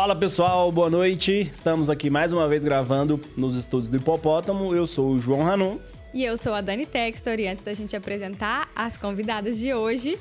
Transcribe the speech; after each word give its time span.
Fala 0.00 0.16
pessoal, 0.16 0.72
boa 0.72 0.88
noite. 0.88 1.42
Estamos 1.42 1.90
aqui 1.90 2.08
mais 2.08 2.32
uma 2.32 2.48
vez 2.48 2.64
gravando 2.64 3.20
nos 3.36 3.54
estúdios 3.54 3.90
do 3.90 3.98
Hipopótamo. 3.98 4.74
Eu 4.74 4.86
sou 4.86 5.10
o 5.10 5.18
João 5.20 5.42
Ranum. 5.42 5.78
E 6.14 6.24
eu 6.24 6.38
sou 6.38 6.54
a 6.54 6.62
Dani 6.62 6.86
Textor. 6.86 7.38
E 7.38 7.46
antes 7.46 7.62
da 7.62 7.74
gente 7.74 7.94
apresentar 7.94 8.70
as 8.74 8.96
convidadas 8.96 9.58
de 9.58 9.74
hoje, 9.74 10.18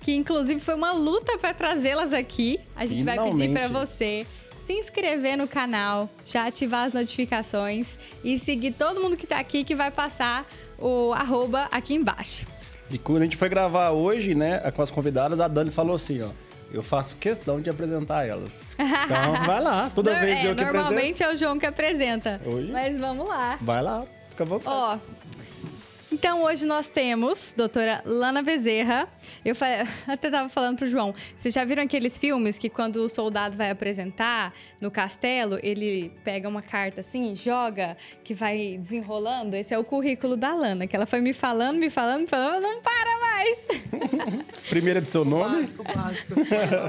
que 0.00 0.14
inclusive 0.14 0.60
foi 0.60 0.74
uma 0.74 0.92
luta 0.92 1.36
para 1.36 1.52
trazê-las 1.52 2.14
aqui, 2.14 2.58
a 2.74 2.86
gente 2.86 3.00
Finalmente. 3.00 3.36
vai 3.36 3.48
pedir 3.48 3.52
para 3.52 3.68
você 3.68 4.26
se 4.66 4.72
inscrever 4.72 5.36
no 5.36 5.46
canal, 5.46 6.08
já 6.24 6.46
ativar 6.46 6.86
as 6.86 6.94
notificações 6.94 7.98
e 8.24 8.38
seguir 8.38 8.72
todo 8.72 8.98
mundo 8.98 9.14
que 9.14 9.26
está 9.26 9.38
aqui 9.38 9.62
que 9.62 9.74
vai 9.74 9.90
passar 9.90 10.48
o 10.78 11.12
arroba 11.12 11.68
aqui 11.70 11.92
embaixo. 11.92 12.46
E 12.90 12.96
quando 12.96 13.20
a 13.20 13.24
gente 13.24 13.36
foi 13.36 13.50
gravar 13.50 13.90
hoje, 13.90 14.34
né, 14.34 14.58
com 14.74 14.80
as 14.80 14.88
convidadas, 14.88 15.38
a 15.38 15.46
Dani 15.48 15.70
falou 15.70 15.96
assim, 15.96 16.22
ó. 16.22 16.30
Eu 16.72 16.82
faço 16.82 17.16
questão 17.16 17.60
de 17.60 17.70
apresentar 17.70 18.26
elas. 18.26 18.62
Então, 18.78 19.46
vai 19.46 19.60
lá. 19.60 19.90
Toda 19.94 20.14
vez 20.14 20.44
é, 20.44 20.50
eu 20.50 20.54
que 20.54 20.64
Normalmente 20.64 21.22
é 21.22 21.32
o 21.32 21.36
João 21.36 21.58
que 21.58 21.64
apresenta. 21.66 22.40
Hoje? 22.44 22.70
Mas 22.70 22.98
vamos 22.98 23.26
lá. 23.26 23.56
Vai 23.60 23.82
lá, 23.82 24.04
fica 24.28 24.44
à 24.44 24.46
vontade. 24.46 24.76
Ó, 24.76 24.98
então, 26.18 26.42
hoje 26.42 26.66
nós 26.66 26.88
temos 26.88 27.54
doutora 27.56 28.02
Lana 28.04 28.42
Bezerra. 28.42 29.08
Eu 29.44 29.54
até 30.04 30.26
estava 30.26 30.48
falando 30.48 30.78
para 30.78 30.86
o 30.86 30.90
João, 30.90 31.14
vocês 31.36 31.54
já 31.54 31.64
viram 31.64 31.84
aqueles 31.84 32.18
filmes 32.18 32.58
que 32.58 32.68
quando 32.68 32.96
o 32.96 33.08
soldado 33.08 33.56
vai 33.56 33.70
apresentar 33.70 34.52
no 34.80 34.90
castelo, 34.90 35.60
ele 35.62 36.10
pega 36.24 36.48
uma 36.48 36.60
carta 36.60 37.02
assim, 37.02 37.36
joga, 37.36 37.96
que 38.24 38.34
vai 38.34 38.76
desenrolando? 38.80 39.54
Esse 39.54 39.72
é 39.72 39.78
o 39.78 39.84
currículo 39.84 40.36
da 40.36 40.52
Lana, 40.52 40.88
que 40.88 40.96
ela 40.96 41.06
foi 41.06 41.20
me 41.20 41.32
falando, 41.32 41.78
me 41.78 41.88
falando, 41.88 42.22
me 42.22 42.26
falando, 42.26 42.62
não 42.64 42.82
para 42.82 43.20
mais. 43.20 43.58
Primeira 44.68 45.00
de 45.00 45.08
seu 45.08 45.24
nome? 45.24 45.62
Básico, 45.62 45.84
básico. 45.84 46.34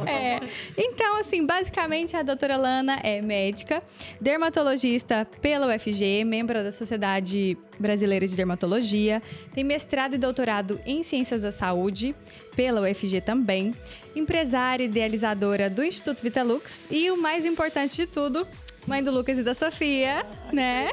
é. 0.09 0.39
Então, 0.75 1.17
assim, 1.19 1.45
basicamente 1.45 2.15
a 2.15 2.23
doutora 2.23 2.57
Lana 2.57 2.99
é 3.03 3.21
médica, 3.21 3.83
dermatologista 4.19 5.27
pela 5.39 5.67
UFG, 5.75 6.23
membro 6.25 6.63
da 6.63 6.71
Sociedade 6.71 7.57
Brasileira 7.79 8.27
de 8.27 8.35
Dermatologia, 8.35 9.21
tem 9.53 9.63
mestrado 9.63 10.15
e 10.15 10.17
doutorado 10.17 10.79
em 10.85 11.01
Ciências 11.03 11.41
da 11.41 11.51
Saúde, 11.51 12.13
pela 12.55 12.81
UFG 12.81 13.21
também, 13.21 13.73
empresária 14.15 14.83
e 14.83 14.87
idealizadora 14.87 15.69
do 15.69 15.83
Instituto 15.83 16.21
Vitalux 16.21 16.79
e 16.91 17.09
o 17.09 17.21
mais 17.21 17.45
importante 17.45 17.95
de 17.95 18.07
tudo, 18.07 18.45
mãe 18.85 19.03
do 19.03 19.11
Lucas 19.11 19.37
e 19.37 19.43
da 19.43 19.53
Sofia, 19.53 20.25
né? 20.51 20.89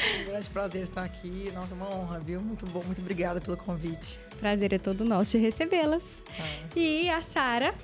É 0.00 0.22
um 0.22 0.24
grande 0.26 0.48
prazer 0.50 0.82
estar 0.82 1.02
aqui. 1.02 1.50
Nossa, 1.52 1.74
uma 1.74 1.92
honra, 1.92 2.20
viu? 2.20 2.40
Muito 2.40 2.64
bom, 2.66 2.82
muito 2.84 3.00
obrigada 3.00 3.40
pelo 3.40 3.56
convite. 3.56 4.18
Prazer 4.38 4.72
é 4.72 4.78
todo 4.78 5.04
nosso 5.04 5.32
de 5.32 5.38
recebê-las. 5.38 6.04
Ah. 6.38 6.68
E 6.76 7.10
a 7.10 7.20
Sara, 7.20 7.74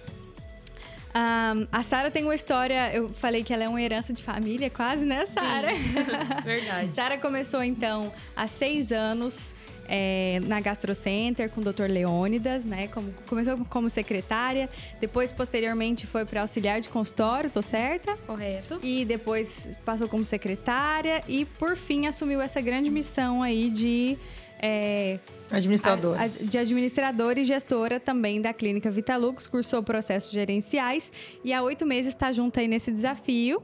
um, 1.14 1.66
a 1.70 1.82
Sara 1.84 2.10
tem 2.10 2.24
uma 2.24 2.34
história, 2.34 2.92
eu 2.92 3.08
falei 3.08 3.44
que 3.44 3.54
ela 3.54 3.62
é 3.62 3.68
uma 3.68 3.80
herança 3.80 4.12
de 4.12 4.22
família, 4.22 4.68
quase, 4.68 5.04
né, 5.04 5.24
Sara? 5.26 5.68
Verdade. 6.44 6.92
Sara 6.92 7.18
começou 7.18 7.62
então 7.62 8.12
há 8.36 8.46
seis 8.46 8.90
anos. 8.90 9.54
É, 9.86 10.40
na 10.44 10.62
Gastrocenter 10.62 11.50
com 11.50 11.60
o 11.60 11.64
Dr. 11.64 11.90
Leônidas, 11.90 12.64
né? 12.64 12.88
Como, 12.88 13.12
começou 13.26 13.58
como 13.68 13.90
secretária, 13.90 14.70
depois, 14.98 15.30
posteriormente, 15.30 16.06
foi 16.06 16.24
para 16.24 16.40
auxiliar 16.40 16.80
de 16.80 16.88
consultório, 16.88 17.50
tô 17.50 17.60
certa? 17.60 18.16
Correto. 18.26 18.80
E 18.82 19.04
depois 19.04 19.68
passou 19.84 20.08
como 20.08 20.24
secretária 20.24 21.22
e, 21.28 21.44
por 21.44 21.76
fim, 21.76 22.06
assumiu 22.06 22.40
essa 22.40 22.62
grande 22.62 22.88
missão 22.88 23.42
aí 23.42 23.68
de 23.68 24.16
é, 24.58 25.18
Administradora. 25.56 26.28
de 26.28 26.58
administradora 26.58 27.40
e 27.40 27.44
gestora 27.44 28.00
também 28.00 28.40
da 28.40 28.52
Clínica 28.52 28.90
Vitalux, 28.90 29.46
cursou 29.46 29.82
processos 29.82 30.30
gerenciais 30.30 31.10
e 31.42 31.52
há 31.52 31.62
oito 31.62 31.86
meses 31.86 32.14
está 32.14 32.32
junto 32.32 32.58
aí 32.58 32.68
nesse 32.68 32.90
desafio, 32.90 33.62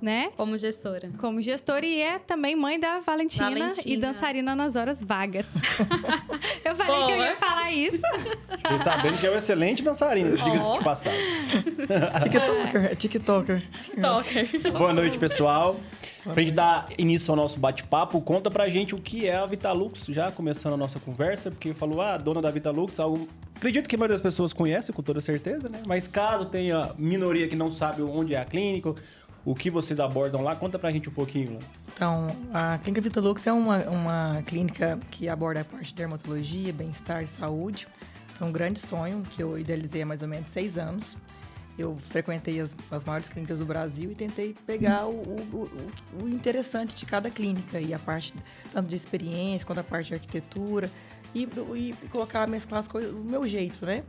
né? 0.00 0.30
Como 0.36 0.56
gestora. 0.56 1.10
Como 1.18 1.40
gestora 1.40 1.86
e 1.86 2.00
é 2.00 2.18
também 2.18 2.56
mãe 2.56 2.78
da 2.78 3.00
Valentina, 3.00 3.50
Valentina. 3.50 3.82
e 3.84 3.96
dançarina 3.96 4.56
nas 4.56 4.76
horas 4.76 5.02
vagas. 5.02 5.46
eu 6.64 6.74
falei 6.74 6.92
Boa. 6.92 7.06
que 7.06 7.12
eu 7.12 7.22
ia 7.22 7.36
falar 7.36 7.72
isso. 7.72 8.02
Fiquei 8.56 8.78
sabendo 8.78 9.18
que 9.18 9.26
é 9.26 9.30
um 9.30 9.36
excelente 9.36 9.82
dançarina, 9.82 10.36
diga-se 10.36 10.72
de 10.72 10.84
passagem. 10.84 11.20
TikToker, 12.24 12.96
TikToker. 12.96 13.62
TikToker. 13.80 14.72
Boa 14.72 14.92
noite, 14.92 15.18
pessoal. 15.18 15.78
Pra 16.22 16.40
gente 16.40 16.52
dar 16.52 16.88
início 16.96 17.32
ao 17.32 17.36
nosso 17.36 17.58
bate-papo, 17.58 18.20
conta 18.20 18.48
pra 18.48 18.68
gente 18.68 18.94
o 18.94 18.98
que 18.98 19.26
é 19.26 19.34
a 19.34 19.44
Vitalux, 19.44 20.04
já 20.08 20.30
começando 20.30 20.74
a 20.74 20.76
nossa 20.76 21.00
conversa, 21.00 21.50
porque 21.50 21.74
falou, 21.74 22.00
ah, 22.00 22.16
dona 22.16 22.40
da 22.40 22.48
Vitalux, 22.48 23.00
algo... 23.00 23.26
acredito 23.56 23.88
que 23.88 23.96
a 23.96 23.98
maioria 23.98 24.14
das 24.14 24.22
pessoas 24.22 24.52
conhece, 24.52 24.92
com 24.92 25.02
toda 25.02 25.20
certeza, 25.20 25.68
né? 25.68 25.82
Mas 25.86 26.06
caso 26.06 26.46
tenha 26.46 26.92
minoria 26.96 27.48
que 27.48 27.56
não 27.56 27.72
sabe 27.72 28.02
onde 28.02 28.34
é 28.34 28.40
a 28.40 28.44
clínica, 28.44 28.94
o 29.44 29.54
que 29.54 29.70
vocês 29.70 29.98
abordam 29.98 30.42
lá, 30.42 30.54
conta 30.54 30.78
pra 30.78 30.90
gente 30.90 31.08
um 31.08 31.12
pouquinho. 31.12 31.58
Então, 31.94 32.34
a 32.52 32.78
Clínica 32.78 33.00
Vitalux 33.00 33.46
é 33.46 33.52
uma, 33.52 33.78
uma 33.88 34.42
clínica 34.46 34.98
que 35.10 35.28
aborda 35.28 35.60
a 35.60 35.64
parte 35.64 35.88
de 35.88 35.94
dermatologia, 35.94 36.72
bem-estar 36.72 37.22
e 37.22 37.26
saúde. 37.26 37.88
Foi 38.34 38.46
um 38.46 38.52
grande 38.52 38.78
sonho 38.80 39.22
que 39.22 39.42
eu 39.42 39.58
idealizei 39.58 40.02
há 40.02 40.06
mais 40.06 40.22
ou 40.22 40.28
menos 40.28 40.48
seis 40.50 40.78
anos 40.78 41.16
eu 41.78 41.96
frequentei 41.96 42.60
as, 42.60 42.76
as 42.90 43.04
maiores 43.04 43.28
clínicas 43.28 43.58
do 43.58 43.64
Brasil 43.64 44.10
e 44.10 44.14
tentei 44.14 44.54
pegar 44.66 45.06
o, 45.06 45.10
o, 45.10 45.68
o, 46.20 46.24
o, 46.24 46.28
interessante 46.28 46.94
de 46.94 47.06
cada 47.06 47.30
clínica 47.30 47.80
e 47.80 47.94
a 47.94 47.98
parte 47.98 48.34
tanto 48.72 48.88
de 48.88 48.96
experiência 48.96 49.66
quanto 49.66 49.78
a 49.78 49.84
parte 49.84 50.08
de 50.08 50.14
arquitetura 50.14 50.90
e, 51.34 51.48
e 51.74 52.08
colocar, 52.08 52.46
mesclar 52.46 52.80
as 52.80 52.88
coisas 52.88 53.12
do 53.12 53.20
meu 53.20 53.48
jeito, 53.48 53.86
né? 53.86 54.04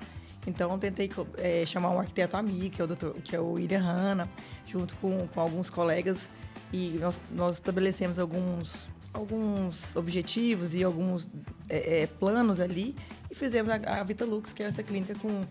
Então, 0.46 0.78
tentei 0.78 1.10
é, 1.38 1.66
chamar 1.66 1.92
um 1.92 2.00
arquiteto 2.00 2.36
amigo, 2.36 2.76
que 2.76 2.82
é 2.82 2.84
o, 2.84 2.88
doutor, 2.88 3.14
que 3.24 3.36
é 3.36 3.40
o 3.40 3.54
William 3.54 3.82
Hanna, 3.82 4.30
junto 4.66 4.96
com, 4.98 5.28
com 5.28 5.40
alguns 5.40 5.70
colegas, 5.70 6.30
e 6.72 6.98
nós, 7.00 7.20
nós 7.32 7.56
estabelecemos 7.56 8.20
alguns, 8.20 8.90
alguns 9.14 9.96
objetivos 9.96 10.74
e 10.74 10.84
alguns 10.84 11.30
é, 11.70 12.02
é, 12.02 12.08
planos 12.08 12.60
ali, 12.60 12.96
e 13.32 13.36
fizemos 13.36 13.72
a, 13.72 13.76
a 14.00 14.04
Vita 14.04 14.26
Lux, 14.26 14.52
que 14.52 14.64
é 14.64 14.68
essa 14.68 14.84
clínica 14.84 15.16
com 15.16 15.46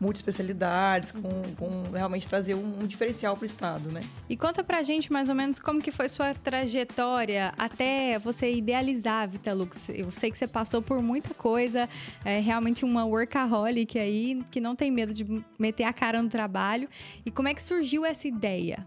multiespecialidades, 0.00 1.12
com, 1.12 1.42
com 1.56 1.90
realmente 1.92 2.26
trazer 2.26 2.54
um, 2.54 2.80
um 2.80 2.86
diferencial 2.86 3.36
para 3.36 3.42
o 3.42 3.46
Estado, 3.46 3.92
né? 3.92 4.02
E 4.28 4.36
conta 4.36 4.64
pra 4.64 4.82
gente 4.82 5.12
mais 5.12 5.28
ou 5.28 5.34
menos 5.34 5.58
como 5.58 5.80
que 5.82 5.92
foi 5.92 6.08
sua 6.08 6.32
trajetória 6.32 7.52
até 7.58 8.18
você 8.18 8.52
idealizar 8.52 9.24
a 9.24 9.26
Vitalux. 9.26 9.90
Eu 9.90 10.10
sei 10.10 10.30
que 10.30 10.38
você 10.38 10.46
passou 10.46 10.80
por 10.80 11.02
muita 11.02 11.34
coisa, 11.34 11.88
é 12.24 12.40
realmente 12.40 12.84
uma 12.84 13.04
workaholic 13.04 13.98
aí, 13.98 14.42
que 14.50 14.60
não 14.60 14.74
tem 14.74 14.90
medo 14.90 15.12
de 15.12 15.26
meter 15.58 15.84
a 15.84 15.92
cara 15.92 16.22
no 16.22 16.28
trabalho. 16.28 16.88
E 17.24 17.30
como 17.30 17.48
é 17.48 17.54
que 17.54 17.62
surgiu 17.62 18.04
essa 18.04 18.26
ideia? 18.26 18.86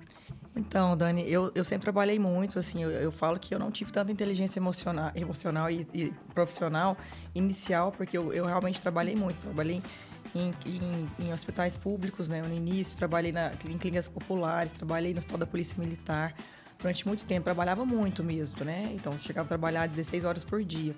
Então, 0.56 0.96
Dani, 0.96 1.29
eu, 1.29 1.52
eu 1.56 1.63
sempre 1.63 1.81
trabalhei 1.81 2.19
muito, 2.19 2.59
assim, 2.59 2.84
eu, 2.84 2.91
eu 2.91 3.12
falo 3.12 3.40
que 3.40 3.56
eu 3.56 3.59
não 3.59 3.72
tive 3.72 3.91
tanta 3.91 4.12
inteligência 4.12 4.59
emocional, 4.59 5.12
emocional 5.16 5.69
e, 5.69 5.88
e 5.94 6.13
profissional 6.34 6.96
inicial, 7.34 7.91
porque 7.91 8.16
eu, 8.16 8.31
eu 8.31 8.46
realmente 8.46 8.79
trabalhei 8.79 9.16
muito. 9.16 9.41
Trabalhei 9.41 9.81
em, 10.35 10.53
em, 10.66 11.09
em, 11.19 11.33
hospitais 11.33 11.75
públicos, 11.75 12.27
né? 12.27 12.41
No 12.41 12.53
início, 12.53 12.97
trabalhei 12.97 13.31
na, 13.31 13.51
em 13.69 13.77
clínicas 13.77 14.07
populares, 14.07 14.71
trabalhei 14.71 15.13
no 15.13 15.19
Hospital 15.19 15.39
da 15.39 15.45
Polícia 15.45 15.75
Militar. 15.77 16.33
Durante 16.79 17.07
muito 17.07 17.23
tempo, 17.25 17.44
trabalhava 17.44 17.85
muito 17.85 18.23
mesmo, 18.23 18.66
né? 18.66 18.91
Então, 18.93 19.17
chegava 19.17 19.45
a 19.45 19.49
trabalhar 19.49 19.88
16 19.88 20.23
horas 20.23 20.43
por 20.43 20.63
dia. 20.63 20.95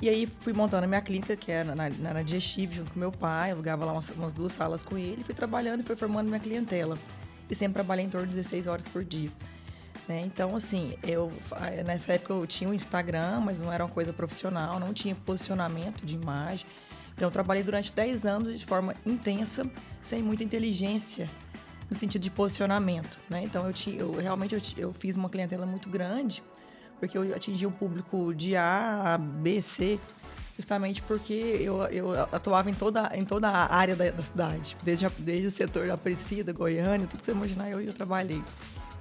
E 0.00 0.08
aí, 0.08 0.26
fui 0.26 0.52
montando 0.52 0.84
a 0.84 0.88
minha 0.88 1.02
clínica, 1.02 1.36
que 1.36 1.52
era 1.52 1.74
na, 1.74 1.90
na, 1.90 2.14
na 2.14 2.22
Digestive, 2.22 2.76
junto 2.76 2.92
com 2.92 2.98
meu 2.98 3.12
pai. 3.12 3.50
Alugava 3.50 3.84
lá 3.84 3.92
umas, 3.92 4.10
umas 4.10 4.34
duas 4.34 4.52
salas 4.52 4.82
com 4.82 4.96
ele. 4.96 5.22
Fui 5.22 5.34
trabalhando 5.34 5.80
e 5.80 5.82
fui 5.82 5.96
formando 5.96 6.28
minha 6.28 6.40
clientela. 6.40 6.96
E 7.48 7.54
sempre 7.54 7.74
trabalhei 7.74 8.04
em 8.04 8.08
torno 8.08 8.26
de 8.26 8.34
16 8.34 8.66
horas 8.66 8.88
por 8.88 9.04
dia. 9.04 9.30
Né? 10.08 10.22
Então, 10.24 10.56
assim, 10.56 10.96
eu 11.02 11.30
nessa 11.84 12.14
época 12.14 12.32
eu 12.32 12.46
tinha 12.46 12.68
um 12.68 12.74
Instagram, 12.74 13.40
mas 13.40 13.60
não 13.60 13.72
era 13.72 13.84
uma 13.84 13.90
coisa 13.90 14.12
profissional, 14.12 14.80
não 14.80 14.92
tinha 14.92 15.14
posicionamento 15.14 16.04
de 16.04 16.14
imagem. 16.14 16.66
Então, 17.14 17.28
eu 17.28 17.32
trabalhei 17.32 17.62
durante 17.62 17.92
10 17.92 18.24
anos 18.24 18.58
de 18.58 18.66
forma 18.66 18.94
intensa, 19.04 19.64
sem 20.02 20.22
muita 20.22 20.42
inteligência 20.42 21.28
no 21.88 21.96
sentido 21.96 22.22
de 22.22 22.30
posicionamento, 22.30 23.18
né? 23.28 23.42
Então, 23.44 23.66
eu, 23.66 23.72
tinha, 23.72 24.00
eu 24.00 24.12
realmente 24.12 24.54
eu, 24.54 24.88
eu 24.88 24.92
fiz 24.92 25.14
uma 25.14 25.28
clientela 25.28 25.66
muito 25.66 25.88
grande, 25.88 26.42
porque 26.98 27.18
eu 27.18 27.34
atingi 27.34 27.66
um 27.66 27.70
público 27.70 28.34
de 28.34 28.56
A, 28.56 29.18
B, 29.20 29.60
C, 29.60 30.00
justamente 30.56 31.02
porque 31.02 31.32
eu, 31.32 31.82
eu 31.86 32.12
atuava 32.32 32.70
em 32.70 32.74
toda, 32.74 33.10
em 33.14 33.24
toda 33.24 33.48
a 33.48 33.74
área 33.74 33.94
da, 33.94 34.10
da 34.10 34.22
cidade, 34.22 34.76
desde, 34.82 35.06
a, 35.06 35.10
desde 35.18 35.46
o 35.46 35.50
setor 35.50 35.86
da 35.86 35.94
Aparecida, 35.94 36.52
Goiânia, 36.52 37.06
tudo 37.06 37.20
que 37.20 37.26
você 37.26 37.32
imaginar, 37.32 37.70
eu, 37.70 37.80
eu 37.80 37.92
trabalhei. 37.92 38.42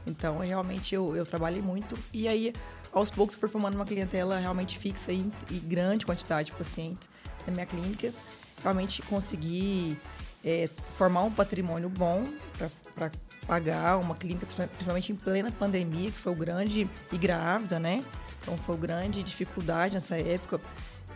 Então, 0.06 0.40
realmente, 0.40 0.96
eu, 0.96 1.16
eu 1.16 1.25
trabalhei 1.25 1.62
muito. 1.62 1.98
E 2.12 2.28
aí, 2.28 2.54
aos 2.92 3.10
poucos, 3.10 3.36
fui 3.36 3.48
formando 3.48 3.75
uma 3.75 3.86
clientela 3.86 4.38
realmente 4.38 4.78
fixa 4.78 5.12
e, 5.12 5.31
e 5.50 5.60
grande 5.60 6.06
quantidade 6.06 6.48
de 6.48 6.58
pacientes 6.58 7.08
na 7.47 7.53
minha 7.53 7.65
clínica, 7.65 8.13
realmente 8.61 9.01
consegui 9.03 9.97
é, 10.43 10.69
formar 10.95 11.23
um 11.23 11.31
patrimônio 11.31 11.89
bom 11.89 12.25
para 12.95 13.11
pagar 13.47 13.97
uma 13.97 14.15
clínica, 14.15 14.45
principalmente 14.45 15.11
em 15.11 15.15
plena 15.15 15.51
pandemia, 15.51 16.11
que 16.11 16.19
foi 16.19 16.31
o 16.31 16.35
grande 16.35 16.89
e 17.11 17.17
grávida, 17.17 17.79
né? 17.79 18.03
Então 18.41 18.57
foi 18.57 18.75
o 18.75 18.77
grande 18.77 19.21
dificuldade 19.23 19.93
nessa 19.93 20.17
época. 20.17 20.59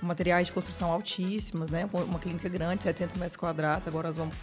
Materiais 0.02 0.48
de 0.48 0.54
construção 0.54 0.92
altíssimos, 0.92 1.70
né? 1.70 1.88
Uma 1.92 2.20
clínica 2.20 2.50
grande, 2.50 2.84
700 2.84 3.16
metros 3.16 3.38
quadrados. 3.38 3.88
Agora 3.88 4.10
nós 4.10 4.18
vamos 4.18 4.36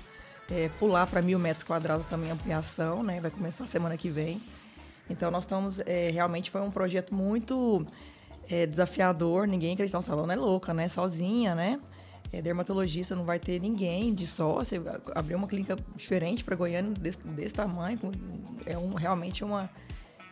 é, 0.51 0.69
pular 0.79 1.07
para 1.07 1.23
mil 1.23 1.39
metros 1.39 1.63
quadrados 1.63 2.07
também 2.07 2.31
ampliação, 2.31 3.03
né? 3.03 3.21
Vai 3.21 3.31
começar 3.31 3.67
semana 3.67 3.97
que 3.97 4.09
vem. 4.09 4.43
Então 5.09 5.31
nós 5.31 5.45
estamos 5.45 5.81
é, 5.81 6.11
realmente 6.11 6.51
foi 6.51 6.61
um 6.63 6.71
projeto 6.71 7.15
muito 7.15 7.87
é, 8.51 8.67
desafiador. 8.67 9.47
Ninguém 9.47 9.75
acredita, 9.75 9.97
nossa, 9.97 10.13
a 10.13 10.15
Lona 10.15 10.33
é 10.33 10.37
louca, 10.37 10.73
né? 10.73 10.89
Sozinha, 10.89 11.55
né? 11.55 11.81
É, 12.33 12.41
dermatologista 12.41 13.15
não 13.15 13.25
vai 13.25 13.39
ter 13.39 13.61
ninguém 13.61 14.15
de 14.15 14.27
sócio. 14.27 14.83
Abrir 15.15 15.35
uma 15.35 15.47
clínica 15.47 15.77
diferente 15.95 16.43
para 16.43 16.57
Goiânia 16.57 16.93
desse, 16.93 17.19
desse 17.19 17.55
tamanho 17.55 17.99
é 18.65 18.79
um, 18.79 18.95
realmente 18.95 19.45
uma 19.45 19.71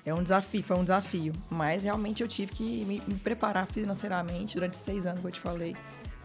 é 0.04 0.14
um 0.14 0.22
desafio, 0.22 0.62
foi 0.62 0.76
um 0.76 0.82
desafio. 0.82 1.32
Mas 1.50 1.84
realmente 1.84 2.22
eu 2.22 2.28
tive 2.28 2.52
que 2.52 2.84
me, 2.84 3.02
me 3.06 3.14
preparar 3.16 3.66
financeiramente 3.66 4.54
durante 4.54 4.76
seis 4.76 5.06
anos, 5.06 5.18
como 5.18 5.28
eu 5.28 5.32
te 5.32 5.40
falei, 5.40 5.76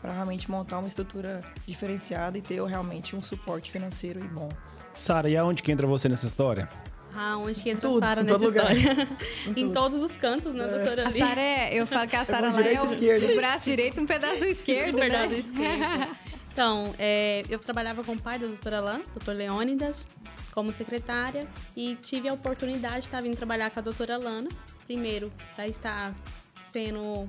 para 0.02 0.14
realmente 0.14 0.50
montar 0.50 0.80
uma 0.80 0.88
estrutura 0.88 1.44
diferenciada 1.68 2.38
e 2.38 2.42
ter 2.42 2.64
realmente 2.64 3.16
um 3.16 3.22
suporte 3.22 3.70
financeiro 3.70 4.24
e 4.24 4.28
bom. 4.28 4.50
Sara, 4.94 5.30
e 5.30 5.36
aonde 5.36 5.62
que 5.62 5.72
entra 5.72 5.86
você 5.86 6.08
nessa 6.08 6.26
história? 6.26 6.70
Ah, 7.18 7.38
onde 7.38 7.62
que 7.64 7.70
entra 7.70 7.90
Tudo, 7.90 8.04
a 8.04 8.08
Sara 8.08 8.24
nessa 8.24 8.38
lugar. 8.46 8.76
história? 8.76 9.08
em 9.56 9.72
todos 9.72 10.04
os 10.04 10.12
cantos, 10.18 10.54
né, 10.54 10.68
doutora? 10.68 11.04
A 11.04 11.08
Ali? 11.08 11.20
Sara 11.20 11.42
é, 11.42 11.74
eu 11.74 11.88
falo 11.88 12.08
que 12.10 12.16
a 12.16 12.26
Sara 12.26 12.50
mão 12.50 12.60
lá 12.60 12.68
é 12.68 12.82
o, 12.82 13.32
o 13.32 13.36
braço 13.36 13.66
direito 13.70 13.98
e 13.98 14.04
um 14.04 14.06
pedaço 14.06 14.40
do 14.40 14.46
esquerdo, 14.46 14.98
Verdade, 14.98 15.34
né? 15.34 15.38
esquerda. 15.40 16.10
Então, 16.56 16.94
é, 16.98 17.44
eu 17.50 17.60
trabalhava 17.60 18.02
com 18.02 18.14
o 18.14 18.18
pai 18.18 18.40
da 18.40 18.48
doutora 18.48 18.78
Alain, 18.78 19.04
doutor 19.14 19.36
Leônidas, 19.36 20.08
como 20.54 20.72
secretária, 20.72 21.46
e 21.76 21.96
tive 21.96 22.30
a 22.30 22.34
oportunidade 22.34 23.02
de 23.02 23.08
estar 23.08 23.22
vindo 23.22 23.36
trabalhar 23.36 23.70
com 23.72 23.80
a 23.80 23.82
doutora 23.84 24.18
Lana, 24.18 24.48
primeiro, 24.88 25.30
para 25.54 25.68
estar 25.68 26.16
sendo 26.62 27.28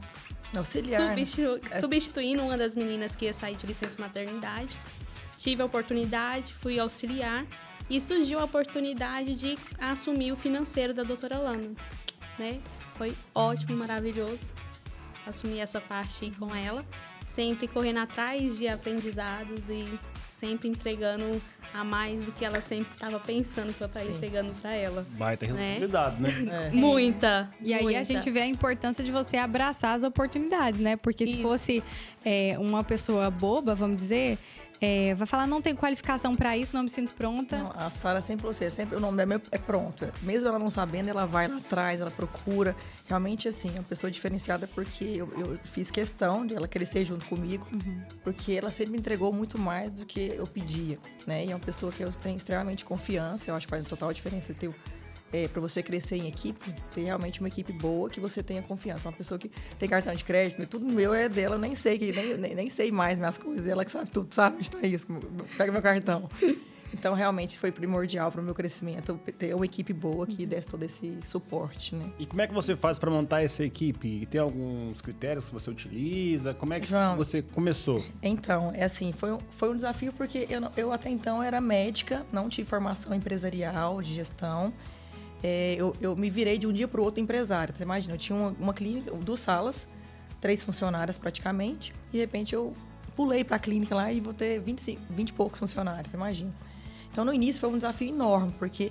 Auxiliar. 0.57 1.01
né? 1.03 1.09
substitu- 1.09 1.61
É- 1.73 1.81
substituindo 1.81 2.41
uma 2.43 2.57
das 2.57 2.77
meninas 2.77 3.17
que 3.17 3.25
ia 3.25 3.33
sair 3.33 3.57
de 3.57 3.67
licença 3.67 4.01
maternidade. 4.01 4.77
Tive 5.37 5.61
a 5.61 5.65
oportunidade, 5.65 6.55
fui 6.55 6.79
auxiliar 6.79 7.45
e 7.89 8.01
surgiu 8.01 8.39
a 8.41 8.45
oportunidade 8.45 9.35
de 9.35 9.57
assumir 9.79 10.33
o 10.33 10.37
financeiro 10.37 10.93
da 10.93 11.03
doutora 11.03 11.39
Lana, 11.39 11.71
né? 12.39 12.61
Foi 12.95 13.15
ótimo 13.35 13.77
maravilhoso 13.77 14.53
assumir 15.27 15.61
essa 15.61 15.81
parte 15.81 16.25
aí 16.25 16.31
com 16.31 16.55
ela, 16.55 16.85
sempre 17.27 17.67
correndo 17.69 17.99
atrás 17.99 18.57
de 18.57 18.69
aprendizados 18.69 19.69
e 19.69 19.99
sempre 20.27 20.69
entregando 20.69 21.41
a 21.73 21.83
mais 21.83 22.25
do 22.25 22.33
que 22.33 22.45
ela 22.45 22.61
sempre 22.61 22.93
estava 22.93 23.19
pensando 23.19 23.73
que 23.73 23.81
eu 23.83 23.87
estava 23.87 24.07
entregando 24.07 24.53
para 24.61 24.73
ela. 24.73 25.07
Baita 25.13 25.47
Né? 25.47 25.53
responsabilidade, 25.53 26.23
né? 26.23 26.31
É. 26.67 26.71
Muita. 26.71 27.51
E 27.61 27.73
aí 27.73 27.81
a 27.81 27.83
muita. 27.83 28.05
gente 28.05 28.31
vê 28.31 28.41
a 28.41 28.47
importância 28.47 29.03
de 29.03 29.11
você 29.11 29.37
abraçar 29.37 29.95
as 29.95 30.05
oportunidades, 30.05 30.79
né? 30.79 30.97
Porque 30.97 31.27
se 31.27 31.33
Isso. 31.33 31.43
fosse 31.43 31.83
é, 32.25 32.57
uma 32.59 32.85
pessoa 32.85 33.31
boba, 33.31 33.75
vamos 33.75 33.97
dizer, 33.97 34.39
é, 34.81 35.15
vai 35.15 35.27
falar, 35.27 35.47
não 35.47 35.63
tenho 35.63 35.77
qualificação 35.77 36.35
para 36.35 36.57
isso, 36.57 36.75
não 36.75 36.83
me 36.83 36.89
sinto 36.89 37.13
pronta. 37.15 37.59
Não, 37.59 37.73
a 37.75 37.91
Sara 37.91 38.21
sempre 38.21 38.47
você, 38.47 38.71
sempre 38.71 38.97
o 38.97 39.01
nome 39.01 39.17
dela 39.17 39.41
é 39.51 39.59
pronto. 39.59 40.07
Mesmo 40.23 40.49
ela 40.49 40.59
não 40.59 40.71
sabendo, 40.71 41.09
ela 41.09 41.27
vai 41.27 41.49
lá 41.49 41.57
atrás, 41.57 42.01
ela 42.01 42.11
procura. 42.11 42.77
Realmente, 43.09 43.49
assim, 43.49 43.71
é 43.71 43.79
uma 43.79 43.85
pessoa 43.85 44.11
diferenciada 44.11 44.67
porque 44.67 45.05
eu, 45.05 45.33
eu 45.39 45.57
fiz 45.63 45.91
questão 45.91 46.47
de 46.47 46.55
ela 46.55 46.69
crescer 46.69 47.05
junto 47.05 47.25
comigo, 47.27 47.67
porque 48.23 48.53
ela 48.53 48.71
sempre 48.71 48.93
me 48.93 48.99
entregou 48.99 49.33
muito 49.33 49.59
mais 49.59 49.93
do 49.95 50.05
que 50.05 50.33
eu 50.35 50.47
pedia, 50.47 50.99
né? 51.27 51.45
E 51.45 51.51
é 51.51 51.55
uma 51.55 51.61
pessoa 51.61 51.91
que 51.91 52.03
eu 52.03 52.13
tenho 52.13 52.37
extremamente 52.37 52.85
confiança. 52.85 53.51
Eu 53.51 53.55
acho 53.55 53.67
que 53.67 53.71
faz 53.71 53.87
total 53.87 54.13
diferença 54.13 54.53
ter 54.53 54.75
é, 55.33 55.49
para 55.49 55.61
você 55.61 55.83
crescer 55.83 56.17
em 56.17 56.29
equipe, 56.29 56.75
ter 56.95 57.03
realmente 57.03 57.41
uma 57.41 57.49
equipe 57.49 57.73
boa 57.73 58.09
que 58.09 58.21
você 58.21 58.43
tenha 58.43 58.63
confiança. 58.63 59.09
Uma 59.09 59.17
pessoa 59.17 59.39
que 59.39 59.51
tem 59.79 59.89
cartão 59.89 60.15
de 60.15 60.25
crédito, 60.25 60.65
tudo 60.67 60.87
meu 60.87 61.13
é 61.15 61.29
dela, 61.29 61.57
eu 61.57 61.59
nem 61.59 61.75
sei, 61.75 61.99
que, 61.99 62.13
nem, 62.13 62.37
nem, 62.37 62.55
nem 62.55 62.71
sei 62.71 62.91
mais 62.93 63.19
minhas 63.19 63.37
coisas. 63.39 63.67
Ela 63.67 63.85
que 63.85 63.91
sabe 63.91 64.11
tudo, 64.11 64.33
sabe 64.33 64.57
onde 64.57 64.71
tá 64.71 64.87
isso. 64.87 65.07
Pega 65.57 65.73
meu 65.73 65.83
cartão. 65.83 66.29
Então, 66.95 67.13
realmente 67.15 67.59
foi 67.59 67.71
primordial 67.73 68.31
para 68.33 68.41
o 68.41 68.45
meu 68.45 68.55
crescimento 68.55 69.21
ter 69.37 69.55
uma 69.55 69.67
equipe 69.67 69.93
boa 69.93 70.27
que 70.27 70.47
desse 70.47 70.69
todo 70.69 70.83
esse 70.85 71.19
suporte, 71.25 71.95
né? 71.95 72.07
E 72.19 72.25
como 72.25 72.41
é 72.41 72.47
que 72.47 72.55
você 72.55 72.75
faz 72.75 72.97
para 72.97 73.11
montar 73.11 73.43
essa 73.43 73.63
equipe? 73.65 74.25
Tem 74.27 74.41
alguns 74.41 75.03
critérios 75.03 75.45
que 75.47 75.53
você 75.53 75.69
utiliza? 75.69 76.55
Como 76.55 76.73
é 76.73 76.81
que 76.81 76.87
João. 76.87 77.17
você 77.17 77.43
começou? 77.43 78.03
Então, 78.23 78.73
é 78.75 78.85
assim, 78.85 79.13
foi, 79.13 79.33
um- 79.33 79.41
foi 79.51 79.69
um 79.71 79.75
desafio 79.77 80.13
porque 80.13 80.47
eu, 80.49 80.61
eu 80.77 80.93
até 80.93 81.11
então 81.11 81.43
era 81.43 81.61
médica, 81.61 82.25
não 82.33 82.49
tive 82.49 82.67
formação 82.69 83.13
empresarial, 83.13 84.01
de 84.01 84.15
gestão. 84.15 84.73
É, 85.49 85.77
eu, 85.79 85.95
eu 86.01 86.17
me 86.17 86.29
virei 86.29 86.59
de 86.59 86.67
um 86.67 86.73
dia 86.73 86.89
para 86.89 87.01
o 87.01 87.05
outro 87.05 87.21
empresária. 87.21 87.73
Você 87.73 87.85
imagina, 87.85 88.15
eu 88.15 88.19
tinha 88.19 88.37
uma, 88.37 88.49
uma 88.59 88.75
clínica, 88.75 89.13
duas 89.13 89.39
salas, 89.39 89.87
três 90.41 90.61
funcionárias 90.61 91.19
praticamente. 91.19 91.93
E 92.09 92.13
de 92.15 92.19
repente 92.19 92.53
eu 92.53 92.75
pulei 93.15 93.45
para 93.45 93.55
a 93.55 93.59
clínica 93.61 93.95
lá 93.95 94.13
e 94.13 94.19
vou 94.19 94.35
ter 94.35 94.59
25, 94.61 95.01
20 95.09 95.29
e 95.29 95.33
poucos 95.33 95.61
funcionários, 95.61 96.11
você 96.11 96.17
imagina. 96.17 96.53
Então, 97.13 97.25
no 97.25 97.33
início 97.33 97.61
foi 97.61 97.69
um 97.71 97.75
desafio 97.77 98.09
enorme, 98.09 98.53
porque 98.59 98.91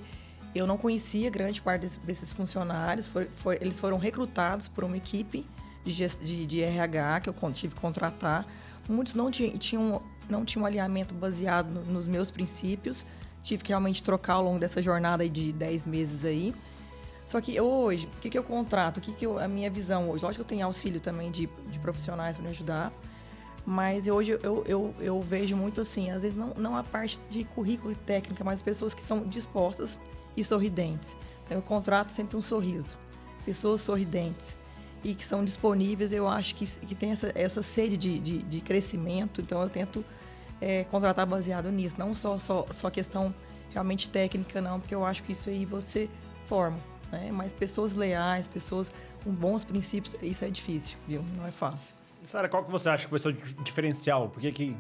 eu 0.56 0.66
não 0.66 0.78
conhecia 0.78 1.30
grande 1.30 1.62
parte 1.62 1.82
desse- 1.82 2.00
desses 2.00 2.32
funcionários. 2.32 3.06
Foi- 3.06 3.26
foi- 3.26 3.58
eles 3.60 3.78
foram 3.78 3.98
recrutados 3.98 4.70
por 4.70 4.86
uma 4.86 4.96
equipe 4.96 5.46
de, 5.84 6.08
de, 6.08 6.46
de 6.46 6.62
RH 6.62 7.20
que 7.20 7.30
eu 7.30 7.36
tive 7.54 7.76
que 7.76 7.82
contratar. 7.82 8.48
Muitos 8.88 9.14
não 9.14 9.30
tinham, 9.30 9.58
tinham, 9.58 10.02
não 10.30 10.46
tinham 10.46 10.64
um 10.64 10.66
alinhamento 10.66 11.14
baseado 11.14 11.68
no- 11.70 11.84
nos 11.84 12.08
meus 12.08 12.32
princípios. 12.32 13.06
Tive 13.46 13.64
que 13.64 13.70
realmente 13.70 14.02
trocar 14.02 14.34
ao 14.34 14.44
longo 14.44 14.58
dessa 14.58 14.82
jornada 14.82 15.30
de 15.30 15.54
10 15.54 15.86
meses 15.86 16.26
aí. 16.26 16.52
Só 17.28 17.40
que 17.40 17.62
hoje, 17.62 18.10
o 18.18 18.20
que, 18.20 18.32
que 18.32 18.38
eu 18.38 18.44
contrato? 18.44 18.98
O 18.98 19.02
que, 19.02 19.14
que 19.14 19.24
eu, 19.24 19.38
a 19.38 19.48
minha 19.48 19.70
visão 19.70 20.10
hoje? 20.10 20.26
Lógico 20.26 20.44
que 20.44 20.54
eu 20.54 20.58
tenho 20.58 20.66
auxílio 20.66 21.00
também 21.00 21.30
de, 21.30 21.48
de 21.68 21.78
profissionais 21.78 22.38
para 22.38 22.44
me 22.44 22.50
ajudar. 22.50 22.92
Mas 23.64 24.08
hoje 24.08 24.32
eu, 24.42 24.64
eu, 24.68 24.96
eu 25.00 25.22
vejo 25.22 25.56
muito 25.56 25.80
assim, 25.80 26.10
às 26.10 26.24
vezes 26.24 26.36
não, 26.36 26.56
não 26.56 26.76
a 26.76 26.84
parte 26.84 27.20
de 27.30 27.44
currículo 27.44 27.92
e 27.92 27.96
técnica, 27.96 28.44
mas 28.44 28.64
pessoas 28.64 28.96
que 28.96 29.04
são 29.04 29.22
dispostas 29.22 30.00
e 30.36 30.44
sorridentes. 30.44 31.16
Eu 31.48 31.62
contrato 31.62 32.12
sempre 32.12 32.36
um 32.36 32.42
sorriso. 32.42 32.98
Pessoas 33.46 33.82
sorridentes 33.82 34.58
e 35.04 35.14
que 35.14 35.24
são 35.24 35.46
disponíveis, 35.46 36.12
eu 36.12 36.28
acho 36.28 36.56
que, 36.56 36.66
que 36.66 36.96
tem 36.96 37.12
essa, 37.12 37.32
essa 37.36 37.62
sede 37.62 37.96
de, 37.96 38.18
de, 38.18 38.38
de 38.40 38.60
crescimento, 38.60 39.40
então 39.40 39.62
eu 39.62 39.70
tento 39.70 40.04
é, 40.60 40.84
contratar 40.86 41.26
baseado 41.26 41.72
nisso. 41.72 41.96
Não 41.98 42.16
só, 42.16 42.40
só, 42.40 42.66
só 42.72 42.90
questão 42.90 43.34
realmente 43.76 44.08
técnica, 44.10 44.60
não, 44.62 44.80
porque 44.80 44.96
eu 44.96 45.06
acho 45.06 45.22
que 45.22 45.34
isso 45.34 45.50
aí 45.50 45.66
você 45.66 46.10
forma. 46.48 46.78
Né? 47.12 47.30
Mas 47.32 47.54
pessoas 47.54 47.94
leais, 47.94 48.48
pessoas 48.48 48.92
com 49.24 49.32
bons 49.32 49.64
princípios, 49.64 50.16
isso 50.24 50.44
é 50.46 50.50
difícil, 50.50 50.98
viu? 51.08 51.24
Não 51.38 51.46
é 51.46 51.52
fácil. 51.52 51.94
Sara, 52.24 52.48
qual 52.50 52.64
que 52.64 52.72
você 52.72 52.90
acha 52.90 53.04
que 53.04 53.10
foi 53.10 53.20
seu 53.20 53.32
diferencial? 53.64 54.30
Por 54.30 54.40
que 54.40 54.52
que 54.52 54.76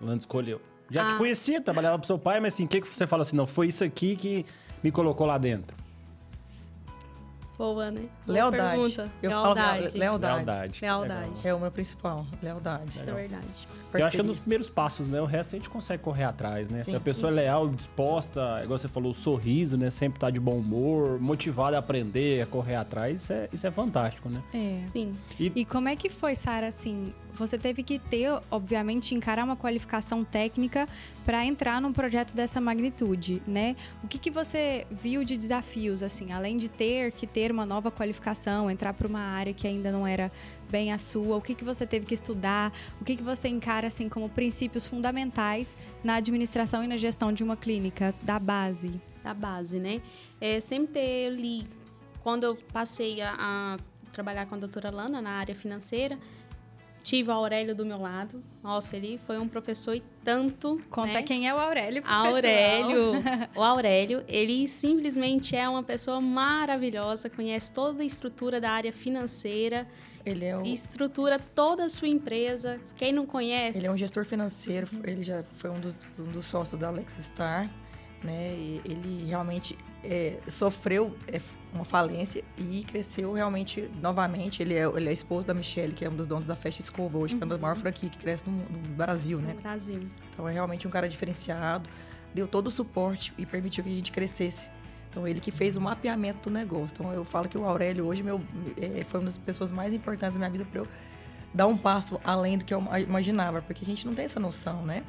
o 0.00 0.06
Lando 0.06 0.20
escolheu? 0.20 0.60
Já 0.90 1.06
te 1.08 1.14
Ah. 1.14 1.18
conhecia, 1.18 1.60
trabalhava 1.60 1.98
pro 1.98 2.06
seu 2.06 2.18
pai, 2.18 2.40
mas 2.40 2.54
assim, 2.54 2.64
o 2.64 2.68
que, 2.68 2.80
que 2.80 2.88
você 2.88 3.06
fala 3.06 3.22
assim? 3.22 3.36
Não, 3.36 3.46
foi 3.46 3.68
isso 3.68 3.84
aqui 3.84 4.16
que 4.16 4.44
me 4.82 4.90
colocou 4.90 5.26
lá 5.26 5.38
dentro. 5.38 5.76
Boa, 7.56 7.90
né? 7.90 8.00
Boa 8.26 8.34
Lealdade. 8.34 8.76
Pergunta. 8.80 9.10
Eu 9.22 9.30
falo 9.30 9.42
lealdade. 9.44 9.82
leal- 9.82 9.92
lealdade. 10.18 10.36
Lealdade. 10.36 10.78
Lealdade. 10.82 11.28
Legal. 11.36 11.42
É 11.44 11.54
o 11.54 11.60
meu 11.60 11.70
principal, 11.70 12.26
lealdade. 12.42 12.88
Isso 12.88 13.00
é 13.08 13.12
verdade. 13.12 13.68
Eu 13.94 14.06
acho 14.06 14.14
que 14.14 14.20
é 14.20 14.24
um 14.24 14.26
dos 14.26 14.36
Parceria. 14.36 14.42
primeiros 14.42 14.68
passos, 14.68 15.08
né? 15.08 15.20
O 15.20 15.24
resto 15.24 15.54
a 15.54 15.58
gente 15.58 15.68
consegue 15.68 16.02
correr 16.02 16.24
atrás, 16.24 16.68
né? 16.68 16.84
Se 16.84 16.90
Sim. 16.90 16.96
a 16.96 17.00
pessoa 17.00 17.30
é 17.30 17.34
leal, 17.34 17.68
disposta, 17.68 18.60
igual 18.62 18.78
você 18.78 18.88
falou, 18.88 19.12
o 19.12 19.14
sorriso, 19.14 19.76
né? 19.76 19.90
Sempre 19.90 20.18
tá 20.20 20.30
de 20.30 20.40
bom 20.40 20.56
humor, 20.56 21.20
motivada 21.20 21.76
a 21.76 21.78
aprender, 21.78 22.42
a 22.42 22.46
correr 22.46 22.76
atrás, 22.76 23.22
isso 23.22 23.32
é, 23.32 23.48
isso 23.52 23.66
é 23.66 23.70
fantástico, 23.70 24.28
né? 24.28 24.42
É. 24.54 24.84
Sim. 24.86 25.14
E 25.38 25.64
como 25.64 25.88
é 25.88 25.96
que 25.96 26.08
foi, 26.08 26.34
Sara, 26.34 26.66
assim, 26.66 27.12
você 27.32 27.56
teve 27.56 27.82
que 27.82 27.98
ter, 27.98 28.30
obviamente, 28.50 29.14
encarar 29.14 29.44
uma 29.44 29.56
qualificação 29.56 30.22
técnica 30.22 30.86
para 31.24 31.44
entrar 31.44 31.80
num 31.80 31.92
projeto 31.92 32.34
dessa 32.34 32.60
magnitude, 32.60 33.42
né? 33.46 33.74
O 34.02 34.08
que, 34.08 34.18
que 34.18 34.30
você 34.30 34.86
viu 34.90 35.24
de 35.24 35.36
desafios, 35.36 36.02
assim, 36.02 36.32
além 36.32 36.56
de 36.56 36.68
ter 36.68 37.12
que 37.12 37.26
ter 37.26 37.50
uma 37.50 37.64
nova 37.64 37.90
qualificação, 37.90 38.70
entrar 38.70 38.92
para 38.92 39.08
uma 39.08 39.20
área 39.20 39.52
que 39.52 39.66
ainda 39.66 39.90
não 39.90 40.06
era 40.06 40.30
bem 40.72 40.92
a 40.92 40.98
sua, 40.98 41.36
o 41.36 41.40
que, 41.42 41.54
que 41.54 41.64
você 41.64 41.86
teve 41.86 42.06
que 42.06 42.14
estudar, 42.14 42.72
o 43.00 43.04
que, 43.04 43.16
que 43.16 43.22
você 43.22 43.46
encara, 43.46 43.86
assim, 43.86 44.08
como 44.08 44.28
princípios 44.28 44.86
fundamentais 44.86 45.76
na 46.02 46.16
administração 46.16 46.82
e 46.82 46.86
na 46.86 46.96
gestão 46.96 47.32
de 47.32 47.44
uma 47.44 47.56
clínica, 47.56 48.14
da 48.22 48.38
base? 48.38 49.00
da 49.22 49.32
base, 49.32 49.78
né? 49.78 50.02
É, 50.40 50.60
sempre 50.60 50.94
ter 50.94 51.26
ali, 51.28 51.66
quando 52.22 52.44
eu 52.44 52.56
passei 52.72 53.20
a, 53.20 53.34
a 53.38 53.76
trabalhar 54.12 54.46
com 54.46 54.54
a 54.54 54.58
doutora 54.58 54.90
Lana 54.90 55.22
na 55.22 55.30
área 55.30 55.54
financeira, 55.54 56.18
tive 57.02 57.30
o 57.30 57.32
Aurélio 57.32 57.74
do 57.74 57.84
meu 57.84 57.98
lado. 57.98 58.42
Nossa, 58.62 58.96
ele 58.96 59.18
foi 59.18 59.38
um 59.38 59.48
professor 59.48 59.94
e 59.94 60.02
tanto. 60.24 60.80
Conta 60.90 61.14
né? 61.14 61.22
quem 61.22 61.48
é 61.48 61.54
o 61.54 61.58
Aurélio. 61.58 62.02
Aurélio. 62.06 63.12
o 63.54 63.62
Aurélio, 63.62 64.24
ele 64.28 64.66
simplesmente 64.68 65.56
é 65.56 65.68
uma 65.68 65.82
pessoa 65.82 66.20
maravilhosa, 66.20 67.30
conhece 67.30 67.72
toda 67.72 68.02
a 68.02 68.06
estrutura 68.06 68.60
da 68.60 68.70
área 68.70 68.92
financeira, 68.92 69.86
Ele 70.24 70.44
é, 70.44 70.56
o, 70.56 70.62
estrutura 70.62 71.38
toda 71.38 71.84
a 71.84 71.88
sua 71.88 72.08
empresa. 72.08 72.80
Quem 72.96 73.12
não 73.12 73.26
conhece, 73.26 73.78
ele 73.78 73.86
é 73.86 73.90
um 73.90 73.96
gestor 73.96 74.24
financeiro, 74.24 74.86
ele 75.04 75.22
já 75.22 75.42
foi 75.42 75.70
um 75.70 75.80
dos, 75.80 75.94
um 76.18 76.24
dos 76.24 76.44
sócios 76.44 76.80
da 76.80 76.88
Alex 76.88 77.14
Star, 77.20 77.70
né? 78.22 78.52
Ele 78.84 79.24
realmente 79.26 79.76
é, 80.04 80.38
sofreu 80.46 81.16
é, 81.26 81.40
uma 81.72 81.84
falência 81.84 82.44
e 82.56 82.84
cresceu 82.84 83.32
realmente 83.32 83.90
novamente. 84.00 84.62
Ele 84.62 84.74
é, 84.74 84.84
ele 84.84 85.08
é 85.08 85.12
esposo 85.12 85.46
da 85.46 85.54
Michelle, 85.54 85.92
que 85.92 86.04
é 86.04 86.10
um 86.10 86.14
dos 86.14 86.26
donos 86.26 86.46
da 86.46 86.54
Festa 86.54 86.80
Escova 86.80 87.18
hoje, 87.18 87.34
que 87.34 87.42
é 87.42 87.44
uma 87.44 87.50
das 87.50 87.60
maiores 87.60 87.82
franquias 87.82 88.12
que 88.12 88.18
cresce 88.18 88.48
no, 88.48 88.56
no 88.56 88.94
Brasil, 88.94 89.38
né? 89.38 89.54
no 89.54 89.60
Brasil. 89.60 90.00
Então 90.32 90.48
é 90.48 90.52
realmente 90.52 90.86
um 90.86 90.90
cara 90.90 91.08
diferenciado. 91.08 91.88
deu 92.34 92.46
todo 92.46 92.68
o 92.68 92.70
suporte 92.70 93.32
e 93.36 93.44
permitiu 93.44 93.82
que 93.82 93.90
a 93.90 93.94
gente 93.94 94.12
crescesse. 94.12 94.70
Então, 95.12 95.28
ele 95.28 95.40
que 95.40 95.50
fez 95.50 95.76
o 95.76 95.80
mapeamento 95.80 96.48
do 96.48 96.50
negócio. 96.50 96.88
Então, 96.94 97.12
eu 97.12 97.22
falo 97.22 97.46
que 97.46 97.58
o 97.58 97.66
Aurélio 97.66 98.06
hoje 98.06 98.22
meu, 98.22 98.40
é, 98.80 99.04
foi 99.04 99.20
uma 99.20 99.26
das 99.26 99.36
pessoas 99.36 99.70
mais 99.70 99.92
importantes 99.92 100.32
da 100.32 100.38
minha 100.38 100.50
vida 100.50 100.64
para 100.64 100.80
eu 100.80 100.88
dar 101.52 101.66
um 101.66 101.76
passo 101.76 102.18
além 102.24 102.56
do 102.56 102.64
que 102.64 102.72
eu 102.72 102.82
imaginava, 103.06 103.60
porque 103.60 103.84
a 103.84 103.86
gente 103.86 104.06
não 104.06 104.14
tem 104.14 104.24
essa 104.24 104.40
noção, 104.40 104.86
né? 104.86 105.04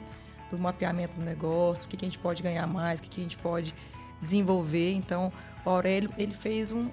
Do 0.51 0.57
mapeamento 0.59 1.15
do 1.15 1.23
negócio, 1.23 1.85
o 1.85 1.87
que, 1.87 1.95
que 1.95 2.03
a 2.03 2.07
gente 2.09 2.19
pode 2.19 2.43
ganhar 2.43 2.67
mais, 2.67 2.99
o 2.99 3.03
que, 3.03 3.07
que 3.07 3.21
a 3.21 3.23
gente 3.23 3.37
pode 3.37 3.73
desenvolver. 4.21 4.91
Então, 4.91 5.31
o 5.63 5.69
Aurélio, 5.69 6.09
ele 6.17 6.33
fez 6.33 6.69
um, 6.69 6.89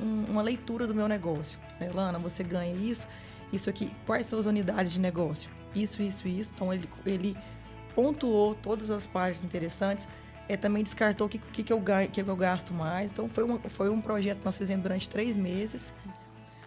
um, 0.00 0.26
uma 0.28 0.40
leitura 0.40 0.86
do 0.86 0.94
meu 0.94 1.08
negócio. 1.08 1.58
Né? 1.80 1.90
Lana, 1.92 2.20
você 2.20 2.44
ganha 2.44 2.72
isso, 2.72 3.08
isso 3.52 3.68
aqui, 3.68 3.90
quais 4.06 4.26
são 4.26 4.38
as 4.38 4.46
unidades 4.46 4.92
de 4.92 5.00
negócio? 5.00 5.50
Isso, 5.74 6.00
isso, 6.00 6.28
isso. 6.28 6.52
Então, 6.54 6.72
ele, 6.72 6.88
ele 7.04 7.36
pontuou 7.96 8.54
todas 8.54 8.92
as 8.92 9.08
partes 9.08 9.42
interessantes 9.42 10.06
é, 10.48 10.56
também 10.56 10.82
descartou 10.82 11.26
o 11.26 11.30
que, 11.30 11.38
que, 11.38 11.62
que, 11.62 11.72
eu 11.72 11.82
que 12.12 12.20
eu 12.20 12.36
gasto 12.36 12.72
mais. 12.72 13.10
Então, 13.10 13.28
foi, 13.28 13.44
uma, 13.44 13.58
foi 13.58 13.88
um 13.88 14.00
projeto 14.00 14.38
que 14.38 14.44
nós 14.44 14.56
fizemos 14.56 14.82
durante 14.82 15.08
três 15.08 15.36
meses. 15.36 15.94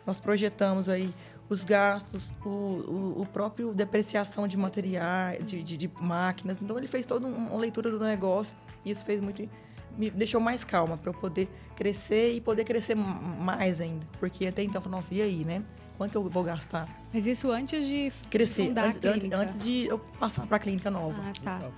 Nós 0.05 0.19
projetamos 0.19 0.89
aí 0.89 1.13
os 1.50 1.63
gastos, 1.63 2.34
o, 2.43 2.50
o, 2.50 3.22
o 3.22 3.25
próprio 3.25 3.74
depreciação 3.74 4.48
de 4.48 4.57
materiais, 4.57 5.46
de, 5.46 5.63
de, 5.63 5.77
de, 5.77 5.91
máquinas. 6.01 6.57
Então, 6.62 6.77
ele 6.77 6.88
fez 6.88 7.05
toda 7.05 7.27
uma 7.27 7.57
leitura 7.57 7.91
do 7.91 8.00
negócio. 8.00 8.55
E 8.84 8.91
isso 8.91 9.03
fez 9.05 9.22
muito... 9.22 9.48
Me 9.98 10.12
deixou 10.12 10.39
mais 10.39 10.63
calma 10.63 10.96
para 10.96 11.10
eu 11.10 11.13
poder 11.13 11.50
crescer 11.75 12.34
e 12.34 12.41
poder 12.41 12.63
crescer 12.65 12.96
mais 12.96 13.81
ainda. 13.81 14.05
Porque 14.19 14.46
até 14.46 14.62
então, 14.62 14.75
eu 14.75 14.81
falei, 14.81 14.98
nossa, 14.98 15.13
e 15.13 15.22
aí, 15.22 15.43
né? 15.43 15.63
Quanto 15.98 16.12
que 16.12 16.17
eu 16.17 16.29
vou 16.29 16.43
gastar? 16.43 16.88
Mas 17.12 17.25
isso 17.25 17.51
antes 17.51 17.84
de 17.84 18.12
crescer, 18.29 18.72
antes, 18.77 19.00
antes, 19.03 19.31
antes, 19.31 19.63
de 19.63 19.88
eu 19.88 19.98
passar 19.98 20.46
para 20.46 20.57
a 20.57 20.60
clínica 20.60 20.91
nova. 20.91 21.19
Ah, 21.19 21.34
tá. 21.43 21.72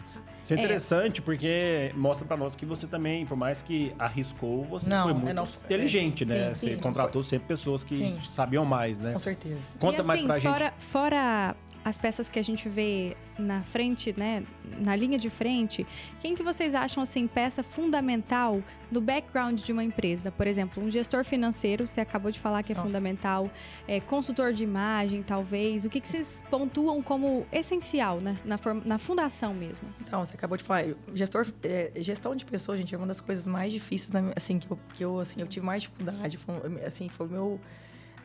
Isso 0.50 0.54
é, 0.54 0.58
é 0.58 0.60
interessante 0.60 1.20
é. 1.20 1.24
porque 1.24 1.92
mostra 1.96 2.26
para 2.26 2.36
nós 2.38 2.56
que 2.56 2.66
você 2.66 2.88
também, 2.88 3.26
por 3.26 3.38
mais 3.38 3.62
que 3.62 3.94
arriscou, 4.00 4.64
você 4.64 4.90
não, 4.90 5.04
foi 5.04 5.14
muito 5.14 5.34
não, 5.34 5.44
inteligente, 5.44 6.24
é, 6.24 6.28
né? 6.28 6.50
Sim, 6.56 6.56
você 6.56 6.76
sim, 6.76 6.82
contratou 6.82 7.22
sempre 7.22 7.48
pessoas 7.48 7.84
que 7.84 7.98
sim. 7.98 8.20
sabiam 8.28 8.66
mais, 8.66 9.00
né? 9.00 9.14
Com 9.14 9.20
certeza. 9.20 9.60
Conta 9.80 10.02
assim, 10.02 10.08
mais 10.08 10.22
pra 10.22 10.42
fora, 10.42 10.66
gente. 10.66 10.84
Fora 10.86 11.56
as 11.90 11.98
peças 11.98 12.30
que 12.30 12.38
a 12.38 12.42
gente 12.42 12.70
vê 12.70 13.18
na 13.38 13.64
frente, 13.64 14.14
né, 14.18 14.44
na 14.80 14.96
linha 14.96 15.18
de 15.18 15.30
frente, 15.30 15.86
quem 16.22 16.36
que 16.36 16.44
vocês 16.44 16.76
acham 16.76 17.02
assim 17.02 17.28
peça 17.28 17.64
fundamental 17.64 18.62
do 18.92 19.02
background 19.02 19.60
de 19.60 19.72
uma 19.72 19.84
empresa? 19.84 20.32
Por 20.32 20.46
exemplo, 20.46 20.84
um 20.84 20.90
gestor 20.90 21.24
financeiro, 21.24 21.88
você 21.88 22.02
acabou 22.02 22.32
de 22.32 22.40
falar 22.40 22.62
que 22.64 22.72
é 22.72 22.76
Nossa. 22.76 22.88
fundamental, 22.88 23.50
é, 23.88 24.00
consultor 24.00 24.54
de 24.54 24.64
imagem, 24.64 25.24
talvez. 25.24 25.84
O 25.84 25.90
que, 25.90 26.00
que 26.00 26.08
vocês 26.08 26.44
pontuam 26.50 27.02
como 27.02 27.46
essencial 27.52 28.22
na, 28.22 28.36
na, 28.46 28.58
na 28.86 28.98
fundação 28.98 29.54
mesmo? 29.54 29.88
Então, 30.02 30.24
você 30.24 30.36
acabou 30.36 30.58
de 30.58 30.64
falar, 30.64 30.86
gestor, 31.14 31.48
é, 31.64 31.92
gestão 31.98 32.36
de 32.36 32.46
pessoas, 32.46 32.78
gente, 32.78 32.94
é 32.94 32.98
uma 32.98 33.08
das 33.08 33.20
coisas 33.20 33.48
mais 33.48 33.74
difíceis, 33.74 34.12
assim, 34.36 34.60
que 34.60 34.70
eu, 34.70 34.80
que 34.94 35.04
eu 35.04 35.20
assim, 35.20 35.42
eu 35.42 35.48
tive 35.48 35.66
mais 35.66 35.84
dificuldade, 35.84 36.38
foi, 36.38 36.56
assim, 36.86 37.10
foi 37.10 37.28
meu 37.28 37.60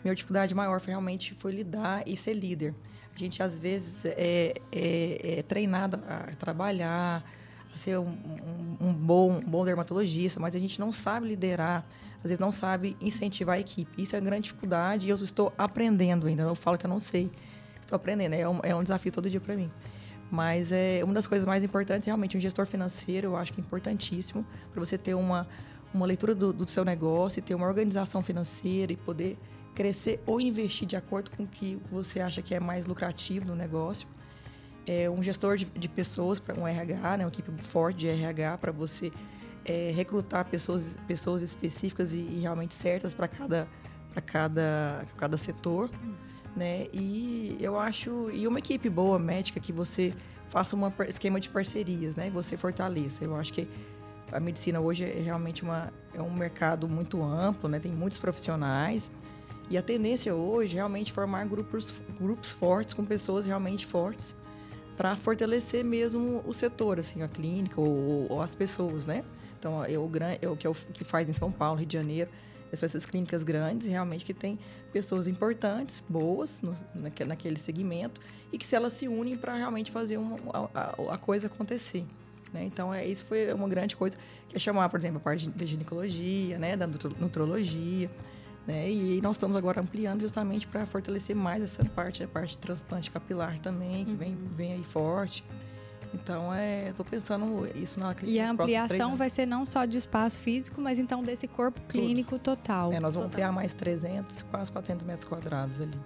minha 0.05 0.15
dificuldade 0.15 0.55
maior 0.55 0.81
foi 0.81 0.91
realmente 0.91 1.33
foi 1.35 1.51
lidar 1.53 2.07
e 2.07 2.15
ser 2.15 2.35
líder. 2.35 2.75
A 3.15 3.19
gente, 3.19 3.43
às 3.43 3.61
vezes, 3.61 4.05
é, 4.05 4.55
é, 4.73 5.39
é 5.39 5.43
treinado 5.43 6.03
a 6.09 6.35
trabalhar, 6.37 7.25
a 7.73 7.77
ser 7.77 7.99
um, 7.99 8.09
um, 8.09 8.89
um, 8.89 8.93
bom, 8.93 9.39
um 9.39 9.41
bom 9.41 9.65
dermatologista, 9.65 10.41
mas 10.41 10.55
a 10.57 10.59
gente 10.59 10.81
não 10.81 10.93
sabe 10.93 11.29
liderar, 11.29 11.85
às 12.19 12.25
vezes 12.25 12.39
não 12.39 12.51
sabe 12.51 12.97
incentivar 13.01 13.57
a 13.57 13.61
equipe. 13.61 14.03
Isso 14.03 14.17
é 14.17 14.19
uma 14.19 14.25
grande 14.25 14.45
dificuldade 14.45 15.07
e 15.07 15.11
eu 15.11 15.17
estou 15.17 15.53
aprendendo 15.57 16.27
ainda. 16.27 16.43
Eu 16.43 16.55
falo 16.55 16.77
que 16.77 16.87
eu 16.87 16.91
não 16.91 16.99
sei. 16.99 17.31
Estou 17.81 17.97
aprendendo, 17.97 18.33
é 18.35 18.49
um, 18.49 18.61
é 18.63 18.75
um 18.75 18.83
desafio 18.83 19.13
todo 19.13 19.31
dia 19.31 19.41
para 19.41 19.55
mim. 19.55 19.71
Mas 20.31 20.73
é 20.73 21.01
uma 21.05 21.15
das 21.15 21.27
coisas 21.27 21.47
mais 21.47 21.63
importantes, 21.63 22.07
realmente, 22.07 22.37
um 22.37 22.41
gestor 22.41 22.67
financeiro, 22.67 23.29
eu 23.29 23.37
acho 23.37 23.53
que 23.53 23.61
é 23.61 23.63
importantíssimo 23.63 24.45
para 24.73 24.81
você 24.81 24.99
ter 24.99 25.15
uma, 25.15 25.47
uma 25.93 26.07
leitura 26.07 26.35
do, 26.35 26.53
do 26.53 26.67
seu 26.67 26.85
negócio, 26.85 27.41
ter 27.41 27.55
uma 27.55 27.67
organização 27.67 28.23
financeira 28.23 28.93
e 28.93 28.97
poder 28.97 29.39
crescer 29.75 30.23
ou 30.27 30.41
investir 30.41 30.87
de 30.87 30.97
acordo 30.97 31.31
com 31.31 31.43
o 31.43 31.47
que 31.47 31.79
você 31.91 32.21
acha 32.21 32.41
que 32.41 32.55
é 32.55 32.61
mais 32.61 32.87
lucrativo 32.87 33.47
no 33.47 33.57
negócio. 33.57 34.09
É 34.87 35.09
um 35.09 35.23
gestor 35.23 35.57
de, 35.57 35.65
de 35.65 35.89
pessoas 35.89 36.39
para 36.39 36.59
um 36.59 36.67
RH, 36.67 37.17
né, 37.17 37.25
uma 37.25 37.31
equipe 37.31 37.51
forte 37.63 37.99
de 38.01 38.09
RH 38.09 38.59
para 38.59 38.73
você 38.73 39.11
é, 39.65 39.93
recrutar 39.95 40.45
pessoas, 40.45 40.99
pessoas 41.07 41.43
específicas 41.43 42.13
e, 42.13 42.19
e 42.19 42.41
realmente 42.41 42.75
certas 42.75 43.15
para 43.15 43.27
cada, 43.27 43.67
para 44.13 44.21
cada, 44.21 45.07
cada 45.17 45.37
setor. 45.37 45.91
Né? 46.55 46.87
E 46.93 47.57
eu 47.61 47.79
acho 47.79 48.31
e 48.31 48.47
uma 48.47 48.59
equipe 48.59 48.89
boa 48.89 49.19
médica 49.19 49.59
que 49.59 49.73
você 49.73 50.15
faça 50.49 50.77
um 50.77 50.89
esquema 51.09 51.41
de 51.41 51.49
parcerias, 51.49 52.15
né? 52.15 52.31
Você 52.31 52.57
fortaleça. 52.57 53.25
Eu 53.25 53.35
acho 53.35 53.53
que 53.53 53.69
a 54.31 54.39
medicina 54.39 54.79
hoje 54.79 55.03
é 55.03 55.21
realmente 55.21 55.65
uma, 55.65 55.93
é 56.15 56.23
um 56.23 56.33
mercado 56.33 56.89
muito 56.89 57.21
amplo, 57.21 57.69
né? 57.69 57.81
Tem 57.81 57.91
muitos 57.91 58.19
profissionais 58.19 59.11
e 59.71 59.79
a 59.79 59.83
tendência 59.83 60.35
hoje 60.35 60.75
é 60.75 60.77
realmente 60.77 61.13
formar 61.13 61.45
grupos, 61.47 61.93
grupos 62.19 62.51
fortes, 62.51 62.95
com 62.95 63.05
pessoas 63.05 63.47
realmente 63.47 63.87
fortes, 63.87 64.35
para 64.97 65.17
fortalecer 65.17 65.85
mesmo 65.85 66.43
o 66.47 66.53
setor, 66.53 67.01
assim, 67.01 67.23
a 67.23 67.29
clínica 67.29 67.81
ou, 67.81 68.27
ou 68.31 68.43
as 68.43 68.55
pessoas, 68.55 69.07
né? 69.07 69.25
Então, 69.59 69.85
eu, 69.87 70.11
eu, 70.43 70.53
o 70.53 70.57
que, 70.57 70.67
eu, 70.67 70.75
que 70.93 71.05
faz 71.05 71.29
em 71.29 71.33
São 71.33 71.51
Paulo, 71.51 71.79
Rio 71.79 71.87
de 71.87 71.97
Janeiro, 71.97 72.31
são 72.77 72.87
essas 72.87 73.07
clínicas 73.07 73.43
grandes, 73.43 73.89
realmente 73.89 74.25
que 74.25 74.35
tem 74.35 74.59
pessoas 74.93 75.27
importantes, 75.27 76.03
boas 76.09 76.61
no, 76.63 76.75
naquele 76.95 77.59
segmento, 77.59 78.21
e 78.53 78.59
que 78.59 78.67
se 78.67 78.77
elas 78.77 78.93
se 78.93 79.09
unem 79.09 79.37
para 79.37 79.57
realmente 79.57 79.91
fazer 79.91 80.17
uma, 80.17 80.37
a, 80.75 81.15
a, 81.15 81.19
coisa 81.19 81.47
acontecer. 81.47 82.05
Né? 82.53 82.65
Então, 82.65 82.93
é, 82.93 83.05
isso 83.07 83.25
foi 83.25 83.53
uma 83.53 83.69
grande 83.69 83.97
coisa, 83.97 84.17
que 84.49 84.57
é 84.57 84.59
chamar, 84.59 84.89
por 84.89 84.99
exemplo, 84.99 85.19
a 85.19 85.21
parte 85.21 85.49
de 85.49 85.67
ginecologia, 85.67 86.59
né? 86.59 86.77
da 86.77 86.87
nutrologia, 86.87 88.11
né? 88.67 88.91
E 88.91 89.21
nós 89.21 89.37
estamos 89.37 89.57
agora 89.57 89.81
ampliando 89.81 90.21
justamente 90.21 90.67
para 90.67 90.87
fortalecer 90.87 91.37
mais 91.37 91.63
essa 91.63 91.85
parte, 91.85 92.23
a 92.23 92.29
parte 92.29 92.53
de 92.53 92.59
transplante 92.59 93.11
capilar 93.11 93.59
também, 93.59 94.05
que 94.05 94.13
uhum. 94.13 94.17
vem, 94.17 94.39
vem 94.55 94.73
aí 94.75 94.85
forte. 94.85 95.45
Então, 96.15 96.55
é, 96.55 96.91
estou 96.91 97.05
pensando 97.05 97.69
isso 97.75 97.99
na 97.99 98.15
clínica. 98.15 98.39
E 98.39 98.41
a 98.41 98.51
ampliação 98.51 99.17
vai 99.17 99.29
ser 99.29 99.47
não 99.47 99.67
só 99.67 99.85
de 99.85 99.99
espaço 99.99 100.39
físico, 100.39 100.81
mas 100.81 100.99
então 100.99 101.23
desse 101.25 101.49
corpo 101.49 101.81
clínico 101.89 102.39
Tudo. 102.39 102.57
total. 102.57 102.93
É, 102.93 103.01
nós 103.01 103.15
vamos 103.15 103.31
total. 103.31 103.51
ampliar 103.51 103.53
mais 103.53 103.75
300, 103.75 104.43
quase 104.45 104.71
400 104.71 105.05
metros 105.05 105.25
quadrados 105.25 105.81
ali. 105.81 105.99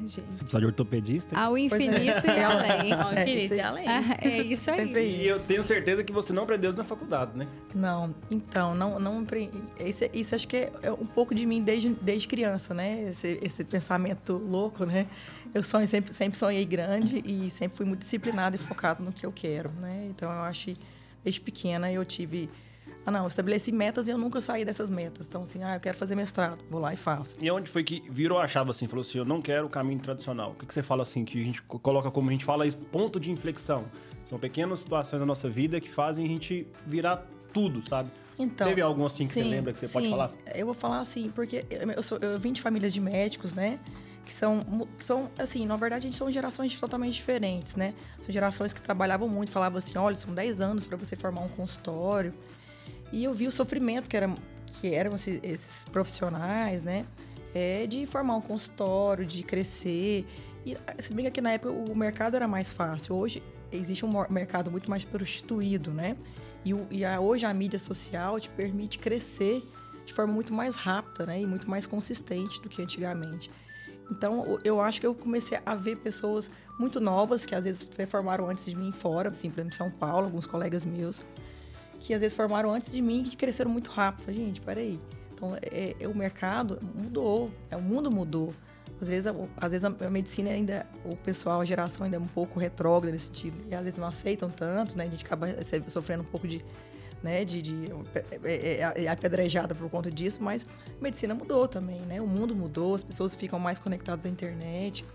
Gente. 0.00 0.24
Você 0.28 0.38
precisa 0.38 0.60
de 0.60 0.66
ortopedista? 0.66 1.38
Ao 1.38 1.56
infinito 1.56 2.26
é. 2.26 2.38
e 2.38 2.42
além. 2.42 2.92
Ao 2.92 3.12
infinito 3.12 3.54
é, 3.54 3.56
e 3.56 3.60
além. 3.60 3.88
Ah, 3.88 4.18
é 4.20 4.42
isso 4.42 4.70
aí. 4.70 4.76
Sempre 4.76 5.06
e 5.06 5.26
eu 5.26 5.40
tenho 5.40 5.62
certeza 5.62 6.02
que 6.02 6.12
você 6.12 6.32
não 6.32 6.42
aprendeu 6.42 6.70
isso 6.70 6.78
na 6.78 6.84
faculdade, 6.84 7.36
né? 7.36 7.46
Não, 7.74 8.14
então, 8.30 8.74
não, 8.74 8.98
não 8.98 9.24
isso, 9.80 10.04
isso 10.12 10.34
acho 10.34 10.48
que 10.48 10.56
é, 10.56 10.72
é 10.82 10.92
um 10.92 11.06
pouco 11.06 11.34
de 11.34 11.46
mim 11.46 11.62
desde, 11.62 11.90
desde 11.90 12.26
criança, 12.26 12.74
né? 12.74 13.04
Esse, 13.10 13.38
esse 13.42 13.64
pensamento 13.64 14.36
louco, 14.36 14.84
né? 14.84 15.06
Eu 15.54 15.62
sonho, 15.62 15.86
sempre, 15.86 16.12
sempre 16.12 16.38
sonhei 16.38 16.64
grande 16.64 17.22
e 17.24 17.48
sempre 17.50 17.76
fui 17.76 17.86
muito 17.86 18.00
disciplinada 18.00 18.56
e 18.56 18.58
focado 18.58 19.04
no 19.04 19.12
que 19.12 19.24
eu 19.24 19.32
quero, 19.32 19.70
né? 19.80 20.08
Então, 20.10 20.32
eu 20.32 20.40
acho 20.40 20.66
que 20.66 20.76
desde 21.22 21.40
pequena 21.40 21.90
eu 21.92 22.04
tive 22.04 22.50
ah, 23.06 23.10
não, 23.10 23.22
eu 23.22 23.28
estabeleci 23.28 23.70
metas 23.70 24.08
e 24.08 24.10
eu 24.10 24.18
nunca 24.18 24.40
saí 24.40 24.64
dessas 24.64 24.88
metas. 24.88 25.26
Então, 25.26 25.42
assim, 25.42 25.62
ah, 25.62 25.76
eu 25.76 25.80
quero 25.80 25.96
fazer 25.96 26.14
mestrado, 26.14 26.64
vou 26.70 26.80
lá 26.80 26.94
e 26.94 26.96
faço. 26.96 27.36
E 27.40 27.50
onde 27.50 27.68
foi 27.68 27.84
que 27.84 28.02
virou 28.10 28.38
a 28.38 28.48
chave 28.48 28.70
assim, 28.70 28.86
falou 28.86 29.02
assim, 29.02 29.18
eu 29.18 29.24
não 29.24 29.42
quero 29.42 29.66
o 29.66 29.70
caminho 29.70 30.00
tradicional? 30.00 30.52
O 30.52 30.54
que, 30.54 30.66
que 30.66 30.72
você 30.72 30.82
fala 30.82 31.02
assim, 31.02 31.24
que 31.24 31.40
a 31.40 31.44
gente 31.44 31.62
coloca 31.62 32.10
como 32.10 32.30
a 32.30 32.32
gente 32.32 32.44
fala, 32.44 32.64
ponto 32.90 33.20
de 33.20 33.30
inflexão? 33.30 33.84
São 34.24 34.38
pequenas 34.38 34.80
situações 34.80 35.20
da 35.20 35.26
nossa 35.26 35.48
vida 35.48 35.80
que 35.80 35.90
fazem 35.90 36.24
a 36.24 36.28
gente 36.28 36.66
virar 36.86 37.26
tudo, 37.52 37.86
sabe? 37.86 38.10
Então, 38.38 38.66
Teve 38.66 38.80
algum 38.80 39.06
assim 39.06 39.28
que 39.28 39.34
sim, 39.34 39.42
você 39.42 39.48
lembra 39.48 39.72
que 39.72 39.78
você 39.78 39.86
sim, 39.86 39.92
pode 39.92 40.10
falar? 40.10 40.30
Eu 40.54 40.66
vou 40.66 40.74
falar 40.74 41.00
assim, 41.00 41.30
porque 41.34 41.64
eu, 41.70 42.02
sou, 42.02 42.18
eu 42.18 42.38
vim 42.38 42.52
de 42.52 42.60
famílias 42.60 42.92
de 42.92 43.00
médicos, 43.00 43.54
né? 43.54 43.78
Que 44.24 44.32
são, 44.32 44.88
são, 45.00 45.30
assim, 45.38 45.66
na 45.66 45.76
verdade, 45.76 46.06
a 46.06 46.10
gente 46.10 46.18
são 46.18 46.30
gerações 46.30 46.74
totalmente 46.80 47.14
diferentes, 47.14 47.76
né? 47.76 47.94
São 48.22 48.32
gerações 48.32 48.72
que 48.72 48.80
trabalhavam 48.80 49.28
muito, 49.28 49.50
falavam 49.50 49.78
assim: 49.78 49.96
olha, 49.98 50.16
são 50.16 50.34
10 50.34 50.60
anos 50.60 50.86
para 50.86 50.96
você 50.96 51.14
formar 51.14 51.42
um 51.42 51.48
consultório. 51.48 52.32
E 53.14 53.22
eu 53.22 53.32
vi 53.32 53.46
o 53.46 53.52
sofrimento 53.52 54.08
que, 54.08 54.16
era, 54.16 54.28
que 54.66 54.92
eram 54.92 55.14
esses, 55.14 55.84
profissionais, 55.92 56.82
né? 56.82 57.06
É, 57.54 57.86
de 57.86 58.04
formar 58.06 58.34
um 58.34 58.40
consultório, 58.40 59.24
de 59.24 59.44
crescer. 59.44 60.26
E 60.66 60.76
se 60.98 61.14
bem 61.14 61.30
que 61.30 61.40
na 61.40 61.52
época 61.52 61.70
o 61.70 61.96
mercado 61.96 62.34
era 62.34 62.48
mais 62.48 62.72
fácil. 62.72 63.14
Hoje 63.14 63.40
existe 63.70 64.04
um 64.04 64.10
mercado 64.28 64.68
muito 64.68 64.90
mais 64.90 65.04
prostituído, 65.04 65.92
né? 65.92 66.16
E, 66.64 66.74
e 66.90 67.04
a, 67.04 67.20
hoje 67.20 67.46
a 67.46 67.54
mídia 67.54 67.78
social 67.78 68.40
te 68.40 68.48
permite 68.48 68.98
crescer 68.98 69.62
de 70.04 70.12
forma 70.12 70.32
muito 70.32 70.52
mais 70.52 70.74
rápida, 70.74 71.24
né? 71.24 71.40
E 71.40 71.46
muito 71.46 71.70
mais 71.70 71.86
consistente 71.86 72.60
do 72.60 72.68
que 72.68 72.82
antigamente. 72.82 73.48
Então, 74.10 74.58
eu 74.64 74.80
acho 74.80 75.00
que 75.00 75.06
eu 75.06 75.14
comecei 75.14 75.56
a 75.64 75.76
ver 75.76 75.98
pessoas 75.98 76.50
muito 76.80 76.98
novas, 76.98 77.46
que 77.46 77.54
às 77.54 77.62
vezes 77.62 77.86
formaram 78.08 78.50
antes 78.50 78.64
de 78.64 78.74
mim 78.74 78.90
fora, 78.90 79.30
assim, 79.30 79.48
por 79.48 79.60
exemplo, 79.60 79.72
em 79.72 79.76
São 79.76 79.88
Paulo, 79.88 80.26
alguns 80.26 80.46
colegas 80.46 80.84
meus, 80.84 81.22
que 82.04 82.12
às 82.12 82.20
vezes 82.20 82.36
formaram 82.36 82.70
antes 82.70 82.92
de 82.92 83.00
mim 83.00 83.22
e 83.22 83.30
que 83.30 83.36
cresceram 83.36 83.70
muito 83.70 83.90
rápido. 83.90 84.30
Gente, 84.30 84.60
peraí. 84.60 84.98
Então, 85.32 85.56
é, 85.62 85.96
é, 85.98 86.06
o 86.06 86.14
mercado 86.14 86.78
mudou, 86.94 87.50
é, 87.70 87.76
o 87.76 87.82
mundo 87.82 88.10
mudou. 88.10 88.54
Às 89.00 89.08
vezes, 89.08 89.26
a, 89.26 89.34
às 89.56 89.72
vezes 89.72 89.84
a 89.84 90.10
medicina 90.10 90.50
ainda, 90.50 90.86
o 91.02 91.16
pessoal, 91.16 91.62
a 91.62 91.64
geração 91.64 92.04
ainda 92.04 92.18
é 92.18 92.20
um 92.20 92.26
pouco 92.26 92.60
retrógrada 92.60 93.10
nesse 93.10 93.28
sentido. 93.28 93.56
E 93.70 93.74
às 93.74 93.82
vezes 93.82 93.98
não 93.98 94.06
aceitam 94.06 94.50
tanto, 94.50 94.98
né? 94.98 95.04
A 95.04 95.06
gente 95.06 95.24
acaba 95.24 95.48
sofrendo 95.88 96.22
um 96.22 96.26
pouco 96.26 96.46
de, 96.46 96.62
né, 97.22 97.42
de, 97.42 97.62
de 97.62 97.86
é, 98.44 98.82
é, 98.82 99.04
é 99.04 99.08
apedrejada 99.08 99.74
por 99.74 99.88
conta 99.88 100.10
disso, 100.10 100.42
mas 100.42 100.66
a 100.86 101.02
medicina 101.02 101.34
mudou 101.34 101.66
também, 101.66 102.00
né? 102.02 102.20
O 102.20 102.26
mundo 102.26 102.54
mudou, 102.54 102.94
as 102.94 103.02
pessoas 103.02 103.34
ficam 103.34 103.58
mais 103.58 103.78
conectadas 103.78 104.26
à 104.26 104.28
internet. 104.28 105.06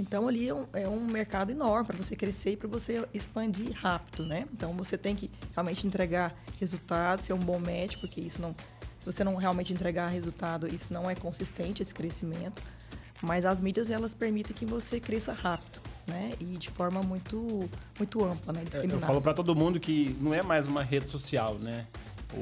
Então 0.00 0.26
ali 0.26 0.48
é 0.48 0.54
um, 0.54 0.66
é 0.72 0.88
um 0.88 1.06
mercado 1.06 1.52
enorme 1.52 1.88
para 1.88 1.96
você 1.96 2.16
crescer 2.16 2.52
e 2.52 2.56
para 2.56 2.66
você 2.66 3.06
expandir 3.12 3.70
rápido, 3.74 4.24
né? 4.24 4.46
Então 4.50 4.72
você 4.72 4.96
tem 4.96 5.14
que 5.14 5.30
realmente 5.52 5.86
entregar 5.86 6.34
resultados, 6.58 7.26
ser 7.26 7.34
um 7.34 7.38
bom 7.38 7.58
médico, 7.58 8.06
porque 8.06 8.18
isso 8.18 8.40
não, 8.40 8.54
se 8.98 9.04
você 9.04 9.22
não 9.22 9.36
realmente 9.36 9.74
entregar 9.74 10.08
resultado, 10.08 10.66
isso 10.66 10.90
não 10.90 11.10
é 11.10 11.14
consistente 11.14 11.82
esse 11.82 11.92
crescimento. 11.92 12.62
Mas 13.20 13.44
as 13.44 13.60
mídias 13.60 13.90
elas 13.90 14.14
permitem 14.14 14.56
que 14.56 14.64
você 14.64 14.98
cresça 14.98 15.34
rápido, 15.34 15.80
né? 16.06 16.32
E 16.40 16.46
de 16.46 16.70
forma 16.70 17.02
muito 17.02 17.68
muito 17.98 18.24
ampla, 18.24 18.54
né? 18.54 18.64
É, 18.72 18.86
eu 18.86 19.00
falo 19.00 19.20
para 19.20 19.34
todo 19.34 19.54
mundo 19.54 19.78
que 19.78 20.16
não 20.18 20.32
é 20.32 20.42
mais 20.42 20.66
uma 20.66 20.82
rede 20.82 21.10
social, 21.10 21.58
né? 21.58 21.86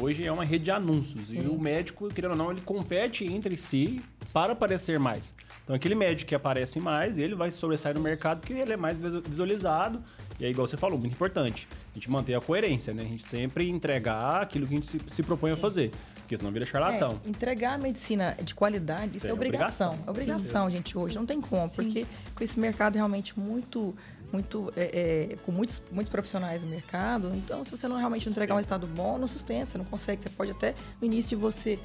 Hoje 0.00 0.24
é 0.24 0.30
uma 0.30 0.44
rede 0.44 0.64
de 0.64 0.70
anúncios 0.70 1.28
Sim. 1.28 1.42
e 1.42 1.48
o 1.48 1.58
médico, 1.58 2.08
querendo 2.08 2.32
ou 2.32 2.36
não, 2.36 2.52
ele 2.52 2.60
compete 2.60 3.24
entre 3.24 3.56
si 3.56 4.00
para 4.32 4.52
aparecer 4.52 5.00
mais. 5.00 5.34
Então 5.68 5.76
aquele 5.76 5.94
médico 5.94 6.30
que 6.30 6.34
aparece 6.34 6.80
mais, 6.80 7.18
ele 7.18 7.34
vai 7.34 7.50
sobressair 7.50 7.94
no 7.94 8.00
mercado 8.00 8.40
porque 8.40 8.54
ele 8.54 8.72
é 8.72 8.76
mais 8.76 8.96
visualizado. 8.96 10.02
E 10.40 10.46
aí, 10.46 10.50
igual 10.50 10.66
você 10.66 10.78
falou, 10.78 10.98
muito 10.98 11.12
importante, 11.12 11.68
a 11.92 11.94
gente 11.94 12.10
manter 12.10 12.34
a 12.34 12.40
coerência, 12.40 12.94
né? 12.94 13.02
A 13.02 13.04
gente 13.04 13.22
sempre 13.22 13.68
entregar 13.68 14.40
aquilo 14.40 14.66
que 14.66 14.72
a 14.72 14.76
gente 14.78 14.86
se, 14.86 15.00
se 15.10 15.22
propõe 15.22 15.50
a 15.50 15.56
fazer 15.58 15.92
porque 16.22 16.38
senão 16.38 16.50
vira 16.52 16.64
charlatão. 16.64 17.20
É, 17.24 17.28
entregar 17.28 17.74
a 17.74 17.78
medicina 17.78 18.36
de 18.42 18.54
qualidade, 18.54 19.16
isso 19.16 19.26
é, 19.26 19.30
é 19.30 19.32
obrigação. 19.32 19.92
obrigação. 19.92 20.06
É 20.06 20.10
obrigação, 20.10 20.70
gente, 20.70 20.96
hoje. 20.96 21.14
Não 21.14 21.24
tem 21.24 21.40
como, 21.40 21.68
Sim. 21.70 21.76
porque 21.76 22.06
com 22.34 22.44
esse 22.44 22.58
mercado 22.58 22.94
realmente 22.96 23.38
muito 23.38 23.94
muito 24.30 24.70
é, 24.76 25.30
é, 25.32 25.36
com 25.44 25.52
muitos, 25.52 25.82
muitos 25.90 26.10
profissionais 26.10 26.62
no 26.62 26.68
mercado. 26.68 27.32
Então, 27.34 27.64
se 27.64 27.70
você 27.70 27.88
não 27.88 27.96
realmente 27.96 28.28
entregar 28.28 28.54
um 28.54 28.60
estado 28.60 28.86
bom, 28.86 29.18
não 29.18 29.28
sustenta, 29.28 29.70
você 29.70 29.78
não 29.78 29.86
consegue. 29.86 30.22
Você 30.22 30.28
pode 30.28 30.50
até 30.50 30.74
no 31.00 31.06
início 31.06 31.30
de 31.30 31.36
você 31.36 31.78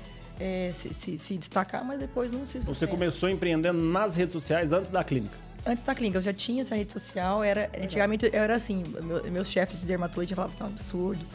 é, 0.44 0.74
se, 0.74 0.94
se, 0.94 1.18
se, 1.18 1.38
destacar, 1.38 1.86
mas 1.86 1.98
depois 1.98 2.30
não 2.30 2.46
se. 2.46 2.60
Você 2.60 2.86
começou 2.86 3.30
empreendendo 3.30 3.80
nas 3.80 4.14
redes 4.14 4.34
sociais 4.34 4.74
antes 4.74 4.92
da 4.92 5.02
clínica? 5.02 5.38
Antes 5.66 5.86
da 5.86 5.96
clínica, 5.96 6.18
eu 6.18 6.22
já 6.22 6.34
tinha 6.34 6.64
essa 6.64 6.76
rede 6.76 6.92
social. 6.92 7.42
Era, 7.42 7.72
antigamente 7.82 8.26
eu 8.26 8.44
era 8.44 8.54
assim, 8.54 8.84
meu, 9.02 9.32
meus 9.32 9.48
chefes 9.48 9.80
de 9.80 9.86
dermatologia 9.86 10.36
falavam 10.36 10.54
assim, 10.54 10.64
é 10.64 10.68
um 10.68 10.70
absurdo 10.70 11.26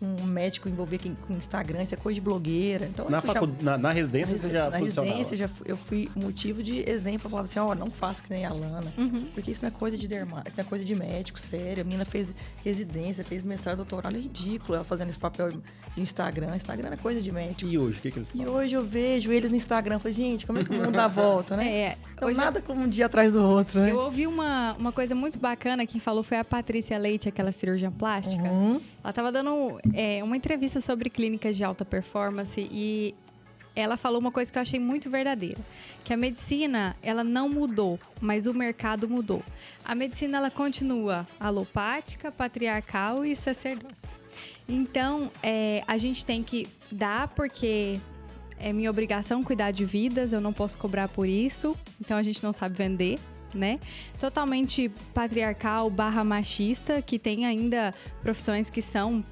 um 0.00 0.24
médico 0.24 0.68
envolver 0.68 0.98
com 1.26 1.32
Instagram, 1.32 1.82
isso 1.82 1.94
é 1.94 1.96
coisa 1.96 2.14
de 2.16 2.20
blogueira. 2.20 2.86
Então, 2.86 3.08
na, 3.08 3.20
facu... 3.20 3.46
já... 3.46 3.52
na, 3.62 3.78
na, 3.78 3.92
residência 3.92 4.34
na, 4.34 4.40
você 4.40 4.50
já 4.50 4.70
Na 4.70 4.76
residência 4.76 5.36
já 5.36 5.48
fui, 5.48 5.66
eu 5.70 5.76
fui 5.76 6.10
motivo 6.14 6.62
de 6.62 6.88
exemplo. 6.88 7.26
Eu 7.26 7.30
falava 7.30 7.48
assim, 7.48 7.58
ó, 7.58 7.70
oh, 7.70 7.74
não 7.74 7.90
faça 7.90 8.22
que 8.22 8.30
nem 8.30 8.44
a 8.44 8.52
Lana. 8.52 8.92
Uhum. 8.96 9.28
Porque 9.32 9.50
isso 9.50 9.62
não 9.62 9.68
é 9.68 9.72
coisa 9.72 9.96
de 9.96 10.06
dermato, 10.06 10.48
isso 10.48 10.56
não 10.56 10.64
é 10.64 10.68
coisa 10.68 10.84
de 10.84 10.94
médico, 10.94 11.38
sério. 11.38 11.82
A 11.82 11.84
menina 11.84 12.04
fez 12.04 12.28
residência, 12.64 13.24
fez 13.24 13.42
mestrado, 13.42 13.78
doutorado, 13.78 14.16
é 14.16 14.20
ridículo 14.20 14.74
ela 14.74 14.84
fazendo 14.84 15.08
esse 15.08 15.18
papel 15.18 15.52
de 15.52 15.60
Instagram. 15.96 16.56
Instagram 16.56 16.90
é 16.92 16.96
coisa 16.96 17.20
de 17.20 17.32
médico. 17.32 17.70
E 17.70 17.78
hoje, 17.78 17.98
o 17.98 18.02
que, 18.02 18.10
que 18.10 18.18
eles 18.18 18.30
falam? 18.30 18.46
E 18.46 18.50
hoje 18.50 18.74
eu 18.74 18.84
vejo 18.84 19.32
eles 19.32 19.50
no 19.50 19.56
Instagram. 19.56 19.98
Falei, 19.98 20.16
gente, 20.16 20.46
como 20.46 20.58
é 20.58 20.64
que 20.64 20.70
o 20.70 20.74
mundo 20.74 20.92
dá 20.92 21.06
a 21.06 21.08
volta, 21.08 21.56
né? 21.56 21.68
É, 21.68 21.98
então, 22.14 22.30
nada 22.32 22.60
como 22.60 22.82
um 22.82 22.88
dia 22.88 23.06
atrás 23.06 23.32
do 23.32 23.42
outro, 23.42 23.80
né? 23.80 23.90
Eu 23.90 23.98
ouvi 23.98 24.26
uma, 24.26 24.74
uma 24.74 24.92
coisa 24.92 25.14
muito 25.14 25.38
bacana, 25.38 25.86
quem 25.86 26.00
falou 26.00 26.22
foi 26.22 26.38
a 26.38 26.44
Patrícia 26.44 26.98
Leite, 26.98 27.28
aquela 27.28 27.52
cirurgiã 27.52 27.90
plástica. 27.90 28.42
Uhum. 28.42 28.80
Ela 29.02 29.10
estava 29.10 29.30
dando 29.30 29.78
é, 29.94 30.22
uma 30.22 30.36
entrevista 30.36 30.80
sobre 30.80 31.10
clínicas 31.10 31.56
de 31.56 31.64
alta 31.64 31.84
performance 31.84 32.60
e 32.70 33.14
ela 33.74 33.96
falou 33.98 34.18
uma 34.18 34.32
coisa 34.32 34.50
que 34.50 34.56
eu 34.56 34.62
achei 34.62 34.80
muito 34.80 35.10
verdadeira, 35.10 35.60
que 36.02 36.12
a 36.12 36.16
medicina 36.16 36.96
ela 37.02 37.22
não 37.22 37.48
mudou, 37.48 38.00
mas 38.20 38.46
o 38.46 38.54
mercado 38.54 39.06
mudou. 39.06 39.42
A 39.84 39.94
medicina 39.94 40.38
ela 40.38 40.50
continua 40.50 41.28
alopática, 41.38 42.32
patriarcal 42.32 43.24
e 43.24 43.36
sacerdócia. 43.36 44.08
Então 44.66 45.30
é, 45.42 45.82
a 45.86 45.98
gente 45.98 46.24
tem 46.24 46.42
que 46.42 46.66
dar 46.90 47.28
porque 47.28 48.00
é 48.58 48.72
minha 48.72 48.90
obrigação 48.90 49.44
cuidar 49.44 49.70
de 49.70 49.84
vidas, 49.84 50.32
eu 50.32 50.40
não 50.40 50.52
posso 50.52 50.78
cobrar 50.78 51.08
por 51.08 51.28
isso, 51.28 51.76
então 52.00 52.16
a 52.16 52.22
gente 52.22 52.42
não 52.42 52.52
sabe 52.52 52.74
vender 52.76 53.18
né? 53.54 53.78
Totalmente 54.20 54.90
patriarcal 55.14 55.90
barra 55.90 56.22
machista, 56.22 57.00
que 57.00 57.18
tem 57.18 57.46
ainda 57.46 57.94
profissões 58.22 58.70
que 58.70 58.82
são 58.82 59.24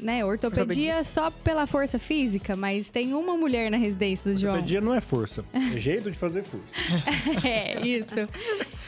né, 0.00 0.24
ortopedia 0.24 1.04
só 1.04 1.30
pela 1.30 1.66
força 1.66 1.98
física, 1.98 2.56
mas 2.56 2.88
tem 2.88 3.14
uma 3.14 3.36
mulher 3.36 3.70
na 3.70 3.76
residência 3.76 4.32
do 4.32 4.38
João. 4.38 4.54
Ortopedia 4.54 4.80
não 4.80 4.94
é 4.94 5.00
força, 5.00 5.44
é 5.52 5.78
jeito 5.78 6.10
de 6.10 6.16
fazer 6.16 6.42
força. 6.42 6.74
é, 7.46 7.80
isso. 7.86 8.28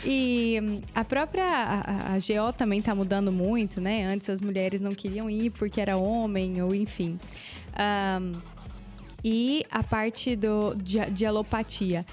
E 0.04 0.58
hum, 0.62 0.80
a 0.94 1.04
própria 1.04 1.44
a, 1.44 2.14
a 2.14 2.18
GO 2.18 2.52
também 2.52 2.78
está 2.78 2.94
mudando 2.94 3.30
muito, 3.30 3.80
né? 3.80 4.06
Antes 4.06 4.28
as 4.28 4.40
mulheres 4.40 4.80
não 4.80 4.94
queriam 4.94 5.30
ir 5.30 5.50
porque 5.50 5.80
era 5.80 5.96
homem, 5.96 6.62
ou 6.62 6.74
enfim. 6.74 7.18
Um, 7.78 8.32
e 9.24 9.64
a 9.70 9.82
parte 9.82 10.34
do, 10.34 10.74
de, 10.74 10.98
de 11.10 11.24
alopatia 11.24 12.04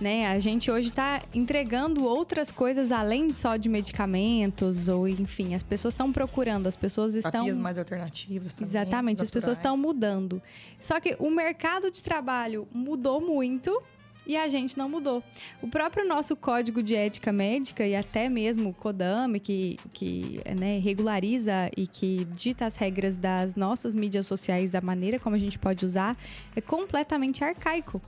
né? 0.00 0.26
A 0.28 0.38
gente 0.38 0.70
hoje 0.70 0.88
está 0.88 1.22
entregando 1.34 2.04
outras 2.04 2.50
coisas 2.50 2.92
além 2.92 3.32
só 3.32 3.56
de 3.56 3.68
medicamentos 3.68 4.88
ou 4.88 5.08
enfim, 5.08 5.54
as 5.54 5.62
pessoas 5.62 5.92
estão 5.92 6.12
procurando, 6.12 6.66
as 6.66 6.76
pessoas 6.76 7.14
estão 7.14 7.32
Terapias 7.32 7.58
mais 7.58 7.78
alternativas 7.78 8.52
também. 8.52 8.68
Exatamente, 8.68 9.22
as 9.22 9.30
pessoas 9.30 9.58
estão 9.58 9.76
mudando. 9.76 10.40
Só 10.78 11.00
que 11.00 11.16
o 11.18 11.30
mercado 11.30 11.90
de 11.90 12.02
trabalho 12.02 12.66
mudou 12.72 13.20
muito 13.20 13.82
e 14.28 14.36
a 14.36 14.46
gente 14.46 14.76
não 14.76 14.90
mudou. 14.90 15.22
O 15.62 15.68
próprio 15.68 16.06
nosso 16.06 16.36
código 16.36 16.82
de 16.82 16.94
ética 16.94 17.32
médica 17.32 17.84
e 17.86 17.96
até 17.96 18.28
mesmo 18.28 18.68
o 18.68 18.74
CODAME, 18.74 19.40
que, 19.40 19.78
que 19.92 20.42
né, 20.54 20.78
regulariza 20.78 21.70
e 21.74 21.86
que 21.86 22.26
dita 22.26 22.66
as 22.66 22.76
regras 22.76 23.16
das 23.16 23.54
nossas 23.54 23.94
mídias 23.94 24.26
sociais, 24.26 24.70
da 24.70 24.82
maneira 24.82 25.18
como 25.18 25.34
a 25.34 25.38
gente 25.38 25.58
pode 25.58 25.84
usar, 25.84 26.14
é 26.54 26.60
completamente 26.60 27.42
arcaico. 27.42 28.02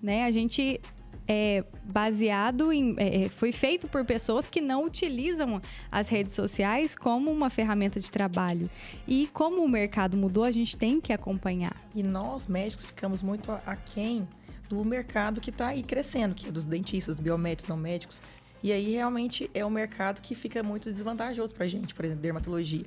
Né? 0.00 0.24
A 0.24 0.30
gente 0.30 0.80
é 1.26 1.64
baseado 1.84 2.72
em. 2.72 2.94
É, 2.98 3.24
é, 3.24 3.28
foi 3.28 3.52
feito 3.52 3.88
por 3.88 4.04
pessoas 4.04 4.46
que 4.46 4.60
não 4.60 4.84
utilizam 4.84 5.60
as 5.90 6.08
redes 6.08 6.34
sociais 6.34 6.94
como 6.94 7.30
uma 7.30 7.50
ferramenta 7.50 7.98
de 7.98 8.10
trabalho. 8.10 8.68
E 9.06 9.28
como 9.32 9.62
o 9.62 9.68
mercado 9.68 10.16
mudou, 10.16 10.44
a 10.44 10.50
gente 10.50 10.76
tem 10.76 11.00
que 11.00 11.12
acompanhar. 11.12 11.76
E 11.94 12.02
nós, 12.02 12.46
médicos, 12.46 12.84
ficamos 12.84 13.22
muito 13.22 13.50
aquém 13.66 14.28
do 14.68 14.84
mercado 14.84 15.40
que 15.40 15.50
está 15.50 15.68
aí 15.68 15.82
crescendo, 15.82 16.34
que 16.34 16.48
é 16.48 16.52
dos 16.52 16.66
dentistas, 16.66 17.16
biomédicos, 17.16 17.68
não 17.68 17.76
médicos. 17.76 18.20
E 18.62 18.72
aí 18.72 18.92
realmente 18.92 19.50
é 19.52 19.64
um 19.64 19.70
mercado 19.70 20.22
que 20.22 20.34
fica 20.34 20.62
muito 20.62 20.90
desvantajoso 20.90 21.54
para 21.54 21.64
a 21.64 21.68
gente, 21.68 21.94
por 21.94 22.04
exemplo, 22.04 22.22
dermatologia. 22.22 22.84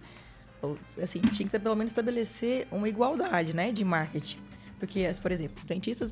Assim, 1.02 1.22
tinha 1.22 1.48
que 1.48 1.60
pelo 1.60 1.76
menos 1.76 1.92
estabelecer 1.92 2.68
uma 2.72 2.90
igualdade, 2.90 3.56
né, 3.56 3.72
de 3.72 3.86
marketing. 3.86 4.47
Porque, 4.80 5.10
por 5.22 5.32
exemplo, 5.32 5.64
dentistas 5.66 6.12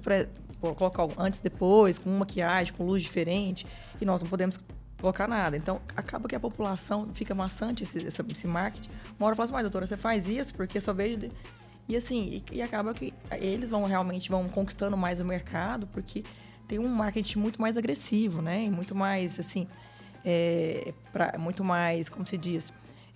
colocar 0.76 1.08
antes 1.18 1.40
depois, 1.40 2.00
com 2.00 2.10
maquiagem, 2.10 2.74
com 2.74 2.84
luz 2.84 3.04
diferente, 3.04 3.66
e 4.02 4.06
nós 4.06 4.22
não 4.22 4.30
podemos 4.30 4.60
colocar 5.00 5.28
nada. 5.28 5.56
Então, 5.56 5.80
acaba 5.96 6.28
que 6.28 6.36
a 6.36 6.40
população 6.40 7.10
fica 7.14 7.36
maçante 7.36 7.84
esse, 7.84 8.00
esse 8.00 8.48
marketing. 8.48 8.90
Uma 9.20 9.28
hora 9.28 9.36
fala 9.36 9.44
assim, 9.46 9.54
mas 9.54 9.64
doutora, 9.64 9.86
você 9.86 9.98
faz 9.98 10.28
isso 10.28 10.54
porque 10.54 10.82
só 10.82 10.94
vejo... 10.94 11.18
De... 11.18 11.32
E 11.88 11.96
assim, 11.96 12.44
e, 12.52 12.58
e, 12.58 12.62
acaba 12.64 12.96
que 12.96 13.14
eles 13.32 13.70
vão 13.70 13.84
realmente 13.86 14.28
vão 14.30 14.50
conquistando 14.50 14.98
mais 14.98 15.20
o 15.20 15.26
mercado, 15.26 15.86
porque 15.86 16.24
tem 16.68 16.80
um 16.80 16.88
marketing 16.88 17.38
muito 17.38 17.62
mais 17.62 17.78
agressivo, 17.78 18.42
né? 18.42 18.64
E 18.64 18.72
muito 18.72 18.96
mais, 18.96 19.40
assim, 19.40 19.68
é, 20.26 20.92
pra, 21.14 21.38
muito 21.38 21.64
mais, 21.64 22.10
como 22.10 22.26
se 22.26 22.40
diz 22.40 22.74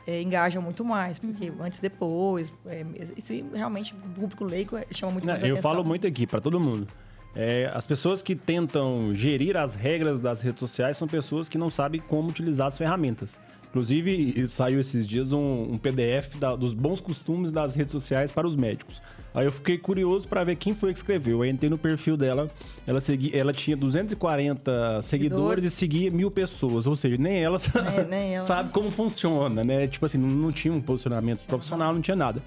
é, 0.10 0.22
engajam 0.24 0.60
muito 0.62 0.84
mais, 0.84 1.19
porque 1.19 1.52
uhum. 1.52 1.63
antes 1.63 1.78
e 1.78 1.82
depois, 1.84 2.52
é, 2.65 2.84
isso 3.15 3.32
realmente 3.54 3.93
o 3.93 4.10
público 4.10 4.43
leigo 4.43 4.80
chama 4.91 5.12
muito 5.12 5.28
Não, 5.28 5.34
mais 5.34 5.43
eu 5.43 5.52
atenção. 5.52 5.58
Eu 5.58 5.76
falo 5.76 5.86
muito 5.86 6.08
aqui 6.08 6.26
para 6.26 6.41
todo 6.41 6.60
mundo. 6.60 6.88
É, 7.36 7.72
as 7.76 7.86
pessoas 7.86 8.24
que 8.24 8.36
tentam 8.36 9.13
gerir 9.13 9.56
as 9.56 9.76
regras 9.76 10.19
das 10.19 10.41
redes 10.41 10.60
sociais 10.60 10.98
são 10.98 11.08
pessoas 11.08 11.48
que 11.48 11.60
não 11.60 11.69
sabem 11.69 12.02
como 12.02 12.28
utilizar 12.30 12.65
as 12.65 12.78
ferramentas. 12.78 13.39
Inclusive, 13.70 14.48
saiu 14.48 14.80
esses 14.80 15.08
dias 15.08 15.32
um, 15.32 15.74
um 15.74 15.78
PDF 15.78 16.36
da, 16.40 16.56
dos 16.56 16.74
bons 16.74 17.00
costumes 17.00 17.52
das 17.52 17.76
redes 17.76 17.92
sociais 17.92 18.32
para 18.32 18.48
os 18.48 18.56
médicos. 18.56 19.02
Aí 19.32 19.46
eu 19.46 19.52
fiquei 19.52 19.78
curioso 19.78 20.28
para 20.28 20.44
ver 20.44 20.56
quem 20.56 20.76
foi 20.76 20.92
que 20.92 20.98
escreveu. 20.98 21.44
Aí 21.44 21.52
entrei 21.52 21.70
no 21.70 21.78
perfil 21.78 22.18
dela, 22.18 22.50
ela, 22.88 23.00
segui, 23.00 23.30
ela 23.32 23.54
tinha 23.54 23.78
240 23.78 25.02
seguidores, 25.04 25.06
seguidores 25.06 25.64
e 25.64 25.70
seguia 25.70 26.10
mil 26.10 26.32
pessoas. 26.32 26.88
Ou 26.88 26.96
seja, 26.96 27.16
nem 27.18 27.44
ela, 27.44 27.60
nem, 27.96 28.06
nem 28.06 28.36
ela 28.38 28.46
sabe 28.46 28.72
como 28.72 28.90
funciona, 28.90 29.64
né? 29.64 29.88
Tipo 29.88 30.08
assim, 30.08 30.18
não, 30.18 30.30
não 30.30 30.52
tinha 30.52 30.74
um 30.74 30.82
posicionamento 30.82 31.46
profissional, 31.46 31.94
não 31.94 32.02
tinha 32.02 32.16
nada. 32.18 32.42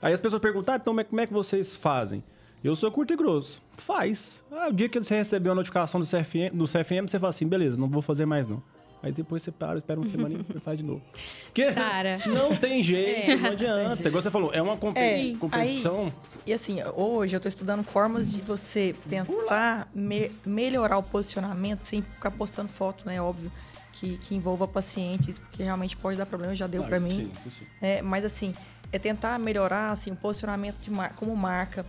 Aí 0.00 0.14
as 0.14 0.20
pessoas 0.20 0.40
perguntaram, 0.40 0.78
ah, 0.78 0.80
então 0.80 1.04
como 1.04 1.20
é 1.20 1.26
que 1.26 1.32
vocês 1.32 1.76
fazem? 1.76 2.24
Eu 2.64 2.74
sou 2.74 2.90
curto 2.90 3.12
e 3.12 3.16
grosso. 3.16 3.60
Faz. 3.76 4.42
Ah, 4.50 4.68
o 4.68 4.72
dia 4.72 4.88
que 4.88 4.98
você 4.98 5.16
recebeu 5.16 5.52
a 5.52 5.54
notificação 5.54 6.00
do 6.00 6.06
CFM, 6.06 6.54
do 6.54 6.64
CFM, 6.64 7.08
você 7.08 7.18
fala 7.18 7.30
assim, 7.30 7.46
beleza, 7.46 7.76
não 7.76 7.90
vou 7.90 8.00
fazer 8.00 8.24
mais 8.24 8.46
não. 8.46 8.62
Aí 9.02 9.10
depois 9.10 9.42
você 9.42 9.50
para, 9.50 9.78
espera 9.78 9.98
uma 9.98 10.06
semana 10.08 10.34
e 10.54 10.60
faz 10.60 10.78
de 10.78 10.84
novo. 10.84 11.02
Porque 11.46 11.72
Cara. 11.72 12.18
não 12.26 12.56
tem 12.56 12.82
jeito, 12.82 13.30
É. 13.32 13.36
não 13.36 13.50
adianta. 13.50 14.08
Igual 14.08 14.22
você 14.22 14.30
falou, 14.30 14.52
é 14.52 14.62
uma 14.62 14.76
compe- 14.76 15.00
É, 15.00 15.34
competição. 15.38 16.12
E 16.46 16.52
assim, 16.52 16.78
hoje 16.94 17.34
eu 17.34 17.38
estou 17.38 17.48
estudando 17.48 17.82
formas 17.82 18.30
de 18.30 18.40
você 18.40 18.94
tentar 19.08 19.88
me- 19.94 20.30
melhorar 20.46 20.98
o 20.98 21.02
posicionamento 21.02 21.82
sem 21.82 22.02
ficar 22.02 22.30
postando 22.30 22.68
foto, 22.68 23.04
né? 23.06 23.20
Óbvio, 23.20 23.50
que, 23.94 24.16
que 24.18 24.34
envolva 24.34 24.66
pacientes, 24.68 25.38
porque 25.38 25.62
realmente 25.62 25.96
pode 25.96 26.16
dar 26.18 26.26
problema, 26.26 26.54
já 26.54 26.66
deu 26.66 26.82
Claro, 26.82 26.90
para 26.90 27.00
mim. 27.00 27.30
sim, 27.34 27.42
sim, 27.44 27.50
sim. 27.50 27.66
É, 27.80 28.02
mas 28.02 28.24
assim, 28.24 28.54
é 28.92 28.98
tentar 28.98 29.38
melhorar 29.38 29.90
assim, 29.90 30.10
o 30.12 30.16
posicionamento 30.16 30.78
de 30.80 30.90
mar 30.90 31.14
como 31.14 31.34
marca, 31.36 31.84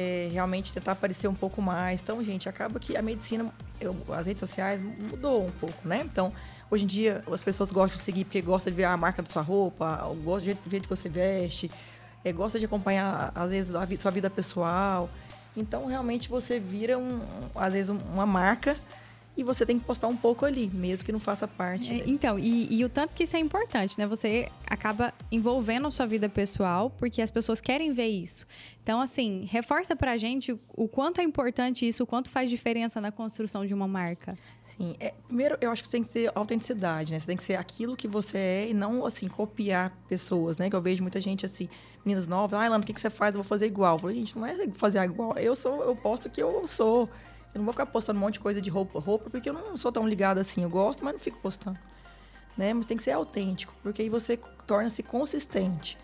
é, 0.00 0.28
realmente 0.32 0.72
tentar 0.72 0.92
aparecer 0.92 1.26
um 1.26 1.34
pouco 1.34 1.60
mais. 1.60 2.00
Então, 2.00 2.22
gente, 2.22 2.48
acaba 2.48 2.78
que 2.78 2.96
a 2.96 3.02
medicina, 3.02 3.52
eu- 3.80 3.96
as 4.10 4.26
redes 4.26 4.38
sociais 4.38 4.80
mudou 4.80 5.44
um 5.44 5.50
pouco, 5.50 5.88
né? 5.88 6.02
Então, 6.04 6.32
hoje 6.70 6.84
em 6.84 6.86
dia, 6.86 7.24
as 7.32 7.42
pessoas 7.42 7.72
gostam 7.72 7.96
de 7.98 8.04
seguir 8.04 8.22
porque 8.24 8.40
gostam 8.40 8.70
de 8.70 8.76
ver 8.76 8.84
a 8.84 8.96
marca 8.96 9.20
da 9.22 9.28
sua 9.28 9.42
roupa, 9.42 10.04
ou 10.04 10.14
gostam 10.14 10.38
do 10.40 10.44
jeito, 10.44 10.60
do 10.64 10.70
jeito 10.70 10.82
que 10.88 10.94
você 10.96 11.08
veste, 11.08 11.68
é, 12.24 12.32
gosta 12.32 12.60
de 12.60 12.64
acompanhar, 12.64 13.32
às 13.34 13.50
vezes, 13.50 13.74
a 13.74 13.84
sua 13.98 14.12
vida 14.12 14.30
pessoal. 14.30 15.10
Então, 15.56 15.86
realmente, 15.86 16.28
você 16.28 16.60
vira, 16.60 16.96
um, 16.96 17.20
às 17.56 17.72
vezes, 17.72 17.88
um- 17.90 17.98
uma 18.14 18.24
marca 18.26 18.76
e 19.38 19.44
você 19.44 19.64
tem 19.64 19.78
que 19.78 19.84
postar 19.84 20.08
um 20.08 20.16
pouco 20.16 20.44
ali, 20.44 20.68
mesmo 20.74 21.04
que 21.04 21.12
não 21.12 21.20
faça 21.20 21.46
parte. 21.46 21.92
É, 21.92 22.02
então, 22.08 22.36
e, 22.36 22.74
e 22.74 22.84
o 22.84 22.88
tanto 22.88 23.14
que 23.14 23.22
isso 23.22 23.36
é 23.36 23.38
importante, 23.38 23.96
né? 23.96 24.04
Você 24.04 24.48
acaba 24.66 25.14
envolvendo 25.30 25.86
a 25.86 25.90
sua 25.92 26.06
vida 26.06 26.28
pessoal, 26.28 26.90
porque 26.90 27.22
as 27.22 27.30
pessoas 27.30 27.60
querem 27.60 27.92
ver 27.92 28.08
isso. 28.08 28.44
Então, 28.82 29.00
assim, 29.00 29.44
reforça 29.48 29.94
pra 29.94 30.16
gente 30.16 30.50
o, 30.50 30.58
o 30.74 30.88
quanto 30.88 31.20
é 31.20 31.22
importante 31.22 31.86
isso, 31.86 32.02
o 32.02 32.06
quanto 32.06 32.28
faz 32.30 32.50
diferença 32.50 33.00
na 33.00 33.12
construção 33.12 33.64
de 33.64 33.72
uma 33.72 33.86
marca. 33.86 34.34
Sim, 34.64 34.96
é, 34.98 35.14
primeiro 35.28 35.56
eu 35.60 35.70
acho 35.70 35.82
que 35.82 35.88
você 35.88 35.98
tem 35.98 36.02
que 36.02 36.10
ter 36.10 36.32
autenticidade, 36.34 37.12
né? 37.12 37.20
Você 37.20 37.26
tem 37.26 37.36
que 37.36 37.44
ser 37.44 37.54
aquilo 37.54 37.96
que 37.96 38.08
você 38.08 38.38
é 38.38 38.70
e 38.70 38.74
não, 38.74 39.06
assim, 39.06 39.28
copiar 39.28 39.96
pessoas, 40.08 40.56
né? 40.56 40.68
Que 40.68 40.74
eu 40.74 40.82
vejo 40.82 41.00
muita 41.00 41.20
gente, 41.20 41.46
assim, 41.46 41.68
meninas 42.04 42.26
novas, 42.26 42.58
ah, 42.58 42.66
Ilana, 42.66 42.82
o 42.82 42.86
que, 42.86 42.92
que 42.92 43.00
você 43.00 43.10
faz? 43.10 43.36
Eu 43.36 43.42
vou 43.42 43.48
fazer 43.48 43.66
igual. 43.66 43.94
Eu 43.94 43.98
falo, 44.00 44.12
gente, 44.12 44.36
não 44.36 44.44
é 44.44 44.66
fazer 44.72 45.00
igual. 45.04 45.38
Eu 45.38 45.54
sou, 45.54 45.84
eu 45.84 45.94
posto 45.94 46.26
o 46.26 46.30
que 46.30 46.42
eu 46.42 46.66
sou. 46.66 47.08
Eu 47.54 47.58
não 47.58 47.64
vou 47.64 47.72
ficar 47.72 47.86
postando 47.86 48.18
um 48.18 48.22
monte 48.22 48.34
de 48.34 48.40
coisa 48.40 48.60
de 48.60 48.70
roupa, 48.70 48.98
roupa, 48.98 49.30
porque 49.30 49.48
eu 49.48 49.54
não 49.54 49.76
sou 49.76 49.90
tão 49.90 50.06
ligada 50.06 50.40
assim. 50.40 50.62
Eu 50.62 50.70
gosto, 50.70 51.04
mas 51.04 51.14
não 51.14 51.20
fico 51.20 51.38
postando. 51.38 51.78
Né? 52.56 52.74
Mas 52.74 52.86
tem 52.86 52.96
que 52.96 53.02
ser 53.02 53.12
autêntico, 53.12 53.72
porque 53.82 54.02
aí 54.02 54.08
você 54.08 54.36
torna-se 54.66 55.02
consistente. 55.02 55.96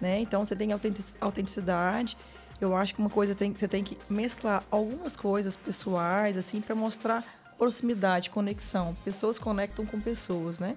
Né? 0.00 0.20
Então 0.20 0.44
você 0.44 0.54
tem 0.56 0.72
autentici- 0.72 1.14
autenticidade. 1.20 2.16
Eu 2.60 2.76
acho 2.76 2.94
que 2.94 3.00
uma 3.00 3.10
coisa 3.10 3.34
tem, 3.34 3.54
você 3.54 3.68
tem 3.68 3.84
que 3.84 3.98
mesclar 4.08 4.64
algumas 4.70 5.16
coisas 5.16 5.56
pessoais, 5.56 6.36
assim, 6.36 6.60
para 6.60 6.74
mostrar 6.74 7.24
proximidade, 7.56 8.30
conexão. 8.30 8.96
Pessoas 9.04 9.38
conectam 9.38 9.84
com 9.84 10.00
pessoas, 10.00 10.58
né? 10.58 10.76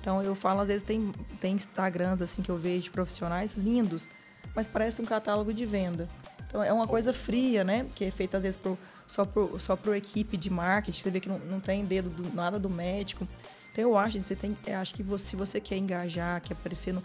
Então 0.00 0.22
eu 0.22 0.34
falo, 0.34 0.60
às 0.62 0.68
vezes 0.68 0.82
tem, 0.82 1.12
tem 1.40 1.54
Instagrams 1.54 2.20
assim 2.22 2.42
que 2.42 2.50
eu 2.50 2.56
vejo 2.56 2.84
de 2.84 2.90
profissionais 2.90 3.54
lindos, 3.54 4.08
mas 4.54 4.66
parece 4.66 5.00
um 5.00 5.04
catálogo 5.04 5.52
de 5.54 5.64
venda. 5.64 6.08
Então 6.48 6.62
é 6.62 6.72
uma 6.72 6.88
coisa 6.88 7.12
fria, 7.12 7.62
né? 7.62 7.86
Que 7.94 8.06
é 8.06 8.10
feita 8.10 8.38
às 8.38 8.42
vezes 8.42 8.56
pro, 8.56 8.76
só 9.12 9.24
pro 9.24 9.60
só 9.60 9.76
pro 9.76 9.94
equipe 9.94 10.36
de 10.36 10.50
marketing. 10.50 11.00
Você 11.00 11.10
vê 11.10 11.20
que 11.20 11.28
não, 11.28 11.38
não 11.38 11.60
tem 11.60 11.84
dedo 11.84 12.08
do, 12.08 12.34
nada 12.34 12.58
do 12.58 12.70
médico. 12.70 13.28
Então 13.70 13.84
eu 13.84 13.96
acho 13.96 14.20
você 14.20 14.34
tem, 14.34 14.56
eu 14.66 14.78
acho 14.78 14.94
que 14.94 15.02
você, 15.02 15.30
se 15.30 15.36
você 15.36 15.60
quer 15.60 15.76
engajar, 15.76 16.40
quer 16.40 16.54
aparecer 16.54 16.92
no 16.92 17.02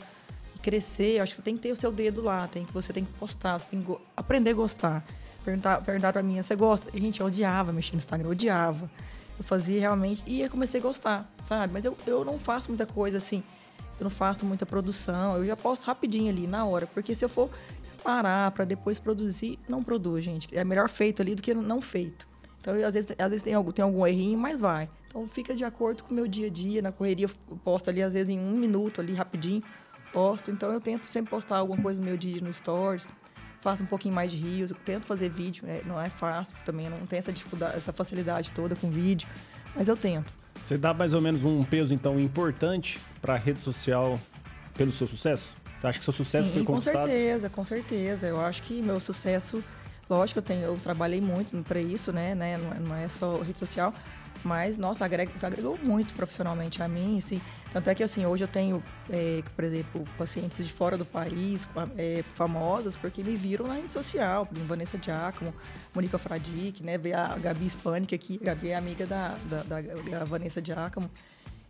crescer, 0.61 1.19
acho 1.19 1.31
que 1.31 1.35
você 1.37 1.41
tem 1.41 1.55
que 1.55 1.61
ter 1.61 1.71
o 1.71 1.75
seu 1.75 1.91
dedo 1.91 2.21
lá, 2.21 2.47
tem 2.47 2.65
que 2.65 2.73
você 2.73 2.91
tem 2.91 3.05
que 3.05 3.11
postar, 3.13 3.59
você 3.59 3.67
tem 3.69 3.81
que 3.81 3.95
aprender 4.15 4.51
a 4.51 4.53
gostar. 4.53 5.05
Perguntar, 5.45 5.81
perguntar 5.81 6.11
pra 6.11 6.21
mim, 6.21 6.41
você 6.41 6.55
gosta? 6.55 6.89
E, 6.93 6.99
gente, 6.99 7.21
eu 7.21 7.27
odiava 7.27 7.71
mexer 7.71 7.93
no 7.93 7.99
Instagram, 7.99 8.27
eu 8.27 8.31
odiava. 8.31 8.89
Eu 9.37 9.45
fazia 9.45 9.79
realmente 9.79 10.21
e 10.25 10.41
eu 10.41 10.49
comecei 10.49 10.79
a 10.79 10.83
gostar, 10.83 11.29
sabe? 11.43 11.71
Mas 11.71 11.85
eu, 11.85 11.95
eu 12.05 12.25
não 12.25 12.37
faço 12.37 12.69
muita 12.69 12.85
coisa 12.85 13.17
assim. 13.17 13.43
Eu 13.99 14.03
não 14.03 14.11
faço 14.11 14.45
muita 14.45 14.65
produção, 14.65 15.37
eu 15.37 15.45
já 15.45 15.55
posto 15.55 15.83
rapidinho 15.85 16.29
ali 16.29 16.45
na 16.45 16.65
hora, 16.65 16.85
porque 16.85 17.15
se 17.15 17.23
eu 17.23 17.29
for 17.29 17.49
parar 18.07 18.51
para 18.51 18.63
depois 18.63 18.99
produzir, 18.99 19.59
não 19.67 19.83
produz, 19.83 20.23
gente. 20.23 20.47
É 20.57 20.63
melhor 20.63 20.87
feito 20.87 21.21
ali 21.21 21.35
do 21.35 21.41
que 21.41 21.53
não 21.53 21.81
feito. 21.81 22.25
Então, 22.61 22.73
eu, 22.73 22.87
às 22.87 22.93
vezes, 22.93 23.11
às 23.19 23.29
vezes 23.29 23.41
tem, 23.41 23.53
algum, 23.53 23.69
tem 23.69 23.83
algum 23.83 24.07
errinho, 24.07 24.39
mas 24.39 24.61
vai. 24.61 24.89
Então, 25.09 25.27
fica 25.27 25.53
de 25.53 25.65
acordo 25.65 26.05
com 26.05 26.11
o 26.11 26.13
meu 26.13 26.25
dia 26.25 26.47
a 26.47 26.49
dia. 26.49 26.81
Na 26.81 26.89
correria, 26.89 27.25
eu 27.49 27.57
posto 27.57 27.89
ali, 27.89 28.01
às 28.01 28.13
vezes, 28.13 28.29
em 28.29 28.39
um 28.39 28.53
minuto, 28.53 29.01
ali, 29.01 29.13
rapidinho. 29.13 29.61
Posto. 30.13 30.49
Então, 30.49 30.71
eu 30.71 30.79
tento 30.79 31.05
sempre 31.07 31.29
postar 31.29 31.57
alguma 31.57 31.81
coisa 31.81 31.99
no 31.99 32.05
meu 32.05 32.15
dia 32.15 32.39
no 32.39 32.53
Stories. 32.53 33.05
Faço 33.59 33.83
um 33.83 33.85
pouquinho 33.85 34.15
mais 34.15 34.31
de 34.31 34.37
rios. 34.37 34.71
Tento 34.85 35.03
fazer 35.03 35.27
vídeo. 35.27 35.65
é, 35.67 35.81
não 35.85 35.99
é 35.99 36.09
fácil 36.09 36.55
também. 36.65 36.89
Não 36.89 37.05
tenho 37.07 37.19
essa 37.19 37.33
dificuldade, 37.33 37.75
essa 37.75 37.91
facilidade 37.91 38.53
toda 38.53 38.73
com 38.73 38.89
vídeo. 38.89 39.27
Mas 39.75 39.89
eu 39.89 39.97
tento. 39.97 40.31
Você 40.63 40.77
dá 40.77 40.93
mais 40.93 41.13
ou 41.13 41.19
menos 41.19 41.43
um 41.43 41.61
peso, 41.65 41.93
então, 41.93 42.17
importante 42.17 43.01
para 43.21 43.33
a 43.33 43.37
rede 43.37 43.59
social 43.59 44.17
pelo 44.75 44.93
seu 44.93 45.07
sucesso? 45.07 45.56
Você 45.79 45.87
acha 45.87 45.99
que 45.99 46.03
seu 46.05 46.13
sucesso 46.13 46.49
foi 46.49 46.59
Sim, 46.59 46.65
com 46.65 46.73
conquistado? 46.73 47.07
certeza, 47.07 47.49
com 47.49 47.65
certeza. 47.65 48.27
Eu 48.27 48.41
acho 48.41 48.63
que 48.63 48.81
meu 48.81 48.99
sucesso, 48.99 49.63
lógico, 50.09 50.39
eu, 50.39 50.43
tenho, 50.43 50.61
eu 50.63 50.77
trabalhei 50.77 51.21
muito 51.21 51.55
para 51.63 51.79
isso, 51.79 52.11
né, 52.11 52.33
né? 52.33 52.57
Não 52.57 52.73
é, 52.73 52.79
não 52.79 52.95
é 52.95 53.07
só 53.07 53.37
rede 53.41 53.59
social, 53.59 53.93
mas, 54.43 54.77
nossa, 54.77 55.05
agrega- 55.05 55.31
agregou 55.41 55.77
muito 55.83 56.13
profissionalmente 56.13 56.81
a 56.81 56.87
mim, 56.87 57.17
assim. 57.19 57.39
Tanto 57.71 57.89
é 57.89 57.95
que, 57.95 58.01
assim, 58.01 58.25
hoje 58.25 58.43
eu 58.43 58.47
tenho, 58.47 58.81
é, 59.09 59.43
por 59.55 59.63
exemplo, 59.63 60.03
pacientes 60.17 60.65
de 60.65 60.71
fora 60.71 60.97
do 60.97 61.05
país, 61.05 61.67
é, 61.97 62.23
famosas, 62.33 62.95
porque 62.95 63.21
me 63.21 63.35
viram 63.35 63.67
na 63.67 63.75
rede 63.75 63.91
social. 63.91 64.47
Vanessa 64.67 64.97
Giacomo, 64.99 65.53
Mônica 65.93 66.17
Fradique, 66.17 66.81
né? 66.81 66.97
Ver 66.97 67.13
a 67.15 67.37
Gabi 67.37 67.65
Hispânica 67.65 68.15
aqui. 68.15 68.39
A 68.41 68.45
Gabi 68.45 68.69
é 68.69 68.75
amiga 68.75 69.05
da, 69.05 69.37
da, 69.49 69.63
da, 69.63 69.81
da 69.81 70.23
Vanessa 70.23 70.63
Giacomo. 70.63 71.11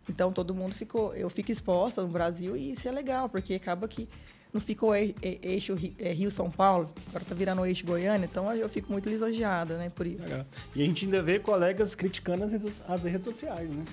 Então 0.08 0.32
todo 0.32 0.54
mundo 0.54 0.74
ficou, 0.74 1.14
eu 1.14 1.28
fico 1.28 1.52
exposta 1.52 2.02
no 2.02 2.08
Brasil 2.08 2.56
e 2.56 2.72
isso 2.72 2.88
é 2.88 2.90
legal, 2.90 3.28
porque 3.28 3.54
acaba 3.54 3.86
que 3.86 4.08
não 4.52 4.60
ficou 4.60 4.94
eixo 4.94 5.74
é, 5.98 6.12
Rio-São 6.12 6.50
Paulo, 6.50 6.90
agora 7.08 7.24
tá 7.24 7.34
virando 7.34 7.66
eixo 7.66 7.84
Goiânia, 7.84 8.26
então 8.30 8.52
eu 8.54 8.68
fico 8.68 8.90
muito 8.90 9.08
lisonjeada, 9.08 9.76
né, 9.76 9.90
por 9.90 10.06
isso. 10.06 10.22
Legal. 10.22 10.46
E 10.74 10.82
a 10.82 10.86
gente 10.86 11.04
ainda 11.04 11.22
vê 11.22 11.38
colegas 11.38 11.94
criticando 11.94 12.44
as 12.44 13.04
redes 13.04 13.24
sociais, 13.24 13.70
né? 13.70 13.84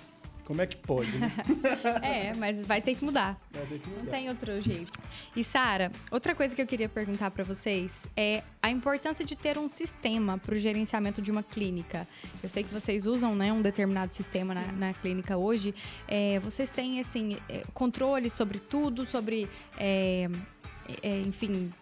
Como 0.46 0.62
é 0.62 0.68
que 0.68 0.78
pode, 0.78 1.12
né? 1.18 1.32
É, 2.02 2.34
mas 2.36 2.62
vai 2.62 2.82
ter 2.82 2.96
que 2.96 3.04
mudar. 3.04 3.40
Vai 3.52 3.66
ter 3.66 3.80
que 3.80 3.90
Não 3.90 3.98
mudar. 3.98 4.12
tem 4.12 4.30
outro 4.30 4.62
jeito. 4.62 4.92
E 5.36 5.44
Sara, 5.44 5.92
outra 6.12 6.36
coisa 6.36 6.56
que 6.56 6.62
eu 6.62 6.68
queria 6.68 6.88
perguntar 6.88 7.32
para 7.32 7.44
vocês 7.44 8.06
é 8.16 8.44
a 8.62 8.70
importância 8.70 9.26
de 9.26 9.36
ter 9.36 9.58
um 9.58 9.68
sistema 9.68 10.38
para 10.38 10.54
o 10.54 10.58
gerenciamento 10.58 11.22
de 11.22 11.32
uma 11.32 11.42
clínica. 11.42 12.08
Eu 12.44 12.50
sei 12.50 12.64
que 12.64 12.72
vocês 12.72 13.06
usam, 13.08 13.36
né, 13.36 13.52
um 13.52 13.62
determinado 13.62 14.14
sistema 14.14 14.54
na, 14.54 14.72
na 14.72 14.94
clínica 14.94 15.36
hoje. 15.36 15.74
É, 16.08 16.40
vocês 16.40 16.70
têm 16.70 17.00
assim 17.00 17.38
é, 17.50 17.64
controle 17.74 18.30
sobre 18.30 18.60
tudo, 18.60 19.06
sobre, 19.06 19.50
é, 19.80 20.30
é, 21.02 21.20
enfim, 21.22 21.74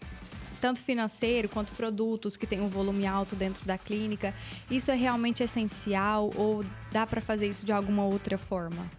tanto 0.63 0.79
financeiro 0.79 1.49
quanto 1.49 1.73
produtos 1.73 2.37
que 2.37 2.47
têm 2.47 2.61
um 2.61 2.69
volume 2.69 3.05
alto 3.05 3.35
dentro 3.35 3.65
da 3.65 3.77
clínica. 3.77 4.33
Isso 4.71 4.91
é 4.91 4.95
realmente 4.95 5.43
essencial 5.43 6.31
ou 6.37 6.63
dá 6.89 7.05
para 7.05 7.19
fazer 7.19 7.49
isso 7.49 7.65
de 7.65 7.73
alguma 7.73 8.05
outra 8.05 8.37
forma? 8.37 8.89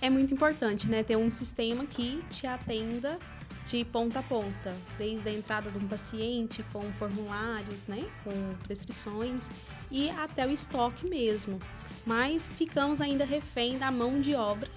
É 0.00 0.10
muito 0.10 0.34
importante, 0.34 0.88
né? 0.88 1.04
Ter 1.04 1.14
um 1.14 1.30
sistema 1.30 1.86
que 1.86 2.20
te 2.28 2.44
atenda 2.44 3.20
de 3.68 3.84
ponta 3.84 4.18
a 4.18 4.22
ponta, 4.24 4.76
desde 4.98 5.28
a 5.28 5.32
entrada 5.32 5.70
de 5.70 5.78
um 5.78 5.86
paciente 5.86 6.64
com 6.72 6.82
formulários, 6.94 7.86
né, 7.86 8.04
com 8.24 8.32
prescrições 8.64 9.48
e 9.92 10.10
até 10.10 10.44
o 10.44 10.50
estoque 10.50 11.08
mesmo. 11.08 11.60
Mas 12.04 12.48
ficamos 12.48 13.00
ainda 13.00 13.24
refém 13.24 13.78
da 13.78 13.92
mão 13.92 14.20
de 14.20 14.34
obra, 14.34 14.68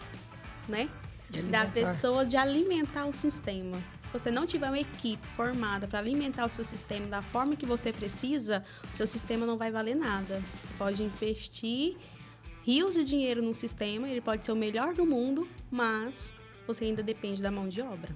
né, 0.69 0.87
De 1.27 1.41
da 1.41 1.65
pessoa 1.65 2.23
de 2.23 2.37
alimentar 2.37 3.07
o 3.07 3.13
sistema. 3.13 3.81
Se 4.05 4.19
você 4.19 4.31
não 4.31 4.45
tiver 4.47 4.67
uma 4.67 4.79
equipe 4.79 5.25
formada 5.35 5.87
para 5.87 5.99
alimentar 5.99 6.45
o 6.45 6.49
seu 6.49 6.63
sistema 6.63 7.05
da 7.07 7.21
forma 7.21 7.55
que 7.55 7.65
você 7.65 7.91
precisa, 7.91 8.63
o 8.91 8.95
seu 8.95 9.05
sistema 9.05 9.45
não 9.45 9.57
vai 9.57 9.71
valer 9.71 9.95
nada. 9.95 10.41
Você 10.63 10.73
pode 10.77 11.03
investir 11.03 11.97
rios 12.63 12.93
de 12.93 13.03
dinheiro 13.03 13.41
num 13.41 13.53
sistema, 13.53 14.07
ele 14.09 14.21
pode 14.21 14.45
ser 14.45 14.51
o 14.51 14.55
melhor 14.55 14.93
do 14.93 15.05
mundo, 15.05 15.47
mas 15.69 16.33
você 16.65 16.85
ainda 16.85 17.03
depende 17.03 17.41
da 17.41 17.51
mão 17.51 17.67
de 17.67 17.81
obra. 17.81 18.09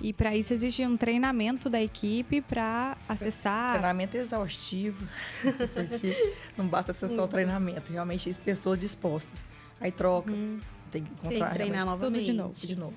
E 0.00 0.12
para 0.12 0.36
isso 0.36 0.52
existe 0.52 0.84
um 0.84 0.96
treinamento 0.96 1.70
da 1.70 1.80
equipe 1.80 2.40
para 2.40 2.96
acessar. 3.08 3.72
Treinamento 3.72 4.16
exaustivo, 4.16 5.06
porque 5.72 6.34
não 6.56 6.66
basta 6.66 6.92
ser 6.92 7.08
só 7.08 7.26
treinamento, 7.26 7.92
realmente 7.92 8.24
tem 8.24 8.34
pessoas 8.42 8.78
dispostas. 8.78 9.44
Aí 9.80 9.92
troca, 9.92 10.32
tem 10.90 11.02
que 11.04 11.10
Tem 11.10 11.12
encontrar 11.12 11.50
que 11.50 11.54
treinar 11.54 11.84
realmente 11.84 12.04
tudo 12.04 12.22
de 12.24 12.32
novamente. 12.32 12.36
novo. 12.36 12.66
de 12.66 12.76
novo. 12.76 12.96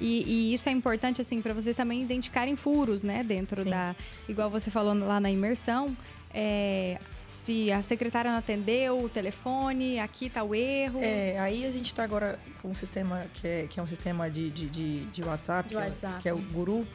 E, 0.00 0.22
e 0.26 0.54
isso 0.54 0.68
é 0.68 0.72
importante 0.72 1.20
assim 1.20 1.40
para 1.40 1.54
vocês 1.54 1.74
também 1.76 2.02
identificarem 2.02 2.56
furos, 2.56 3.02
né, 3.02 3.22
dentro 3.22 3.62
Sim. 3.62 3.70
da, 3.70 3.94
igual 4.28 4.50
você 4.50 4.70
falou 4.70 4.94
lá 4.94 5.20
na 5.20 5.30
imersão, 5.30 5.96
é, 6.32 6.98
se 7.30 7.70
a 7.70 7.82
secretária 7.82 8.30
não 8.30 8.38
atendeu 8.38 8.98
o 8.98 9.08
telefone, 9.08 9.98
aqui 9.98 10.28
tá 10.28 10.42
o 10.42 10.54
erro. 10.54 11.00
É, 11.02 11.38
aí 11.38 11.64
a 11.64 11.70
gente 11.70 11.86
está 11.86 12.04
agora 12.04 12.38
com 12.60 12.68
um 12.70 12.74
sistema 12.74 13.24
que 13.34 13.46
é, 13.46 13.66
que 13.68 13.78
é 13.78 13.82
um 13.82 13.86
sistema 13.86 14.30
de, 14.30 14.50
de, 14.50 14.66
de, 14.66 15.04
de 15.06 15.22
WhatsApp, 15.22 15.68
De 15.68 15.74
que 15.74 15.80
é- 15.80 15.84
WhatsApp. 15.84 16.22
Que, 16.22 16.28
é, 16.28 16.32
o 16.32 16.38
Guru, 16.38 16.86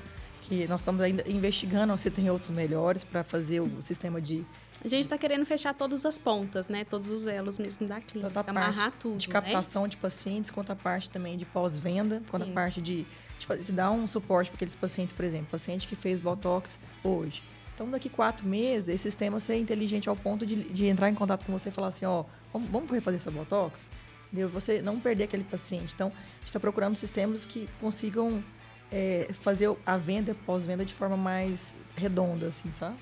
que 0.44 0.68
nós 0.68 0.82
estamos 0.82 1.02
ainda 1.02 1.24
investigando 1.30 1.98
se 1.98 2.10
tem 2.10 2.30
outros 2.30 2.50
melhores 2.50 3.04
para 3.04 3.24
fazer 3.24 3.60
o 3.60 3.82
sistema 3.82 4.20
de 4.22 4.44
A 4.84 4.88
gente 4.88 5.02
está 5.02 5.18
querendo 5.18 5.46
fechar 5.46 5.74
todas 5.74 6.06
as 6.06 6.18
pontas, 6.18 6.70
né? 6.70 6.86
Todos 6.86 7.10
os 7.10 7.28
elos 7.28 7.58
mesmo 7.58 7.86
da 7.86 8.00
clínica. 8.00 8.32
Tanto 8.32 8.48
a 8.48 8.52
amarrar 8.52 8.94
tudo, 8.98 9.18
de 9.18 9.28
né? 9.28 9.34
captação 9.34 9.88
de 9.88 9.98
pacientes, 9.98 10.50
quanto 10.50 10.72
a 10.72 10.76
parte 10.76 11.10
também 11.10 11.38
de 11.38 11.46
pós-venda, 11.46 12.22
quanto 12.30 12.46
Sim. 12.46 12.52
a 12.52 12.54
parte 12.54 12.82
de, 12.82 13.06
de, 13.38 13.64
de 13.64 13.72
dar 13.74 13.92
um 13.92 14.08
suporte 14.08 14.50
para 14.50 14.56
aqueles 14.56 14.76
pacientes, 14.76 15.14
por 15.14 15.26
exemplo, 15.26 15.48
paciente 15.52 15.88
que 15.88 15.96
fez 15.96 16.20
Botox 16.22 16.80
hoje. 17.04 17.44
Então, 17.76 17.90
daqui 17.90 18.10
quatro 18.10 18.46
meses, 18.48 18.90
esse 18.90 19.04
sistema 19.04 19.40
ser 19.40 19.58
inteligente 19.58 20.08
ao 20.08 20.16
ponto 20.16 20.46
de, 20.46 20.56
de 20.56 20.86
entrar 20.88 21.10
em 21.10 21.16
contato 21.16 21.46
com 21.46 21.52
você 21.52 21.70
e 21.70 21.72
falar 21.72 21.88
assim, 21.88 22.06
ó, 22.06 22.24
vamos, 22.52 22.70
vamos 22.70 22.90
refazer 22.90 23.20
seu 23.20 23.32
Botox? 23.32 23.88
Entendeu? 24.28 24.50
Você 24.50 24.82
não 24.82 25.00
perder 25.00 25.26
aquele 25.26 25.44
paciente. 25.44 25.94
Então, 25.94 26.08
a 26.08 26.40
gente 26.40 26.46
está 26.46 26.60
procurando 26.60 26.96
sistemas 26.96 27.46
que 27.46 27.68
consigam 27.82 28.44
é, 28.92 29.30
fazer 29.34 29.74
a 29.86 29.98
venda 29.98 30.32
e 30.32 30.34
pós-venda 30.34 30.86
de 30.86 30.94
forma 30.94 31.18
mais 31.18 31.74
redonda, 31.96 32.48
assim, 32.48 32.72
sabe? 32.74 32.96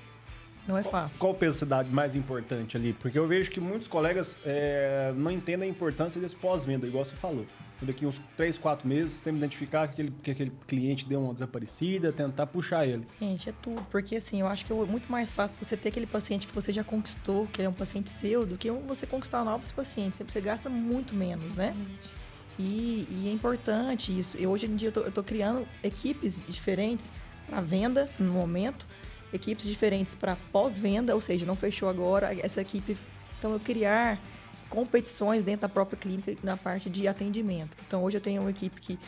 Não 0.68 0.76
é 0.76 0.82
fácil. 0.82 1.18
Qual 1.18 1.32
pensidade 1.32 1.88
mais 1.90 2.14
importante 2.14 2.76
ali? 2.76 2.92
Porque 2.92 3.18
eu 3.18 3.26
vejo 3.26 3.50
que 3.50 3.58
muitos 3.58 3.88
colegas 3.88 4.38
é, 4.44 5.14
não 5.16 5.30
entendem 5.30 5.66
a 5.66 5.72
importância 5.72 6.20
desse 6.20 6.36
pós-venda, 6.36 6.86
igual 6.86 7.06
você 7.06 7.16
falou. 7.16 7.46
Daqui 7.80 8.04
uns 8.04 8.20
3, 8.36 8.58
4 8.58 8.86
meses, 8.86 9.20
temos 9.22 9.40
que 9.40 9.46
identificar 9.46 9.86
que 9.88 9.92
aquele, 9.94 10.14
que 10.22 10.30
aquele 10.30 10.52
cliente 10.66 11.06
deu 11.06 11.20
uma 11.22 11.32
desaparecida, 11.32 12.12
tentar 12.12 12.46
puxar 12.48 12.86
ele. 12.86 13.06
Gente, 13.18 13.48
é 13.48 13.54
tudo. 13.62 13.80
Porque 13.90 14.16
assim, 14.16 14.40
eu 14.40 14.46
acho 14.46 14.66
que 14.66 14.72
é 14.72 14.76
muito 14.76 15.10
mais 15.10 15.32
fácil 15.32 15.56
você 15.58 15.74
ter 15.74 15.88
aquele 15.88 16.06
paciente 16.06 16.46
que 16.46 16.54
você 16.54 16.70
já 16.70 16.84
conquistou, 16.84 17.46
que 17.46 17.62
é 17.62 17.68
um 17.68 17.72
paciente 17.72 18.10
seu, 18.10 18.44
do 18.44 18.58
que 18.58 18.70
você 18.70 19.06
conquistar 19.06 19.42
novos 19.44 19.70
pacientes. 19.70 20.20
Você 20.28 20.40
gasta 20.40 20.68
muito 20.68 21.14
menos, 21.14 21.54
né? 21.56 21.74
E, 22.58 23.06
e 23.10 23.28
é 23.28 23.32
importante 23.32 24.16
isso. 24.16 24.36
E 24.38 24.46
hoje 24.46 24.66
em 24.66 24.76
dia 24.76 24.88
eu 24.88 24.92
tô, 24.92 25.00
eu 25.00 25.12
tô 25.12 25.22
criando 25.22 25.66
equipes 25.82 26.42
diferentes 26.46 27.06
para 27.48 27.60
venda 27.60 28.10
no 28.18 28.32
momento, 28.32 28.86
equipes 29.32 29.64
diferentes 29.66 30.14
para 30.14 30.36
pós-venda, 30.52 31.14
ou 31.14 31.20
seja, 31.20 31.44
não 31.44 31.54
fechou 31.54 31.88
agora 31.88 32.34
essa 32.40 32.60
equipe. 32.60 32.96
Então 33.38 33.52
eu 33.52 33.60
criar 33.60 34.18
competições 34.68 35.42
dentro 35.44 35.62
da 35.62 35.68
própria 35.68 35.98
clínica 35.98 36.34
na 36.42 36.56
parte 36.56 36.90
de 36.90 37.06
atendimento. 37.08 37.76
Então 37.86 38.02
hoje 38.02 38.16
eu 38.16 38.20
tenho 38.20 38.40
uma 38.42 38.50
equipe 38.50 38.80
que 38.80 38.98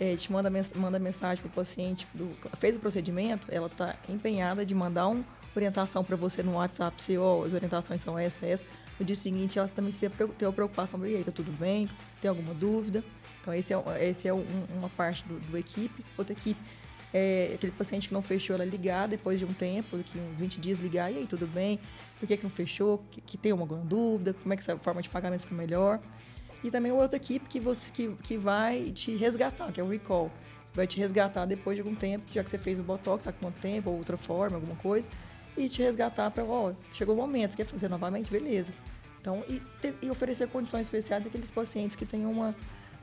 eh, 0.00 0.16
te 0.16 0.30
manda, 0.32 0.50
manda 0.76 0.98
mensagem 0.98 1.40
para 1.42 1.48
o 1.48 1.52
paciente, 1.52 2.06
do, 2.14 2.28
fez 2.58 2.74
o 2.76 2.78
procedimento, 2.78 3.46
ela 3.50 3.66
está 3.66 3.94
empenhada 4.08 4.64
de 4.66 4.74
mandar 4.74 5.06
uma 5.08 5.24
orientação 5.54 6.02
para 6.02 6.16
você 6.16 6.42
no 6.42 6.54
WhatsApp, 6.54 7.00
se 7.00 7.16
ó, 7.16 7.44
as 7.44 7.52
orientações 7.52 8.00
são 8.00 8.18
essas, 8.18 8.42
essas. 8.42 8.66
No 8.98 9.04
dia 9.04 9.16
seguinte, 9.16 9.58
ela 9.58 9.68
também 9.68 9.92
tem 9.92 10.08
a 10.48 10.52
preocupação, 10.52 11.04
e 11.04 11.16
aí, 11.16 11.24
tá 11.24 11.32
tudo 11.32 11.50
bem? 11.58 11.88
Tem 12.20 12.28
alguma 12.28 12.54
dúvida? 12.54 13.02
Então, 13.40 13.52
esse 13.52 13.74
é, 13.74 14.08
esse 14.08 14.28
é 14.28 14.32
um- 14.34 14.44
uma 14.78 14.88
parte 14.88 15.24
do, 15.26 15.38
do 15.50 15.58
equipe. 15.58 16.04
Outra 16.16 16.32
equipe 16.32 16.60
é 17.16 17.52
aquele 17.54 17.70
paciente 17.72 18.08
que 18.08 18.14
não 18.14 18.20
fechou, 18.20 18.54
ela 18.56 18.64
ligar 18.64 19.06
depois 19.06 19.38
de 19.38 19.44
um 19.44 19.52
tempo, 19.52 19.96
daqui 19.96 20.18
uns 20.18 20.38
20 20.40 20.60
dias, 20.60 20.80
ligar, 20.80 21.12
e 21.12 21.18
aí, 21.18 21.26
tudo 21.26 21.46
bem? 21.46 21.78
Por 22.18 22.26
que, 22.26 22.36
que 22.36 22.42
não 22.42 22.50
fechou? 22.50 23.02
Que, 23.12 23.20
que 23.20 23.38
tem 23.38 23.52
alguma 23.52 23.80
dúvida? 23.84 24.34
Como 24.34 24.52
é 24.52 24.56
que 24.56 24.62
essa 24.62 24.76
forma 24.78 25.00
de 25.00 25.08
pagamento 25.08 25.42
fica 25.42 25.54
melhor? 25.54 26.00
E 26.64 26.70
também 26.72 26.90
outra 26.90 27.16
equipe 27.16 27.48
que, 27.48 27.60
você, 27.60 27.92
que, 27.92 28.08
que 28.22 28.36
vai 28.36 28.90
te 28.90 29.14
resgatar, 29.14 29.70
que 29.70 29.80
é 29.80 29.84
o 29.84 29.88
recall. 29.88 30.28
Vai 30.74 30.88
te 30.88 30.98
resgatar 30.98 31.46
depois 31.46 31.76
de 31.76 31.82
algum 31.82 31.94
tempo, 31.94 32.24
já 32.32 32.42
que 32.42 32.50
você 32.50 32.58
fez 32.58 32.80
o 32.80 32.82
Botox 32.82 33.28
há 33.28 33.32
quanto 33.32 33.60
tempo, 33.60 33.90
ou 33.90 33.98
outra 33.98 34.16
forma, 34.16 34.56
alguma 34.56 34.74
coisa, 34.74 35.08
e 35.56 35.68
te 35.68 35.82
resgatar 35.82 36.32
para, 36.32 36.42
ó, 36.44 36.72
chegou 36.90 37.14
o 37.14 37.18
momento, 37.18 37.52
você 37.52 37.58
quer 37.58 37.66
fazer 37.66 37.88
novamente? 37.88 38.28
Beleza. 38.28 38.72
Então, 39.20 39.44
e, 39.48 39.62
ter- 39.80 39.94
e 40.02 40.10
oferecer 40.10 40.48
condições 40.48 40.82
especiais 40.86 41.24
àqueles 41.24 41.50
pacientes 41.50 41.94
que 41.94 42.04
têm 42.04 42.26
uma, 42.26 42.54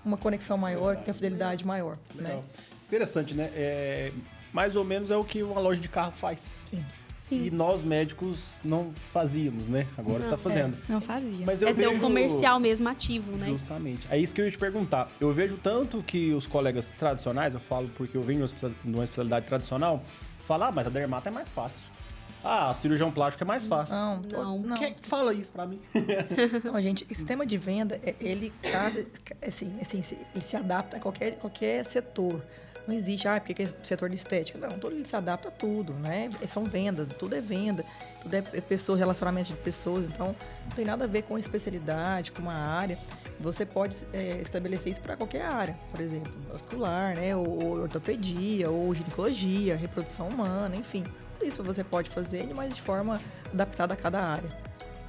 uma 0.04 0.18
conexão 0.18 0.58
maior, 0.58 0.98
que 0.98 1.06
têm 1.06 1.14
fidelidade 1.14 1.66
maior, 1.66 1.98
né? 2.14 2.44
Interessante, 2.92 3.34
né? 3.34 3.50
É, 3.56 4.12
mais 4.52 4.76
ou 4.76 4.84
menos 4.84 5.10
é 5.10 5.16
o 5.16 5.24
que 5.24 5.42
uma 5.42 5.62
loja 5.62 5.80
de 5.80 5.88
carro 5.88 6.12
faz. 6.12 6.42
Sim. 6.70 6.84
Sim. 7.18 7.46
E 7.46 7.50
nós 7.52 7.82
médicos 7.82 8.60
não 8.62 8.92
fazíamos, 9.14 9.64
né? 9.70 9.88
Agora 9.98 10.18
Não, 10.20 10.26
está 10.26 10.38
fazendo. 10.38 10.78
Não 10.90 11.00
fazia. 11.00 11.46
Mas 11.46 11.62
eu 11.62 11.70
é 11.70 11.74
ter 11.74 11.84
vejo... 11.88 11.96
um 11.96 12.00
comercial 12.00 12.60
mesmo 12.60 12.90
ativo, 12.90 13.32
né? 13.38 13.48
Justamente. 13.48 14.06
É 14.10 14.18
isso 14.18 14.36
que 14.36 14.42
eu 14.42 14.46
ia 14.46 14.52
te 14.52 14.58
perguntar. 14.58 15.10
Eu 15.18 15.32
vejo 15.32 15.56
tanto 15.64 16.04
que 16.04 16.34
os 16.34 16.46
colegas 16.46 16.90
tradicionais, 16.90 17.54
eu 17.54 17.62
falo 17.62 17.90
porque 17.96 18.18
eu 18.18 18.22
venho 18.22 18.40
de 18.40 18.42
uma 18.42 18.46
especia- 18.48 18.72
de 18.84 18.92
uma 18.94 19.04
especialidade 19.06 19.46
tradicional, 19.46 20.04
falam, 20.46 20.68
ah, 20.68 20.72
mas 20.74 20.86
a 20.88 20.90
dermata 20.90 21.30
é 21.30 21.32
mais 21.32 21.48
fácil. 21.48 21.80
Ah, 22.44 22.72
a 22.72 22.74
cirurgião 22.74 23.10
plástico 23.10 23.44
é 23.44 23.48
mais 23.48 23.66
fácil. 23.66 23.96
Não, 23.96 24.22
Não. 24.30 24.60
não. 24.60 24.76
Quem 24.78 24.96
fala 25.02 25.34
isso 25.34 25.54
pra 25.54 25.66
mim? 25.66 25.80
Não, 26.66 26.82
gente, 26.82 27.06
o 27.10 27.16
sistema 27.16 27.46
de 27.46 27.56
venda, 27.58 27.98
é- 28.04 28.16
ele, 28.20 28.52
assim, 29.48 29.74
assim, 29.80 30.02
se- 30.02 30.18
ele 30.34 30.44
se 30.44 30.58
adapta 30.58 30.98
a 30.98 31.00
qualquer, 31.00 31.38
qualquer 31.38 31.86
setor. 31.86 32.42
Não 32.92 32.98
existe, 32.98 33.26
ah, 33.26 33.40
porque 33.40 33.54
que 33.54 33.64
é 33.64 33.70
setor 33.84 34.10
de 34.10 34.18
estética. 34.18 34.60
Não, 34.60 34.78
todo 34.78 34.94
se 35.06 35.16
adapta 35.16 35.48
a 35.48 35.52
tudo, 35.52 35.94
né? 35.94 36.30
São 36.46 36.66
vendas, 36.66 37.08
tudo 37.18 37.34
é 37.38 37.40
venda, 37.40 37.86
tudo 38.22 38.34
é 38.34 38.42
pessoa, 38.42 38.98
relacionamento 38.98 39.48
de 39.48 39.56
pessoas. 39.56 40.06
Então, 40.06 40.36
não 40.66 40.76
tem 40.76 40.84
nada 40.84 41.06
a 41.06 41.08
ver 41.08 41.22
com 41.22 41.38
especialidade, 41.38 42.34
com 42.34 42.42
uma 42.42 42.54
área. 42.54 42.98
Você 43.40 43.66
pode 43.66 43.96
é, 44.12 44.42
estabelecer 44.42 44.92
isso 44.92 45.00
para 45.00 45.16
qualquer 45.16 45.46
área, 45.46 45.78
por 45.90 46.02
exemplo, 46.02 46.34
vascular, 46.52 47.16
né? 47.16 47.34
Ou, 47.34 47.64
ou 47.64 47.82
ortopedia, 47.84 48.70
ou 48.70 48.94
ginecologia, 48.94 49.78
reprodução 49.78 50.28
humana, 50.28 50.76
enfim. 50.76 51.06
Tudo 51.36 51.48
isso 51.48 51.64
você 51.64 51.86
pode 51.86 52.10
fazer, 52.10 52.46
mas 52.54 52.76
de 52.76 52.82
forma 52.82 53.22
adaptada 53.54 53.94
a 53.94 53.98
cada 53.98 54.22
área. 54.22 54.50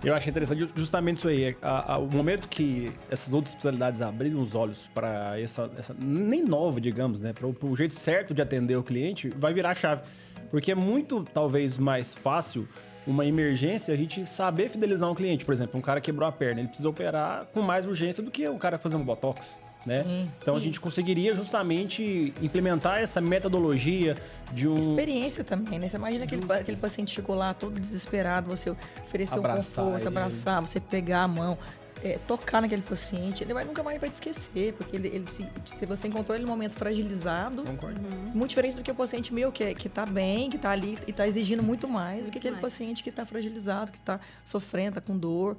Eu 0.05 0.15
achei 0.15 0.31
interessante 0.31 0.69
justamente 0.75 1.19
isso 1.19 1.29
aí. 1.29 1.45
é, 1.45 1.57
a- 1.63 1.95
a- 1.95 1.99
o 1.99 2.09
momento 2.11 2.49
que 2.49 2.91
essas 3.09 3.33
outras 3.33 3.51
especialidades 3.51 4.01
abriram 4.01 4.41
os 4.41 4.55
olhos 4.55 4.91
para 4.93 5.39
essa, 5.39 5.71
essa- 5.79 5.95
nem 5.99 6.43
nova, 6.43 6.81
digamos, 6.81 7.21
né, 7.21 7.33
para 7.33 7.47
o 7.47 7.77
jeito 7.77 7.95
certo 7.95 8.35
de 8.35 8.43
atender 8.43 8.75
o 8.77 8.83
cliente, 8.83 9.29
vai 9.37 9.55
virar 9.55 9.75
chave. 9.75 10.03
Porque 10.51 10.73
é 10.73 10.75
muito, 10.75 11.23
talvez, 11.33 11.79
mais 11.79 12.15
fácil 12.15 12.69
uma 13.07 13.25
emergência 13.25 13.95
a 13.95 13.97
gente 13.97 14.27
saber 14.27 14.69
fidelizar 14.71 15.09
um 15.11 15.15
cliente. 15.15 15.45
Por 15.45 15.53
exemplo, 15.55 15.79
um 15.79 15.83
cara 15.83 16.01
quebrou 16.01 16.29
a 16.29 16.33
perna, 16.33 16.61
ele 16.61 16.69
precisa 16.69 16.89
operar 16.89 17.47
com 17.53 17.63
mais 17.63 17.87
urgência 17.87 18.23
do 18.23 18.31
que 18.31 18.49
um 18.49 18.59
cara 18.59 18.79
fazendo 18.79 19.05
botox. 19.05 19.57
Né? 19.85 20.05
Sim, 20.05 20.31
então 20.41 20.55
a 20.55 20.59
sim. 20.61 20.67
gente 20.67 20.81
conseguiria 20.81 21.35
justamente 21.35 22.33
implementar 22.41 23.01
essa 23.01 23.21
metodologia 23.21 24.17
de 24.53 24.69
um 24.69 24.79
experiência 24.79 25.43
também, 25.43 25.79
né? 25.79 25.89
Você 25.89 25.97
imagina 25.97 26.25
aquele, 26.25 26.53
aquele 26.53 26.77
paciente 26.77 27.13
chegou 27.13 27.35
lá 27.35 27.53
todo 27.53 27.81
desesperado, 27.81 28.49
você 28.49 28.71
oferecer 28.71 29.35
Abraçar 29.35 29.61
um 29.85 29.89
conforto, 29.89 29.99
ele. 29.99 30.07
abraçar, 30.09 30.61
você 30.61 30.79
pegar 30.79 31.23
a 31.23 31.29
mão, 31.29 31.59
é, 32.05 32.19
tocar 32.29 32.61
naquele 32.63 32.83
paciente, 32.83 33.43
ele 33.43 33.53
vai, 33.55 33.65
nunca 33.65 33.83
mais 33.83 34.01
vai 34.01 34.09
te 34.09 34.15
esquecer, 34.15 34.73
porque 34.75 34.95
ele, 34.97 35.09
ele 35.09 35.27
se, 35.31 35.47
se 35.65 35.85
você 35.85 36.07
encontrou 36.07 36.37
ele 36.37 36.45
no 36.45 36.51
momento 36.51 36.75
fragilizado, 36.75 37.65
Concordo. 37.65 38.01
muito 38.35 38.51
diferente 38.51 38.77
do 38.77 38.83
que 38.83 38.91
o 38.91 38.95
paciente 38.95 39.35
meu, 39.35 39.51
que, 39.51 39.65
é- 39.65 39.75
que 39.75 39.89
tá 39.89 40.07
bem, 40.07 40.49
que 40.49 40.59
tá 40.59 40.71
ali 40.71 40.97
e 41.09 41.13
tá 41.13 41.27
exigindo 41.27 41.63
muito 41.63 41.89
mais 41.89 42.25
do 42.25 42.31
que 42.31 42.39
aquele 42.39 42.57
Mais. 42.57 42.63
paciente 42.73 43.03
que 43.03 43.11
tá 43.11 43.27
fragilizado, 43.27 43.91
que 43.91 44.01
tá 44.01 44.21
sofrendo, 44.45 44.95
tá 44.95 45.01
com 45.01 45.17
dor. 45.17 45.57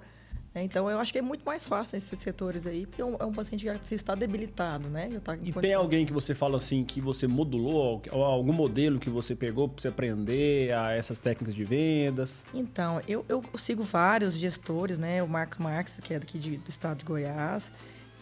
Né? 0.54 0.64
Então, 0.64 0.90
eu 0.90 1.00
acho 1.00 1.12
que 1.12 1.18
é 1.20 1.22
muito 1.22 1.44
mais 1.46 1.68
fácil 1.68 1.96
nesses 1.96 2.20
setores 2.20 2.68
aí, 2.68 2.86
porque 2.86 3.02
é 3.02 3.06
um, 3.06 3.16
é 3.20 3.26
um 3.26 3.32
paciente 3.32 3.66
que 3.88 3.96
está 3.96 4.14
debilitado, 4.16 4.88
né? 4.88 5.10
Tá 5.24 5.36
E 5.42 5.52
tem 5.54 5.74
alguém 5.74 6.06
que 6.06 6.14
você 6.14 6.34
fala 6.36 6.58
assim, 6.58 6.84
que 6.84 7.02
você 7.02 7.26
modulou, 7.28 8.02
ou 8.12 8.24
algum 8.24 8.54
modelo 8.54 9.00
que 9.00 9.10
você 9.10 9.36
pegou 9.36 9.68
para 9.70 9.82
você 9.82 9.88
aprender 9.88 10.72
a 10.74 10.92
essas 10.92 11.18
técnicas 11.18 11.56
de 11.56 11.64
vendas? 11.64 12.44
Então, 12.54 13.02
eu, 13.08 13.26
eu 13.28 13.44
sigo 13.58 13.84
vários 13.84 14.36
gestores, 14.36 14.98
né? 15.00 15.24
O 15.24 15.28
Marco 15.28 15.62
Marques, 15.62 16.00
que 16.02 16.14
é 16.14 16.20
daqui 16.20 16.38
de- 16.38 16.58
do 16.58 16.70
estado 16.70 17.00
de 17.00 17.06
Goiás, 17.06 17.72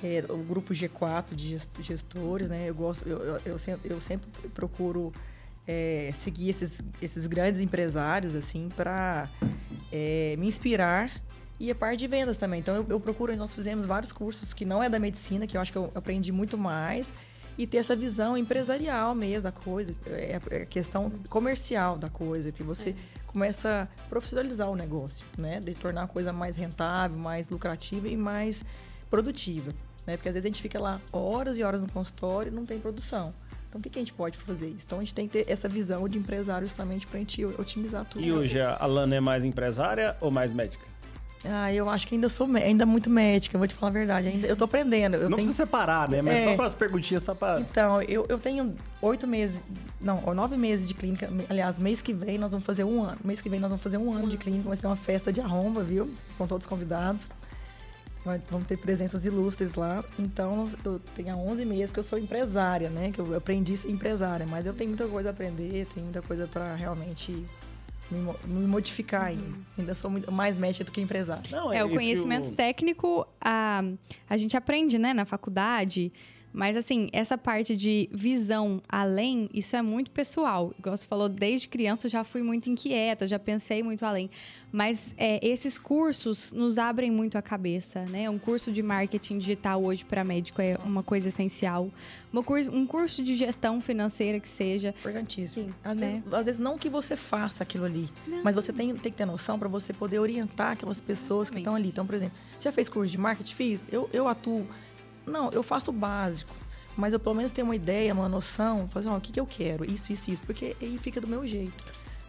é, 0.04 0.24
o 0.30 0.38
grupo 0.38 0.74
G4 0.74 1.36
de 1.36 1.50
ges- 1.50 1.70
gestores, 1.80 2.50
né? 2.50 2.66
Eu 2.70 2.74
gosto, 2.76 3.08
eu, 3.08 3.20
eu, 3.20 3.42
eu 3.46 3.58
sempre, 3.58 3.92
eu 3.92 4.00
sempre 4.02 4.28
procuro 4.50 5.12
é, 5.68 6.12
seguir 6.18 6.50
esses, 6.50 6.82
esses 7.02 7.28
grandes 7.28 7.62
empresários, 7.62 8.36
assim, 8.36 8.68
para 8.76 9.30
me 10.40 10.48
inspirar 10.48 11.12
e 11.62 11.70
a 11.70 11.76
parte 11.76 12.00
de 12.00 12.08
vendas 12.08 12.38
também. 12.38 12.60
Então, 12.60 12.76
eu, 12.76 12.86
eu 12.90 13.00
procuro, 13.00 13.36
nós 13.38 13.54
fizemos 13.54 13.86
vários 13.86 14.12
cursos 14.12 14.52
que 14.54 14.66
não 14.66 14.82
é 14.84 14.90
da 14.90 14.98
medicina, 14.98 15.46
que 15.46 15.56
eu 15.56 15.62
acho 15.62 15.72
que 15.72 15.78
eu 15.78 15.92
aprendi 15.94 16.32
muito 16.32 16.58
mais, 16.58 17.14
e 17.58 17.68
ter 17.68 17.78
essa 17.78 17.96
visão 17.96 18.36
empresarial 18.36 19.14
mesmo 19.14 19.44
da 19.44 19.52
coisa, 19.52 19.94
é 20.08 20.40
a- 20.42 20.56
é 20.56 20.62
a 20.64 20.66
questão 20.66 21.10
comercial 21.30 21.98
da 21.98 22.10
coisa, 22.10 22.52
que 22.52 22.64
você 22.64 22.96
começa 23.28 23.88
a 24.00 24.10
profissionalizar 24.10 24.70
o 24.70 24.76
negócio, 24.76 25.26
né? 25.38 25.60
De 25.60 25.74
tornar 25.76 26.04
a 26.04 26.08
coisa 26.08 26.34
mais 26.34 26.56
rentável, 26.56 27.18
mais 27.18 27.48
lucrativa 27.50 28.08
e 28.08 28.18
mais 28.18 28.66
produtiva, 29.10 29.72
né? 30.08 30.18
Porque 30.18 30.30
às 30.30 30.34
vezes 30.36 30.46
a 30.46 30.50
gente 30.50 30.62
fica 30.62 30.82
lá 30.82 31.00
horas 31.14 31.58
e 31.58 31.64
horas 31.64 31.82
no 31.82 31.92
consultório 31.92 32.52
e 32.52 32.56
não 32.56 32.66
tem 32.66 32.80
produção. 32.80 33.34
Então, 33.70 33.80
o 33.80 33.82
que, 33.84 33.90
que 33.90 34.00
a 34.00 34.02
gente 34.02 34.14
pode 34.14 34.38
fazer 34.38 34.68
isso? 34.68 34.86
Então, 34.88 34.98
a 34.98 35.02
gente 35.02 35.14
tem 35.14 35.28
que 35.28 35.34
ter 35.44 35.50
essa 35.52 35.70
visão 35.70 36.08
de 36.10 36.18
empresário 36.18 36.68
justamente 36.68 37.06
para 37.08 37.18
a 37.18 37.20
gente 37.20 37.46
otimizar 37.46 38.04
tudo. 38.06 38.24
E 38.24 38.32
hoje 38.32 38.60
a 38.60 38.86
Lana 38.86 39.16
é 39.16 39.20
mais 39.22 39.44
empresária 39.46 40.18
ou 40.20 40.30
mais 40.32 40.52
médica? 40.52 40.84
Ah, 41.44 41.74
eu 41.74 41.90
acho 41.90 42.08
que 42.08 42.14
ainda 42.16 42.30
sou 42.30 42.48
ainda 42.56 42.86
muito 42.86 43.10
médica, 43.10 43.58
vou 43.58 43.68
te 43.68 43.74
falar 43.74 43.90
a 43.90 43.94
verdade. 43.94 44.28
Ainda, 44.28 44.48
eu 44.48 44.56
tô 44.56 44.66
aprendendo. 44.66 45.16
Eu 45.16 45.22
não 45.22 45.38
tenho... 45.38 45.48
precisa 45.48 45.54
separar, 45.54 46.08
né? 46.10 46.22
Mas 46.22 46.38
É. 46.38 46.44
só 46.46 46.56
para 46.56 46.68
as 46.68 46.74
perguntinhas, 46.76 47.24
só 47.24 47.34
para... 47.34 47.60
Então, 47.60 48.02
eu, 48.04 48.26
eu 48.30 48.38
tenho 48.38 48.76
oito 49.02 49.26
meses, 49.26 49.64
não, 50.00 50.22
nove 50.36 50.56
meses 50.56 50.88
de 50.88 50.94
clínica. 50.94 51.30
Aliás, 51.50 51.80
mês 51.80 52.02
que 52.02 52.14
vem 52.14 52.38
nós 52.38 52.52
vamos 52.52 52.66
fazer 52.66 52.84
um 52.84 53.04
ano. 53.04 53.18
Mês 53.24 53.42
que 53.42 53.50
vem 53.50 53.60
nós 53.60 53.70
vamos 53.70 53.82
fazer 53.82 53.98
um 53.98 54.14
ano 54.14 54.28
de 54.30 54.38
clínica, 54.38 54.68
vai 54.68 54.78
ser 54.78 54.86
uma 54.86 54.96
festa 54.96 55.34
de 55.34 55.42
arromba, 55.42 55.84
viu? 55.84 56.12
Estão 56.30 56.48
todos 56.48 56.68
convidados. 56.68 57.28
Vamos 58.52 58.68
ter 58.68 58.78
presenças 58.78 59.26
ilustres 59.26 59.74
lá. 59.74 60.04
Então, 60.20 60.68
eu 60.86 61.00
tenho 61.16 61.34
há 61.34 61.36
11 61.38 61.66
meses 61.66 61.92
que 61.92 61.98
eu 62.00 62.04
sou 62.04 62.20
empresária, 62.20 62.88
né? 62.88 63.12
Que 63.12 63.20
eu 63.20 63.36
aprendi 63.36 63.74
a 63.74 63.78
ser 63.78 63.90
empresária. 63.90 64.46
Mas 64.48 64.68
eu 64.68 64.74
tenho 64.76 64.92
muita 64.92 65.08
coisa 65.08 65.30
a 65.30 65.32
aprender, 65.32 65.88
tenho 65.92 66.06
muita 66.06 66.22
coisa 66.22 66.46
para 66.48 66.76
realmente 66.76 67.44
me, 68.12 68.34
me 68.46 68.68
modificar 68.68 69.26
ainda. 69.26 69.44
Uhum. 69.44 69.64
Ainda 69.80 69.96
sou 69.96 70.10
muito, 70.10 70.32
mais 70.32 70.58
médica 70.58 70.84
do 70.84 70.92
que 70.92 71.02
empresária. 71.02 71.44
Não, 71.52 71.72
é, 71.72 71.78
é 71.78 71.84
o 71.84 71.90
conhecimento 71.90 72.52
técnico, 72.52 73.28
a, 73.40 73.84
a 74.30 74.38
gente 74.38 74.56
aprende, 74.56 74.98
né, 74.98 75.14
na 75.14 75.26
faculdade 75.26 76.12
mas, 76.54 76.76
assim, 76.76 77.10
essa 77.14 77.38
parte 77.38 77.76
de 77.76 78.10
visão 78.12 78.82
além, 78.88 79.50
isso 79.54 79.76
é 79.76 79.82
muito 79.82 80.12
pessoal. 80.12 80.74
Igual 80.78 80.98
você 80.98 81.06
falou, 81.06 81.30
desde 81.30 81.68
criança 81.68 82.08
eu 82.08 82.12
já 82.12 82.24
fui 82.24 82.42
muito 82.42 82.70
inquieta, 82.70 83.26
já 83.26 83.40
pensei 83.40 83.82
muito 83.82 84.06
além. 84.06 84.30
Mas 84.72 85.00
é, 85.18 85.46
esses 85.46 85.78
cursos 85.78 86.52
nos 86.52 86.78
abrem 86.78 87.12
muito 87.12 87.38
a 87.38 87.42
cabeça, 87.42 88.06
né? 88.06 88.30
Um 88.30 88.40
curso 88.40 88.72
de 88.72 88.82
marketing 88.82 89.38
digital 89.38 89.84
hoje 89.84 90.04
para 90.04 90.24
médico 90.24 90.62
é 90.62 90.78
uma 90.84 91.04
coisa 91.04 91.30
essencial. 91.30 91.90
Uma 92.32 92.44
curso, 92.44 92.72
um 92.72 92.86
curso 92.86 93.24
de 93.24 93.36
gestão 93.36 93.82
financeira 93.82 94.40
que 94.40 94.48
seja. 94.48 94.90
Importantíssimo. 94.90 95.68
Sim, 95.68 95.76
às, 95.84 95.98
né? 95.98 96.08
vezes, 96.08 96.34
às 96.34 96.46
vezes 96.46 96.60
não 96.60 96.78
que 96.78 96.90
você 96.90 97.16
faça 97.16 97.64
aquilo 97.64 97.86
ali, 97.86 98.10
não. 98.26 98.44
mas 98.44 98.56
você 98.56 98.72
tem, 98.72 98.94
tem 98.96 99.12
que 99.12 99.18
ter 99.18 99.26
noção 99.26 99.60
para 99.60 99.68
você 99.68 99.94
poder 99.94 100.20
orientar 100.20 100.72
aquelas 100.72 101.02
pessoas 101.02 101.50
que 101.50 101.58
estão 101.58 101.76
ali. 101.76 101.90
Então, 101.90 102.06
por 102.06 102.16
exemplo, 102.16 102.38
você 102.58 102.70
já 102.70 102.72
fez 102.72 102.88
curso 102.88 103.12
de 103.12 103.18
marketing? 103.18 103.54
Fiz. 103.54 103.84
Eu, 103.92 104.10
eu 104.14 104.28
atuo 104.28 104.66
não, 105.26 105.50
eu 105.52 105.64
faço 105.64 105.92
o 105.92 105.94
básico. 105.94 106.54
Mas 106.98 107.14
eu 107.14 107.20
pelo 107.20 107.36
menos 107.36 107.52
tenho 107.52 107.68
uma 107.68 107.76
ideia, 107.76 108.14
uma 108.14 108.28
noção, 108.28 108.88
fazer, 108.90 109.08
ó, 109.08 109.18
o 109.18 109.22
que, 109.22 109.32
que 109.32 109.40
eu 109.40 109.46
quero, 109.46 109.90
isso, 109.90 110.12
isso, 110.12 110.30
isso, 110.30 110.42
porque 110.42 110.76
aí 110.82 110.98
fica 110.98 111.22
do 111.22 111.28
meu 111.28 111.48
jeito. 111.48 111.74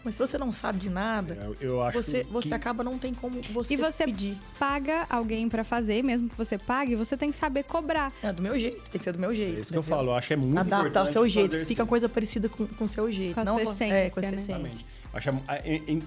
Mas 0.05 0.14
se 0.16 0.20
você 0.20 0.37
não 0.37 0.52
sabe 0.52 0.78
de 0.78 0.90
nada, 0.90 1.35
eu, 1.61 1.78
eu 1.85 1.92
você, 1.92 2.24
você 2.24 2.48
que... 2.48 2.55
acaba 2.55 2.83
não 2.83 2.98
tem 2.98 3.14
como 3.14 3.40
você 3.52 3.74
E 3.74 3.76
você 3.76 4.05
pedir. 4.05 4.37
paga 4.59 5.07
alguém 5.09 5.48
para 5.48 5.62
fazer, 5.62 6.02
mesmo 6.02 6.28
que 6.28 6.37
você 6.37 6.59
pague, 6.59 6.96
você 6.96 7.16
tem 7.16 7.31
que 7.31 7.37
saber 7.38 7.62
cobrar. 7.62 8.12
É 8.22 8.33
do 8.33 8.42
meu 8.42 8.59
jeito, 8.59 8.81
tem 8.90 8.98
que 8.98 9.05
ser 9.05 9.12
do 9.12 9.20
meu 9.20 9.33
jeito. 9.33 9.59
É 9.59 9.61
isso 9.61 9.72
que 9.72 9.78
eu 9.78 9.83
falo, 9.83 10.11
eu 10.11 10.14
acho 10.16 10.28
que 10.28 10.35
é 10.35 10.37
muito 10.37 10.59
Adaptar 10.59 10.81
importante. 10.81 11.07
ao 11.07 11.12
seu 11.12 11.28
jeito, 11.28 11.66
fica 11.66 11.87
coisa 11.87 12.09
parecida 12.09 12.48
com 12.48 12.85
o 12.85 12.88
seu 12.88 13.11
jeito. 13.12 13.35
Com 13.35 13.40
a 13.40 13.44
não, 13.44 13.55
sua 13.55 13.72
essência, 13.72 13.94
é, 13.94 14.11
com 14.11 14.18
a 14.18 14.22
sua 14.22 14.33
né? 14.33 14.37
essência. 14.40 14.87
Acho 15.14 15.28
é, 15.31 15.76
é, 15.76 15.98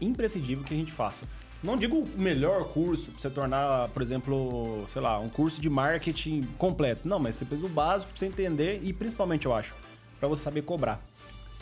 imprescindível 0.00 0.64
que 0.64 0.74
a 0.74 0.76
gente 0.76 0.92
faça. 0.92 1.24
Não 1.62 1.76
digo 1.76 1.98
o 1.98 2.08
melhor 2.16 2.64
curso 2.68 3.10
pra 3.10 3.20
você 3.20 3.30
tornar, 3.30 3.88
por 3.88 4.00
exemplo, 4.00 4.86
sei 4.92 5.02
lá, 5.02 5.18
um 5.18 5.28
curso 5.28 5.60
de 5.60 5.68
marketing 5.68 6.42
completo. 6.56 7.08
Não, 7.08 7.18
mas 7.18 7.34
você 7.34 7.44
fez 7.44 7.64
o 7.64 7.68
básico 7.68 8.12
pra 8.12 8.18
você 8.18 8.26
entender 8.26 8.80
e 8.82 8.92
principalmente, 8.92 9.46
eu 9.46 9.54
acho, 9.54 9.74
para 10.20 10.28
você 10.28 10.42
saber 10.42 10.62
cobrar. 10.62 11.00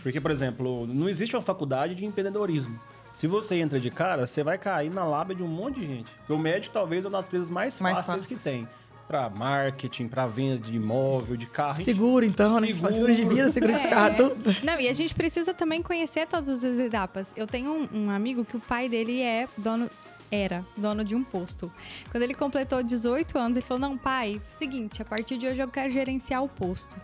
Porque, 0.02 0.20
por 0.20 0.30
exemplo, 0.30 0.86
não 0.86 1.08
existe 1.08 1.34
uma 1.34 1.42
faculdade 1.42 1.94
de 1.94 2.04
empreendedorismo. 2.04 2.78
Se 3.14 3.26
você 3.26 3.56
entra 3.56 3.80
de 3.80 3.90
cara, 3.90 4.26
você 4.26 4.42
vai 4.42 4.58
cair 4.58 4.90
na 4.90 5.04
lábia 5.04 5.34
de 5.34 5.42
um 5.42 5.48
monte 5.48 5.80
de 5.80 5.86
gente. 5.86 6.12
Porque 6.18 6.32
o 6.34 6.38
médico 6.38 6.74
talvez 6.74 7.04
é 7.04 7.08
uma 7.08 7.16
das 7.16 7.26
empresas 7.26 7.48
mais, 7.48 7.80
mais 7.80 7.96
fáceis, 7.96 8.24
fáceis 8.24 8.26
que 8.26 8.44
tem 8.44 8.68
para 9.06 9.30
marketing, 9.30 10.08
para 10.08 10.26
venda 10.26 10.58
de 10.58 10.74
imóvel, 10.76 11.36
de 11.36 11.46
carro. 11.46 11.82
Seguro, 11.84 12.24
então, 12.24 12.60
né? 12.60 12.68
Seguro. 12.68 12.92
Seguro 12.92 13.14
de 13.14 13.24
vida, 13.24 13.52
seguro 13.52 13.72
é. 13.72 13.80
de 13.80 13.88
carro, 13.88 14.16
tudo. 14.16 14.56
Não, 14.64 14.80
e 14.80 14.88
a 14.88 14.92
gente 14.92 15.14
precisa 15.14 15.54
também 15.54 15.82
conhecer 15.82 16.26
todas 16.26 16.64
as 16.64 16.78
etapas. 16.78 17.26
Eu 17.36 17.46
tenho 17.46 17.70
um, 17.70 18.04
um 18.04 18.10
amigo 18.10 18.44
que 18.44 18.56
o 18.56 18.60
pai 18.60 18.88
dele 18.88 19.22
é 19.22 19.48
dono 19.56 19.88
era 20.30 20.64
dono 20.76 21.04
de 21.04 21.14
um 21.14 21.22
posto. 21.22 21.70
Quando 22.10 22.22
ele 22.22 22.34
completou 22.34 22.82
18 22.82 23.38
anos, 23.38 23.56
ele 23.56 23.66
falou: 23.66 23.80
Não, 23.80 23.96
pai, 23.96 24.40
seguinte, 24.50 25.00
a 25.00 25.04
partir 25.04 25.38
de 25.38 25.46
hoje 25.46 25.60
eu 25.60 25.68
quero 25.68 25.90
gerenciar 25.90 26.42
o 26.42 26.48
posto. 26.48 26.96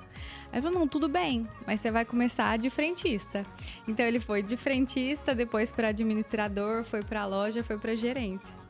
Aí 0.50 0.58
ele 0.58 0.62
falou: 0.62 0.80
Não, 0.80 0.88
tudo 0.88 1.08
bem, 1.08 1.46
mas 1.66 1.80
você 1.80 1.90
vai 1.90 2.04
começar 2.04 2.58
de 2.58 2.68
frentista. 2.68 3.44
Então 3.86 4.04
ele 4.04 4.20
foi 4.20 4.42
de 4.42 4.56
frentista, 4.56 5.34
depois 5.34 5.70
para 5.70 5.88
administrador, 5.88 6.84
foi 6.84 7.02
para 7.02 7.24
loja, 7.26 7.62
foi 7.62 7.78
para 7.78 7.94
gerência. 7.94 8.61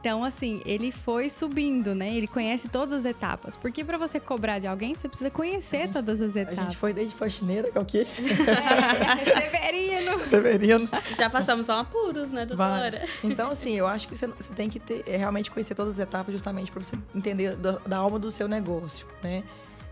Então, 0.00 0.24
assim, 0.24 0.60
ele 0.64 0.90
foi 0.90 1.28
subindo, 1.28 1.94
né? 1.94 2.14
Ele 2.14 2.26
conhece 2.26 2.68
todas 2.68 3.00
as 3.00 3.04
etapas. 3.04 3.56
Porque 3.56 3.84
para 3.84 3.98
você 3.98 4.18
cobrar 4.18 4.58
de 4.58 4.66
alguém, 4.66 4.94
você 4.94 5.08
precisa 5.08 5.30
conhecer 5.30 5.86
uhum. 5.86 5.92
todas 5.92 6.20
as 6.20 6.34
etapas. 6.36 6.58
A 6.58 6.62
gente 6.64 6.76
foi 6.76 6.92
desde 6.92 7.14
faxineira, 7.14 7.70
que 7.70 7.78
é 7.78 7.80
o 7.80 7.84
quê? 7.84 8.06
É, 8.18 9.40
Severino. 9.40 10.20
Severino. 10.28 10.88
Já 11.16 11.30
passamos 11.30 11.66
só 11.66 11.78
apuros, 11.78 12.30
né, 12.30 12.44
doutora? 12.46 12.90
Vários. 12.90 13.02
Então, 13.22 13.50
assim, 13.50 13.72
eu 13.72 13.86
acho 13.86 14.08
que 14.08 14.16
você, 14.16 14.26
você 14.26 14.52
tem 14.54 14.68
que 14.68 14.80
ter, 14.80 15.04
é, 15.06 15.16
realmente 15.16 15.50
conhecer 15.50 15.74
todas 15.74 15.94
as 15.94 16.00
etapas 16.00 16.32
justamente 16.32 16.70
para 16.70 16.82
você 16.82 16.96
entender 17.14 17.56
da, 17.56 17.72
da 17.78 17.96
alma 17.96 18.18
do 18.18 18.30
seu 18.30 18.48
negócio, 18.48 19.06
né? 19.22 19.42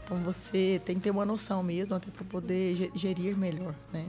Então, 0.05 0.19
você 0.19 0.81
tem 0.85 0.97
que 0.97 1.03
ter 1.03 1.11
uma 1.11 1.25
noção 1.25 1.63
mesmo, 1.63 1.95
até 1.95 2.11
para 2.11 2.25
poder 2.25 2.91
gerir 2.95 3.37
melhor, 3.37 3.75
né? 3.93 4.07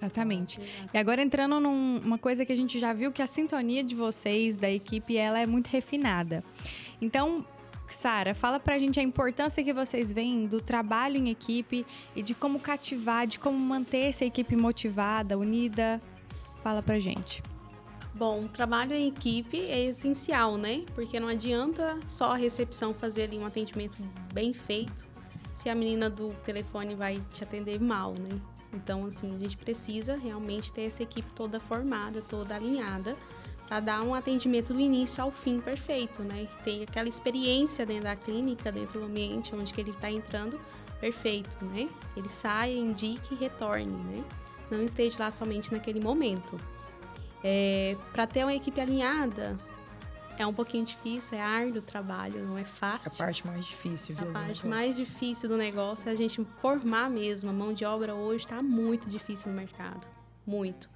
Exatamente. 0.00 0.60
E 0.92 0.96
agora 0.96 1.20
entrando 1.20 1.58
numa 1.58 2.18
coisa 2.18 2.44
que 2.46 2.52
a 2.52 2.56
gente 2.56 2.78
já 2.78 2.92
viu 2.92 3.10
que 3.10 3.20
a 3.20 3.26
sintonia 3.26 3.82
de 3.82 3.94
vocês, 3.94 4.56
da 4.56 4.70
equipe, 4.70 5.16
ela 5.16 5.40
é 5.40 5.46
muito 5.46 5.66
refinada. 5.66 6.44
Então, 7.02 7.44
Sara, 7.88 8.34
fala 8.34 8.60
pra 8.60 8.78
gente 8.78 9.00
a 9.00 9.02
importância 9.02 9.62
que 9.62 9.72
vocês 9.72 10.12
veem 10.12 10.46
do 10.46 10.60
trabalho 10.60 11.16
em 11.16 11.30
equipe 11.30 11.84
e 12.14 12.22
de 12.22 12.34
como 12.34 12.60
cativar, 12.60 13.26
de 13.26 13.38
como 13.38 13.58
manter 13.58 14.06
essa 14.06 14.24
equipe 14.24 14.54
motivada, 14.54 15.36
unida. 15.36 16.00
Fala 16.62 16.82
pra 16.82 16.98
gente. 16.98 17.42
Bom, 18.14 18.46
trabalho 18.46 18.94
em 18.94 19.08
equipe 19.08 19.58
é 19.66 19.84
essencial, 19.84 20.56
né? 20.56 20.84
Porque 20.94 21.18
não 21.18 21.28
adianta 21.28 21.98
só 22.06 22.32
a 22.32 22.36
recepção 22.36 22.94
fazer 22.94 23.24
ali 23.24 23.38
um 23.38 23.46
atendimento 23.46 23.96
bem 24.32 24.52
feito 24.52 25.06
se 25.52 25.68
a 25.68 25.74
menina 25.74 26.08
do 26.08 26.32
telefone 26.44 26.94
vai 26.94 27.20
te 27.32 27.42
atender 27.42 27.80
mal, 27.80 28.12
né? 28.12 28.40
Então, 28.72 29.06
assim, 29.06 29.34
a 29.34 29.38
gente 29.38 29.56
precisa 29.56 30.16
realmente 30.16 30.72
ter 30.72 30.82
essa 30.82 31.02
equipe 31.02 31.28
toda 31.34 31.58
formada, 31.58 32.20
toda 32.20 32.54
alinhada, 32.54 33.16
para 33.66 33.80
dar 33.80 34.02
um 34.02 34.14
atendimento 34.14 34.72
do 34.72 34.80
início 34.80 35.22
ao 35.22 35.30
fim 35.30 35.60
perfeito, 35.60 36.22
né? 36.22 36.48
Tem 36.64 36.82
aquela 36.82 37.08
experiência 37.08 37.84
dentro 37.84 38.04
da 38.04 38.16
clínica, 38.16 38.72
dentro 38.72 39.00
do 39.00 39.06
ambiente 39.06 39.54
onde 39.54 39.72
que 39.72 39.80
ele 39.80 39.90
está 39.90 40.10
entrando, 40.10 40.58
perfeito, 41.00 41.56
né? 41.64 41.88
Ele 42.16 42.28
saia, 42.28 42.76
indique 42.76 43.34
e 43.34 43.36
retorne, 43.36 43.86
né? 43.86 44.24
Não 44.70 44.82
esteja 44.82 45.24
lá 45.24 45.30
somente 45.30 45.72
naquele 45.72 46.00
momento. 46.00 46.56
É, 47.42 47.96
para 48.12 48.26
ter 48.26 48.44
uma 48.44 48.54
equipe 48.54 48.80
alinhada, 48.80 49.58
é 50.38 50.46
um 50.46 50.54
pouquinho 50.54 50.84
difícil, 50.84 51.36
é 51.36 51.40
árduo 51.40 51.78
o 51.78 51.82
trabalho, 51.82 52.46
não 52.46 52.56
é 52.56 52.64
fácil. 52.64 53.10
É 53.10 53.14
a 53.14 53.26
parte 53.26 53.46
mais 53.46 53.66
difícil, 53.66 54.14
viu? 54.14 54.28
A 54.28 54.32
parte 54.32 54.66
mais 54.66 54.96
difícil 54.96 55.48
do 55.48 55.56
negócio 55.56 56.08
é 56.08 56.12
a 56.12 56.14
gente 56.14 56.44
formar 56.60 57.10
mesmo. 57.10 57.50
A 57.50 57.52
mão 57.52 57.72
de 57.72 57.84
obra 57.84 58.14
hoje 58.14 58.44
está 58.44 58.62
muito 58.62 59.08
difícil 59.08 59.50
no 59.50 59.56
mercado. 59.56 60.06
Muito. 60.46 60.88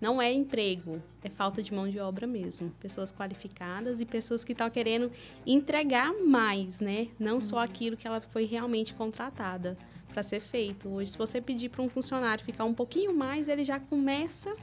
Não 0.00 0.20
é 0.20 0.32
emprego, 0.32 1.02
é 1.22 1.28
falta 1.28 1.62
de 1.62 1.74
mão 1.74 1.88
de 1.88 1.98
obra 1.98 2.26
mesmo. 2.26 2.70
Pessoas 2.80 3.12
qualificadas 3.12 4.00
e 4.00 4.06
pessoas 4.06 4.44
que 4.44 4.52
estão 4.52 4.68
querendo 4.70 5.10
entregar 5.46 6.12
mais, 6.14 6.80
né? 6.80 7.08
Não 7.18 7.34
uhum. 7.34 7.40
só 7.40 7.58
aquilo 7.58 7.96
que 7.96 8.06
ela 8.06 8.20
foi 8.20 8.44
realmente 8.44 8.94
contratada 8.94 9.76
para 10.08 10.22
ser 10.22 10.40
feito. 10.40 10.88
Hoje, 10.88 11.12
se 11.12 11.18
você 11.18 11.40
pedir 11.40 11.68
para 11.68 11.82
um 11.82 11.88
funcionário 11.88 12.44
ficar 12.44 12.64
um 12.64 12.74
pouquinho 12.74 13.14
mais, 13.14 13.48
ele 13.48 13.64
já 13.64 13.78
começa 13.78 14.54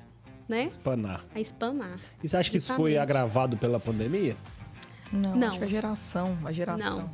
né? 0.48 0.66
Espanar. 0.66 1.24
A 1.34 1.40
espanar. 1.40 2.00
E 2.24 2.28
você 2.28 2.38
acha 2.38 2.50
que 2.50 2.58
isso 2.58 2.74
foi 2.74 2.98
agravado 2.98 3.58
pela 3.58 3.80
pandemia? 3.80 4.36
Não, 5.12 5.36
Não. 5.36 5.48
acho 5.48 5.60
que 5.60 5.66
a 5.66 5.68
geração, 5.68 6.38
a 6.44 6.52
geração. 6.52 7.00
Não. 7.00 7.12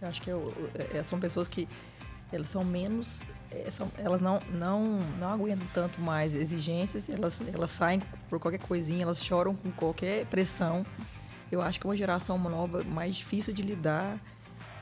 Eu 0.00 0.08
acho 0.08 0.20
que 0.22 0.30
eu, 0.30 0.52
é, 0.92 1.02
são 1.02 1.20
pessoas 1.20 1.46
que 1.46 1.68
elas 2.32 2.48
são 2.48 2.64
menos, 2.64 3.22
é, 3.50 3.70
são, 3.70 3.90
elas 3.98 4.20
não, 4.20 4.40
não, 4.52 4.98
não 5.20 5.28
aguentam 5.28 5.66
tanto 5.72 6.00
mais 6.00 6.34
exigências, 6.34 7.08
elas, 7.08 7.40
elas 7.52 7.70
saem 7.70 8.00
por 8.28 8.40
qualquer 8.40 8.58
coisinha, 8.58 9.02
elas 9.02 9.22
choram 9.22 9.54
com 9.54 9.70
qualquer 9.70 10.26
pressão. 10.26 10.84
Eu 11.50 11.60
acho 11.60 11.78
que 11.78 11.86
é 11.86 11.90
uma 11.90 11.96
geração 11.96 12.38
nova 12.38 12.82
mais 12.82 13.14
difícil 13.14 13.52
de 13.52 13.62
lidar 13.62 14.18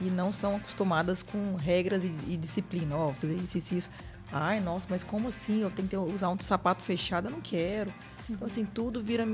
e 0.01 0.05
não 0.05 0.31
estão 0.31 0.57
acostumadas 0.57 1.23
com 1.23 1.57
regras 1.57 2.05
e, 2.05 2.15
e 2.29 2.37
disciplina. 2.37 2.97
Ó, 2.97 3.11
oh, 3.11 3.13
fazer 3.13 3.35
isso, 3.35 3.59
isso, 3.59 3.75
isso. 3.75 3.91
Ai, 4.33 4.61
nossa, 4.61 4.87
mas 4.89 5.03
como 5.03 5.29
assim? 5.29 5.63
Eu 5.63 5.71
tenho 5.71 5.89
que 5.89 5.97
usar 5.97 6.29
um 6.29 6.39
sapato 6.39 6.83
fechado? 6.83 7.27
Eu 7.27 7.33
não 7.33 7.41
quero. 7.41 7.93
Então, 8.29 8.47
assim, 8.47 8.65
tudo 8.65 9.01
vira, 9.01 9.27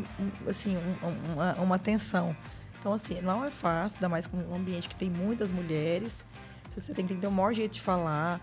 assim, 0.48 0.76
um, 0.76 1.32
uma, 1.32 1.52
uma 1.54 1.78
tensão. 1.78 2.34
Então, 2.78 2.92
assim, 2.92 3.20
não 3.20 3.44
é 3.44 3.50
fácil, 3.50 3.98
ainda 3.98 4.08
mais 4.08 4.26
com 4.26 4.38
um 4.38 4.54
ambiente 4.54 4.88
que 4.88 4.96
tem 4.96 5.10
muitas 5.10 5.52
mulheres. 5.52 6.24
Você 6.74 6.92
tem 6.94 7.06
que 7.06 7.14
ter 7.14 7.26
o 7.26 7.30
maior 7.30 7.52
jeito 7.52 7.72
de 7.72 7.80
falar. 7.80 8.40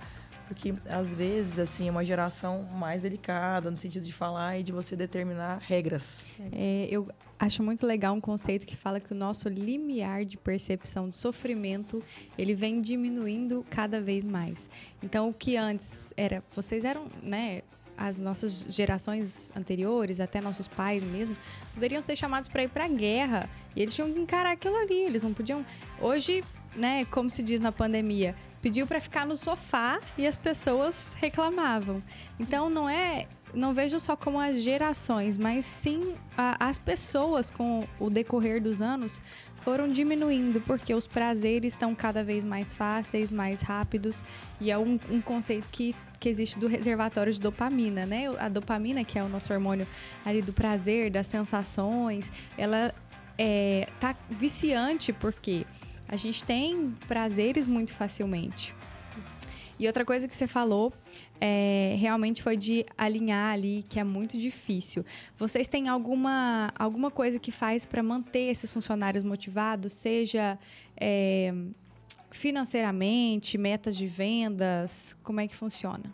Porque, 0.53 0.73
às 0.87 1.15
vezes, 1.15 1.57
assim, 1.57 1.87
é 1.87 1.91
uma 1.91 2.05
geração 2.05 2.63
mais 2.63 3.01
delicada 3.01 3.71
no 3.71 3.77
sentido 3.77 4.05
de 4.05 4.13
falar 4.13 4.59
e 4.59 4.63
de 4.63 4.71
você 4.71 4.95
determinar 4.95 5.59
regras. 5.59 6.23
É, 6.51 6.87
eu 6.91 7.09
acho 7.39 7.63
muito 7.63 7.85
legal 7.87 8.13
um 8.13 8.21
conceito 8.21 8.65
que 8.65 8.75
fala 8.75 8.99
que 8.99 9.11
o 9.11 9.15
nosso 9.15 9.49
limiar 9.49 10.25
de 10.25 10.37
percepção 10.37 11.09
de 11.09 11.15
sofrimento 11.15 12.01
ele 12.37 12.53
vem 12.53 12.79
diminuindo 12.79 13.65
cada 13.69 13.99
vez 13.99 14.23
mais. 14.23 14.69
Então, 15.01 15.29
o 15.29 15.33
que 15.33 15.57
antes 15.57 16.13
era, 16.15 16.43
vocês 16.55 16.85
eram, 16.85 17.07
né, 17.21 17.63
as 17.97 18.17
nossas 18.17 18.65
gerações 18.69 19.51
anteriores, 19.55 20.19
até 20.19 20.39
nossos 20.39 20.67
pais 20.67 21.03
mesmo, 21.03 21.35
poderiam 21.73 22.01
ser 22.01 22.15
chamados 22.15 22.47
para 22.47 22.63
ir 22.63 22.69
para 22.69 22.85
a 22.85 22.87
guerra 22.87 23.49
e 23.75 23.81
eles 23.81 23.93
tinham 23.93 24.11
que 24.11 24.19
encarar 24.19 24.51
aquilo 24.51 24.75
ali. 24.75 25.03
Eles 25.03 25.23
não 25.23 25.33
podiam. 25.33 25.65
Hoje, 25.99 26.43
né, 26.75 27.05
como 27.05 27.29
se 27.29 27.41
diz 27.41 27.59
na 27.59 27.71
pandemia, 27.71 28.35
pediu 28.63 28.87
para 28.87 29.01
ficar 29.01 29.27
no 29.27 29.35
sofá 29.35 29.99
e 30.17 30.25
as 30.25 30.37
pessoas 30.37 31.07
reclamavam. 31.17 32.01
Então, 32.39 32.69
não 32.69 32.89
é 32.89 33.27
não 33.53 33.71
vejo 33.71 33.99
só 33.99 34.15
como 34.15 34.39
as 34.39 34.55
gerações, 34.63 35.37
mas 35.37 35.63
sim 35.63 36.15
a, 36.35 36.69
as 36.69 36.79
pessoas 36.79 37.51
com 37.51 37.87
o 37.99 38.09
decorrer 38.09 38.59
dos 38.59 38.81
anos 38.81 39.21
foram 39.57 39.87
diminuindo, 39.87 40.59
porque 40.61 40.91
os 40.95 41.05
prazeres 41.05 41.73
estão 41.73 41.93
cada 41.93 42.23
vez 42.23 42.43
mais 42.43 42.73
fáceis, 42.73 43.31
mais 43.31 43.61
rápidos, 43.61 44.23
e 44.59 44.71
é 44.71 44.77
um, 44.77 44.99
um 45.07 45.21
conceito 45.21 45.67
que, 45.71 45.95
que 46.19 46.27
existe 46.29 46.57
do 46.57 46.67
reservatório 46.67 47.31
de 47.31 47.39
dopamina, 47.39 48.07
né? 48.07 48.25
A 48.39 48.49
dopamina, 48.49 49.03
que 49.03 49.19
é 49.19 49.23
o 49.23 49.29
nosso 49.29 49.53
hormônio 49.53 49.85
ali 50.25 50.41
do 50.41 50.51
prazer, 50.51 51.11
das 51.11 51.27
sensações, 51.27 52.31
ela 52.57 52.91
é, 53.37 53.87
tá 53.99 54.15
viciante 54.31 55.13
porque 55.13 55.63
a 56.07 56.15
gente 56.15 56.43
tem 56.43 56.95
prazeres 57.07 57.67
muito 57.67 57.93
facilmente. 57.93 58.75
E 59.79 59.87
outra 59.87 60.05
coisa 60.05 60.27
que 60.27 60.35
você 60.35 60.47
falou 60.47 60.93
é, 61.41 61.95
realmente 61.99 62.41
foi 62.41 62.55
de 62.55 62.85
alinhar 62.97 63.53
ali, 63.53 63.83
que 63.89 63.99
é 63.99 64.03
muito 64.03 64.37
difícil. 64.37 65.03
Vocês 65.37 65.67
têm 65.67 65.89
alguma, 65.89 66.71
alguma 66.77 67.11
coisa 67.11 67.37
que 67.39 67.51
faz 67.51 67.85
para 67.85 68.01
manter 68.01 68.49
esses 68.51 68.71
funcionários 68.71 69.23
motivados, 69.23 69.91
seja 69.91 70.57
é, 70.95 71.53
financeiramente, 72.31 73.57
metas 73.57 73.97
de 73.97 74.07
vendas? 74.07 75.17
Como 75.23 75.41
é 75.41 75.47
que 75.47 75.55
funciona? 75.55 76.05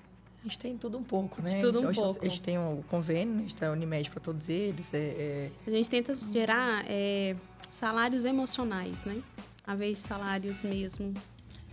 A 0.43 0.47
gente 0.47 0.57
tem 0.57 0.77
tudo 0.77 0.97
um 0.97 1.03
pouco, 1.03 1.41
né? 1.41 1.61
tudo 1.61 1.81
um 1.81 1.89
a 1.89 1.91
gente, 1.91 2.01
pouco. 2.01 2.25
A 2.25 2.29
gente 2.29 2.41
tem 2.41 2.57
o 2.57 2.83
convênio, 2.89 3.35
a 3.35 3.41
gente 3.41 3.55
tem 3.55 3.67
a 3.67 3.71
Unimed 3.71 4.09
para 4.09 4.21
todos 4.21 4.47
eles. 4.47 4.93
É, 4.93 4.97
é... 4.97 5.51
A 5.67 5.69
gente 5.69 5.89
tenta 5.89 6.15
gerar 6.15 6.85
é, 6.87 7.35
salários 7.69 8.23
emocionais, 8.23 9.03
né? 9.03 9.21
A 9.69 9.75
vez 9.75 10.01
de 10.01 10.07
salários 10.07 10.63
mesmo 10.63 11.13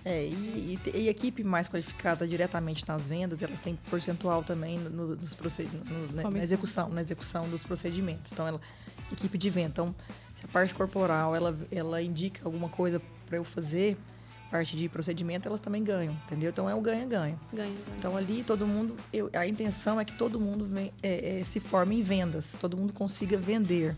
é, 0.05 0.26
e, 0.26 0.78
e, 0.84 0.90
e, 0.94 1.09
equipe 1.09 1.42
mais 1.42 1.66
qualificada 1.66 2.28
diretamente 2.28 2.86
nas 2.86 3.09
vendas, 3.09 3.40
elas 3.42 3.59
têm 3.59 3.76
percentual 3.90 4.44
também 4.44 4.78
no, 4.78 5.16
nos 5.16 5.32
proced... 5.32 5.66
no, 5.66 6.07
né, 6.12 6.22
na 6.22 6.38
execução, 6.44 6.90
na 6.90 7.01
execução 7.01 7.49
dos 7.49 7.64
procedimentos. 7.64 8.30
Então, 8.30 8.47
ela, 8.47 8.61
equipe 9.11 9.38
de 9.38 9.49
venda. 9.49 9.70
Então, 9.70 9.94
se 10.36 10.44
a 10.44 10.49
parte 10.49 10.74
corporal 10.74 11.34
ela, 11.34 11.57
ela 11.72 12.03
indica 12.03 12.42
alguma 12.44 12.68
coisa 12.68 13.01
para 13.26 13.38
eu 13.38 13.44
fazer, 13.44 13.97
parte 14.51 14.76
de 14.76 14.88
procedimento, 14.88 15.49
elas 15.49 15.61
também 15.61 15.82
ganham, 15.82 16.12
entendeu? 16.26 16.51
Então 16.51 16.68
é 16.68 16.74
o 16.74 16.80
ganha-ganha. 16.80 17.38
Ganha, 17.53 17.74
então 17.99 18.16
ali 18.16 18.44
todo 18.44 18.66
mundo, 18.66 18.94
eu, 19.12 19.28
a 19.32 19.47
intenção 19.47 19.99
é 20.01 20.05
que 20.05 20.12
todo 20.12 20.38
mundo 20.38 20.66
vem, 20.66 20.92
é, 21.03 21.40
é, 21.40 21.44
se 21.44 21.59
forme 21.59 21.99
em 21.99 22.03
vendas, 22.03 22.55
todo 22.61 22.76
mundo 22.76 22.92
consiga 22.92 23.36
vender. 23.36 23.97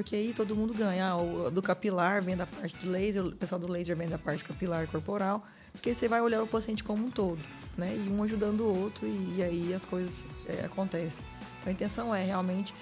Porque 0.00 0.16
aí 0.16 0.32
todo 0.32 0.56
mundo 0.56 0.72
ganha. 0.72 1.08
Ah, 1.08 1.16
o 1.18 1.50
do 1.50 1.60
capilar 1.60 2.22
vem 2.22 2.34
da 2.34 2.46
parte 2.46 2.74
de 2.78 2.88
laser, 2.88 3.22
o 3.22 3.32
pessoal 3.32 3.60
do 3.60 3.70
laser 3.70 3.94
vem 3.94 4.08
da 4.08 4.16
parte 4.16 4.42
capilar 4.42 4.86
corporal. 4.86 5.46
Porque 5.72 5.92
você 5.92 6.08
vai 6.08 6.22
olhar 6.22 6.42
o 6.42 6.46
paciente 6.46 6.82
como 6.82 7.04
um 7.04 7.10
todo, 7.10 7.38
né? 7.76 7.94
E 7.94 8.08
um 8.08 8.22
ajudando 8.22 8.60
o 8.60 8.80
outro 8.82 9.06
e, 9.06 9.34
e 9.36 9.42
aí 9.42 9.74
as 9.74 9.84
coisas 9.84 10.24
é, 10.48 10.64
acontecem. 10.64 11.22
Então, 11.60 11.70
a 11.70 11.70
intenção 11.70 12.14
é 12.14 12.24
realmente, 12.24 12.74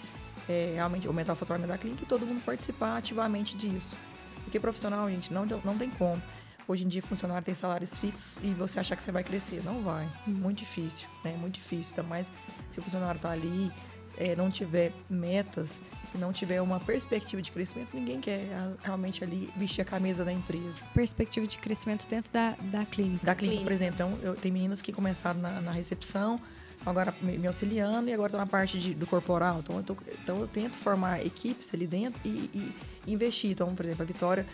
é, 0.49 0.75
realmente 0.77 1.09
o 1.09 1.13
faturamento 1.35 1.67
da 1.67 1.77
clínica 1.77 2.05
e 2.05 2.07
todo 2.07 2.25
mundo 2.25 2.41
participar 2.45 2.97
ativamente 2.97 3.57
disso. 3.57 3.97
Porque 4.45 4.61
profissional, 4.61 5.11
gente, 5.11 5.33
não, 5.33 5.45
não 5.65 5.77
tem 5.77 5.91
como. 5.91 6.23
Hoje 6.69 6.85
em 6.85 6.89
dia, 6.89 7.03
funcionário 7.03 7.45
tem 7.45 7.55
salários 7.55 7.99
fixos 7.99 8.39
e 8.45 8.53
você 8.53 8.79
achar 8.79 8.95
que 8.95 9.03
você 9.03 9.11
vai 9.11 9.25
crescer. 9.25 9.61
Não 9.65 9.83
vai. 9.83 10.09
Muito 10.25 10.59
difícil, 10.59 11.09
né? 11.25 11.37
Muito 11.37 11.55
difícil. 11.55 11.97
Ainda 11.97 12.09
mais 12.09 12.31
se 12.71 12.79
o 12.79 12.83
funcionário 12.83 13.17
está 13.17 13.33
ali, 13.33 13.73
é, 14.17 14.37
não 14.37 14.53
tiver 14.53 14.93
metas 15.11 15.81
e 16.15 16.19
não 16.19 16.33
tiver 16.33 16.61
uma 16.61 16.81
perspectiva 16.81 17.41
de 17.43 17.51
crescimento, 17.51 17.89
ninguém 17.95 18.21
quer 18.21 18.49
realmente 18.83 19.23
ali 19.23 19.51
vestir 19.57 19.83
a 19.83 19.85
camisa 19.85 20.25
da 20.25 20.33
empresa. 20.33 20.81
Perspectiva 20.95 21.47
de 21.47 21.59
crescimento 21.59 22.07
dentro 22.09 22.33
da, 22.33 22.57
da 22.63 22.85
clínica. 22.85 23.25
Da 23.25 23.35
clínica, 23.35 23.63
por 23.63 23.73
exemplo. 23.73 23.95
Então, 23.95 24.19
eu 24.23 24.35
tenho 24.35 24.55
meninas 24.55 24.81
que 24.81 24.93
começaram 24.93 25.41
na, 25.41 25.61
na 25.61 25.73
recepção, 25.73 26.41
agora 26.85 27.15
me, 27.21 27.47
auxiliando 27.47 28.09
e 28.09 28.13
agora 28.13 28.29
estou 28.29 28.41
na 28.41 28.47
parte 28.47 28.79
de, 28.79 28.95
do 28.95 29.07
corporal. 29.07 29.59
Então 29.61 29.77
eu, 29.77 29.83
tô, 29.83 29.97
então, 30.23 30.41
eu 30.41 30.49
tento 30.49 30.75
formar 30.75 31.25
equipes 31.25 31.73
ali 31.73 31.87
dentro 31.87 32.21
e, 32.25 32.29
e, 32.55 32.75
investir. 33.07 33.51
Então, 33.51 33.75
por 33.75 33.85
exemplo, 33.85 34.03
a 34.03 34.07
Vitória, 34.07 34.47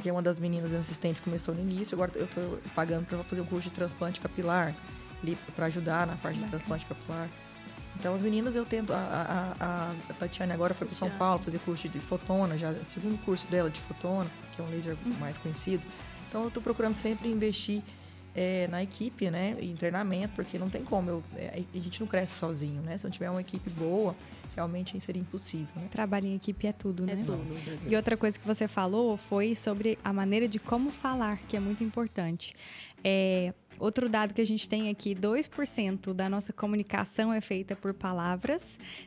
que 0.00 0.08
é 0.08 0.12
uma 0.12 0.22
das 0.22 0.38
meninas 0.38 0.72
assistentes, 0.72 1.20
começou 1.20 1.54
no 1.54 1.60
início, 1.60 1.94
agora 1.94 2.12
eu 2.14 2.24
estou 2.24 2.58
pagando 2.74 3.06
para 3.06 3.18
fazer 3.24 3.40
um 3.40 3.46
curso 3.46 3.68
de 3.68 3.74
transplante 3.74 4.20
capilar, 4.20 4.74
para 5.54 5.66
ajudar 5.66 6.06
na 6.06 6.16
parte 6.16 6.38
de 6.38 6.48
transplante 6.48 6.86
capilar. 6.86 7.28
Então, 7.96 8.14
as 8.14 8.22
meninas 8.22 8.54
eu 8.54 8.64
tento. 8.64 8.92
A, 8.92 9.54
a, 9.60 9.94
a 10.10 10.14
Tatiane 10.14 10.52
agora 10.52 10.74
foi 10.74 10.86
para 10.86 10.96
São 10.96 11.10
Paulo 11.10 11.42
fazer 11.42 11.58
curso 11.60 11.88
de 11.88 12.00
fotona, 12.00 12.58
já 12.58 12.70
o 12.70 12.84
segundo 12.84 13.18
curso 13.24 13.46
dela 13.48 13.70
de 13.70 13.80
fotona, 13.80 14.30
que 14.52 14.60
é 14.60 14.64
um 14.64 14.68
laser 14.68 14.96
uhum. 15.04 15.12
mais 15.14 15.38
conhecido. 15.38 15.86
Então, 16.28 16.42
eu 16.42 16.48
estou 16.48 16.62
procurando 16.62 16.96
sempre 16.96 17.28
investir 17.28 17.82
é, 18.34 18.66
na 18.68 18.82
equipe, 18.82 19.30
né? 19.30 19.56
Em 19.60 19.74
treinamento, 19.74 20.34
porque 20.34 20.58
não 20.58 20.68
tem 20.68 20.82
como. 20.82 21.10
Eu, 21.10 21.22
é, 21.36 21.62
a 21.72 21.78
gente 21.78 22.00
não 22.00 22.06
cresce 22.06 22.34
sozinho, 22.34 22.82
né? 22.82 22.98
Se 22.98 23.04
não 23.04 23.10
tiver 23.10 23.30
uma 23.30 23.40
equipe 23.40 23.70
boa, 23.70 24.14
realmente 24.54 24.98
seria 25.00 25.20
impossível. 25.20 25.68
Né? 25.76 25.88
Trabalho 25.90 26.26
em 26.26 26.34
equipe 26.34 26.66
é 26.66 26.72
tudo, 26.72 27.04
é 27.04 27.14
né? 27.14 27.22
Tudo. 27.24 27.44
E 27.86 27.94
outra 27.96 28.16
coisa 28.16 28.38
que 28.38 28.46
você 28.46 28.66
falou 28.66 29.16
foi 29.16 29.54
sobre 29.54 29.98
a 30.02 30.12
maneira 30.12 30.48
de 30.48 30.58
como 30.58 30.90
falar, 30.90 31.38
que 31.48 31.56
é 31.56 31.60
muito 31.60 31.82
importante. 31.82 32.54
É, 33.02 33.52
Outro 33.78 34.08
dado 34.08 34.34
que 34.34 34.40
a 34.40 34.46
gente 34.46 34.68
tem 34.68 34.90
aqui, 34.90 35.14
2% 35.14 36.12
da 36.12 36.28
nossa 36.28 36.52
comunicação 36.52 37.32
é 37.32 37.40
feita 37.40 37.74
por 37.74 37.92
palavras, 37.94 38.62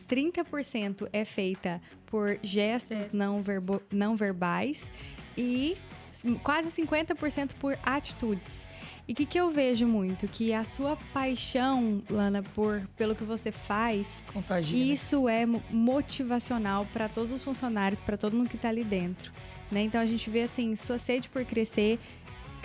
30% 0.10 1.08
é 1.12 1.26
feita 1.26 1.82
por 2.06 2.40
gestos, 2.42 2.98
gestos. 2.98 3.14
Não, 3.14 3.42
verbo, 3.42 3.82
não 3.92 4.16
verbais 4.16 4.84
e 5.38 5.78
quase 6.44 6.72
50% 6.72 7.54
por 7.54 7.78
atitudes. 7.84 8.68
E 9.08 9.14
o 9.14 9.16
que, 9.16 9.26
que 9.26 9.40
eu 9.40 9.50
vejo 9.50 9.88
muito? 9.88 10.28
Que 10.28 10.54
a 10.54 10.66
sua 10.66 10.98
paixão, 11.14 12.04
Lana, 12.10 12.44
por, 12.44 12.86
pelo 12.98 13.16
que 13.16 13.24
você 13.24 13.54
faz, 13.54 14.06
Contagia, 14.34 14.86
né? 14.86 14.94
isso 14.94 15.30
é 15.30 15.46
motivacional 15.46 16.86
para 16.92 17.08
todos 17.08 17.32
os 17.32 17.42
funcionários, 17.42 18.02
para 18.02 18.18
todo 18.18 18.36
mundo 18.36 18.50
que 18.50 18.58
está 18.58 18.68
ali 18.68 18.84
dentro. 18.84 19.32
Né? 19.72 19.84
Então 19.84 20.02
a 20.02 20.06
gente 20.06 20.30
vê 20.30 20.42
assim, 20.44 20.76
sua 20.76 20.98
sede 20.98 21.30
por 21.30 21.46
crescer, 21.46 22.00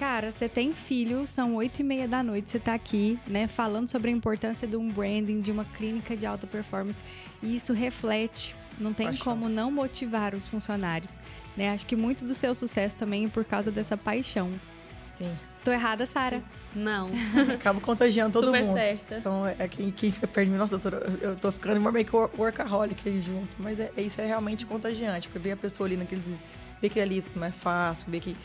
Cara, 0.02 0.32
você 0.32 0.48
tem 0.48 0.72
filho, 0.72 1.24
são 1.28 1.54
oito 1.54 1.78
e 1.78 1.84
meia 1.84 2.08
da 2.08 2.24
noite, 2.24 2.50
você 2.50 2.56
está 2.56 2.74
aqui, 2.74 3.20
né, 3.24 3.46
falando 3.46 3.86
sobre 3.86 4.10
a 4.10 4.12
importância 4.12 4.66
de 4.66 4.76
um 4.76 4.90
branding, 4.90 5.38
de 5.38 5.52
uma 5.52 5.64
clínica 5.64 6.16
de 6.16 6.26
alta 6.26 6.44
performance, 6.44 6.98
e 7.40 7.54
isso 7.54 7.72
reflete, 7.72 8.56
não 8.80 8.92
tem 8.92 9.06
paixão. 9.06 9.24
como 9.24 9.48
não 9.48 9.70
motivar 9.70 10.34
os 10.34 10.44
funcionários, 10.44 11.20
né? 11.56 11.70
Acho 11.70 11.86
que 11.86 11.94
muito 11.94 12.24
do 12.24 12.34
seu 12.34 12.52
sucesso 12.52 12.96
também 12.96 13.26
é 13.26 13.28
por 13.28 13.44
causa 13.44 13.70
dessa 13.70 13.96
paixão. 13.96 14.50
Sim. 15.12 15.32
Tô 15.64 15.70
errada, 15.70 16.04
Sara? 16.04 16.42
Não. 16.74 17.08
Acabo 17.54 17.80
contagiando 17.80 18.32
todo 18.32 18.46
Super 18.46 18.64
mundo. 18.64 18.74
certa. 18.74 19.18
Então, 19.18 19.46
é 19.46 19.68
quem, 19.68 19.92
quem 19.92 20.10
fica 20.10 20.26
perto 20.26 20.46
de 20.46 20.50
mim, 20.50 20.58
nossa, 20.58 20.78
doutora, 20.78 21.06
eu 21.20 21.36
tô 21.36 21.52
ficando 21.52 21.80
meio 21.92 22.04
que 22.04 22.16
workaholic 22.16 23.08
aí 23.08 23.22
junto. 23.22 23.50
Mas 23.56 23.78
é, 23.78 23.92
isso 23.98 24.20
é 24.20 24.26
realmente 24.26 24.66
contagiante, 24.66 25.28
porque 25.28 25.38
ver 25.38 25.52
a 25.52 25.56
pessoa 25.56 25.86
ali 25.86 25.96
naqueles. 25.96 26.42
ver 26.80 26.88
que 26.88 26.98
ali 26.98 27.24
não 27.36 27.46
é 27.46 27.52
fácil, 27.52 28.10
ver 28.10 28.18
que 28.18 28.36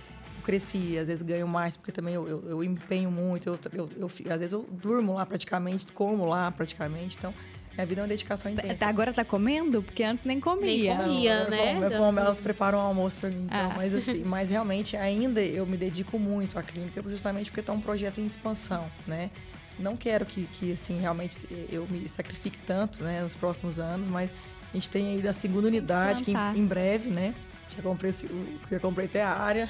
cresci, 0.48 0.98
às 0.98 1.08
vezes 1.10 1.22
ganho 1.22 1.46
mais, 1.46 1.76
porque 1.76 1.92
também 1.92 2.14
eu, 2.14 2.26
eu, 2.26 2.50
eu 2.52 2.64
empenho 2.64 3.12
muito, 3.12 3.50
eu, 3.50 3.60
eu, 3.74 3.90
eu, 3.98 4.06
às 4.06 4.40
vezes 4.40 4.54
eu 4.54 4.66
durmo 4.72 5.16
lá 5.16 5.26
praticamente, 5.26 5.92
como 5.92 6.24
lá 6.24 6.50
praticamente, 6.50 7.18
então 7.18 7.34
minha 7.74 7.86
vida 7.86 8.00
é 8.00 8.04
uma 8.04 8.08
dedicação 8.08 8.50
intensa. 8.50 8.86
Agora 8.86 9.14
tá 9.14 9.26
comendo? 9.26 9.84
Porque 9.84 10.04
antes 10.04 10.24
nem 10.24 10.40
comia. 10.40 10.98
Nem 10.98 11.06
comia, 11.06 11.44
Não, 11.44 11.50
né? 11.50 11.78
Eu 11.78 12.00
como, 12.00 12.20
elas 12.20 12.40
preparam 12.40 12.78
o 12.80 12.82
almoço 12.82 13.18
para 13.18 13.30
mim. 13.30 13.42
Então, 13.44 13.72
ah. 13.72 13.74
mas, 13.76 13.94
assim, 13.94 14.24
mas 14.26 14.50
realmente 14.50 14.96
ainda 14.96 15.42
eu 15.42 15.66
me 15.66 15.78
dedico 15.78 16.18
muito 16.18 16.58
à 16.58 16.64
clínica, 16.64 17.04
justamente 17.08 17.52
porque 17.52 17.60
está 17.60 17.74
um 17.74 17.82
projeto 17.82 18.20
em 18.20 18.26
expansão, 18.26 18.90
né? 19.06 19.30
Não 19.78 19.96
quero 19.96 20.26
que, 20.26 20.46
que 20.54 20.72
assim, 20.72 20.98
realmente 20.98 21.38
eu 21.70 21.86
me 21.88 22.08
sacrifique 22.10 22.58
tanto 22.66 23.04
né, 23.04 23.22
nos 23.22 23.36
próximos 23.36 23.78
anos, 23.78 24.08
mas 24.08 24.32
a 24.72 24.74
gente 24.74 24.90
tem 24.90 25.10
aí 25.10 25.28
a 25.28 25.34
segunda 25.34 25.68
unidade, 25.68 26.24
que 26.24 26.32
em, 26.32 26.58
em 26.58 26.66
breve, 26.66 27.12
né? 27.12 27.36
Já 27.76 27.82
comprei, 27.82 28.12
já 28.72 28.80
comprei 28.80 29.06
até 29.06 29.24
a 29.24 29.32
área. 29.32 29.70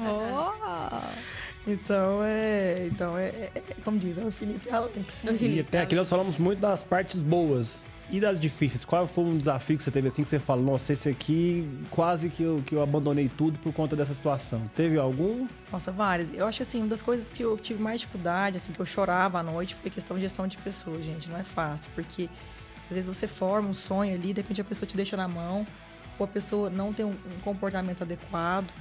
Oh. 0.00 1.00
Então 1.66 2.22
é, 2.22 2.88
então 2.90 3.16
é, 3.16 3.28
é, 3.28 3.52
é, 3.54 3.62
como 3.82 3.98
diz, 3.98 4.18
é 4.18 4.22
o 4.22 4.28
infinito 4.28 4.68
e 4.68 4.70
além. 4.70 5.04
E 5.40 5.60
até 5.60 5.80
aqui 5.80 5.94
nós 5.94 6.08
falamos 6.08 6.36
muito 6.36 6.60
das 6.60 6.84
partes 6.84 7.22
boas 7.22 7.86
e 8.10 8.20
das 8.20 8.38
difíceis. 8.38 8.84
Qual 8.84 9.06
foi 9.06 9.24
um 9.24 9.38
desafio 9.38 9.76
que 9.78 9.82
você 9.82 9.90
teve 9.90 10.08
assim 10.08 10.22
que 10.22 10.28
você 10.28 10.38
fala, 10.38 10.60
nossa, 10.60 10.92
esse 10.92 11.08
aqui 11.08 11.66
quase 11.90 12.28
que 12.28 12.42
eu, 12.42 12.62
que 12.66 12.74
eu 12.74 12.82
abandonei 12.82 13.30
tudo 13.34 13.58
por 13.58 13.72
conta 13.72 13.96
dessa 13.96 14.12
situação? 14.12 14.70
Teve 14.74 14.98
algum? 14.98 15.46
Nossa, 15.72 15.90
vários. 15.90 16.28
Eu 16.34 16.46
acho 16.46 16.62
assim, 16.62 16.80
uma 16.80 16.88
das 16.88 17.00
coisas 17.00 17.30
que 17.30 17.42
eu 17.42 17.56
tive 17.56 17.82
mais 17.82 18.00
dificuldade, 18.00 18.58
assim, 18.58 18.72
que 18.72 18.80
eu 18.80 18.86
chorava 18.86 19.38
à 19.38 19.42
noite, 19.42 19.74
foi 19.74 19.88
a 19.88 19.90
questão 19.90 20.16
de 20.16 20.22
gestão 20.22 20.46
de 20.46 20.58
pessoas, 20.58 21.02
gente. 21.02 21.30
Não 21.30 21.38
é 21.38 21.42
fácil, 21.42 21.90
porque 21.94 22.28
às 22.84 22.90
vezes 22.90 23.06
você 23.06 23.26
forma 23.26 23.70
um 23.70 23.74
sonho 23.74 24.14
ali, 24.14 24.34
de 24.34 24.42
repente 24.42 24.60
a 24.60 24.64
pessoa 24.64 24.86
te 24.86 24.96
deixa 24.96 25.16
na 25.16 25.26
mão 25.26 25.66
ou 26.18 26.24
a 26.24 26.28
pessoa 26.28 26.70
não 26.70 26.92
tem 26.92 27.04
um, 27.04 27.14
comportamento 27.42 28.02
adequado, 28.02 28.72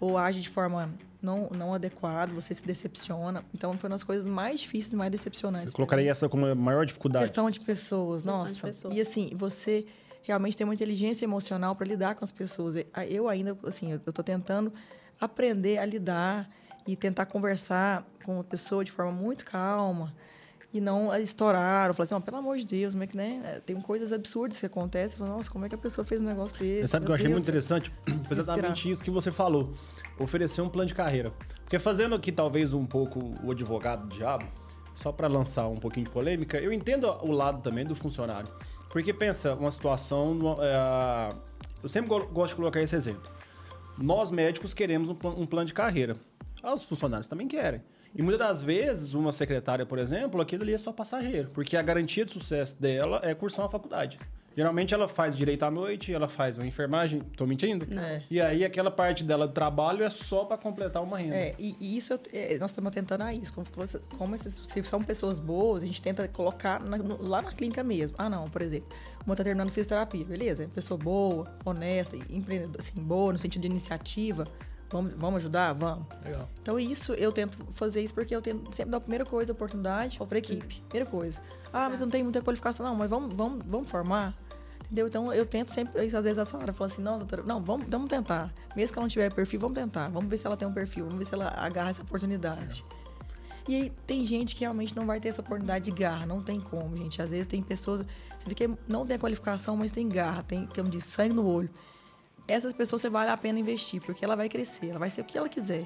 ou 0.00 0.18
age 0.18 0.40
de 0.40 0.48
forma 0.48 0.92
não, 1.20 1.48
não 1.56 1.72
adequada, 1.72 2.32
você 2.32 2.52
se 2.52 2.64
decepciona. 2.64 3.44
Então, 3.54 3.76
foi 3.78 3.88
uma 3.88 3.94
das 3.94 4.02
coisas 4.02 4.26
mais 4.26 4.60
difíceis 4.60 4.94
mais 4.94 5.10
decepcionantes. 5.10 5.68
Você 5.68 5.74
colocaria 5.74 6.10
essa 6.10 6.28
como 6.28 6.46
a 6.46 6.54
maior 6.54 6.84
dificuldade? 6.84 7.24
A 7.24 7.28
questão 7.28 7.48
de 7.48 7.60
pessoas, 7.60 8.22
questão 8.22 8.38
nossa. 8.38 8.54
De 8.54 8.62
pessoas. 8.62 8.94
E 8.94 9.00
assim, 9.00 9.30
você 9.34 9.86
realmente 10.22 10.56
tem 10.56 10.64
uma 10.64 10.74
inteligência 10.74 11.24
emocional 11.24 11.76
para 11.76 11.86
lidar 11.86 12.14
com 12.14 12.24
as 12.24 12.32
pessoas. 12.32 12.74
Eu 13.08 13.28
ainda, 13.28 13.56
assim, 13.64 13.92
eu 13.92 13.98
estou 13.98 14.24
tentando 14.24 14.72
aprender 15.20 15.78
a 15.78 15.84
lidar 15.84 16.50
e 16.86 16.96
tentar 16.96 17.26
conversar 17.26 18.04
com 18.24 18.34
uma 18.34 18.44
pessoa 18.44 18.84
de 18.84 18.90
forma 18.90 19.12
muito 19.12 19.44
calma, 19.44 20.12
e 20.72 20.80
não 20.80 21.14
estourar, 21.16 21.88
ou 21.88 21.94
falar 21.94 22.04
assim, 22.04 22.14
oh, 22.14 22.20
pelo 22.20 22.38
amor 22.38 22.56
de 22.56 22.64
Deus, 22.64 22.94
como 22.94 23.04
é 23.04 23.06
que, 23.06 23.16
né? 23.16 23.40
É, 23.44 23.60
tem 23.60 23.78
coisas 23.80 24.12
absurdas 24.12 24.58
que 24.58 24.64
acontecem, 24.64 25.18
falo, 25.18 25.30
nossa, 25.30 25.50
como 25.50 25.66
é 25.66 25.68
que 25.68 25.74
a 25.74 25.78
pessoa 25.78 26.04
fez 26.04 26.20
um 26.20 26.24
negócio 26.24 26.58
desse? 26.58 26.88
Sabe 26.88 27.04
o 27.04 27.06
que 27.06 27.12
eu 27.12 27.14
achei 27.14 27.28
muito 27.28 27.42
interessante? 27.42 27.92
Foi 28.26 28.32
exatamente 28.38 28.90
isso 28.90 29.04
que 29.04 29.10
você 29.10 29.30
falou. 29.30 29.72
Oferecer 30.18 30.62
um 30.62 30.70
plano 30.70 30.88
de 30.88 30.94
carreira. 30.94 31.32
Porque 31.62 31.78
fazendo 31.78 32.14
aqui 32.14 32.32
talvez 32.32 32.72
um 32.72 32.86
pouco 32.86 33.34
o 33.44 33.50
advogado 33.50 34.06
do 34.06 34.14
diabo, 34.14 34.46
só 34.94 35.12
para 35.12 35.28
lançar 35.28 35.68
um 35.68 35.76
pouquinho 35.76 36.06
de 36.06 36.12
polêmica, 36.12 36.58
eu 36.58 36.72
entendo 36.72 37.06
o 37.22 37.32
lado 37.32 37.60
também 37.60 37.84
do 37.84 37.94
funcionário. 37.94 38.48
Porque 38.88 39.12
pensa, 39.12 39.54
uma 39.54 39.70
situação. 39.70 40.56
É, 40.60 41.34
eu 41.82 41.88
sempre 41.88 42.08
gosto 42.08 42.50
de 42.50 42.56
colocar 42.56 42.80
esse 42.80 42.96
exemplo. 42.96 43.30
Nós 43.98 44.30
médicos 44.30 44.72
queremos 44.72 45.08
um, 45.10 45.42
um 45.42 45.46
plano 45.46 45.66
de 45.66 45.74
carreira. 45.74 46.16
Os 46.62 46.84
funcionários 46.84 47.28
também 47.28 47.48
querem. 47.48 47.82
E 48.14 48.22
muitas 48.22 48.38
das 48.46 48.62
vezes, 48.62 49.14
uma 49.14 49.32
secretária, 49.32 49.86
por 49.86 49.98
exemplo, 49.98 50.40
aquilo 50.40 50.62
ali 50.62 50.74
é 50.74 50.78
só 50.78 50.92
passageiro, 50.92 51.48
porque 51.54 51.76
a 51.76 51.82
garantia 51.82 52.24
de 52.24 52.32
sucesso 52.32 52.80
dela 52.80 53.20
é 53.22 53.34
cursar 53.34 53.64
uma 53.64 53.70
faculdade. 53.70 54.18
Geralmente 54.54 54.92
ela 54.92 55.08
faz 55.08 55.36
direito 55.36 55.62
à 55.62 55.70
noite, 55.70 56.12
ela 56.12 56.28
faz 56.28 56.58
uma 56.58 56.66
enfermagem, 56.66 57.20
tô 57.36 57.46
mentindo? 57.46 57.86
É. 57.98 58.22
E 58.30 58.40
aí 58.40 58.64
aquela 58.64 58.90
parte 58.90 59.24
dela 59.24 59.46
do 59.46 59.52
trabalho 59.54 60.04
é 60.04 60.10
só 60.10 60.44
para 60.44 60.58
completar 60.58 61.02
uma 61.02 61.16
renda. 61.16 61.34
É, 61.34 61.54
e, 61.58 61.74
e 61.80 61.96
isso 61.96 62.18
é, 62.32 62.58
nós 62.58 62.70
estamos 62.70 62.92
tentando 62.92 63.22
a 63.22 63.32
isso. 63.32 63.52
Como, 63.52 63.66
como 64.18 64.36
esses, 64.36 64.60
se 64.66 64.82
são 64.84 65.02
pessoas 65.02 65.38
boas, 65.38 65.82
a 65.82 65.86
gente 65.86 66.02
tenta 66.02 66.28
colocar 66.28 66.80
na, 66.80 66.98
no, 66.98 67.22
lá 67.22 67.40
na 67.40 67.52
clínica 67.52 67.82
mesmo. 67.82 68.16
Ah, 68.18 68.28
não, 68.28 68.50
por 68.50 68.60
exemplo, 68.60 68.88
uma 69.26 69.34
tá 69.34 69.42
terminando 69.42 69.70
fisioterapia, 69.70 70.24
beleza? 70.24 70.68
Pessoa 70.74 70.98
boa, 70.98 71.50
honesta, 71.64 72.16
empreendedora, 72.28 72.78
assim, 72.78 73.00
boa, 73.00 73.32
no 73.32 73.38
sentido 73.38 73.62
de 73.62 73.68
iniciativa. 73.68 74.46
Vamos, 74.92 75.14
vamos 75.14 75.36
ajudar? 75.38 75.72
Vamos. 75.72 76.06
Legal. 76.22 76.48
Então, 76.60 76.78
isso, 76.78 77.14
eu 77.14 77.32
tento 77.32 77.56
fazer 77.72 78.02
isso 78.02 78.12
porque 78.12 78.36
eu 78.36 78.42
tento 78.42 78.72
sempre 78.74 78.90
dar 78.90 78.98
a 78.98 79.00
primeira 79.00 79.24
coisa, 79.24 79.50
a 79.50 79.54
oportunidade 79.54 80.18
para 80.18 80.36
a 80.36 80.38
equipe. 80.38 80.82
Primeira 80.88 81.10
coisa. 81.10 81.40
Ah, 81.72 81.88
mas 81.88 82.00
eu 82.00 82.06
não 82.06 82.10
tenho 82.10 82.24
muita 82.24 82.42
qualificação. 82.42 82.84
Não, 82.84 82.94
mas 82.94 83.08
vamos, 83.08 83.34
vamos, 83.34 83.64
vamos 83.66 83.90
formar. 83.90 84.36
Entendeu? 84.84 85.06
Então, 85.06 85.32
eu 85.32 85.46
tento 85.46 85.68
sempre, 85.68 85.98
às 85.98 86.12
vezes 86.12 86.38
a 86.38 86.44
senhora 86.44 86.74
fala 86.74 86.90
assim, 86.90 87.00
nossa, 87.00 87.20
doutora, 87.20 87.42
não, 87.44 87.62
vamos, 87.62 87.86
vamos 87.86 88.10
tentar. 88.10 88.52
Mesmo 88.76 88.92
que 88.92 88.98
ela 88.98 89.04
não 89.04 89.08
tiver 89.08 89.32
perfil, 89.32 89.58
vamos 89.58 89.74
tentar. 89.74 90.08
Vamos 90.10 90.28
ver 90.28 90.36
se 90.36 90.46
ela 90.46 90.56
tem 90.58 90.68
um 90.68 90.72
perfil, 90.74 91.06
vamos 91.06 91.18
ver 91.18 91.24
se 91.24 91.32
ela 91.32 91.48
agarra 91.56 91.88
essa 91.88 92.02
oportunidade. 92.02 92.84
E 93.66 93.74
aí, 93.74 93.92
tem 94.06 94.26
gente 94.26 94.54
que 94.54 94.60
realmente 94.60 94.94
não 94.94 95.06
vai 95.06 95.18
ter 95.18 95.28
essa 95.28 95.40
oportunidade 95.40 95.86
de 95.86 95.92
garra, 95.92 96.26
não 96.26 96.42
tem 96.42 96.60
como, 96.60 96.94
gente. 96.98 97.22
Às 97.22 97.30
vezes 97.30 97.46
tem 97.46 97.62
pessoas, 97.62 98.00
você 98.38 98.48
vê 98.48 98.54
que 98.54 98.70
não 98.86 99.06
tem 99.06 99.16
a 99.16 99.18
qualificação, 99.18 99.74
mas 99.74 99.90
tem 99.92 100.06
garra, 100.06 100.42
tem, 100.42 100.66
como 100.66 100.90
diz, 100.90 101.04
sangue 101.04 101.32
no 101.32 101.46
olho 101.46 101.70
essas 102.46 102.72
pessoas 102.72 103.02
você 103.02 103.10
vale 103.10 103.30
a 103.30 103.36
pena 103.36 103.58
investir, 103.58 104.00
porque 104.00 104.24
ela 104.24 104.36
vai 104.36 104.48
crescer, 104.48 104.88
ela 104.88 104.98
vai 104.98 105.10
ser 105.10 105.20
o 105.20 105.24
que 105.24 105.36
ela 105.36 105.48
quiser. 105.48 105.84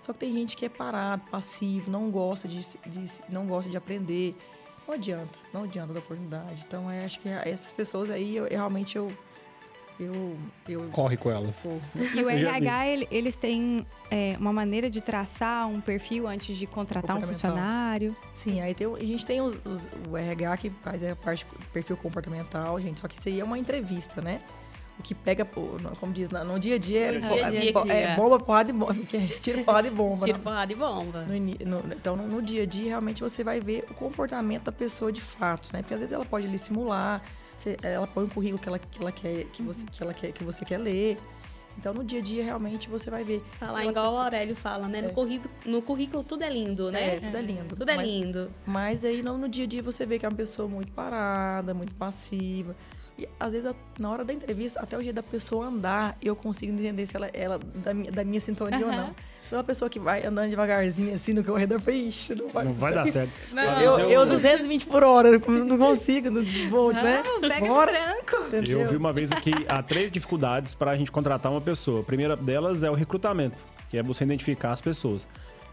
Só 0.00 0.12
que 0.12 0.20
tem 0.20 0.32
gente 0.32 0.56
que 0.56 0.64
é 0.64 0.68
parado, 0.68 1.22
passivo, 1.30 1.90
não 1.90 2.10
gosta 2.10 2.48
de, 2.48 2.60
de 2.86 3.10
não 3.28 3.46
gosta 3.46 3.70
de 3.70 3.76
aprender. 3.76 4.34
Não 4.86 4.94
adianta, 4.94 5.38
não 5.52 5.64
adianta 5.64 5.92
da 5.92 6.00
oportunidade. 6.00 6.64
Então, 6.66 6.90
é, 6.90 7.04
acho 7.04 7.20
que 7.20 7.28
essas 7.28 7.70
pessoas 7.70 8.10
aí, 8.10 8.34
eu, 8.34 8.46
eu 8.46 8.56
realmente 8.56 8.96
eu, 8.96 9.12
eu, 10.00 10.36
eu, 10.66 10.88
Corre 10.90 11.16
com 11.16 11.30
elas. 11.30 11.64
E 12.14 12.22
o 12.22 12.28
RH, 12.30 12.86
ele, 12.86 13.08
eles 13.10 13.36
têm 13.36 13.86
é, 14.10 14.36
uma 14.40 14.52
maneira 14.52 14.88
de 14.88 15.02
traçar 15.02 15.68
um 15.68 15.80
perfil 15.80 16.26
antes 16.26 16.56
de 16.56 16.66
contratar 16.66 17.18
um 17.18 17.20
funcionário? 17.20 18.16
Sim, 18.32 18.62
aí 18.62 18.74
tem, 18.74 18.92
a 18.92 18.98
gente 18.98 19.24
tem 19.26 19.40
os, 19.42 19.54
os, 19.64 19.86
o 20.08 20.16
RH 20.16 20.56
que 20.56 20.70
faz 20.70 21.04
a 21.04 21.14
parte 21.14 21.46
perfil 21.72 21.96
comportamental, 21.98 22.80
gente. 22.80 23.00
Só 23.00 23.06
que 23.06 23.18
isso 23.18 23.28
aí 23.28 23.38
é 23.38 23.44
uma 23.44 23.58
entrevista, 23.58 24.22
né? 24.22 24.40
O 25.00 25.02
que 25.02 25.14
pega, 25.14 25.44
como 25.44 26.12
diz, 26.12 26.28
no 26.28 26.58
dia 26.58 26.76
a 26.76 26.78
dia, 26.78 27.00
é, 27.00 27.18
dia, 27.18 27.46
é, 27.46 27.50
dia, 27.50 27.72
é, 27.88 28.02
é 28.02 28.16
bomba, 28.16 28.38
porrada 28.38 28.70
e 28.70 28.72
bomba. 28.72 28.94
Tira 29.40 29.62
porrada 29.64 29.88
e 29.88 29.90
bomba. 29.90 30.26
Tira 30.26 30.38
porrada 30.38 30.72
e 30.72 30.76
bomba. 30.76 31.24
No, 31.24 31.82
no, 31.82 31.94
então, 31.94 32.16
no, 32.16 32.28
no, 32.28 32.42
dia 32.42 32.62
a 32.62 32.66
dia, 32.66 32.88
realmente 32.88 33.22
você 33.22 33.42
vai 33.42 33.60
ver 33.60 33.84
o 33.90 33.94
comportamento 33.94 34.64
da 34.64 34.72
pessoa 34.72 35.10
de 35.10 35.20
fato, 35.20 35.70
né? 35.72 35.80
Porque 35.80 35.94
às 35.94 36.00
vezes 36.00 36.12
ela 36.12 36.24
pode 36.24 36.46
ali 36.46 36.58
simular, 36.58 37.22
você, 37.56 37.76
ela 37.82 38.06
põe 38.06 38.24
um 38.24 38.28
currículo 38.28 38.60
que 38.60 38.68
ela, 38.68 38.78
que 38.78 39.00
ela 39.00 39.10
quer, 39.10 39.44
que 39.46 39.62
você, 39.62 39.84
que 39.90 40.02
ela 40.02 40.14
quer, 40.14 40.32
que 40.32 40.44
você 40.44 40.64
quer 40.64 40.78
ler. 40.78 41.16
Então, 41.78 41.94
no 41.94 42.04
dia 42.04 42.18
a 42.18 42.22
dia, 42.22 42.44
realmente, 42.44 42.90
você 42.90 43.10
vai 43.10 43.24
ver. 43.24 43.42
Falar 43.58 43.86
igual 43.86 44.04
pessoa... 44.04 44.20
o 44.20 44.24
Aurélio 44.24 44.56
fala, 44.56 44.86
né? 44.86 44.98
É. 44.98 45.02
No, 45.02 45.12
currículo, 45.12 45.54
no 45.64 45.82
currículo 45.82 46.22
tudo 46.22 46.44
é 46.44 46.50
lindo, 46.50 46.90
né? 46.92 47.16
É, 47.16 47.20
tudo 47.20 47.36
é 47.36 47.42
lindo. 47.42 47.76
Tudo 47.76 47.90
é 47.90 47.96
mas, 47.96 48.06
lindo. 48.06 48.50
Mas 48.66 49.04
aí, 49.04 49.22
não, 49.22 49.38
no 49.38 49.48
dia 49.48 49.64
a 49.64 49.66
dia, 49.66 49.82
você 49.82 50.04
vê 50.04 50.18
que 50.18 50.26
é 50.26 50.28
uma 50.28 50.36
pessoa 50.36 50.68
muito 50.68 50.92
parada, 50.92 51.72
muito 51.72 51.94
passiva. 51.94 52.76
E 53.20 53.28
às 53.38 53.52
vezes, 53.52 53.70
na 53.98 54.10
hora 54.10 54.24
da 54.24 54.32
entrevista, 54.32 54.80
até 54.80 54.96
o 54.96 55.02
jeito 55.02 55.16
da 55.16 55.22
pessoa 55.22 55.66
andar, 55.66 56.16
eu 56.22 56.34
consigo 56.34 56.72
entender 56.72 57.06
se 57.06 57.14
ela 57.14 57.28
é 57.32 57.46
da, 57.84 57.92
minha, 57.92 58.10
da 58.10 58.24
minha 58.24 58.40
sintonia 58.40 58.78
uhum. 58.78 58.90
ou 58.90 58.92
não. 58.92 59.14
Se 59.46 59.54
é 59.54 59.58
uma 59.58 59.64
pessoa 59.64 59.90
que 59.90 59.98
vai 59.98 60.24
andando 60.24 60.48
devagarzinho 60.48 61.12
assim 61.12 61.34
no 61.34 61.44
corredor, 61.44 61.76
eu 61.78 61.80
falei, 61.82 62.08
ixi, 62.08 62.34
não 62.34 62.48
vai, 62.48 62.64
não 62.64 62.72
vai 62.72 62.94
dar 62.94 63.06
certo. 63.08 63.32
Não. 63.52 63.80
Eu, 63.80 64.08
eu, 64.08 64.24
220 64.24 64.86
por 64.86 65.02
hora, 65.02 65.32
não 65.32 65.76
consigo, 65.76 66.30
não 66.30 66.44
vou, 66.70 66.92
não, 66.92 67.02
né? 67.02 67.20
Pega 67.40 67.66
Bora. 67.66 67.90
branco. 67.90 68.46
Entendeu? 68.46 68.82
Eu 68.82 68.88
vi 68.88 68.96
uma 68.96 69.12
vez 69.12 69.32
aqui, 69.32 69.52
há 69.68 69.82
três 69.82 70.10
dificuldades 70.10 70.72
para 70.72 70.92
a 70.92 70.96
gente 70.96 71.10
contratar 71.10 71.50
uma 71.50 71.60
pessoa. 71.60 72.00
A 72.00 72.04
primeira 72.04 72.36
delas 72.36 72.84
é 72.84 72.90
o 72.90 72.94
recrutamento, 72.94 73.56
que 73.90 73.98
é 73.98 74.02
você 74.04 74.22
identificar 74.22 74.70
as 74.70 74.80
pessoas 74.80 75.26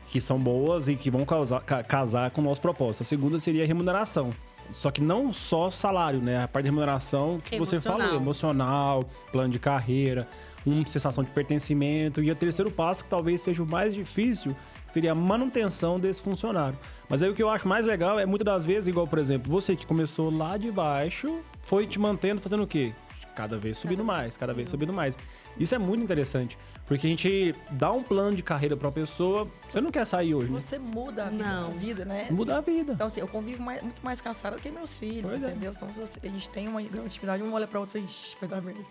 que 0.08 0.20
são 0.20 0.40
boas 0.40 0.88
e 0.88 0.96
que 0.96 1.12
vão 1.12 1.24
causar, 1.24 1.62
casar 1.62 2.32
com 2.32 2.42
o 2.42 2.44
nosso 2.44 2.62
propósito. 2.62 3.04
A 3.04 3.06
segunda 3.06 3.40
seria 3.40 3.64
a 3.64 3.68
remuneração. 3.68 4.34
Só 4.72 4.92
que 4.92 5.02
não 5.02 5.34
só 5.34 5.72
salário, 5.72 6.20
né? 6.20 6.44
A 6.44 6.48
parte 6.48 6.66
de 6.66 6.70
remuneração 6.70 7.40
que 7.44 7.56
emocional. 7.56 7.82
você 7.82 8.04
falou, 8.06 8.16
emocional, 8.22 9.10
plano 9.32 9.52
de 9.52 9.60
carreira, 9.60 10.28
uma 10.66 10.86
sensação 10.86 11.24
de 11.24 11.32
pertencimento. 11.32 12.22
E 12.22 12.30
o 12.32 12.36
terceiro 12.36 12.70
passo, 12.70 13.04
que 13.04 13.10
talvez 13.10 13.42
seja 13.42 13.64
o 13.64 13.66
mais 13.66 13.94
difícil, 13.94 14.56
seria 14.86 15.12
a 15.12 15.16
manutenção 15.16 16.00
desse 16.00 16.22
funcionário. 16.22 16.78
Mas 17.10 17.24
aí 17.24 17.30
o 17.30 17.34
que 17.34 17.42
eu 17.42 17.50
acho 17.50 17.68
mais 17.68 17.86
legal 17.86 18.20
é 18.20 18.26
muitas 18.26 18.46
das 18.46 18.66
vezes, 18.66 18.88
igual, 18.88 19.08
por 19.08 19.20
exemplo, 19.20 19.52
você 19.52 19.76
que 19.76 19.86
começou 19.86 20.30
lá 20.30 20.58
de 20.58 20.72
baixo, 20.72 21.40
foi 21.62 21.88
te 21.88 22.00
mantendo 22.00 22.42
fazendo 22.42 22.64
o 22.64 22.68
quê? 22.68 22.94
Cada 23.38 23.56
vez 23.56 23.78
subindo 23.78 24.04
mais, 24.04 24.36
cada 24.36 24.52
vez 24.52 24.68
subindo 24.68 24.92
mais. 24.92 25.16
Isso 25.60 25.76
é 25.76 25.78
muito 25.78 26.04
interessante, 26.04 26.58
porque 26.88 27.06
a 27.06 27.10
gente 27.12 27.54
dá 27.70 27.92
um 27.92 28.02
plano 28.02 28.36
de 28.36 28.42
carreira 28.42 28.76
para 28.76 28.88
uma 28.88 28.92
pessoa, 28.92 29.48
você 29.70 29.80
não 29.80 29.92
quer 29.92 30.06
sair 30.06 30.34
hoje, 30.34 30.52
né? 30.52 30.60
Você 30.60 30.80
muda 30.80 31.26
a 31.26 31.30
vida, 31.30 31.44
não. 31.44 31.68
a 31.68 31.70
vida 31.70 32.04
né? 32.04 32.28
Muda 32.32 32.58
a 32.58 32.62
vida. 32.62 32.94
Então, 32.94 33.06
assim, 33.06 33.20
eu 33.20 33.28
convivo 33.28 33.62
mais, 33.62 33.84
muito 33.84 34.04
mais 34.04 34.20
com 34.20 34.30
a 34.30 34.34
Sara 34.34 34.56
do 34.56 34.62
que 34.62 34.72
meus 34.72 34.98
filhos, 34.98 35.30
pois 35.30 35.44
é. 35.44 35.52
entendeu? 35.52 35.72
É. 35.72 36.28
a 36.28 36.32
gente 36.32 36.50
tem 36.50 36.68
uma 36.68 36.82
grande 36.82 37.06
intimidade, 37.06 37.44
um 37.44 37.54
olha 37.54 37.68
pra 37.68 37.80
outra 37.80 38.00
e 38.00 38.06
vai 38.40 38.50
dar 38.50 38.60
merda. 38.60 38.82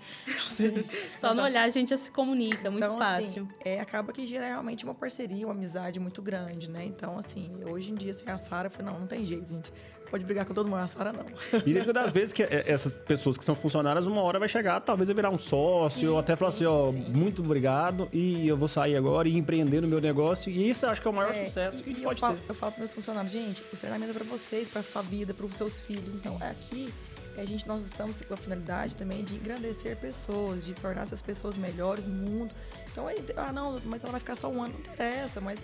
Só 1.19 1.35
no 1.35 1.43
olhar 1.43 1.65
a 1.65 1.69
gente 1.69 1.89
já 1.89 1.97
se 1.97 2.13
comunica, 2.13 2.71
muito 2.71 2.85
então, 2.85 3.01
assim, 3.01 3.25
fácil. 3.25 3.49
Assim, 3.51 3.69
é, 3.69 3.81
acaba 3.81 4.13
que 4.13 4.25
gera 4.29 4.47
realmente 4.47 4.85
uma 4.85 4.95
parceria, 4.95 5.45
uma 5.45 5.55
amizade 5.55 5.99
muito 5.99 6.23
grande, 6.23 6.71
né? 6.71 6.85
Então, 6.85 7.19
assim, 7.19 7.51
hoje 7.69 7.91
em 7.91 7.97
dia, 7.97 8.15
sem 8.15 8.33
a 8.33 8.39
Sara, 8.39 8.69
eu 8.69 8.71
falei, 8.71 8.93
não, 8.93 9.01
não 9.01 9.07
tem 9.09 9.25
jeito, 9.25 9.49
gente 9.49 9.73
pode 10.11 10.25
brigar 10.25 10.45
com 10.45 10.55
todo 10.55 10.69
mundo, 10.69 10.81
a 10.81 10.87
Sara 10.87 11.13
não. 11.13 11.25
E 11.67 11.75
das 11.93 12.11
vezes 12.13 12.33
que 12.33 12.43
é, 12.43 12.65
essas 12.67 12.95
pessoas 12.95 13.37
que 13.37 13.45
são 13.45 13.55
funcionárias, 13.55 14.07
uma 14.07 14.23
hora 14.23 14.39
vai 14.39 14.49
chegar, 14.49 14.81
talvez 14.81 15.09
vai 15.09 15.15
virar 15.15 15.31
um 15.31 15.39
sócio, 15.39 16.01
sim, 16.01 16.07
ou 16.07 16.19
até 16.19 16.37
falar 16.37 16.51
assim, 16.51 16.65
ó, 16.65 16.93
sim. 16.93 16.99
muito 17.13 17.43
obrigado, 17.43 18.09
e 18.13 18.47
eu 18.47 18.57
vou 18.57 18.69
sair 18.69 18.97
agora 18.97 19.29
e 19.29 19.37
empreender 19.37 19.81
no 19.81 19.89
meu 19.89 20.01
negócio. 20.01 20.51
E 20.51 20.69
isso 20.71 20.87
acho 20.87 21.01
que 21.01 21.09
é 21.09 21.11
o 21.11 21.15
maior 21.15 21.35
é, 21.35 21.47
sucesso 21.47 21.83
que 21.83 21.91
a 21.91 21.93
gente 21.93 22.03
pode 22.03 22.21
falo, 22.21 22.37
ter. 22.37 22.51
Eu 22.51 22.55
falo 22.55 22.73
para 22.73 22.81
meus 22.81 22.95
funcionários, 22.95 23.33
gente, 23.33 23.63
o 23.73 23.77
treinamento 23.77 24.13
é 24.13 24.15
para 24.15 24.25
vocês, 24.25 24.69
para 24.69 24.83
sua 24.83 25.03
vida, 25.03 25.35
para 25.35 25.47
os 25.47 25.55
seus 25.55 25.81
filhos. 25.81 26.15
Então, 26.15 26.39
é 26.41 26.51
aqui 26.51 26.93
a 27.41 27.45
gente 27.45 27.69
nós 27.69 27.85
estamos 27.85 28.17
com 28.23 28.35
a 28.35 28.37
finalidade 28.37 28.97
também 28.97 29.23
de 29.23 29.35
engrandecer 29.35 29.97
pessoas, 29.97 30.65
de 30.65 30.73
tornar 30.75 31.03
essas 31.03 31.21
pessoas 31.21 31.57
melhores 31.57 32.07
no 32.07 32.15
mundo. 32.15 32.55
Então, 32.91 33.07
aí, 33.07 33.23
ah, 33.37 33.53
não, 33.53 33.81
mas 33.85 34.03
ela 34.03 34.13
vai 34.13 34.21
ficar 34.21 34.37
só 34.37 34.49
um 34.49 34.63
ano, 34.63 34.73
não 34.73 34.81
interessa, 34.81 35.41
mas 35.41 35.61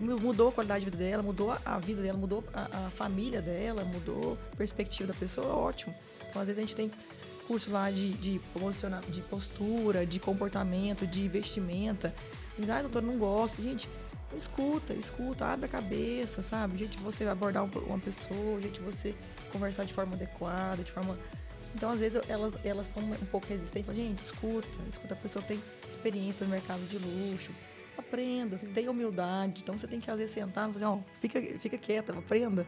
mudou 0.00 0.48
a 0.48 0.52
qualidade 0.52 0.84
de 0.84 0.90
vida 0.90 1.02
dela, 1.02 1.22
mudou 1.22 1.56
a 1.64 1.78
vida 1.78 2.02
dela, 2.02 2.18
mudou 2.18 2.44
a, 2.52 2.86
a 2.86 2.90
família 2.90 3.40
dela, 3.40 3.84
mudou 3.84 4.38
a 4.52 4.56
perspectiva 4.56 5.12
da 5.12 5.18
pessoa, 5.18 5.46
ótimo. 5.48 5.94
Então, 6.28 6.40
às 6.40 6.48
vezes 6.48 6.58
a 6.58 6.62
gente 6.62 6.74
tem 6.74 6.90
curso 7.46 7.70
lá 7.70 7.90
de, 7.90 8.10
de, 8.14 8.40
de 9.08 9.20
postura, 9.22 10.06
de 10.06 10.18
comportamento, 10.18 11.06
de 11.06 11.28
vestimenta. 11.28 12.14
E, 12.58 12.70
ah, 12.70 12.80
doutor, 12.80 13.02
não 13.02 13.18
gosto. 13.18 13.62
Gente, 13.62 13.88
escuta, 14.36 14.94
escuta, 14.94 15.46
abre 15.46 15.66
a 15.66 15.68
cabeça, 15.68 16.42
sabe? 16.42 16.78
Gente, 16.78 16.98
você 16.98 17.24
abordar 17.24 17.64
uma 17.64 17.98
pessoa, 17.98 18.60
gente, 18.60 18.80
você 18.80 19.14
conversar 19.50 19.84
de 19.84 19.92
forma 19.92 20.14
adequada, 20.14 20.82
de 20.82 20.90
forma. 20.90 21.18
Então, 21.74 21.90
às 21.90 22.00
vezes, 22.00 22.20
elas, 22.28 22.86
são 22.92 23.02
um 23.02 23.26
pouco 23.26 23.46
resistentes. 23.46 23.94
Gente, 23.94 24.20
escuta, 24.20 24.68
escuta, 24.88 25.14
a 25.14 25.16
pessoa 25.16 25.44
tem 25.44 25.62
experiência 25.88 26.44
no 26.46 26.52
mercado 26.52 26.80
de 26.88 26.98
luxo 26.98 27.52
aprenda, 28.12 28.58
tenha 28.74 28.90
humildade. 28.90 29.62
Então 29.62 29.78
você 29.78 29.86
tem 29.86 29.98
que 29.98 30.10
às 30.10 30.18
vezes 30.18 30.34
sentar 30.34 30.68
e 30.68 30.72
fazer, 30.74 30.84
ó, 30.84 30.98
fica, 31.20 31.40
fica 31.58 31.78
quieta, 31.78 32.12
aprenda, 32.12 32.66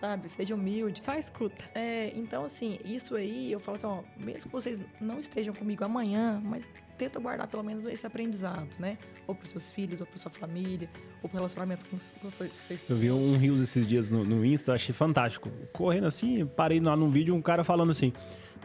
sabe? 0.00 0.28
Seja 0.28 0.54
humilde. 0.54 1.02
Só 1.02 1.14
escuta. 1.14 1.64
É, 1.74 2.12
então 2.14 2.44
assim, 2.44 2.78
isso 2.84 3.16
aí 3.16 3.50
eu 3.50 3.58
falo 3.58 3.76
assim, 3.76 3.86
ó, 3.86 4.02
mesmo 4.16 4.42
que 4.42 4.52
vocês 4.52 4.80
não 5.00 5.18
estejam 5.18 5.52
comigo 5.52 5.84
amanhã, 5.84 6.40
mas 6.44 6.66
tenta 6.96 7.18
guardar 7.18 7.48
pelo 7.48 7.64
menos 7.64 7.84
esse 7.84 8.06
aprendizado, 8.06 8.68
né? 8.78 8.96
Ou 9.26 9.34
para 9.34 9.46
seus 9.46 9.70
filhos, 9.70 10.00
ou 10.00 10.06
para 10.06 10.16
sua 10.16 10.30
família, 10.30 10.88
ou 11.22 11.28
para 11.28 11.38
relacionamento 11.38 11.84
com, 11.86 11.96
com 12.20 12.30
vocês. 12.30 12.52
Eu 12.88 12.96
vi 12.96 13.10
um 13.10 13.36
Rios 13.36 13.60
esses 13.60 13.84
dias 13.84 14.10
no, 14.10 14.24
no 14.24 14.44
Insta, 14.44 14.74
achei 14.74 14.94
fantástico. 14.94 15.50
Correndo 15.72 16.06
assim, 16.06 16.46
parei 16.46 16.78
lá 16.78 16.94
num 16.96 17.10
vídeo, 17.10 17.34
um 17.34 17.42
cara 17.42 17.64
falando 17.64 17.90
assim, 17.90 18.12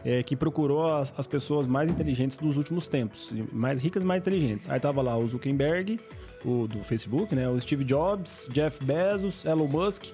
é, 0.04 0.22
que 0.22 0.36
procurou 0.36 0.92
as, 0.92 1.12
as, 1.16 1.26
pessoas 1.26 1.66
mais 1.66 1.88
inteligentes 1.88 2.36
dos 2.36 2.56
últimos 2.56 2.86
tempos, 2.86 3.32
mais 3.52 3.80
ricas 3.80 4.02
e 4.02 4.06
mais 4.06 4.20
inteligentes. 4.20 4.68
Aí 4.68 4.80
tava 4.80 5.02
lá 5.02 5.16
o 5.16 5.26
Zuckerberg, 5.26 6.00
o 6.44 6.66
do 6.66 6.82
Facebook, 6.82 7.34
né? 7.34 7.48
O 7.48 7.60
Steve 7.60 7.84
Jobs, 7.84 8.48
Jeff 8.52 8.82
Bezos, 8.84 9.44
Elon 9.44 9.68
Musk. 9.68 10.04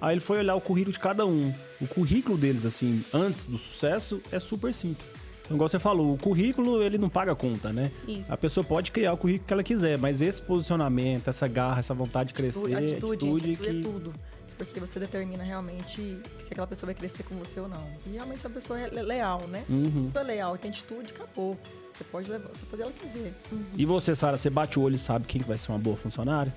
Aí 0.00 0.14
ele 0.14 0.20
foi 0.20 0.38
olhar 0.38 0.54
o 0.54 0.60
currículo 0.60 0.92
de 0.92 0.98
cada 0.98 1.24
um. 1.26 1.52
O 1.80 1.86
currículo 1.86 2.36
deles, 2.36 2.64
assim, 2.64 3.02
antes 3.12 3.46
do 3.46 3.58
sucesso, 3.58 4.20
é 4.32 4.38
super 4.38 4.72
simples. 4.74 5.10
Então, 5.44 5.56
igual 5.56 5.68
você 5.68 5.78
falou, 5.78 6.14
o 6.14 6.18
currículo, 6.18 6.82
ele 6.82 6.96
não 6.96 7.10
paga 7.10 7.34
conta, 7.34 7.70
né? 7.70 7.90
Isso. 8.08 8.32
A 8.32 8.36
pessoa 8.36 8.64
pode 8.64 8.90
criar 8.90 9.12
o 9.12 9.16
currículo 9.16 9.46
que 9.46 9.52
ela 9.52 9.62
quiser, 9.62 9.98
mas 9.98 10.22
esse 10.22 10.40
posicionamento, 10.40 11.28
essa 11.28 11.46
garra, 11.46 11.80
essa 11.80 11.92
vontade 11.92 12.28
de 12.28 12.34
crescer, 12.34 12.74
atitude, 12.74 12.92
atitude, 12.92 13.14
atitude, 13.14 13.52
atitude 13.52 13.56
que... 13.56 13.66
é 13.66 13.92
tudo. 13.92 14.12
Porque 14.56 14.78
você 14.78 15.00
determina 15.00 15.42
realmente 15.42 15.96
se 16.40 16.52
aquela 16.52 16.66
pessoa 16.66 16.86
vai 16.88 16.94
crescer 16.94 17.22
com 17.24 17.34
você 17.36 17.58
ou 17.60 17.68
não. 17.68 17.84
E 18.06 18.10
realmente 18.10 18.40
se 18.40 18.46
a 18.46 18.50
pessoa 18.50 18.78
é 18.80 18.88
le- 18.88 19.02
leal, 19.02 19.46
né? 19.48 19.64
Uhum. 19.68 19.90
Se 19.90 19.98
a 19.98 20.02
pessoa 20.02 20.22
é 20.22 20.26
leal 20.26 20.58
tem 20.58 20.70
atitude, 20.70 21.12
acabou. 21.12 21.58
Você 21.92 22.04
pode 22.04 22.30
levar, 22.30 22.48
você 22.48 22.66
fazer 22.66 22.82
ela 22.84 22.92
quiser. 22.92 23.32
E 23.76 23.84
você, 23.84 24.14
Sara, 24.16 24.36
você 24.38 24.50
bate 24.50 24.78
o 24.78 24.82
olho 24.82 24.96
e 24.96 24.98
sabe 24.98 25.26
quem 25.26 25.40
que 25.40 25.46
vai 25.46 25.58
ser 25.58 25.70
uma 25.72 25.78
boa 25.78 25.96
funcionária? 25.96 26.52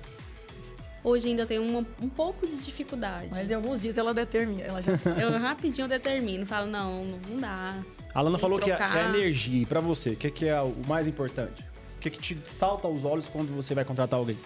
Hoje 1.02 1.28
ainda 1.28 1.46
tenho 1.46 1.62
uma- 1.62 1.86
um 2.02 2.08
pouco 2.08 2.46
de 2.46 2.56
dificuldade. 2.56 3.28
Mas 3.30 3.50
em 3.50 3.54
alguns 3.54 3.80
dias 3.80 3.96
ela 3.96 4.12
determina. 4.12 4.62
Ela 4.62 4.82
já 4.82 4.92
Eu 5.20 5.38
rapidinho 5.38 5.86
determino, 5.88 6.44
falo, 6.44 6.66
não, 6.70 7.04
não 7.28 7.36
dá. 7.38 7.76
A 8.14 8.20
Lana 8.20 8.38
falou 8.38 8.58
que 8.58 8.70
que 8.70 8.76
que 8.76 8.82
a 8.82 9.08
energia, 9.08 9.62
e 9.62 9.66
pra 9.66 9.80
você, 9.80 10.10
o 10.10 10.16
que, 10.16 10.30
que 10.30 10.46
é 10.48 10.60
o 10.60 10.74
mais 10.88 11.06
importante? 11.06 11.62
O 11.96 12.00
que, 12.00 12.10
que 12.10 12.18
te 12.20 12.38
salta 12.44 12.86
aos 12.88 13.04
olhos 13.04 13.28
quando 13.28 13.54
você 13.54 13.74
vai 13.74 13.84
contratar 13.84 14.18
alguém? 14.18 14.38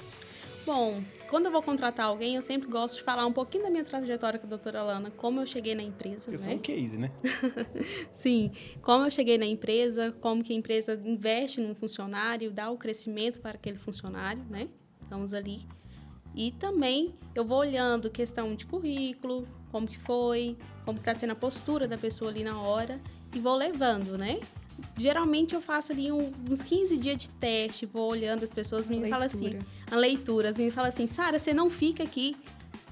Bom, 0.65 1.03
quando 1.29 1.47
eu 1.47 1.53
vou 1.53 1.63
contratar 1.63 2.07
alguém, 2.07 2.37
eu 2.37 2.43
sempre 2.43 2.69
gosto 2.69 2.97
de 2.97 3.03
falar 3.03 3.27
um 3.27 3.33
pouquinho 3.33 3.65
da 3.65 3.71
minha 3.71 3.85
trajetória 3.85 4.39
com 4.39 4.47
a 4.47 4.49
doutora 4.49 4.83
Lana, 4.83 5.11
como 5.11 5.41
eu 5.41 5.47
cheguei 5.47 5.75
na 5.75 5.83
empresa, 5.83 6.31
Porque 6.31 6.33
né? 6.33 6.39
são 6.39 6.53
um 6.53 6.59
case, 6.59 6.97
né? 6.97 7.11
Sim, 8.13 8.53
como 8.81 9.05
eu 9.05 9.11
cheguei 9.11 9.39
na 9.39 9.47
empresa, 9.47 10.13
como 10.21 10.43
que 10.45 10.53
a 10.53 10.57
empresa 10.57 11.01
investe 11.05 11.61
num 11.61 11.75
funcionário, 11.75 12.51
dá 12.51 12.71
o 12.71 12.77
crescimento 12.77 13.41
para 13.41 13.53
aquele 13.53 13.79
funcionário, 13.79 14.45
né? 14.49 14.69
Estamos 15.03 15.35
ali. 15.35 15.67
E 16.35 16.53
também 16.53 17.15
eu 17.35 17.45
vou 17.45 17.59
olhando 17.59 18.09
questão 18.11 18.55
de 18.55 18.65
currículo, 18.65 19.47
como 19.71 19.87
que 19.87 19.99
foi, 19.99 20.57
como 20.85 20.97
que 20.97 21.03
está 21.03 21.15
sendo 21.15 21.33
a 21.33 21.37
postura 21.37 21.89
da 21.89 21.99
pessoa 21.99 22.31
ali 22.31 22.45
na 22.45 22.61
hora 22.61 23.01
e 23.35 23.39
vou 23.39 23.57
levando, 23.57 24.17
né? 24.17 24.39
Geralmente 24.97 25.55
eu 25.55 25.61
faço 25.61 25.93
ali 25.93 26.11
um- 26.13 26.31
uns 26.51 26.63
15 26.63 26.97
dias 26.97 27.17
de 27.17 27.31
teste, 27.31 27.87
vou 27.87 28.09
olhando 28.11 28.43
as 28.43 28.51
pessoas, 28.51 28.89
me 28.89 28.97
fala 29.09 29.25
assim, 29.27 29.59
a 29.91 29.97
leitura, 29.97 30.49
as 30.51 30.57
meninas 30.57 30.75
falam 30.75 30.89
assim, 30.89 31.07
Sara, 31.07 31.39
você 31.39 31.53
não 31.55 31.69
fica 31.71 32.03
aqui. 32.03 32.37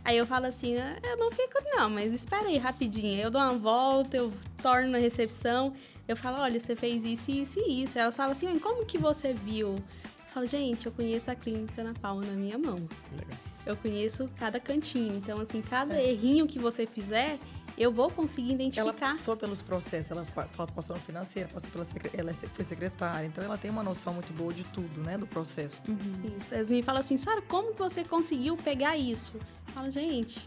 Aí 0.05 0.17
eu 0.17 0.25
falo 0.27 0.47
assim, 0.47 0.77
"Ah, 0.79 0.99
eu 1.05 1.17
não 1.19 1.31
fico 1.31 1.59
não, 1.77 1.91
mas 1.91 2.13
espera 2.13 2.47
aí 2.47 2.57
rapidinho. 2.57 3.21
Eu 3.21 3.31
dou 3.31 3.41
uma 3.41 3.53
volta, 3.53 4.17
eu 4.17 4.33
torno 4.63 4.89
na 4.89 4.99
recepção, 4.99 5.75
eu 6.09 6.17
falo, 6.17 6.39
olha, 6.39 6.59
você 6.59 6.75
fez 6.75 7.05
isso, 7.05 7.31
isso 7.31 7.61
e 7.61 7.83
isso. 7.83 7.99
Elas 7.99 8.17
falam 8.17 8.33
assim, 8.33 8.47
"Ué, 8.47 8.59
como 8.59 8.87
que 8.87 8.97
você 8.97 9.35
viu? 9.35 9.75
Eu 9.75 10.33
falo, 10.35 10.47
gente, 10.47 10.87
eu 10.87 10.93
conheço 10.93 11.31
a 11.31 11.35
clínica 11.35 11.85
na 11.85 11.93
palma 11.93 12.23
da 12.23 12.33
minha 12.33 12.57
mão. 12.57 12.77
Legal. 13.13 13.39
Eu 13.67 13.77
conheço 13.77 14.29
cada 14.39 14.59
cantinho. 14.59 15.15
Então, 15.17 15.39
assim, 15.39 15.61
cada 15.61 16.03
errinho 16.03 16.47
que 16.47 16.59
você 16.59 16.87
fizer, 16.87 17.39
eu 17.79 17.93
vou 17.93 18.11
conseguir 18.11 18.53
ela 18.53 18.63
identificar. 18.63 18.93
passou 19.13 19.37
pelos 19.37 19.63
processos. 19.63 20.11
Ela 20.11 20.27
pa- 20.35 20.49
ela 20.57 20.67
passou 20.69 20.97
no 20.97 21.03
financeiro, 21.03 21.49
passou 21.49 21.71
pela 21.71 21.87
ela 22.13 22.31
é 22.31 22.35
foi 22.35 22.65
secretária. 22.65 23.27
Então 23.27 23.43
ela 23.43 23.57
tem 23.59 23.71
uma 23.71 23.83
noção 23.83 24.13
muito 24.15 24.33
boa 24.33 24.53
de 24.53 24.65
tudo, 24.65 25.01
né? 25.03 25.17
Do 25.17 25.27
processo. 25.27 25.81
Isso. 26.37 26.53
Elas 26.55 26.69
me 26.69 26.83
falam 26.83 27.01
assim, 27.01 27.17
Sara, 27.17 27.43
como 27.43 27.73
que 27.73 27.79
você 27.79 28.05
conseguiu 28.05 28.57
pegar 28.57 28.97
isso? 28.97 29.33
Eu 29.37 29.73
falo, 29.75 29.91
gente, 29.91 30.41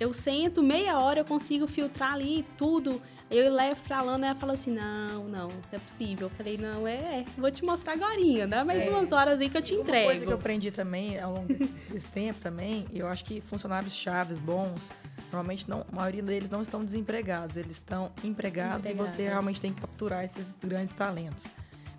eu 0.00 0.12
sento, 0.12 0.62
meia 0.62 0.98
hora 0.98 1.20
eu 1.20 1.24
consigo 1.24 1.66
filtrar 1.66 2.12
ali 2.14 2.44
tudo. 2.56 3.00
Eu 3.28 3.52
levo 3.52 3.82
pra 3.82 4.00
Lana 4.02 4.26
e 4.26 4.30
ela 4.30 4.38
fala 4.38 4.52
assim, 4.52 4.70
não, 4.70 5.24
não, 5.24 5.48
não 5.48 5.52
é 5.72 5.78
possível. 5.80 6.28
Eu 6.28 6.30
falei, 6.30 6.56
não, 6.56 6.86
é, 6.86 6.94
é, 6.94 7.24
vou 7.36 7.50
te 7.50 7.64
mostrar 7.64 7.94
agora, 7.94 8.46
dá 8.46 8.64
mais 8.64 8.86
É. 8.86 8.88
umas 8.90 9.10
horas 9.10 9.40
aí 9.40 9.50
que 9.50 9.56
eu 9.56 9.62
te 9.62 9.72
Uma 9.74 9.82
entrego. 9.82 10.04
coisa 10.06 10.24
que 10.26 10.30
eu 10.32 10.36
aprendi 10.36 10.70
também 10.70 11.18
ao 11.18 11.32
longo 11.34 11.48
desse, 11.48 11.64
desse 11.90 12.06
tempo 12.06 12.38
também, 12.40 12.86
eu 12.94 13.08
acho 13.08 13.24
que 13.24 13.40
funcionários 13.40 13.92
chaves 13.94 14.38
bons, 14.38 14.92
normalmente 15.32 15.68
não, 15.68 15.84
a 15.90 15.94
maioria 15.96 16.22
deles 16.22 16.50
não 16.50 16.62
estão 16.62 16.84
desempregados, 16.84 17.56
eles 17.56 17.72
estão 17.72 18.12
empregados, 18.24 18.84
e 18.86 18.88
Empregados. 18.90 19.12
você 19.12 19.22
realmente 19.28 19.60
tem 19.60 19.72
que 19.72 19.80
capturar 19.80 20.24
esses 20.24 20.54
grandes 20.62 20.94
talentos. 20.94 21.46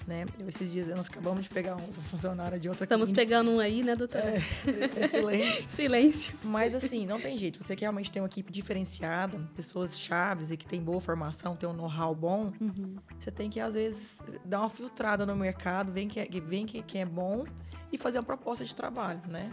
Né? 0.07 0.25
Eu, 0.39 0.47
esses 0.47 0.71
dias 0.71 0.87
nós 0.87 1.07
acabamos 1.09 1.43
de 1.43 1.49
pegar 1.49 1.75
um 1.75 1.91
funcionário 2.09 2.57
de 2.57 2.69
outra 2.69 2.85
Estamos 2.85 3.09
clínica. 3.09 3.25
pegando 3.27 3.51
um 3.51 3.59
aí, 3.59 3.83
né, 3.83 3.93
doutora? 3.93 4.35
É, 4.37 5.03
excelente. 5.03 5.63
Silêncio. 5.67 6.33
Mas 6.45 6.73
assim, 6.73 7.05
não 7.05 7.19
tem 7.19 7.37
jeito. 7.37 7.61
Você 7.61 7.75
que 7.75 7.81
realmente 7.81 8.09
tem 8.09 8.21
uma 8.21 8.27
equipe 8.29 8.49
diferenciada, 8.49 9.37
pessoas 9.53 9.99
chaves 9.99 10.49
e 10.49 10.55
que 10.55 10.65
tem 10.65 10.81
boa 10.81 11.01
formação, 11.01 11.57
tem 11.57 11.67
um 11.67 11.73
know-how 11.73 12.15
bom, 12.15 12.53
você 13.19 13.29
tem 13.29 13.49
que, 13.49 13.59
às 13.59 13.73
vezes, 13.73 14.19
dar 14.45 14.61
uma 14.61 14.69
filtrada 14.69 15.25
no 15.25 15.35
mercado, 15.35 15.91
ver 15.91 16.05
quem 16.05 16.23
é, 16.23 16.25
quem 16.25 16.83
quem 16.83 17.01
é 17.01 17.05
bom 17.05 17.43
e 17.91 17.97
fazer 17.97 18.19
uma 18.19 18.23
proposta 18.23 18.63
de 18.63 18.73
trabalho, 18.73 19.19
né? 19.27 19.51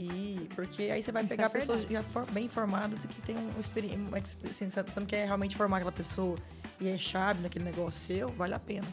E 0.00 0.48
porque 0.54 0.84
aí 0.84 1.02
você 1.02 1.10
vai 1.10 1.22
Isso 1.24 1.30
pegar 1.30 1.46
é 1.46 1.48
pessoas 1.48 1.82
já 1.82 2.02
for- 2.02 2.26
bem 2.30 2.48
formadas 2.48 3.02
e 3.04 3.08
que 3.08 3.20
têm 3.22 3.36
um 3.36 3.58
experiência. 3.58 4.08
Assim, 4.48 4.70
você 4.70 5.00
não 5.00 5.06
quer 5.06 5.24
realmente 5.26 5.56
formar 5.56 5.78
aquela 5.78 5.90
pessoa 5.92 6.36
e 6.80 6.88
é 6.88 6.96
chave 6.96 7.42
naquele 7.42 7.64
negócio 7.64 8.00
seu, 8.00 8.28
vale 8.28 8.54
a 8.54 8.58
pena. 8.60 8.86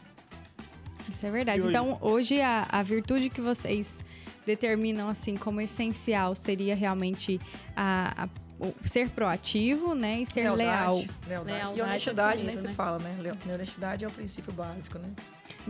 Isso 1.08 1.24
é 1.24 1.30
verdade. 1.30 1.58
E 1.58 1.62
hoje? 1.62 1.70
Então, 1.70 1.98
hoje, 2.00 2.40
a, 2.40 2.66
a 2.68 2.82
virtude 2.82 3.30
que 3.30 3.40
vocês 3.40 4.02
determinam, 4.44 5.08
assim, 5.08 5.36
como 5.36 5.60
essencial 5.60 6.34
seria 6.34 6.74
realmente 6.74 7.40
a, 7.76 8.24
a- 8.24 8.28
o 8.58 8.74
ser 8.88 9.10
proativo, 9.10 9.94
né? 9.94 10.20
E 10.22 10.26
ser 10.26 10.50
leal. 10.50 10.96
Lealdade. 10.96 11.10
Lealdade 11.28 11.76
E 11.76 11.80
é 11.80 11.84
honestidade 11.84 12.36
primeiro, 12.38 12.56
nem 12.60 12.64
né? 12.64 12.70
se 12.70 12.74
fala, 12.74 12.98
né? 12.98 13.16
Le- 13.20 13.52
Honestidade 13.52 14.04
é 14.04 14.08
o 14.08 14.10
princípio 14.10 14.52
básico, 14.52 14.98
né? 14.98 15.10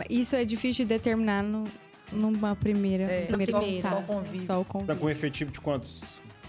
Isso 0.08 0.34
é 0.36 0.44
difícil 0.44 0.84
de 0.84 0.88
determinar 0.90 1.42
no, 1.42 1.64
numa 2.12 2.54
primeira, 2.56 3.04
É, 3.04 3.26
primeira 3.26 3.52
só- 3.52 3.60
só 3.90 3.98
o 3.98 4.02
convívio. 4.04 4.46
Só 4.46 4.60
o 4.60 4.64
Você 4.64 4.84
tá 4.86 4.94
com 4.94 5.06
um 5.06 5.10
efetivo 5.10 5.50
de 5.52 5.60
quantos 5.60 6.02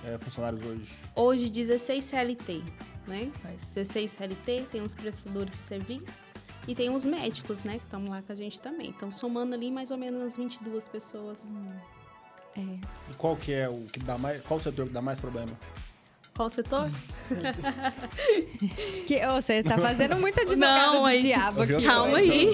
é, 0.05 0.17
funcionários 0.19 0.61
hoje? 0.63 0.89
Hoje, 1.15 1.49
16 1.49 2.03
CLT, 2.03 2.61
né? 3.07 3.31
Mas 3.43 3.61
16 3.73 4.11
CLT, 4.11 4.67
tem 4.71 4.81
os 4.81 4.93
prestadores 4.95 5.51
de 5.51 5.57
serviços 5.57 6.33
e 6.67 6.75
tem 6.75 6.89
os 6.89 7.05
médicos, 7.05 7.63
né? 7.63 7.77
Que 7.79 7.83
estão 7.85 8.07
lá 8.09 8.21
com 8.21 8.31
a 8.31 8.35
gente 8.35 8.59
também. 8.61 8.89
Então, 8.89 9.11
somando 9.11 9.53
ali 9.55 9.71
mais 9.71 9.91
ou 9.91 9.97
menos 9.97 10.21
umas 10.21 10.37
22 10.37 10.87
pessoas. 10.87 11.51
É. 12.55 12.59
E 12.61 13.13
qual 13.17 13.35
que 13.35 13.51
é 13.53 13.67
o 13.69 13.85
que 13.91 13.99
dá 13.99 14.17
mais. 14.17 14.41
Qual 14.43 14.57
o 14.59 14.61
setor 14.61 14.87
que 14.87 14.93
dá 14.93 15.01
mais 15.01 15.19
problema? 15.19 15.51
Qual 16.37 16.49
setor? 16.51 16.89
Que, 19.05 19.19
você 19.25 19.61
tá 19.63 19.77
fazendo 19.77 20.15
muito 20.17 20.39
advogado 20.39 20.93
Não, 20.93 21.01
do 21.01 21.05
aí- 21.07 21.19
diabo 21.19 21.61
aqui. 21.63 21.83
Calma 21.83 22.17
aí. 22.19 22.51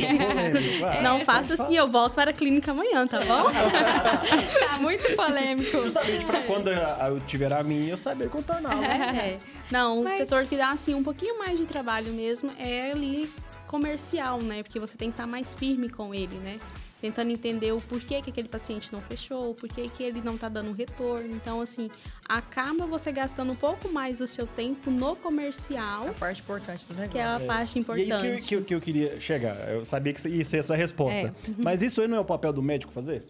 Não 1.04 1.20
faça 1.22 1.54
assim, 1.56 1.76
eu 1.76 1.88
volto 1.88 2.14
para 2.16 2.32
a 2.32 2.34
clínica 2.34 2.72
amanhã, 2.72 3.06
tá 3.06 3.20
bom? 3.20 3.52
Tá 4.68 4.78
muito 4.80 5.16
polêmico. 5.16 5.84
Justamente 5.84 6.26
pra 6.26 6.42
quando 6.44 6.70
eu 6.72 7.20
tiver 7.28 7.52
a 7.54 7.62
minha, 7.64 7.92
eu 7.92 7.98
saber 7.98 8.30
contornar. 8.30 8.82
É. 8.84 9.38
Não, 9.70 10.00
o 10.00 10.04
Mas- 10.04 10.16
setor 10.18 10.46
que 10.46 10.58
dá 10.58 10.72
assim 10.72 10.94
um 10.96 11.04
pouquinho 11.04 11.38
mais 11.38 11.60
de 11.60 11.66
trabalho 11.66 12.12
mesmo 12.14 12.52
é 12.58 12.92
ali 12.92 13.32
comercial, 13.68 14.42
né? 14.42 14.64
Porque 14.64 14.80
você 14.80 14.98
tem 14.98 15.10
que 15.10 15.14
estar 15.14 15.28
mais 15.28 15.54
firme 15.54 15.90
com 15.90 16.14
ele, 16.16 16.36
né? 16.38 16.58
Tentando 17.04 17.32
entender 17.32 17.74
o 17.74 17.82
porquê 17.82 18.22
que 18.22 18.30
aquele 18.30 18.48
paciente 18.48 18.94
não 18.94 19.02
fechou, 19.02 19.52
o 19.52 19.54
porquê 19.54 19.90
que 19.90 20.02
ele 20.02 20.22
não 20.22 20.38
tá 20.38 20.48
dando 20.48 20.72
retorno. 20.72 21.36
Então, 21.36 21.60
assim, 21.60 21.90
acaba 22.30 22.86
você 22.86 23.12
gastando 23.12 23.52
um 23.52 23.56
pouco 23.58 23.92
mais 23.92 24.20
do 24.20 24.26
seu 24.26 24.48
tempo 24.48 24.90
no 24.90 25.10
a 25.12 25.16
comercial, 25.18 26.14
parte 26.18 26.40
importante 26.42 26.86
do 26.86 26.94
negócio. 26.94 27.12
que 27.12 27.18
é 27.18 27.26
a 27.26 27.42
parte 27.42 27.76
E 27.76 27.80
é 27.80 27.82
importante. 27.82 28.08
isso 28.10 28.22
que, 28.22 28.48
que, 28.48 28.56
eu- 28.56 28.64
que 28.64 28.76
eu 28.76 28.80
queria 28.80 29.20
chegar. 29.20 29.70
Eu 29.70 29.84
sabia 29.84 30.14
que 30.14 30.30
ia 30.30 30.46
ser 30.46 30.60
essa 30.60 30.78
resposta. 30.78 31.28
É. 31.28 31.34
Mas 31.62 31.82
isso 31.82 32.00
aí 32.02 32.08
não 32.08 32.16
é 32.16 32.20
o 32.22 32.26
papel 32.26 32.54
do 32.54 32.64
médico 32.64 32.94
fazer? 32.94 33.26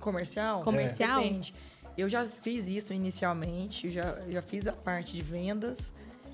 Comercial? 0.00 0.62
Comercial? 0.62 1.20
É, 1.20 1.24
depende. 1.24 1.54
Eu 1.98 2.08
já 2.08 2.24
fiz 2.24 2.66
isso 2.66 2.94
inicialmente, 2.94 3.88
eu 3.88 3.92
já, 3.92 4.16
já 4.30 4.40
fiz 4.40 4.66
a 4.66 4.72
parte 4.72 5.14
de 5.14 5.20
vendas. 5.22 5.92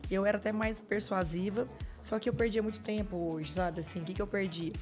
Eu 0.08 0.24
era 0.24 0.38
até 0.38 0.52
mais 0.52 0.80
persuasiva, 0.80 1.68
só 2.00 2.20
que 2.20 2.28
eu 2.28 2.32
perdia 2.32 2.62
muito 2.62 2.78
tempo 2.78 3.16
hoje, 3.32 3.52
sabe? 3.52 3.80
Assim, 3.80 4.00
o 4.00 4.04
que, 4.04 4.14
que 4.14 4.22
eu 4.22 4.28
perdi? 4.28 4.72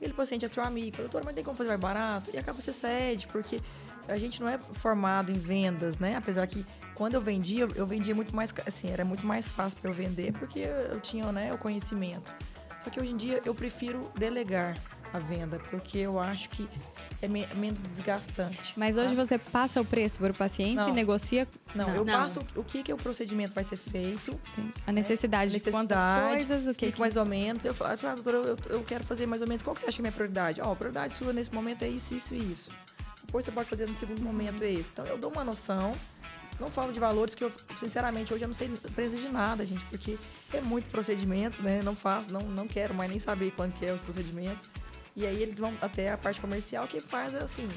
Aquele 0.00 0.14
paciente 0.14 0.46
é 0.46 0.48
seu 0.48 0.64
amigo, 0.64 0.96
doutor, 0.96 1.22
mas 1.22 1.34
tem 1.34 1.44
como 1.44 1.54
fazer 1.54 1.68
mais 1.68 1.80
barato? 1.80 2.30
E 2.32 2.38
acaba 2.38 2.58
você 2.58 2.72
cede, 2.72 3.26
porque 3.26 3.60
a 4.08 4.16
gente 4.16 4.40
não 4.40 4.48
é 4.48 4.58
formado 4.72 5.30
em 5.30 5.34
vendas, 5.34 5.98
né? 5.98 6.16
Apesar 6.16 6.46
que 6.46 6.64
quando 6.94 7.16
eu 7.16 7.20
vendia, 7.20 7.68
eu, 7.74 7.86
vendia 7.86 8.14
muito 8.14 8.34
mais, 8.34 8.50
assim, 8.66 8.88
era 8.88 9.04
muito 9.04 9.26
mais 9.26 9.52
fácil 9.52 9.78
para 9.78 9.90
eu 9.90 9.94
vender, 9.94 10.32
porque 10.32 10.60
eu 10.60 10.98
tinha, 11.02 11.30
né, 11.30 11.52
o 11.52 11.58
conhecimento. 11.58 12.32
Só 12.82 12.88
que 12.88 12.98
hoje 12.98 13.10
em 13.10 13.16
dia 13.18 13.42
eu 13.44 13.54
prefiro 13.54 14.10
delegar 14.16 14.74
a 15.12 15.18
venda, 15.18 15.58
porque 15.70 15.98
eu 15.98 16.18
acho 16.20 16.48
que 16.50 16.68
é 17.22 17.28
me- 17.28 17.46
menos 17.56 17.80
desgastante. 17.80 18.72
Mas 18.76 18.96
hoje 18.96 19.14
tá? 19.14 19.24
você 19.24 19.38
passa 19.38 19.80
o 19.80 19.84
preço 19.84 20.18
para 20.18 20.30
o 20.30 20.34
paciente, 20.34 20.76
Não. 20.76 20.94
negocia 20.94 21.46
Não, 21.74 21.86
Não. 21.88 21.94
eu 21.96 22.04
Não. 22.04 22.12
passo 22.14 22.40
o 22.56 22.64
que, 22.64 22.82
que 22.82 22.92
o 22.92 22.96
procedimento 22.96 23.52
vai 23.54 23.64
ser 23.64 23.76
feito, 23.76 24.38
tem 24.56 24.72
a 24.86 24.92
necessidade, 24.92 25.50
de 25.52 25.60
quantas 25.60 25.96
necessidade, 25.96 26.46
coisas, 26.46 26.74
o 26.74 26.78
que, 26.78 26.92
que... 26.92 27.00
mais 27.00 27.16
ou 27.16 27.24
menos. 27.26 27.64
Eu 27.64 27.74
falo, 27.74 27.92
ah, 27.92 28.14
doutora, 28.14 28.36
eu, 28.38 28.56
eu 28.70 28.82
quero 28.84 29.04
fazer 29.04 29.26
mais 29.26 29.42
ou 29.42 29.48
menos. 29.48 29.62
Qual 29.62 29.74
que 29.74 29.80
você 29.80 29.86
acha 29.88 29.96
que 29.96 30.00
é 30.00 30.02
a 30.02 30.06
minha 30.06 30.12
prioridade? 30.12 30.60
Ó, 30.60 30.72
a 30.72 30.76
prioridade 30.76 31.14
sua 31.14 31.32
nesse 31.32 31.54
momento 31.54 31.82
é 31.82 31.88
isso, 31.88 32.14
isso 32.14 32.34
e 32.34 32.38
isso. 32.38 32.70
Depois 33.24 33.44
você 33.44 33.50
pode 33.52 33.68
fazer 33.68 33.88
no 33.88 33.94
segundo 33.96 34.20
momento 34.22 34.62
esse. 34.64 34.88
Então 34.92 35.04
eu 35.06 35.18
dou 35.18 35.30
uma 35.30 35.44
noção. 35.44 35.92
Não 36.58 36.70
falo 36.70 36.92
de 36.92 37.00
valores 37.00 37.34
que 37.34 37.42
eu, 37.42 37.50
sinceramente, 37.78 38.34
hoje 38.34 38.44
eu 38.44 38.48
não 38.48 38.54
sei 38.54 38.68
preço 38.94 39.16
de 39.16 39.28
nada, 39.30 39.64
gente, 39.64 39.82
porque 39.86 40.18
é 40.52 40.60
muito 40.60 40.90
procedimento, 40.90 41.62
né? 41.62 41.80
Não 41.82 41.94
faço, 41.96 42.30
não, 42.30 42.40
não 42.42 42.68
quero 42.68 42.92
mais 42.92 43.08
nem 43.08 43.18
saber 43.18 43.50
quanto 43.52 43.78
que 43.78 43.86
é 43.86 43.92
os 43.94 44.02
procedimentos. 44.02 44.66
E 45.16 45.26
aí 45.26 45.42
eles 45.42 45.58
vão 45.58 45.74
até 45.80 46.10
a 46.10 46.18
parte 46.18 46.40
comercial 46.40 46.86
que 46.86 47.00
faz 47.00 47.34
assim. 47.34 47.68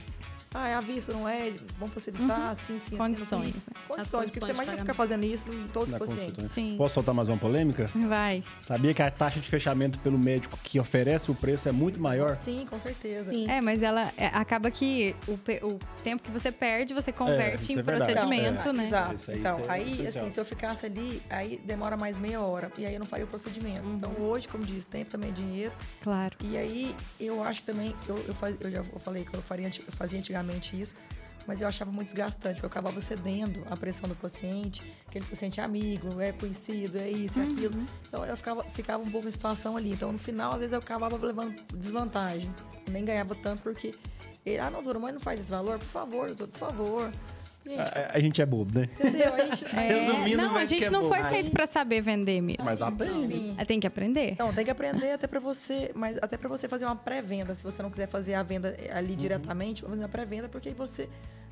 Ah, 0.54 0.68
é 0.68 0.76
à 0.76 0.80
vista, 0.80 1.12
não 1.12 1.28
é? 1.28 1.51
Vamos 1.80 1.93
facilitar, 1.93 2.39
uhum. 2.39 2.47
assim, 2.49 2.80
sim. 2.80 2.95
Condições. 2.95 3.49
Assim, 3.49 3.58
né? 3.58 3.82
Condições, 3.88 4.30
porque 4.30 4.39
você 4.39 4.51
imagina 4.51 4.78
ficar 4.78 4.93
fazendo 4.93 5.26
isso 5.26 5.51
em 5.51 5.68
todos 5.68 5.91
os 5.91 5.99
pacientes. 5.99 6.38
Né? 6.38 6.49
Sim. 6.54 6.76
Posso 6.78 6.93
soltar 6.93 7.16
mais 7.16 7.28
uma 7.28 7.38
polêmica? 7.38 7.89
Vai. 7.95 8.43
Sabia 8.62 8.93
que 8.93 9.01
a 9.01 9.10
taxa 9.10 9.39
de 9.39 9.49
fechamento 9.49 9.97
pelo 9.99 10.18
médico 10.18 10.58
que 10.64 10.80
oferece 10.80 11.32
o 11.32 11.36
preço 11.36 11.68
é 11.68 11.72
muito 11.72 11.99
maior? 11.99 12.36
Sim, 12.36 12.68
com 12.70 12.80
certeza. 12.80 13.32
Sim. 13.32 13.49
É, 13.49 13.62
mas 13.62 13.82
ela 13.82 14.12
é, 14.16 14.28
acaba 14.28 14.70
que 14.70 15.16
o, 15.28 15.34
o, 15.66 15.80
tempo 16.04 16.22
que 16.22 16.30
você 16.30 16.51
perde, 16.51 16.93
você 16.93 17.12
converte 17.12 17.72
é, 17.72 17.76
em 17.76 17.80
é 17.80 17.84
procedimento, 17.84 18.60
então, 18.60 18.74
né? 18.74 18.88
Exato. 18.88 19.32
Aí, 19.32 19.39
então, 19.39 19.62
aí, 19.68 20.08
assim, 20.08 20.30
se 20.30 20.39
eu 20.39 20.45
ficasse 20.45 20.86
ali, 20.86 21.22
aí 21.30 21.60
demora 21.66 21.97
mais 21.97 22.16
meia 22.18 22.41
hora. 22.41 22.72
E 22.78 22.86
aí 22.86 22.93
eu 22.93 22.99
não 22.99 23.08
faria 23.08 23.26
o 23.26 23.28
procedimento. 23.28 23.88
Uhum. 23.88 23.95
Então, 23.95 24.14
hoje, 24.20 24.47
como 24.47 24.64
diz, 24.64 24.86
tempo 24.86 25.10
também 25.10 25.32
é 25.32 25.34
dinheiro. 25.34 25.72
Claro. 26.01 26.38
E 26.43 26.58
aí, 26.58 26.95
eu 27.20 27.43
acho 27.43 27.64
também, 27.64 27.95
eu, 28.08 28.24
eu, 28.28 28.36
faz, 28.36 28.56
eu 28.60 28.70
já 28.70 28.84
falei 28.84 29.26
que 29.26 29.34
eu, 29.34 29.41
faria, 29.41 29.68
eu 29.68 29.93
fazia 29.93 30.20
antigamente 30.20 30.43
isso 30.52 30.96
mas 31.46 31.62
eu 31.62 31.68
achava 31.68 31.91
muito 31.91 32.08
desgastante, 32.08 32.56
porque 32.56 32.66
eu 32.66 32.70
acabava 32.70 33.02
cedendo 33.02 33.64
a 33.70 33.76
pressão 33.76 34.08
do 34.08 34.16
paciente, 34.16 34.82
aquele 35.08 35.26
paciente 35.26 35.60
é 35.60 35.64
amigo, 35.64 36.20
é 36.20 36.32
conhecido, 36.32 36.98
é 36.98 37.10
isso, 37.10 37.39
é 37.39 37.44
aquilo. 37.44 37.78
Uhum. 37.78 37.86
Então 38.08 38.26
eu 38.26 38.38
ficava, 38.38 38.64
ficava 38.66 39.04
um 39.04 39.12
pouco 39.12 39.28
em 39.28 39.32
situação 39.32 39.76
ali. 39.76 39.91
Então 39.91 40.12
no 40.12 40.18
final, 40.18 40.54
às 40.54 40.60
vezes 40.60 40.74
eu 40.74 40.80
acabava 40.80 41.18
levando 41.18 41.56
desvantagem. 41.76 42.54
Nem 42.89 43.04
ganhava 43.04 43.36
tanto 43.36 43.62
porque 43.62 43.94
ele, 44.46 44.60
ah, 44.60 44.70
não, 44.70 44.84
doutor, 44.84 45.00
mas 45.00 45.14
não 45.14 45.22
faz 45.22 45.39
esse 45.39 45.50
valor? 45.50 45.80
Por 45.80 45.88
favor, 45.88 46.28
doutor, 46.28 46.48
por 46.48 46.60
favor. 46.60 47.12
Gente, 47.66 47.80
a, 47.80 48.11
a, 48.14 48.20
gente 48.20 48.41
é 48.41 48.45
bobo, 48.45 48.78
né? 48.78 48.89
Entendeu? 48.99 49.34
A 49.34 49.39
gente, 49.45 49.76
é, 49.76 49.88
Resumindo, 49.88 50.38
não, 50.38 50.55
a 50.55 50.66
gente 50.66 50.84
é 50.84 50.89
não 50.89 51.07
foi 51.07 51.24
feito 51.24 51.51
para 51.51 51.66
saber 51.66 52.01
vender 52.01 52.41
mesmo. 52.41 52.64
Mas 52.64 52.82
aprende. 52.82 53.55
Tem 53.66 53.80
que 53.80 53.88
aprender. 53.88 54.32
Então, 54.32 54.53
tem 54.53 54.66
que 54.66 54.72
aprender 54.72 55.11
até 55.11 55.28
para 55.28 55.39
você, 55.39 55.91
mas 55.95 56.18
até 56.22 56.36
para 56.38 56.49
você 56.49 56.68
fazer 56.68 56.86
uma 56.86 56.95
pré-venda, 56.95 57.55
se 57.55 57.64
você 57.64 57.82
não 57.82 57.89
quiser 57.89 58.07
fazer 58.07 58.34
a 58.34 58.43
venda 58.43 58.76
ali 58.93 59.11
uhum. 59.11 59.18
diretamente, 59.18 59.82
fazer 59.82 60.01
uma 60.01 60.09
pré-venda, 60.09 60.49
porque 60.49 60.72
você 60.72 61.07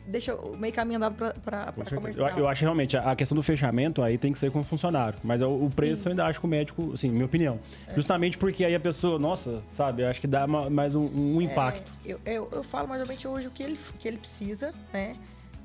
deixa 0.05 0.35
o 0.35 0.57
meio 0.57 0.73
caminho 0.73 0.97
andado 0.97 1.15
para 1.15 1.71
comercial. 1.71 2.29
Eu, 2.29 2.39
eu, 2.39 2.47
acho 2.47 2.61
realmente, 2.61 2.97
a 2.97 3.15
questão 3.15 3.35
do 3.35 3.43
fechamento 3.43 4.01
aí 4.01 4.17
tem 4.17 4.31
que 4.31 4.39
ser 4.39 4.51
com 4.51 4.59
o 4.59 4.63
funcionário. 4.63 5.17
Mas 5.23 5.41
o, 5.41 5.49
o 5.49 5.69
preço 5.69 6.03
Sim. 6.03 6.09
eu 6.09 6.11
ainda 6.11 6.25
acho 6.25 6.39
que 6.39 6.45
o 6.45 6.49
médico, 6.49 6.91
assim, 6.93 7.09
minha 7.09 7.25
opinião. 7.25 7.59
É. 7.87 7.95
Justamente 7.95 8.37
porque 8.37 8.65
aí 8.65 8.75
a 8.75 8.79
pessoa, 8.79 9.17
nossa, 9.19 9.63
sabe, 9.71 10.03
eu 10.03 10.07
acho 10.07 10.19
que 10.19 10.27
dá 10.27 10.47
mais 10.47 10.95
um, 10.95 11.03
um 11.03 11.41
é, 11.41 11.45
impacto. 11.45 11.91
É, 12.05 12.11
eu, 12.11 12.21
eu, 12.25 12.49
eu, 12.51 12.63
falo 12.63 12.87
mais 12.87 13.01
ou 13.01 13.07
menos 13.07 13.23
hoje 13.23 13.47
o 13.47 13.51
que 13.51 13.63
ele, 13.63 13.79
que 13.99 14.07
ele 14.07 14.17
precisa, 14.17 14.73
né? 14.91 15.15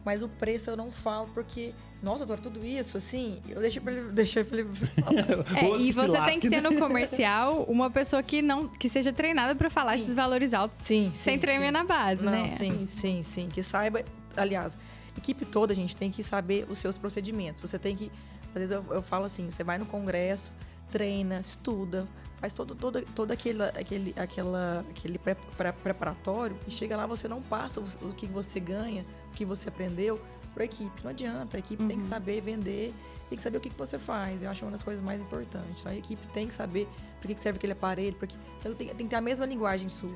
Mas 0.06 0.22
o 0.22 0.28
preço 0.28 0.70
eu 0.70 0.76
não 0.76 0.92
falo 0.92 1.28
porque, 1.34 1.74
nossa, 2.00 2.24
doutor, 2.24 2.40
tudo 2.40 2.64
isso, 2.64 2.96
assim, 2.96 3.40
eu 3.48 3.60
deixei 3.60 3.82
pra 3.82 3.92
ele. 3.92 4.12
Deixei 4.14 4.44
pra 4.44 4.58
ele 4.58 4.70
é, 5.56 5.80
e 5.80 5.90
você 5.90 6.20
tem 6.22 6.38
que 6.38 6.48
ter 6.48 6.60
no 6.60 6.76
comercial 6.76 7.64
uma 7.64 7.90
pessoa 7.90 8.22
que 8.22 8.40
não 8.40 8.68
que 8.68 8.88
seja 8.88 9.12
treinada 9.12 9.56
para 9.56 9.68
falar 9.68 9.96
sim. 9.96 10.04
esses 10.04 10.14
valores 10.14 10.54
altos 10.54 10.78
sim, 10.78 11.10
sem 11.12 11.34
sim, 11.34 11.40
tremer 11.40 11.66
sim. 11.66 11.72
na 11.72 11.82
base, 11.82 12.22
não, 12.22 12.30
né? 12.30 12.46
Sim, 12.48 12.86
sim, 12.86 13.22
sim. 13.24 13.48
Que 13.48 13.64
saiba 13.64 14.04
aliás, 14.36 14.78
equipe 15.18 15.44
toda, 15.44 15.72
a 15.72 15.76
gente 15.76 15.96
tem 15.96 16.10
que 16.10 16.22
saber 16.22 16.66
os 16.70 16.78
seus 16.78 16.96
procedimentos. 16.96 17.60
Você 17.60 17.76
tem 17.76 17.96
que, 17.96 18.12
às 18.48 18.54
vezes 18.54 18.70
eu, 18.70 18.84
eu 18.90 19.02
falo 19.02 19.24
assim, 19.24 19.50
você 19.50 19.64
vai 19.64 19.76
no 19.76 19.86
congresso, 19.86 20.52
treina, 20.90 21.40
estuda, 21.40 22.06
faz 22.36 22.52
todo, 22.52 22.74
todo, 22.74 23.02
todo 23.14 23.30
aquele, 23.30 23.62
aquele, 23.62 24.14
aquela, 24.16 24.84
aquele 24.90 25.18
pré, 25.18 25.34
pré, 25.56 25.72
preparatório 25.72 26.56
e 26.66 26.70
chega 26.70 26.96
lá, 26.96 27.06
você 27.06 27.28
não 27.28 27.42
passa 27.42 27.80
o, 27.80 28.12
que 28.14 28.26
você 28.26 28.60
ganha, 28.60 29.04
o 29.30 29.34
que 29.34 29.44
você 29.44 29.68
aprendeu 29.68 30.20
para 30.54 30.62
a 30.62 30.66
equipe. 30.66 31.02
Não 31.02 31.10
adianta, 31.10 31.56
a 31.56 31.60
equipe 31.60 31.82
uhum. 31.82 31.88
tem 31.88 31.98
que 31.98 32.04
uhum. 32.04 32.08
saber 32.10 32.40
vender, 32.40 32.94
tem 33.28 33.36
que 33.36 33.42
saber 33.42 33.58
o 33.58 33.60
que, 33.60 33.70
que 33.70 33.78
você 33.78 33.98
faz. 33.98 34.42
Eu 34.42 34.50
acho 34.50 34.64
uma 34.64 34.70
das 34.70 34.82
coisas 34.82 35.02
mais 35.02 35.20
importantes. 35.20 35.80
Então, 35.80 35.92
a 35.92 35.96
equipe 35.96 36.26
tem 36.32 36.46
que 36.46 36.54
saber 36.54 36.88
para 37.20 37.34
que 37.34 37.40
serve 37.40 37.58
aquele 37.58 37.72
aparelho, 37.72 38.16
porque 38.16 38.34
então, 38.60 38.74
tem, 38.74 38.88
tem 38.88 39.06
que 39.06 39.10
ter 39.10 39.16
a 39.16 39.20
mesma 39.20 39.44
linguagem 39.44 39.88
sua. 39.88 40.12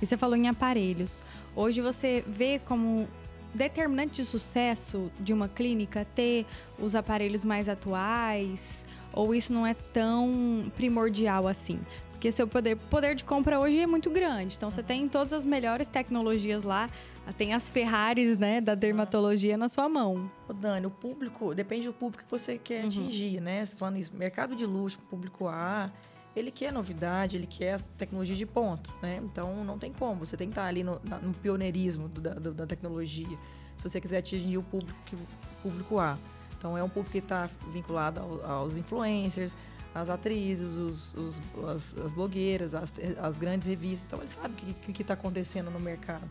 E 0.00 0.06
você 0.06 0.16
falou 0.16 0.36
em 0.36 0.48
aparelhos. 0.48 1.22
Hoje 1.56 1.80
você 1.80 2.24
vê 2.26 2.60
como 2.60 3.08
determinante 3.54 4.22
de 4.22 4.28
sucesso 4.28 5.10
de 5.18 5.32
uma 5.32 5.48
clínica 5.48 6.04
ter 6.04 6.44
os 6.78 6.94
aparelhos 6.94 7.44
mais 7.44 7.68
atuais? 7.68 8.83
Ou 9.14 9.34
isso 9.34 9.52
não 9.52 9.66
é 9.66 9.74
tão 9.74 10.70
primordial 10.74 11.46
assim? 11.46 11.80
Porque 12.10 12.32
seu 12.32 12.48
poder, 12.48 12.76
poder 12.76 13.14
de 13.14 13.22
compra 13.22 13.60
hoje 13.60 13.78
é 13.78 13.86
muito 13.86 14.10
grande. 14.10 14.56
Então, 14.56 14.70
você 14.70 14.82
tem 14.82 15.08
todas 15.08 15.32
as 15.32 15.44
melhores 15.44 15.86
tecnologias 15.86 16.64
lá. 16.64 16.88
Tem 17.36 17.54
as 17.54 17.68
Ferraris, 17.68 18.38
né, 18.38 18.60
da 18.60 18.74
dermatologia 18.74 19.56
na 19.56 19.68
sua 19.68 19.88
mão. 19.88 20.30
Ô 20.48 20.52
Dani, 20.52 20.86
o 20.86 20.90
público, 20.90 21.54
depende 21.54 21.86
do 21.86 21.92
público 21.92 22.24
que 22.24 22.30
você 22.30 22.58
quer 22.58 22.82
uhum. 22.82 22.88
atingir, 22.88 23.40
né? 23.40 23.64
Você 23.64 23.76
falando 23.76 23.98
isso, 23.98 24.10
mercado 24.14 24.54
de 24.54 24.66
luxo, 24.66 24.98
público 25.08 25.48
A, 25.48 25.90
ele 26.36 26.50
quer 26.50 26.72
novidade, 26.72 27.36
ele 27.36 27.46
quer 27.46 27.80
tecnologia 27.96 28.34
de 28.34 28.46
ponto, 28.46 28.92
né? 29.00 29.20
Então 29.22 29.64
não 29.64 29.78
tem 29.78 29.92
como, 29.92 30.26
você 30.26 30.36
tem 30.36 30.48
que 30.48 30.52
estar 30.52 30.66
ali 30.66 30.82
no, 30.82 31.00
no 31.22 31.32
pioneirismo 31.34 32.08
da, 32.08 32.34
da, 32.34 32.50
da, 32.50 32.66
tecnologia, 32.66 33.38
se 33.76 33.82
você 33.82 34.00
quiser 34.00 34.18
atingir 34.18 34.58
o 34.58 34.62
público, 34.62 34.98
o 35.12 35.62
público 35.62 35.98
A. 35.98 36.18
Então 36.64 36.78
é 36.78 36.82
um 36.82 36.88
público 36.88 37.12
que 37.12 37.18
está 37.18 37.46
vinculado 37.70 38.20
ao, 38.20 38.50
aos 38.50 38.74
influencers, 38.74 39.54
às 39.94 40.08
atrizes, 40.08 40.74
os, 40.74 41.14
os, 41.14 41.40
as, 41.68 41.94
as, 41.98 42.12
blogueiras, 42.14 42.74
as, 42.74 42.90
as, 43.20 43.36
grandes 43.36 43.68
revistas. 43.68 44.06
Então 44.06 44.18
ele 44.20 44.28
sabe 44.28 44.54
o 44.88 44.90
que 44.90 45.02
está 45.02 45.12
acontecendo 45.12 45.70
no 45.70 45.78
mercado. 45.78 46.24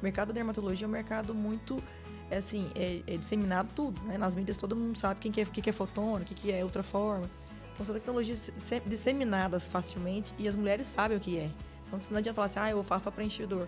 O 0.00 0.04
mercado 0.04 0.28
da 0.28 0.34
dermatologia 0.34 0.86
é 0.86 0.88
um 0.88 0.92
mercado 0.92 1.34
muito 1.34 1.82
é 2.30 2.36
assim, 2.36 2.70
é, 2.76 3.02
é 3.04 3.16
disseminado 3.16 3.70
tudo, 3.74 4.00
né? 4.02 4.16
Nas 4.16 4.36
mídias 4.36 4.56
todo 4.56 4.76
mundo 4.76 4.96
sabe 4.96 5.18
quem 5.18 5.32
que 5.32 5.40
é, 5.40 5.44
que, 5.44 5.60
que 5.60 5.70
é 5.70 5.72
fotônico, 5.72 6.22
o 6.30 6.34
que, 6.36 6.42
que 6.42 6.52
é 6.52 6.62
ultraforma. 6.62 7.28
Então, 7.74 7.84
são 7.84 7.92
tecnologias 7.92 8.48
disseminadas 8.86 9.66
facilmente 9.66 10.32
e 10.38 10.46
as 10.46 10.54
mulheres 10.54 10.86
sabem 10.86 11.16
o 11.16 11.20
que 11.20 11.36
é. 11.36 11.50
Então, 11.88 11.98
não 12.08 12.18
adianta 12.18 12.36
falar 12.36 12.46
assim, 12.46 12.60
ah, 12.60 12.70
eu 12.70 12.84
faço 12.84 13.04
só 13.04 13.10
preenchedor. 13.10 13.66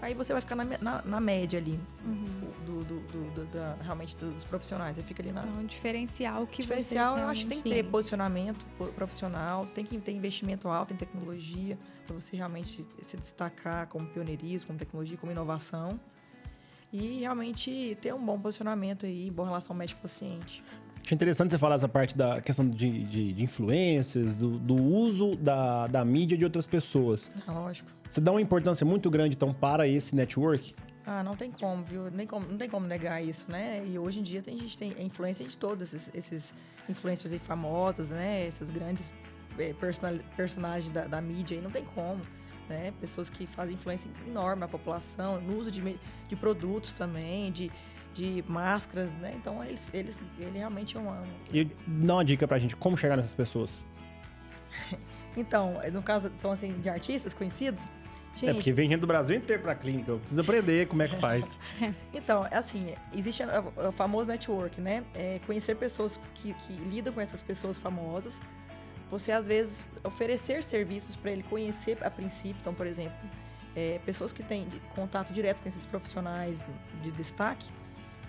Aí 0.00 0.12
você 0.12 0.32
vai 0.32 0.42
ficar 0.42 0.54
na, 0.54 0.64
na, 0.80 1.02
na 1.02 1.20
média 1.20 1.58
ali, 1.58 1.80
uhum. 2.04 2.24
do, 2.66 2.84
do, 2.84 3.00
do, 3.00 3.30
do 3.34 3.44
da, 3.46 3.76
realmente 3.82 4.14
dos 4.16 4.44
profissionais. 4.44 4.96
Você 4.96 5.02
fica 5.02 5.22
ali 5.22 5.32
na. 5.32 5.44
Então, 5.44 5.62
um 5.62 5.66
diferencial 5.66 6.46
que 6.46 6.62
Diferencial, 6.62 7.18
eu 7.18 7.28
acho 7.28 7.42
que 7.44 7.48
tem 7.48 7.62
que 7.62 7.70
ter 7.70 7.82
posicionamento 7.84 8.64
profissional, 8.94 9.64
tem 9.66 9.84
que 9.84 9.98
ter 9.98 10.12
investimento 10.12 10.68
alto 10.68 10.92
em 10.92 10.96
tecnologia, 10.96 11.78
para 12.06 12.14
você 12.14 12.36
realmente 12.36 12.86
se 13.00 13.16
destacar 13.16 13.86
como 13.88 14.06
pioneirismo, 14.06 14.66
como 14.66 14.78
tecnologia, 14.78 15.16
como 15.16 15.32
inovação. 15.32 15.98
E 16.92 17.20
realmente 17.20 17.96
ter 18.00 18.14
um 18.14 18.24
bom 18.24 18.38
posicionamento 18.38 19.06
aí, 19.06 19.30
boa 19.30 19.48
relação 19.48 19.74
médico-paciente. 19.74 20.62
Acho 21.06 21.14
interessante 21.14 21.52
você 21.52 21.58
falar 21.58 21.76
essa 21.76 21.88
parte 21.88 22.16
da 22.16 22.40
questão 22.40 22.68
de, 22.68 23.04
de, 23.04 23.32
de 23.32 23.44
influências, 23.44 24.40
do, 24.40 24.58
do, 24.58 24.74
uso 24.74 25.36
da, 25.36 25.86
da 25.86 26.04
mídia 26.04 26.36
de 26.36 26.42
outras 26.42 26.66
pessoas. 26.66 27.30
Ah, 27.46 27.52
lógico. 27.52 27.88
Você 28.10 28.20
dá 28.20 28.32
uma 28.32 28.40
importância 28.40 28.84
muito 28.84 29.08
grande, 29.08 29.36
então, 29.36 29.52
para 29.52 29.86
esse 29.86 30.16
network? 30.16 30.74
Ah, 31.06 31.22
não 31.22 31.36
tem 31.36 31.52
como, 31.52 31.84
viu? 31.84 32.10
Nem 32.10 32.26
como, 32.26 32.48
não 32.48 32.58
tem 32.58 32.68
como 32.68 32.88
negar 32.88 33.22
isso, 33.22 33.48
né? 33.48 33.86
E 33.86 33.96
hoje 33.96 34.18
em 34.18 34.22
dia 34.24 34.42
tem, 34.42 34.56
a 34.56 34.58
gente 34.58 34.76
tem 34.76 34.96
influência 34.98 35.46
de 35.46 35.56
todos 35.56 35.94
esses, 35.94 36.10
esses 36.12 36.54
influencers 36.88 37.32
aí 37.32 37.38
famosos, 37.38 38.10
né? 38.10 38.44
Essas 38.44 38.68
grandes 38.68 39.14
é, 39.60 39.72
personagens 40.36 40.92
da, 40.92 41.06
da 41.06 41.20
mídia 41.20 41.56
aí, 41.56 41.62
não 41.62 41.70
tem 41.70 41.84
como. 41.84 42.20
Né? 42.68 42.92
Pessoas 43.00 43.30
que 43.30 43.46
fazem 43.46 43.76
influência 43.76 44.10
enorme 44.26 44.58
na 44.58 44.66
população, 44.66 45.40
no 45.40 45.56
uso 45.56 45.70
de, 45.70 46.00
de 46.26 46.34
produtos 46.34 46.92
também, 46.94 47.52
de, 47.52 47.70
de 48.16 48.42
máscaras, 48.48 49.10
né? 49.18 49.34
Então 49.36 49.62
eles, 49.62 49.90
eles, 49.92 50.18
ele 50.38 50.58
realmente 50.58 50.96
é 50.96 51.00
uma. 51.00 51.22
E 51.52 51.64
dá 51.86 52.14
uma 52.14 52.24
dica 52.24 52.48
pra 52.48 52.58
gente, 52.58 52.74
como 52.74 52.96
chegar 52.96 53.16
nessas 53.16 53.34
pessoas? 53.34 53.84
então, 55.36 55.74
no 55.92 56.02
caso, 56.02 56.32
são 56.40 56.50
assim, 56.50 56.72
de 56.80 56.88
artistas 56.88 57.34
conhecidos. 57.34 57.84
É, 57.84 58.38
gente, 58.38 58.50
é 58.50 58.54
porque 58.54 58.72
vem 58.72 58.88
gente 58.88 59.00
do 59.00 59.06
Brasil 59.06 59.36
inteiro 59.36 59.62
pra 59.62 59.74
clínica, 59.74 60.10
eu 60.10 60.18
preciso 60.18 60.40
aprender 60.40 60.88
como 60.88 61.02
é 61.02 61.08
que 61.08 61.16
faz. 61.16 61.56
então, 62.12 62.46
assim, 62.50 62.94
existe 63.14 63.42
o 63.76 63.92
famoso 63.92 64.28
network, 64.28 64.80
né? 64.80 65.04
É 65.14 65.38
conhecer 65.46 65.76
pessoas 65.76 66.18
que, 66.34 66.54
que 66.54 66.72
lidam 66.72 67.12
com 67.12 67.20
essas 67.20 67.42
pessoas 67.42 67.78
famosas. 67.78 68.40
Você, 69.10 69.30
às 69.30 69.46
vezes, 69.46 69.84
oferecer 70.02 70.64
serviços 70.64 71.14
para 71.14 71.30
ele 71.30 71.42
conhecer 71.44 71.98
a 72.02 72.10
princípio. 72.10 72.56
Então, 72.60 72.74
por 72.74 72.86
exemplo, 72.86 73.14
é, 73.74 74.00
pessoas 74.04 74.32
que 74.32 74.42
têm 74.42 74.66
contato 74.94 75.32
direto 75.32 75.58
com 75.62 75.68
esses 75.68 75.84
profissionais 75.84 76.66
de 77.02 77.12
destaque, 77.12 77.66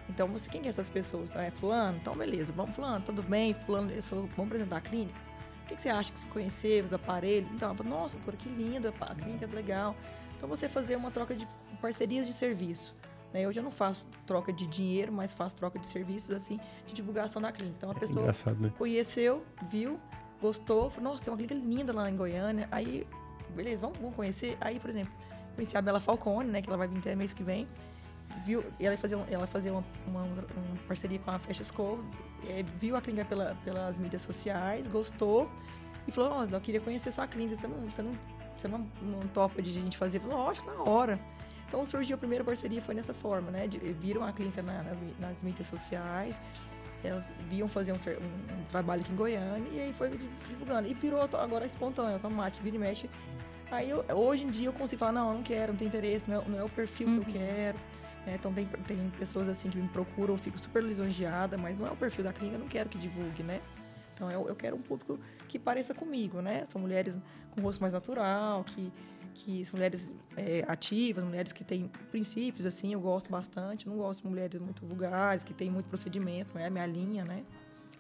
então, 0.09 0.27
você, 0.27 0.49
quem 0.49 0.65
é 0.65 0.67
essas 0.67 0.89
pessoas? 0.89 1.29
Então, 1.29 1.41
é 1.41 1.51
fulano? 1.51 1.97
Então, 1.97 2.15
beleza. 2.15 2.53
Vamos, 2.53 2.75
fulano, 2.75 3.03
tudo 3.03 3.21
bem? 3.21 3.53
Fulano, 3.53 3.91
eu 3.91 4.01
sou, 4.01 4.21
vamos 4.35 4.51
apresentar 4.51 4.77
a 4.77 4.81
clínica? 4.81 5.19
O 5.63 5.67
que, 5.67 5.75
que 5.75 5.81
você 5.81 5.89
acha 5.89 6.11
que 6.13 6.19
você 6.19 6.27
conhecer, 6.27 6.83
os 6.83 6.93
aparelhos? 6.93 7.49
Então, 7.51 7.75
falo, 7.75 7.89
nossa, 7.89 8.15
doutora, 8.15 8.37
que 8.37 8.47
lindo, 8.49 8.87
a 8.87 9.15
clínica 9.15 9.45
é 9.45 9.47
legal. 9.49 9.95
Então, 10.37 10.47
você 10.47 10.67
fazer 10.67 10.95
uma 10.95 11.11
troca 11.11 11.35
de 11.35 11.47
parcerias 11.81 12.25
de 12.25 12.31
serviço. 12.31 12.95
Né? 13.33 13.41
Eu 13.41 13.51
já 13.51 13.61
não 13.61 13.71
faço 13.71 14.05
troca 14.25 14.53
de 14.53 14.65
dinheiro, 14.65 15.11
mas 15.11 15.33
faço 15.33 15.57
troca 15.57 15.77
de 15.77 15.85
serviços, 15.85 16.31
assim, 16.31 16.59
de 16.85 16.93
divulgação 16.93 17.41
da 17.41 17.51
clínica. 17.51 17.75
Então, 17.77 17.91
a 17.91 17.95
pessoa 17.95 18.27
né? 18.59 18.71
conheceu, 18.77 19.43
viu, 19.69 19.99
gostou, 20.41 20.89
falou, 20.89 21.11
nossa, 21.11 21.23
tem 21.23 21.31
uma 21.31 21.37
clínica 21.37 21.55
linda 21.55 21.91
lá 21.91 22.09
em 22.09 22.15
Goiânia. 22.15 22.67
Aí, 22.71 23.05
beleza, 23.53 23.81
vamos, 23.81 23.97
vamos 23.97 24.15
conhecer. 24.15 24.57
Aí, 24.61 24.79
por 24.79 24.89
exemplo, 24.89 25.11
conheci 25.53 25.77
a 25.77 25.81
Bela 25.81 25.99
Falcone, 25.99 26.49
né, 26.49 26.61
que 26.61 26.69
ela 26.69 26.77
vai 26.77 26.87
vir 26.87 26.99
até 26.99 27.13
mês 27.13 27.33
que 27.33 27.43
vem 27.43 27.67
viu, 28.45 28.63
ela 28.79 28.97
fazia, 28.97 29.17
ela 29.29 29.47
fazia 29.47 29.71
uma, 29.71 29.83
uma, 30.07 30.23
uma 30.23 30.77
parceria 30.87 31.19
com 31.19 31.31
a 31.31 31.39
Fecha 31.39 31.61
Escova, 31.61 32.03
é, 32.49 32.63
viu 32.79 32.95
a 32.95 33.01
clínica 33.01 33.25
pela, 33.25 33.55
pelas 33.63 33.97
mídias 33.97 34.21
sociais, 34.21 34.87
gostou 34.87 35.49
e 36.07 36.11
falou, 36.11 36.39
oh, 36.39 36.55
eu 36.55 36.61
queria 36.61 36.79
conhecer 36.79 37.11
sua 37.11 37.27
clínica, 37.27 37.55
você 37.55 37.67
não, 37.67 37.89
você 37.89 38.01
não, 38.01 38.11
você 38.55 38.67
não, 38.67 38.87
não 39.01 39.19
topa 39.33 39.61
de 39.61 39.71
gente 39.71 39.97
fazer? 39.97 40.19
Falou, 40.19 40.37
lógico, 40.37 40.69
na 40.71 40.83
hora. 40.83 41.19
Então 41.67 41.85
surgiu 41.85 42.15
a 42.15 42.17
primeira 42.17 42.43
parceria, 42.43 42.81
foi 42.81 42.95
nessa 42.95 43.13
forma, 43.13 43.51
né? 43.51 43.67
De, 43.67 43.77
viram 43.77 44.23
a 44.23 44.31
clínica 44.31 44.61
na, 44.61 44.83
nas, 44.83 44.99
nas 45.19 45.43
mídias 45.43 45.67
sociais, 45.67 46.39
elas 47.03 47.25
viam 47.49 47.67
fazer 47.67 47.91
um, 47.91 47.95
um, 47.95 48.59
um, 48.59 48.63
trabalho 48.71 49.01
aqui 49.01 49.11
em 49.11 49.15
Goiânia 49.15 49.69
e 49.71 49.81
aí 49.81 49.93
foi 49.93 50.09
divulgando. 50.47 50.87
E 50.87 50.93
virou 50.93 51.21
agora 51.21 51.65
espontâneo, 51.65 52.13
automático, 52.13 52.63
vira 52.63 52.75
e 52.75 52.79
mexe. 52.79 53.09
Aí 53.69 53.89
eu, 53.89 54.05
hoje 54.13 54.45
em 54.45 54.47
dia 54.47 54.67
eu 54.67 54.73
consigo 54.73 54.99
falar, 54.99 55.11
não, 55.11 55.29
eu 55.29 55.35
não 55.35 55.43
quero, 55.43 55.73
não 55.73 55.77
tem 55.77 55.87
interesse, 55.87 56.29
não 56.29 56.41
é, 56.41 56.47
não 56.47 56.59
é 56.59 56.63
o 56.63 56.69
perfil 56.69 57.07
uhum. 57.07 57.19
que 57.19 57.31
eu 57.31 57.41
uhum. 57.41 57.47
quero. 57.47 57.77
É, 58.27 58.35
então 58.35 58.53
tem, 58.53 58.65
tem 58.65 59.09
pessoas 59.17 59.47
assim 59.47 59.69
que 59.69 59.77
me 59.77 59.87
procuram, 59.87 60.37
fico 60.37 60.59
super 60.59 60.83
lisonjeada, 60.83 61.57
mas 61.57 61.79
não 61.79 61.87
é 61.87 61.91
o 61.91 61.95
perfil 61.95 62.25
da 62.25 62.33
clínica, 62.33 62.57
eu 62.57 62.59
não 62.59 62.67
quero 62.67 62.89
que 62.89 62.97
divulgue, 62.97 63.41
né? 63.41 63.61
Então 64.13 64.29
eu, 64.29 64.47
eu 64.49 64.55
quero 64.55 64.75
um 64.75 64.81
público 64.81 65.17
que 65.47 65.57
pareça 65.57 65.93
comigo, 65.93 66.41
né? 66.41 66.65
São 66.65 66.81
mulheres 66.81 67.17
com 67.51 67.61
rosto 67.61 67.79
mais 67.79 67.93
natural, 67.93 68.65
que, 68.65 68.91
que 69.33 69.63
são 69.63 69.77
mulheres 69.77 70.11
é, 70.35 70.65
ativas, 70.67 71.23
mulheres 71.23 71.53
que 71.53 71.63
têm 71.63 71.89
princípios, 72.11 72.65
assim, 72.65 72.91
eu 72.91 72.99
gosto 72.99 73.29
bastante. 73.29 73.87
Não 73.87 73.95
gosto 73.95 74.23
de 74.23 74.27
mulheres 74.27 74.61
muito 74.61 74.85
vulgares, 74.85 75.41
que 75.41 75.53
têm 75.53 75.71
muito 75.71 75.85
procedimento, 75.85 76.51
não 76.53 76.59
é 76.59 76.65
a 76.65 76.69
minha 76.69 76.85
linha, 76.85 77.23
né? 77.23 77.45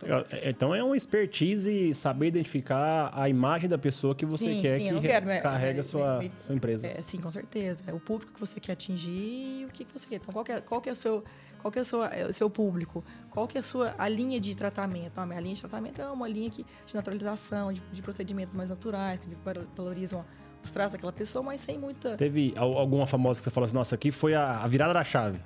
É, 0.03 0.49
então 0.49 0.75
é 0.75 0.83
uma 0.83 0.95
expertise 0.95 1.93
saber 1.93 2.27
identificar 2.27 3.11
a 3.13 3.27
imagem 3.27 3.69
da 3.69 3.77
pessoa 3.77 4.13
que 4.13 4.25
você 4.25 4.45
sim, 4.45 4.61
quer 4.61 4.79
sim, 4.79 4.93
que 4.93 5.07
quero, 5.07 5.25
né? 5.25 5.39
carrega 5.39 5.79
é, 5.79 5.83
sua, 5.83 6.23
é, 6.23 6.31
sua 6.45 6.55
empresa. 6.55 6.87
É, 6.87 7.01
sim, 7.01 7.19
com 7.19 7.31
certeza. 7.31 7.83
É 7.87 7.93
o 7.93 7.99
público 7.99 8.33
que 8.33 8.39
você 8.39 8.59
quer 8.59 8.73
atingir 8.73 9.61
e 9.61 9.65
o 9.65 9.69
que 9.69 9.87
você 9.91 10.07
quer. 10.07 10.15
Então, 10.17 10.31
qual 10.31 10.45
que 10.45 10.51
é, 10.51 10.61
qual 10.61 10.81
que 10.81 10.89
é 10.89 10.91
o 10.91 10.95
seu 10.95 11.23
qual 11.59 11.71
que 11.71 11.79
é 11.79 11.81
o 11.81 11.85
seu, 11.85 12.05
é 12.05 12.25
o 12.27 12.33
seu 12.33 12.49
público? 12.49 13.03
Qual 13.31 13.47
que 13.47 13.57
é 13.57 13.59
a 13.59 13.63
sua 13.63 13.95
a 13.97 14.07
linha 14.07 14.39
de 14.39 14.55
tratamento? 14.55 15.17
A 15.17 15.25
minha 15.25 15.39
linha 15.39 15.55
de 15.55 15.61
tratamento 15.61 16.01
é 16.01 16.07
uma 16.07 16.27
linha 16.27 16.49
que, 16.49 16.63
de 16.85 16.95
naturalização, 16.95 17.73
de, 17.73 17.81
de 17.91 18.01
procedimentos 18.01 18.53
mais 18.53 18.69
naturais, 18.69 19.19
que 19.19 19.27
valorizam 19.75 20.23
os 20.63 20.71
traços 20.71 20.93
daquela 20.93 21.11
pessoa, 21.11 21.43
mas 21.43 21.61
sem 21.61 21.77
muita... 21.77 22.15
Teve 22.15 22.53
alguma 22.55 23.07
famosa 23.07 23.39
que 23.39 23.43
você 23.43 23.49
falou 23.49 23.65
assim, 23.65 23.73
nossa, 23.73 23.95
aqui 23.95 24.11
foi 24.11 24.33
a, 24.33 24.59
a 24.59 24.67
virada 24.67 24.93
da 24.93 25.03
chave? 25.03 25.39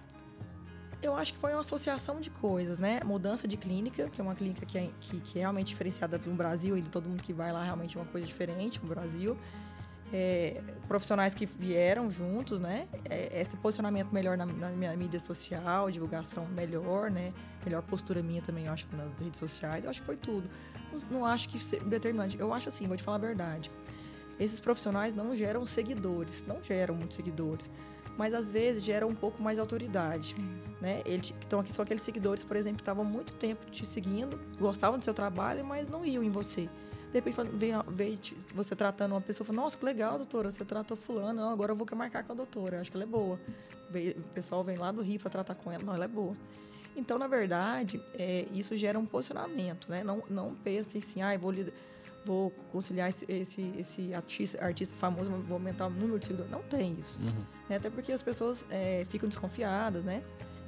Eu 1.01 1.15
acho 1.15 1.33
que 1.33 1.39
foi 1.39 1.51
uma 1.51 1.61
associação 1.61 2.21
de 2.21 2.29
coisas, 2.29 2.77
né? 2.77 2.99
Mudança 3.03 3.47
de 3.47 3.57
clínica, 3.57 4.07
que 4.09 4.21
é 4.21 4.23
uma 4.23 4.35
clínica 4.35 4.65
que 4.65 4.77
é, 4.77 4.89
que, 4.99 5.19
que 5.19 5.39
é 5.39 5.41
realmente 5.41 5.67
diferenciada 5.67 6.19
no 6.25 6.35
Brasil, 6.35 6.77
e 6.77 6.81
todo 6.83 7.09
mundo 7.09 7.23
que 7.23 7.33
vai 7.33 7.51
lá 7.51 7.63
realmente 7.63 7.97
é 7.97 7.99
uma 7.99 8.07
coisa 8.07 8.27
diferente 8.27 8.79
no 8.81 8.87
Brasil. 8.87 9.35
É, 10.13 10.61
profissionais 10.89 11.33
que 11.33 11.45
vieram 11.45 12.11
juntos, 12.11 12.59
né? 12.59 12.87
É, 13.09 13.41
esse 13.41 13.55
posicionamento 13.57 14.11
melhor 14.11 14.37
na, 14.37 14.45
na, 14.45 14.69
minha 14.69 14.95
mídia 14.95 15.19
social, 15.19 15.89
divulgação 15.89 16.45
melhor, 16.47 17.09
né? 17.09 17.33
Melhor 17.65 17.81
postura 17.81 18.21
minha 18.21 18.41
também, 18.41 18.65
eu 18.65 18.73
acho, 18.73 18.85
nas 18.95 19.13
redes 19.13 19.39
sociais. 19.39 19.85
Eu 19.85 19.89
acho 19.89 20.01
que 20.01 20.05
foi 20.05 20.17
tudo. 20.17 20.49
Não, 20.91 21.19
não 21.19 21.25
acho 21.25 21.47
que 21.47 21.57
determinante. 21.85 22.37
Eu 22.37 22.53
acho 22.53 22.67
assim, 22.67 22.87
vou 22.87 22.97
te 22.97 23.03
falar 23.03 23.17
a 23.17 23.21
verdade. 23.21 23.71
Esses 24.43 24.59
profissionais 24.59 25.13
não 25.13 25.35
geram 25.35 25.65
seguidores, 25.65 26.43
não 26.47 26.61
geram 26.63 26.95
muitos 26.95 27.15
seguidores 27.15 27.71
mas 28.17 28.33
às 28.33 28.51
vezes 28.51 28.83
gera 28.83 29.05
um 29.07 29.15
pouco 29.15 29.41
mais 29.41 29.57
autoridade. 29.57 30.35
É. 30.37 30.81
Né? 30.81 31.01
Eles, 31.05 31.33
então, 31.45 31.59
aqui 31.59 31.73
são 31.73 31.83
aqueles 31.83 32.01
seguidores, 32.01 32.43
por 32.43 32.55
exemplo, 32.55 32.77
que 32.77 32.81
estavam 32.81 33.03
muito 33.03 33.33
tempo 33.33 33.69
te 33.69 33.85
seguindo, 33.85 34.39
gostavam 34.59 34.97
do 34.97 35.03
seu 35.03 35.13
trabalho, 35.13 35.63
mas 35.63 35.89
não 35.89 36.05
iam 36.05 36.23
em 36.23 36.29
você. 36.29 36.69
De 37.11 37.19
repente, 37.19 37.35
veio, 37.89 38.19
você 38.53 38.75
tratando 38.75 39.13
uma 39.13 39.21
pessoa, 39.21 39.45
fala, 39.45 39.61
nossa, 39.61 39.77
que 39.77 39.83
legal, 39.83 40.17
doutora, 40.17 40.51
você 40.51 40.63
tratou 40.63 40.95
fulano, 40.95 41.41
não, 41.41 41.51
agora 41.51 41.71
eu 41.71 41.75
vou 41.75 41.87
marcar 41.93 42.23
com 42.23 42.31
a 42.31 42.35
doutora, 42.35 42.79
acho 42.79 42.89
que 42.89 42.97
ela 42.97 43.03
é 43.03 43.07
boa. 43.07 43.39
O 43.89 44.29
pessoal 44.33 44.63
vem 44.63 44.77
lá 44.77 44.91
do 44.91 45.01
Rio 45.01 45.19
para 45.19 45.29
tratar 45.29 45.55
com 45.55 45.71
ela, 45.71 45.83
não, 45.83 45.93
ela 45.93 46.05
é 46.05 46.07
boa. 46.07 46.35
Então, 46.95 47.17
na 47.17 47.27
verdade, 47.27 48.01
é, 48.13 48.45
isso 48.51 48.75
gera 48.75 48.97
um 48.97 49.05
posicionamento, 49.05 49.89
né? 49.89 50.03
Não, 50.03 50.23
não 50.29 50.55
pense 50.55 50.97
assim, 50.97 51.21
ah, 51.21 51.37
vou 51.37 51.51
lidar 51.51 51.73
vou 52.25 52.51
conciliar 52.71 53.09
esse, 53.09 53.25
esse, 53.27 53.73
esse 53.77 54.13
artista, 54.13 54.63
artista, 54.63 54.95
famoso, 54.95 55.29
vou 55.29 55.55
aumentar 55.55 55.87
o 55.87 55.89
número 55.89 56.19
de 56.19 56.25
seguidores. 56.25 56.51
Não 56.51 56.61
tem 56.61 56.93
isso. 56.93 57.19
Uhum. 57.21 57.43
Né? 57.69 57.77
Até 57.77 57.89
porque 57.89 58.11
as 58.11 58.21
pessoas 58.21 58.65
é, 58.69 59.03
ficam 59.05 59.27
desconfiadas, 59.27 60.03
né? 60.03 60.23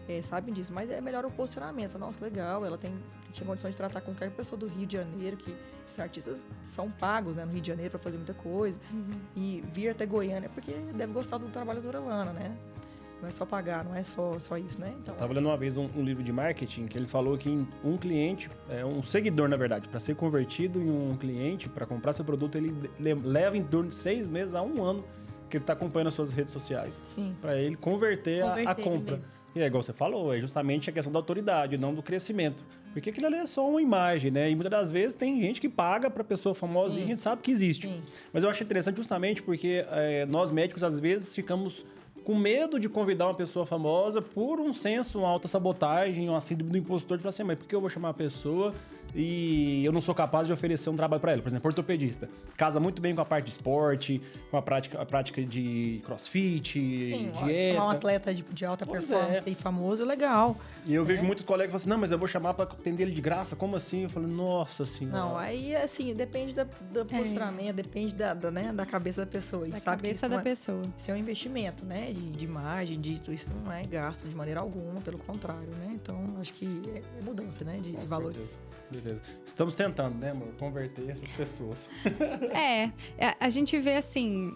É, 0.07 0.21
sabem 0.21 0.53
disso. 0.53 0.73
Mas 0.73 0.89
é 0.89 0.99
melhor 0.99 1.25
o 1.25 1.31
posicionamento. 1.31 1.97
Nossa, 1.97 2.23
legal, 2.23 2.65
ela 2.65 2.77
tem, 2.77 2.93
tinha 3.31 3.45
condições 3.45 3.71
de 3.71 3.77
tratar 3.77 4.01
com 4.01 4.13
qualquer 4.13 4.31
pessoa 4.31 4.57
do 4.57 4.67
Rio 4.67 4.85
de 4.85 4.97
Janeiro, 4.97 5.37
que 5.37 5.55
esses 5.85 5.99
artistas 5.99 6.43
são 6.65 6.91
pagos 6.91 7.35
né, 7.35 7.45
no 7.45 7.51
Rio 7.51 7.61
de 7.61 7.67
Janeiro 7.67 7.91
para 7.91 7.99
fazer 7.99 8.17
muita 8.17 8.33
coisa. 8.33 8.79
Uhum. 8.91 9.19
E 9.35 9.63
vir 9.71 9.89
até 9.89 10.05
Goiânia, 10.05 10.49
porque 10.49 10.73
deve 10.93 11.13
gostar 11.13 11.37
do 11.37 11.47
trabalho 11.49 11.81
da 11.81 11.99
Lana, 11.99 12.33
né? 12.33 12.57
Não 13.23 13.29
é 13.29 13.31
só 13.31 13.45
pagar, 13.45 13.85
não 13.85 13.95
é 13.95 14.03
só, 14.03 14.37
só 14.37 14.57
isso, 14.57 14.81
né? 14.81 14.93
Então, 15.01 15.13
eu 15.13 15.17
tava 15.17 15.33
lendo 15.33 15.45
uma 15.45 15.55
vez 15.55 15.77
um, 15.77 15.87
um, 15.95 16.03
livro 16.03 16.21
de 16.21 16.33
marketing 16.33 16.87
que 16.87 16.97
ele 16.97 17.07
falou 17.07 17.37
que 17.37 17.65
um 17.81 17.95
cliente, 17.95 18.49
é 18.69 18.83
um 18.83 19.01
seguidor, 19.01 19.47
na 19.47 19.55
verdade, 19.55 19.87
para 19.87 19.97
ser 19.97 20.13
convertido 20.17 20.81
em 20.81 20.89
um 20.89 21.15
cliente, 21.15 21.69
para 21.69 21.85
comprar 21.85 22.11
seu 22.11 22.25
produto, 22.25 22.57
ele 22.57 22.75
leva 22.99 23.55
em 23.55 23.63
torno 23.63 23.87
de 23.87 23.95
seis 23.95 24.27
meses 24.27 24.53
a 24.53 24.61
um 24.61 24.83
ano 24.83 25.05
que 25.49 25.55
ele 25.55 25.63
está 25.63 25.71
acompanhando 25.71 26.07
as 26.07 26.15
suas 26.15 26.33
redes 26.33 26.51
sociais. 26.51 27.01
Para 27.39 27.57
ele 27.57 27.77
converter, 27.77 28.41
converter 28.41 28.67
a, 28.67 28.71
a, 28.71 28.75
compra. 28.75 29.21
E 29.55 29.61
é 29.61 29.67
igual 29.67 29.81
você 29.81 29.93
falou, 29.93 30.35
é 30.35 30.39
justamente 30.41 30.89
a 30.89 30.93
questão 30.93 31.13
da 31.13 31.19
autoridade, 31.19 31.77
não 31.77 31.93
do 31.93 32.03
crescimento. 32.03 32.65
Porque 32.91 33.09
aquilo 33.09 33.27
ali 33.27 33.37
é 33.37 33.45
só 33.45 33.69
uma 33.69 33.81
imagem, 33.81 34.31
né? 34.31 34.51
E 34.51 34.55
muitas 34.55 34.71
das 34.71 34.91
vezes 34.91 35.13
tem 35.13 35.39
gente 35.39 35.61
que 35.61 35.69
paga 35.69 36.09
para 36.09 36.25
pessoa 36.25 36.53
famosa 36.53 36.95
Sim. 36.95 36.99
e 36.99 37.03
a 37.03 37.07
gente 37.07 37.21
sabe 37.21 37.41
que 37.41 37.51
existe. 37.51 37.87
Sim. 37.87 38.01
Mas 38.33 38.43
eu 38.43 38.49
acho 38.49 38.61
interessante 38.61 38.97
justamente 38.97 39.41
porque 39.41 39.85
é, 39.91 40.25
nós 40.25 40.51
médicos, 40.51 40.83
às 40.83 40.99
vezes, 40.99 41.33
ficamos 41.33 41.85
com 42.23 42.35
medo 42.35 42.79
de 42.79 42.87
convidar 42.87 43.27
uma 43.27 43.33
pessoa 43.33 43.65
famosa 43.65 44.21
por 44.21 44.59
um 44.59 44.73
senso, 44.73 45.19
uma 45.19 45.29
alta 45.29 45.47
sabotagem, 45.47 46.29
uma 46.29 46.41
síndrome 46.41 46.71
do 46.71 46.77
impostor 46.77 47.17
de 47.17 47.23
falar 47.23 47.31
assim, 47.31 47.43
mas 47.43 47.57
por 47.57 47.67
que 47.67 47.75
eu 47.75 47.81
vou 47.81 47.89
chamar 47.89 48.09
a 48.09 48.13
pessoa 48.13 48.73
e 49.15 49.83
eu 49.85 49.91
não 49.91 50.01
sou 50.01 50.15
capaz 50.15 50.47
de 50.47 50.53
oferecer 50.53 50.89
um 50.89 50.95
trabalho 50.95 51.21
para 51.21 51.33
ela? 51.33 51.41
Por 51.41 51.49
exemplo, 51.49 51.67
ortopedista. 51.67 52.29
Casa 52.57 52.79
muito 52.79 53.01
bem 53.01 53.13
com 53.13 53.21
a 53.21 53.25
parte 53.25 53.45
de 53.45 53.51
esporte, 53.51 54.21
com 54.49 54.57
a 54.57 54.61
prática, 54.61 55.01
a 55.01 55.05
prática 55.05 55.43
de 55.43 56.01
crossfit, 56.05 56.79
Sim, 56.79 57.31
dieta. 57.45 57.83
um 57.83 57.89
atleta 57.89 58.33
de, 58.33 58.41
de 58.41 58.65
alta 58.65 58.85
pois 58.85 59.07
performance 59.07 59.47
é. 59.47 59.51
e 59.51 59.55
famoso, 59.55 60.03
legal. 60.03 60.57
E 60.85 60.93
eu 60.93 61.05
vejo 61.05 61.21
né? 61.21 61.27
muitos 61.27 61.45
colegas 61.45 61.71
falando 61.71 61.81
assim, 61.81 61.89
não, 61.89 61.97
mas 61.97 62.11
eu 62.11 62.17
vou 62.17 62.27
chamar 62.27 62.53
para 62.53 62.65
atender 62.65 63.03
ele 63.03 63.11
de 63.11 63.21
graça, 63.21 63.55
como 63.55 63.75
assim? 63.75 64.03
Eu 64.03 64.09
falo, 64.09 64.27
nossa 64.27 64.85
senhora. 64.85 65.17
Não, 65.17 65.37
aí 65.37 65.75
assim, 65.75 66.13
depende 66.13 66.53
da, 66.53 66.63
do 66.63 67.01
é. 67.01 67.03
posicionamento, 67.05 67.69
é. 67.69 67.73
depende 67.73 68.15
da, 68.15 68.33
da, 68.33 68.51
né, 68.51 68.71
da 68.73 68.85
cabeça 68.85 69.25
da 69.25 69.31
pessoa. 69.31 69.67
Da 69.67 69.79
sabe 69.79 70.01
cabeça 70.03 70.27
da 70.27 70.37
é, 70.37 70.41
pessoa. 70.41 70.81
Isso 70.97 71.11
é 71.11 71.13
um 71.13 71.17
investimento, 71.17 71.85
né? 71.85 72.11
De, 72.11 72.31
de 72.31 72.45
imagem, 72.45 72.99
de 72.99 73.21
isso 73.29 73.49
não 73.63 73.71
é 73.71 73.83
gasto 73.83 74.27
de 74.27 74.35
maneira 74.35 74.59
alguma, 74.59 75.01
pelo 75.01 75.17
contrário, 75.17 75.69
né? 75.75 75.91
Então, 75.93 76.35
acho 76.39 76.53
que 76.53 76.81
é, 76.93 76.97
é 77.19 77.23
mudança, 77.23 77.63
né? 77.63 77.79
De, 77.79 77.91
de 77.91 78.05
valores. 78.05 78.37
Estamos 79.45 79.73
tentando, 79.73 80.17
né, 80.17 80.31
amor? 80.31 80.53
Converter 80.59 81.09
essas 81.09 81.29
pessoas. 81.31 81.89
é, 82.53 82.91
a 83.39 83.49
gente 83.49 83.77
vê 83.79 83.95
assim, 83.95 84.53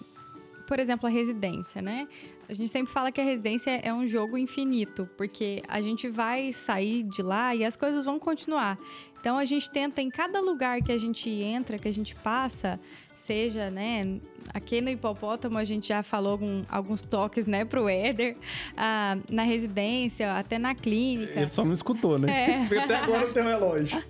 por 0.68 0.80
exemplo, 0.80 1.08
a 1.08 1.10
residência, 1.10 1.82
né? 1.82 2.08
A 2.50 2.54
gente 2.54 2.70
sempre 2.70 2.91
fala 2.91 3.12
que 3.12 3.20
a 3.20 3.24
residência 3.24 3.72
é 3.72 3.93
um 3.93 4.08
jogo 4.08 4.38
infinito, 4.38 5.10
porque 5.18 5.62
a 5.68 5.82
gente 5.82 6.08
vai 6.10 6.52
sair 6.54 7.04
de 7.04 7.22
lá 7.22 7.56
e 7.56 7.66
as 7.66 7.76
coisas 7.76 8.06
vão 8.06 8.20
continuar. 8.20 8.78
Então 9.20 9.38
a 9.38 9.45
gente 9.45 9.70
tenta 9.70 10.02
em 10.02 10.10
cada 10.10 10.39
lugar 10.39 10.82
que 10.82 10.91
a 10.91 10.98
gente 10.98 11.30
entra, 11.30 11.78
que 11.78 11.88
a 11.88 11.93
gente 11.93 12.16
passa, 12.16 12.80
seja, 13.28 13.69
né? 13.69 14.19
Aqui 14.53 14.80
no 14.80 14.89
hipopótamo 14.89 15.57
a 15.57 15.65
gente 15.65 15.89
já 15.89 16.01
falou 16.01 16.39
alguns 16.69 17.03
toques, 17.03 17.45
né, 17.45 17.65
pro 17.65 17.89
Éder, 17.89 18.38
ah, 18.78 19.17
na 19.30 19.43
residência, 19.43 20.34
até 20.34 20.57
na 20.57 20.73
clínica. 20.73 21.41
Ele 21.41 21.49
só 21.49 21.65
não 21.65 21.73
escutou, 21.73 22.17
né? 22.17 22.67
É. 22.71 22.78
Até 22.80 22.95
agora 22.95 23.28
não 23.28 23.34
tem 23.34 23.43
um 23.43 23.47
relógio. 23.47 24.03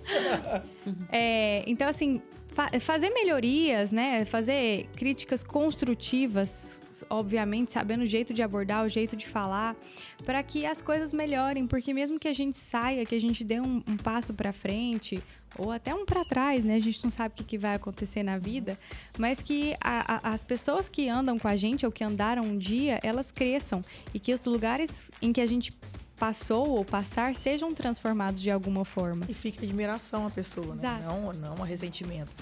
É, 1.12 1.64
então, 1.66 1.86
assim, 1.86 2.22
fa 2.48 2.70
fazer 2.80 3.10
melhorias, 3.10 3.90
né? 3.90 4.24
Fazer 4.24 4.88
críticas 4.96 5.44
construtivas 5.44 6.80
obviamente, 7.10 7.72
sabendo 7.72 8.02
o 8.02 8.06
jeito 8.06 8.34
de 8.34 8.42
abordar, 8.42 8.84
o 8.84 8.88
jeito 8.88 9.16
de 9.16 9.26
falar, 9.26 9.76
para 10.24 10.42
que 10.42 10.66
as 10.66 10.82
coisas 10.82 11.12
melhorem, 11.12 11.66
porque 11.66 11.92
mesmo 11.94 12.18
que 12.18 12.28
a 12.28 12.32
gente 12.32 12.58
saia, 12.58 13.04
que 13.04 13.14
a 13.14 13.20
gente 13.20 13.44
dê 13.44 13.60
um, 13.60 13.82
um 13.86 13.96
passo 13.96 14.34
para 14.34 14.52
frente 14.52 15.22
ou 15.56 15.70
até 15.70 15.94
um 15.94 16.04
para 16.04 16.24
trás, 16.24 16.64
né? 16.64 16.74
A 16.74 16.80
gente 16.80 17.02
não 17.02 17.10
sabe 17.10 17.34
o 17.40 17.44
que, 17.44 17.58
vai 17.58 17.74
acontecer 17.74 18.22
na 18.22 18.38
vida, 18.38 18.78
mas 19.18 19.42
que 19.42 19.76
a, 19.80 20.28
a, 20.28 20.32
as 20.32 20.44
pessoas 20.44 20.88
que 20.88 21.08
andam 21.08 21.38
com 21.38 21.48
a 21.48 21.56
gente 21.56 21.86
ou 21.86 21.92
que 21.92 22.04
andaram 22.04 22.42
um 22.42 22.58
dia, 22.58 23.00
elas 23.02 23.30
cresçam 23.30 23.80
e 24.12 24.20
que 24.20 24.32
os 24.32 24.44
lugares 24.44 25.10
em 25.20 25.32
que 25.32 25.40
a 25.40 25.46
gente 25.46 25.72
passou 26.18 26.68
ou 26.70 26.84
passar 26.84 27.34
sejam 27.34 27.74
transformados 27.74 28.40
de 28.40 28.50
alguma 28.50 28.84
forma. 28.84 29.26
E 29.28 29.34
fica 29.34 29.64
admiração 29.64 30.26
a 30.26 30.30
pessoa, 30.30 30.74
né? 30.74 31.04
Não, 31.06 31.32
não 31.32 31.62
a 31.62 31.66
ressentimento. 31.66 32.32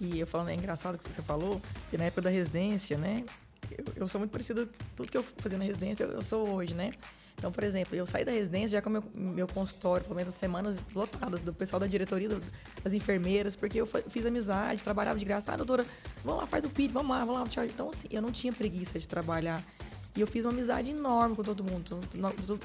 E 0.00 0.18
eu 0.18 0.26
falando, 0.26 0.50
é 0.50 0.54
engraçado 0.54 0.98
que 0.98 1.08
você 1.08 1.22
falou, 1.22 1.60
que 1.90 1.96
na 1.96 2.04
época 2.04 2.22
da 2.22 2.30
residência, 2.30 2.98
né? 2.98 3.24
eu, 3.78 3.84
eu 3.96 4.08
sou 4.08 4.18
muito 4.18 4.30
parecido 4.30 4.68
tudo 4.96 5.10
que 5.10 5.16
eu 5.16 5.22
fazia 5.22 5.58
na 5.58 5.64
residência, 5.64 6.04
eu, 6.04 6.12
eu, 6.12 6.22
sou 6.22 6.48
hoje, 6.48 6.74
né? 6.74 6.90
Então, 7.36 7.50
por 7.50 7.64
exemplo, 7.64 7.96
eu 7.96 8.06
saí 8.06 8.24
da 8.24 8.30
residência 8.30 8.68
já 8.68 8.82
com 8.82 8.88
meu, 8.88 9.02
meu 9.14 9.48
consultório, 9.48 10.04
pelo 10.04 10.16
menos 10.16 10.34
semanas 10.34 10.76
lotadas, 10.94 11.40
do 11.40 11.52
pessoal 11.52 11.80
da 11.80 11.86
diretoria, 11.86 12.28
do, 12.28 12.42
das 12.84 12.92
enfermeiras, 12.92 13.56
porque 13.56 13.80
eu 13.80 13.86
fiz 13.86 14.24
amizade, 14.24 14.82
trabalhava 14.82 15.18
de 15.18 15.24
graça. 15.24 15.52
Ah, 15.52 15.56
doutora, 15.56 15.84
vamos 16.24 16.40
lá, 16.40 16.46
faz 16.46 16.64
o 16.64 16.70
PID, 16.70 16.92
vamos 16.92 17.10
lá, 17.10 17.24
vamos 17.24 17.40
lá, 17.40 17.48
tchau. 17.48 17.64
Então, 17.64 17.90
assim, 17.90 18.06
eu 18.10 18.22
não 18.22 18.30
tinha 18.30 18.52
preguiça 18.52 18.98
de 18.98 19.08
trabalhar. 19.08 19.62
E 20.14 20.20
eu 20.20 20.26
fiz 20.26 20.44
uma 20.44 20.52
amizade 20.52 20.90
enorme 20.90 21.34
com 21.34 21.42
todo 21.42 21.64
mundo. 21.64 22.00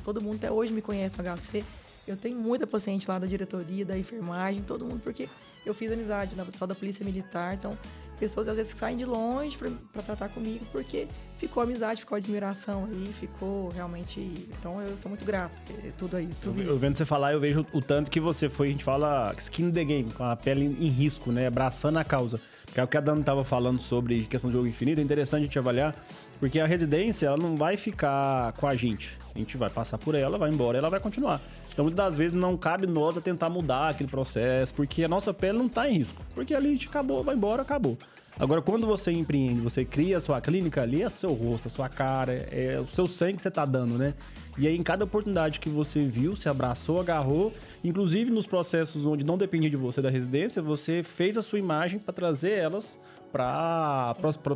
Todo, 0.03 0.21
mundo 0.21 0.35
até 0.35 0.51
hoje 0.51 0.73
me 0.73 0.81
conhece 0.81 1.15
no 1.17 1.23
HC. 1.23 1.63
Eu 2.05 2.17
tenho 2.17 2.37
muita 2.37 2.67
paciente 2.67 3.07
lá 3.09 3.17
da 3.17 3.25
diretoria, 3.25 3.85
da 3.85 3.97
enfermagem, 3.97 4.61
todo 4.63 4.85
mundo, 4.85 5.01
porque 5.01 5.29
eu 5.65 5.73
fiz 5.73 5.91
amizade 5.91 6.35
na 6.35 6.45
pessoal 6.45 6.67
da 6.67 6.75
Polícia 6.75 7.05
Militar. 7.05 7.55
Então, 7.55 7.77
pessoas 8.19 8.47
às 8.47 8.57
vezes 8.57 8.73
que 8.73 8.79
saem 8.79 8.97
de 8.97 9.05
longe 9.05 9.57
para 9.57 10.01
tratar 10.03 10.29
comigo 10.29 10.65
porque 10.71 11.07
ficou 11.37 11.63
amizade, 11.63 12.01
ficou 12.01 12.15
admiração 12.17 12.85
aí, 12.91 13.13
ficou 13.13 13.69
realmente. 13.69 14.19
Então 14.59 14.81
eu 14.81 14.97
sou 14.97 15.09
muito 15.09 15.23
grato, 15.23 15.53
tudo 15.97 16.17
aí. 16.17 16.29
Tudo 16.41 16.61
eu, 16.61 16.71
eu, 16.71 16.77
vendo 16.77 16.95
você 16.95 17.05
falar, 17.05 17.33
eu 17.33 17.39
vejo 17.39 17.65
o 17.71 17.81
tanto 17.81 18.09
que 18.11 18.19
você 18.19 18.49
foi, 18.49 18.67
a 18.67 18.71
gente 18.71 18.83
fala 18.83 19.33
skin 19.37 19.71
the 19.71 19.83
game, 19.83 20.11
com 20.11 20.23
a 20.23 20.35
pele 20.35 20.65
em 20.65 20.89
risco, 20.89 21.31
né? 21.31 21.47
Abraçando 21.47 21.97
a 21.97 22.03
causa. 22.03 22.39
Que 22.73 22.79
é 22.79 22.83
o 22.83 22.87
que 22.87 22.97
a 22.97 23.01
Dana 23.01 23.23
tava 23.23 23.43
falando 23.43 23.79
sobre 23.79 24.23
questão 24.25 24.49
de 24.49 24.55
jogo 24.55 24.67
infinito, 24.67 24.99
é 24.99 25.03
interessante 25.03 25.41
a 25.41 25.45
gente 25.45 25.57
avaliar, 25.57 25.95
porque 26.39 26.59
a 26.59 26.65
residência 26.65 27.27
ela 27.27 27.37
não 27.37 27.55
vai 27.55 27.77
ficar 27.77 28.51
com 28.53 28.67
a 28.67 28.75
gente. 28.75 29.17
A 29.33 29.39
gente 29.39 29.55
vai 29.55 29.69
passar 29.69 29.97
por 29.97 30.15
ela, 30.15 30.37
vai 30.37 30.49
embora, 30.49 30.77
ela 30.77 30.89
vai 30.89 30.99
continuar. 30.99 31.39
Então, 31.71 31.85
muitas 31.85 32.05
das 32.05 32.17
vezes, 32.17 32.33
não 32.33 32.57
cabe 32.57 32.87
nós 32.87 33.15
a 33.17 33.21
tentar 33.21 33.49
mudar 33.49 33.89
aquele 33.89 34.09
processo, 34.09 34.73
porque 34.73 35.03
a 35.03 35.07
nossa 35.07 35.31
pele 35.31 35.59
não 35.59 35.67
está 35.67 35.87
em 35.87 35.99
risco. 35.99 36.23
Porque 36.33 36.55
ali 36.55 36.69
a 36.69 36.71
gente 36.71 36.87
acabou, 36.87 37.23
vai 37.23 37.35
embora, 37.35 37.61
acabou. 37.61 37.97
Agora, 38.39 38.61
quando 38.61 38.85
você 38.85 39.11
empreende, 39.11 39.61
você 39.61 39.83
cria 39.83 40.19
a 40.19 40.21
sua 40.21 40.39
clínica, 40.39 40.83
ali 40.83 41.01
é 41.01 41.09
seu 41.09 41.33
rosto, 41.33 41.67
a 41.67 41.71
sua 41.71 41.89
cara, 41.89 42.33
é 42.51 42.79
o 42.79 42.85
seu 42.87 43.07
sangue 43.07 43.37
que 43.37 43.41
você 43.41 43.47
está 43.47 43.65
dando, 43.65 43.97
né? 43.97 44.13
E 44.59 44.67
aí, 44.67 44.77
em 44.77 44.83
cada 44.83 45.05
oportunidade 45.05 45.59
que 45.59 45.69
você 45.69 46.05
viu, 46.05 46.35
se 46.35 46.47
abraçou, 46.47 46.99
agarrou, 46.99 47.51
inclusive 47.83 48.29
nos 48.29 48.45
processos 48.45 49.05
onde 49.07 49.23
não 49.23 49.37
dependia 49.37 49.69
de 49.69 49.75
você 49.75 50.01
da 50.01 50.09
residência, 50.09 50.61
você 50.61 51.01
fez 51.01 51.35
a 51.35 51.41
sua 51.41 51.57
imagem 51.57 51.99
para 51.99 52.13
trazer 52.13 52.51
elas 52.51 52.99
para 53.31 54.15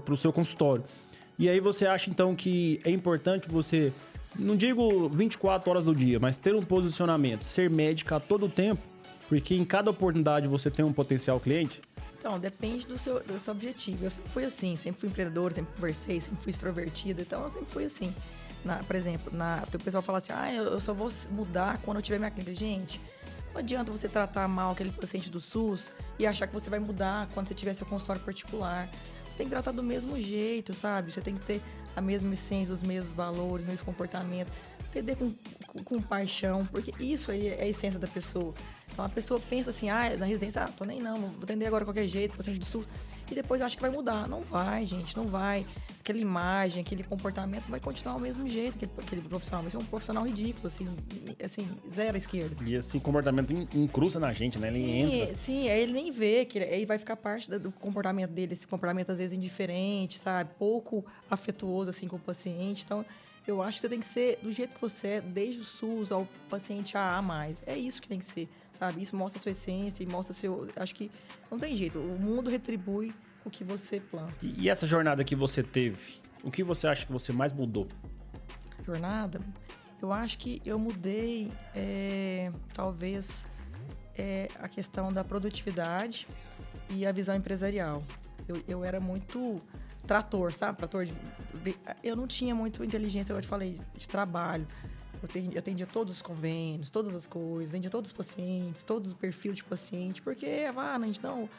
o 0.10 0.18
seu 0.18 0.32
consultório. 0.32 0.84
E 1.40 1.50
aí 1.50 1.60
você 1.60 1.88
acha, 1.88 2.10
então, 2.10 2.36
que 2.36 2.80
é 2.84 2.92
importante 2.92 3.50
você 3.50 3.92
não 4.38 4.56
digo 4.56 5.10
24 5.10 5.70
horas 5.70 5.86
do 5.86 5.96
dia, 5.96 6.20
mas 6.20 6.38
ter 6.38 6.56
um 6.56 6.62
posicionamento, 6.62 7.44
ser 7.44 7.70
médica 7.70 8.18
a 8.18 8.20
todo 8.20 8.48
tempo, 8.48 8.82
porque 9.28 9.56
em 9.56 9.66
cada 9.66 9.90
oportunidade 9.90 10.48
você 10.48 10.70
tem 10.70 10.86
um 10.86 10.94
potencial 10.94 11.40
cliente? 11.40 11.82
Então, 12.22 12.40
depende 12.40 12.86
do 12.86 13.00
seu, 13.00 13.20
do 13.24 13.40
seu 13.40 13.52
objetivo. 13.52 14.06
Eu 14.06 14.12
sempre 14.12 14.32
fui 14.32 14.46
assim, 14.46 14.76
sempre 14.76 15.02
fui 15.02 15.10
empreendedora, 15.10 15.56
sempre 15.56 15.74
conversei, 15.74 16.22
sempre 16.22 16.38
fui 16.44 16.52
extrovertida, 16.52 17.24
então 17.24 17.42
eu 17.42 17.50
sempre 17.50 17.66
fui 17.66 17.86
assim. 17.86 18.14
Na, 18.64 18.78
por 18.78 18.96
exemplo, 18.96 19.36
na, 19.36 19.64
o 19.74 19.80
pessoal 19.80 20.04
fala 20.04 20.20
assim, 20.20 20.32
ah, 20.32 20.54
eu, 20.54 20.80
só 20.80 20.94
vou 20.94 21.12
mudar 21.32 21.80
quando 21.80 21.98
eu 21.98 22.04
tiver 22.04 22.20
minha 22.20 22.30
clínica. 22.30 22.54
Gente, 22.54 23.02
não 23.52 23.60
adianta 23.60 23.92
você 23.92 24.08
tratar 24.08 24.48
mal 24.48 24.74
aquele 24.74 24.92
paciente 24.92 25.32
do 25.32 25.40
SUS 25.40 25.92
e 26.20 26.28
achar 26.28 26.46
que 26.46 26.54
você 26.54 26.70
vai 26.70 26.78
mudar 26.78 27.28
quando 27.34 27.48
você 27.48 27.56
tiver 27.56 27.74
seu 27.74 27.88
consultório 27.88 28.22
particular. 28.22 28.88
Você 29.28 29.40
tem 29.40 29.48
que 29.48 29.52
tratar 29.52 29.72
do 29.72 29.82
mesmo 29.82 30.20
jeito, 30.20 30.76
sabe? 30.76 31.12
Você 31.12 31.22
tem 31.22 31.34
que 31.34 31.44
ter 31.44 31.60
a 31.96 32.02
mesma 32.02 32.36
essência, 32.36 32.72
os 32.72 32.84
mesmos 32.84 33.14
valores, 33.14 33.66
o 33.66 33.70
mesmo 33.70 33.84
comportamento. 33.84 34.52
Atender 34.86 35.16
com, 35.16 35.34
com, 35.66 35.84
com, 35.84 36.02
paixão, 36.02 36.68
porque 36.68 36.94
isso 37.04 37.32
aí 37.32 37.48
é 37.48 37.64
a 37.64 37.68
essência 37.68 38.00
da 38.00 38.08
pessoa. 38.08 38.54
Então 38.92 39.06
a 39.06 39.10
pessoa 39.10 39.40
pensa 39.40 39.70
assim, 39.70 39.90
ah, 39.90 40.16
na 40.18 40.26
residência, 40.26 40.64
ah, 40.64 40.68
tô 40.68 40.86
nem 40.86 41.02
não, 41.02 41.16
vou 41.16 41.44
atender 41.44 41.66
agora 41.66 41.84
de 41.84 41.90
qualquer 41.90 42.08
jeito, 42.08 42.36
paciente 42.36 42.60
do 42.60 42.66
SUS. 42.66 42.88
E 43.32 43.36
depois 43.36 43.62
acha 43.62 43.78
que 43.78 43.82
vai 43.82 43.90
mudar. 43.90 44.28
Não 44.28 44.42
vai, 44.42 44.86
gente, 44.86 45.16
não 45.16 45.26
vai. 45.26 45.66
Aquela 46.02 46.20
imagem, 46.20 46.82
aquele 46.82 47.02
comportamento 47.02 47.64
vai 47.70 47.80
continuar 47.80 48.16
do 48.16 48.20
mesmo 48.20 48.46
jeito, 48.46 48.76
aquele, 48.76 48.92
aquele 48.98 49.22
profissional. 49.22 49.62
Vai 49.62 49.72
ser 49.72 49.78
um 49.78 49.86
profissional 49.86 50.26
ridículo, 50.26 50.68
assim, 50.68 50.90
assim, 51.42 51.70
zero 51.90 52.16
à 52.16 52.18
esquerda. 52.18 52.58
E 52.66 52.76
esse 52.76 53.00
comportamento 53.00 53.54
incrusta 53.74 54.20
na 54.20 54.34
gente, 54.34 54.60
né? 54.60 54.68
Ele 54.68 54.80
sim, 54.80 55.22
entra. 55.22 55.36
Sim, 55.36 55.70
aí 55.70 55.80
ele 55.82 55.94
nem 55.94 56.12
vê, 56.12 56.44
que 56.44 56.58
ele, 56.58 56.66
aí 56.66 56.86
vai 56.86 56.98
ficar 56.98 57.16
parte 57.16 57.50
do 57.50 57.72
comportamento 57.72 58.32
dele, 58.32 58.52
esse 58.52 58.68
comportamento 58.68 59.12
às 59.12 59.18
vezes 59.18 59.38
indiferente, 59.38 60.20
sabe? 60.20 60.50
Pouco 60.60 61.06
afetuoso, 61.30 61.90
assim, 61.90 62.10
com 62.10 62.18
o 62.18 62.20
paciente. 62.20 62.84
Então, 62.84 63.06
eu 63.48 63.62
acho 63.62 63.78
que 63.78 63.82
você 63.82 63.90
tem 63.90 64.00
que 64.02 64.06
ser 64.06 64.40
do 64.44 64.52
jeito 64.52 64.76
que 64.76 64.82
você 64.82 65.08
é, 65.08 65.22
desde 65.22 65.62
o 65.62 65.64
SUS 65.64 66.12
ao 66.12 66.28
paciente 66.50 66.98
AA+. 66.98 67.24
É 67.66 67.78
isso 67.78 68.02
que 68.02 68.10
tem 68.10 68.20
que 68.20 68.26
ser 68.26 68.50
sabe? 68.82 69.04
Isso 69.04 69.16
mostra 69.16 69.40
sua 69.40 69.52
essência 69.52 70.04
e 70.04 70.08
mostra 70.08 70.34
seu. 70.34 70.68
Acho 70.76 70.96
que 70.96 71.12
não 71.52 71.60
tem 71.60 71.76
jeito. 71.76 72.00
O 72.00 72.18
mundo 72.20 72.50
retribui 72.50 73.14
o 73.46 73.50
que 73.50 73.64
você 73.64 74.00
planta. 74.00 74.34
E 74.42 74.68
essa 74.68 74.88
jornada 74.88 75.24
que 75.24 75.36
você 75.36 75.62
teve, 75.62 76.20
o 76.44 76.50
que 76.50 76.64
você 76.64 76.88
acha 76.88 77.06
que 77.06 77.12
você 77.12 77.32
mais 77.32 77.54
mudou? 77.54 77.88
Jornada? 78.84 79.40
Eu 80.02 80.12
acho 80.12 80.40
que 80.40 80.60
eu 80.66 80.80
mudei, 80.80 81.52
é, 81.76 82.52
talvez, 82.74 83.48
é, 84.18 84.48
a 84.60 84.68
questão 84.68 85.14
da 85.14 85.24
produtividade 85.24 86.28
e 86.90 87.06
a 87.06 87.12
visão 87.12 87.36
empresarial. 87.36 88.02
Eu, 88.48 88.64
eu 88.68 88.84
era 88.84 89.00
muito 89.00 89.62
trator, 90.08 90.52
sabe? 90.54 90.80
Trator 90.80 91.06
de, 91.06 91.14
eu 92.04 92.16
não 92.16 92.26
tinha 92.26 92.56
muito 92.56 92.84
inteligência, 92.84 93.32
eu 93.32 93.40
te 93.40 93.48
falei, 93.48 93.80
de 93.96 94.10
trabalho. 94.10 94.68
Eu 95.22 95.60
atendia, 95.60 95.86
todos 95.86 96.16
os 96.16 96.22
convênios, 96.22 96.90
todas 96.90 97.16
as 97.16 97.28
coisas, 97.28 97.70
atendia 97.70 97.92
todos 97.92 98.10
os 98.10 98.18
pacientes, 98.18 98.84
todos 98.84 99.12
o 99.12 99.16
perfil 99.16 99.54
de 99.54 99.64
paciente, 99.64 100.22
porque, 100.22 100.66
ah, 100.76 100.98
não, 100.98 101.50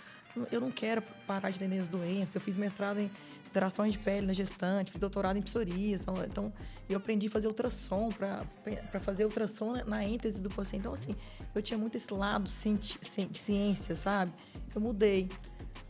eu 0.51 0.61
não 0.61 0.71
quero 0.71 1.01
parar 1.27 1.51
de 1.51 1.57
atender 1.57 1.79
as 1.79 1.89
doenças. 1.89 2.35
Eu 2.35 2.41
fiz 2.41 2.57
mestrado 2.57 2.99
em 2.99 3.11
interações 3.47 3.93
de 3.93 3.99
pele 3.99 4.27
na 4.27 4.33
gestante, 4.33 4.91
fiz 4.91 5.01
doutorado 5.01 5.37
em 5.37 5.43
psoríase. 5.43 6.03
Então, 6.03 6.15
então 6.25 6.53
eu 6.89 6.97
aprendi 6.97 7.27
a 7.29 7.31
fazer 7.31 7.47
ultrassom 7.47 8.09
para 8.11 9.01
fazer 9.01 9.25
ultrassom 9.25 9.73
na, 9.73 9.85
na 9.85 10.05
êntese 10.05 10.41
do 10.41 10.51
paciente. 10.51 10.81
Então, 10.81 10.93
assim, 10.95 11.15
eu 11.55 11.63
tinha 11.63 11.79
muito 11.79 11.97
esse 11.97 12.13
lado 12.13 12.45
de 12.45 13.39
ciência, 13.39 13.95
sabe? 13.95 14.33
Eu 14.75 14.81
mudei. 14.81 15.29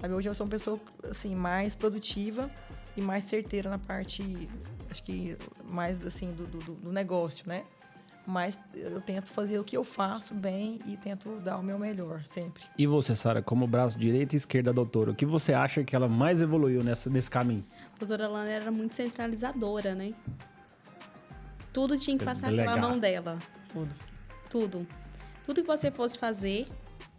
Sabe? 0.01 0.13
Hoje 0.13 0.29
eu 0.29 0.35
sou 0.35 0.45
uma 0.45 0.51
pessoa, 0.51 0.81
assim, 1.09 1.35
mais 1.35 1.75
produtiva 1.75 2.51
e 2.97 3.01
mais 3.01 3.25
certeira 3.25 3.71
na 3.71 3.79
parte 3.79 4.49
acho 4.91 5.03
que 5.03 5.37
mais 5.65 6.05
assim 6.05 6.33
do, 6.33 6.47
do, 6.47 6.75
do 6.75 6.93
negócio, 6.93 7.49
né? 7.49 7.65
mas 8.27 8.61
eu 8.75 9.01
tento 9.01 9.27
fazer 9.27 9.59
o 9.59 9.65
que 9.65 9.77
eu 9.77 9.83
faço 9.83 10.35
bem 10.35 10.79
e 10.87 10.97
tento 10.97 11.41
dar 11.41 11.59
o 11.59 11.63
meu 11.63 11.79
melhor 11.79 12.25
sempre. 12.25 12.63
E 12.79 12.87
você, 12.87 13.17
Sara, 13.17 13.43
como 13.43 13.67
braço 13.67 13.99
direito 13.99 14.35
e 14.35 14.37
esquerda 14.37 14.71
da 14.71 14.75
doutora, 14.75 15.11
o 15.11 15.15
que 15.15 15.27
você 15.27 15.53
acha 15.53 15.83
que 15.83 15.95
ela 15.97 16.09
mais 16.09 16.41
evoluiu 16.41 16.85
nessa, 16.85 17.11
nesse 17.11 17.31
caminho? 17.31 17.65
A 17.97 17.99
doutora 17.99 18.29
Lana 18.29 18.51
era 18.51 18.71
muito 18.71 18.95
centralizadora, 18.95 19.95
né? 19.95 20.13
Tudo 21.73 21.97
tinha 21.99 22.17
que 22.17 22.25
passar 22.25 22.51
Delegar. 22.51 22.75
pela 22.75 22.89
mão 22.89 22.99
dela. 22.99 23.39
Tudo. 23.73 23.95
Tudo. 24.51 24.87
Tudo 25.45 25.63
que 25.63 25.67
você 25.67 25.91
fosse 25.91 26.17
fazer, 26.17 26.69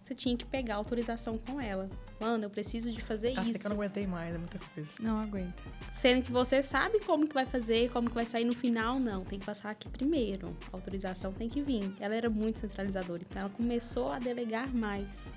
você 0.02 0.14
tinha 0.16 0.38
que 0.38 0.46
pegar 0.46 0.76
autorização 0.76 1.38
com 1.38 1.60
ela. 1.60 1.90
Mano, 2.20 2.46
eu 2.46 2.50
preciso 2.50 2.92
de 2.92 3.02
fazer 3.02 3.38
Até 3.38 3.50
isso. 3.50 3.60
que 3.60 3.66
eu 3.66 3.70
não 3.70 3.78
aguentei 3.78 4.08
mais, 4.08 4.34
é 4.34 4.38
muita 4.38 4.60
coisa. 4.74 4.90
Não 5.00 5.20
aguento. 5.20 5.62
Sendo 5.90 6.24
que 6.24 6.32
você 6.32 6.62
sabe 6.62 7.00
como 7.02 7.28
que 7.28 7.34
vai 7.34 7.46
fazer, 7.46 7.90
como 7.92 8.10
que 8.10 8.16
vai 8.16 8.26
sair 8.26 8.46
no 8.46 8.56
final, 8.56 9.00
não. 9.00 9.24
Tem 9.24 9.40
que 9.40 9.46
passar 9.46 9.72
aqui 9.72 9.90
primeiro. 9.90 10.56
A 10.72 10.78
autorização 10.78 11.34
tem 11.34 11.50
que 11.50 11.62
vir. 11.62 11.94
Ela 12.00 12.16
era 12.16 12.30
muito 12.30 12.60
centralizadora, 12.60 13.24
então 13.30 13.42
ela 13.42 13.52
começou 13.52 14.12
a 14.12 14.20
delegar 14.20 14.74
mais, 14.74 15.32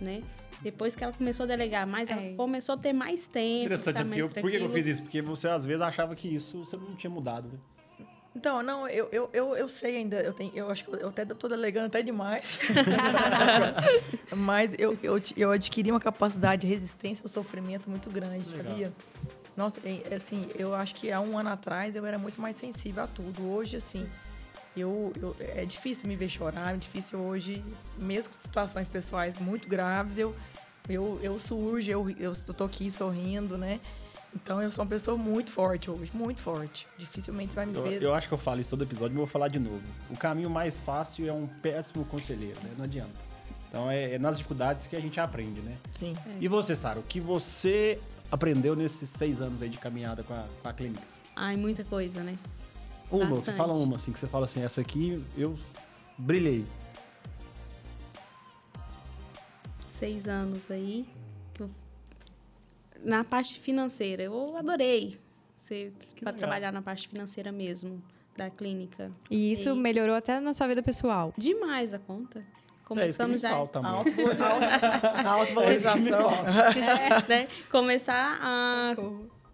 né? 0.00 0.22
Depois 0.62 0.94
que 0.96 1.04
ela 1.04 1.12
começou 1.12 1.44
a 1.44 1.46
delegar 1.46 1.86
mais, 1.86 2.10
ela 2.10 2.22
é. 2.22 2.34
começou 2.34 2.74
a 2.74 2.78
ter 2.78 2.92
mais 2.92 3.26
tempo. 3.26 3.64
Interessante, 3.64 3.96
tá 3.96 4.04
mais 4.04 4.20
porque 4.22 4.38
eu, 4.38 4.42
por 4.42 4.50
que 4.50 4.56
eu 4.56 4.70
fiz 4.70 4.86
isso? 4.86 5.02
Porque 5.02 5.20
você 5.20 5.48
às 5.48 5.64
vezes 5.64 5.82
achava 5.82 6.14
que 6.14 6.28
isso 6.28 6.64
você 6.64 6.76
não 6.76 6.94
tinha 6.94 7.10
mudado, 7.10 7.48
né? 7.48 7.58
Então, 8.36 8.62
não, 8.62 8.88
eu, 8.88 9.08
eu, 9.12 9.30
eu, 9.32 9.56
eu 9.56 9.68
sei 9.68 9.98
ainda, 9.98 10.16
eu, 10.16 10.32
tenho, 10.32 10.50
eu 10.54 10.68
acho 10.68 10.84
que 10.84 10.92
eu 10.92 11.08
até 11.08 11.24
tô 11.24 11.46
delegando 11.46 11.86
até 11.86 12.02
demais. 12.02 12.58
Mas 14.34 14.74
eu, 14.76 14.98
eu, 15.02 15.22
eu 15.36 15.50
adquiri 15.52 15.90
uma 15.92 16.00
capacidade 16.00 16.62
de 16.62 16.66
resistência 16.66 17.22
ao 17.22 17.28
sofrimento 17.28 17.88
muito 17.88 18.10
grande, 18.10 18.48
Legal. 18.50 18.72
sabia? 18.72 18.92
Nossa, 19.56 19.80
assim, 20.14 20.48
eu 20.58 20.74
acho 20.74 20.96
que 20.96 21.12
há 21.12 21.20
um 21.20 21.38
ano 21.38 21.50
atrás 21.50 21.94
eu 21.94 22.04
era 22.04 22.18
muito 22.18 22.40
mais 22.40 22.56
sensível 22.56 23.04
a 23.04 23.06
tudo. 23.06 23.48
Hoje, 23.48 23.76
assim, 23.76 24.04
eu, 24.76 25.12
eu, 25.20 25.36
é 25.38 25.64
difícil 25.64 26.08
me 26.08 26.16
ver 26.16 26.28
chorar, 26.28 26.74
é 26.74 26.76
difícil 26.76 27.20
hoje, 27.20 27.64
mesmo 27.96 28.30
com 28.34 28.38
situações 28.38 28.88
pessoais 28.88 29.38
muito 29.38 29.68
graves, 29.68 30.18
eu, 30.18 30.34
eu, 30.88 31.20
eu 31.22 31.38
surjo, 31.38 31.88
eu, 31.88 32.10
eu 32.18 32.34
tô 32.34 32.64
aqui 32.64 32.90
sorrindo, 32.90 33.56
né? 33.56 33.78
Então 34.34 34.60
eu 34.60 34.70
sou 34.70 34.82
uma 34.82 34.90
pessoa 34.90 35.16
muito 35.16 35.50
forte 35.50 35.90
hoje, 35.90 36.10
muito 36.12 36.40
forte. 36.40 36.86
Dificilmente 36.98 37.52
você 37.52 37.56
vai 37.56 37.66
me 37.66 37.72
ver. 37.72 38.02
Eu, 38.02 38.08
eu 38.08 38.14
acho 38.14 38.26
que 38.26 38.34
eu 38.34 38.38
falo 38.38 38.60
isso 38.60 38.70
todo 38.70 38.82
episódio, 38.82 39.10
mas 39.10 39.18
vou 39.18 39.26
falar 39.26 39.48
de 39.48 39.58
novo. 39.58 39.82
O 40.10 40.16
caminho 40.16 40.50
mais 40.50 40.80
fácil 40.80 41.28
é 41.28 41.32
um 41.32 41.46
péssimo 41.46 42.04
conselheiro, 42.04 42.58
né? 42.62 42.70
Não 42.76 42.84
adianta. 42.84 43.14
Então 43.68 43.90
é, 43.90 44.14
é 44.14 44.18
nas 44.18 44.36
dificuldades 44.36 44.86
que 44.86 44.96
a 44.96 45.00
gente 45.00 45.18
aprende, 45.20 45.60
né? 45.60 45.76
Sim. 45.92 46.16
É. 46.26 46.36
E 46.40 46.48
você, 46.48 46.74
Sara, 46.74 46.98
o 46.98 47.02
que 47.02 47.20
você 47.20 47.98
aprendeu 48.30 48.74
nesses 48.74 49.08
seis 49.08 49.40
anos 49.40 49.62
aí 49.62 49.68
de 49.68 49.78
caminhada 49.78 50.22
com 50.22 50.34
a, 50.34 50.44
com 50.62 50.68
a 50.68 50.72
clínica? 50.72 51.02
Ai, 51.36 51.56
muita 51.56 51.84
coisa, 51.84 52.22
né? 52.22 52.36
Uma, 53.10 53.26
Bastante. 53.26 53.56
fala 53.56 53.74
uma, 53.74 53.96
assim, 53.96 54.12
que 54.12 54.18
você 54.18 54.26
fala 54.26 54.44
assim, 54.44 54.62
essa 54.62 54.80
aqui 54.80 55.24
eu 55.36 55.56
brilhei. 56.18 56.64
Seis 59.90 60.26
anos 60.26 60.70
aí 60.70 61.06
na 63.04 63.22
parte 63.22 63.60
financeira, 63.60 64.22
eu 64.22 64.56
adorei 64.56 65.18
ser 65.56 65.92
para 66.20 66.32
trabalhar 66.32 66.72
na 66.72 66.82
parte 66.82 67.08
financeira 67.08 67.52
mesmo 67.52 68.02
da 68.36 68.50
clínica. 68.50 69.12
E 69.30 69.52
isso 69.52 69.70
e... 69.70 69.74
melhorou 69.74 70.14
até 70.14 70.40
na 70.40 70.52
sua 70.52 70.66
vida 70.66 70.82
pessoal? 70.82 71.32
Demais 71.36 71.94
a 71.94 71.98
conta. 71.98 72.44
Começamos 72.84 73.42
é 73.42 73.48
já 73.48 73.54
falta, 73.54 73.80
a 73.80 75.30
autovalorização. 75.30 76.30
É, 76.76 77.28
né? 77.28 77.48
Começar 77.70 78.38
a 78.42 78.94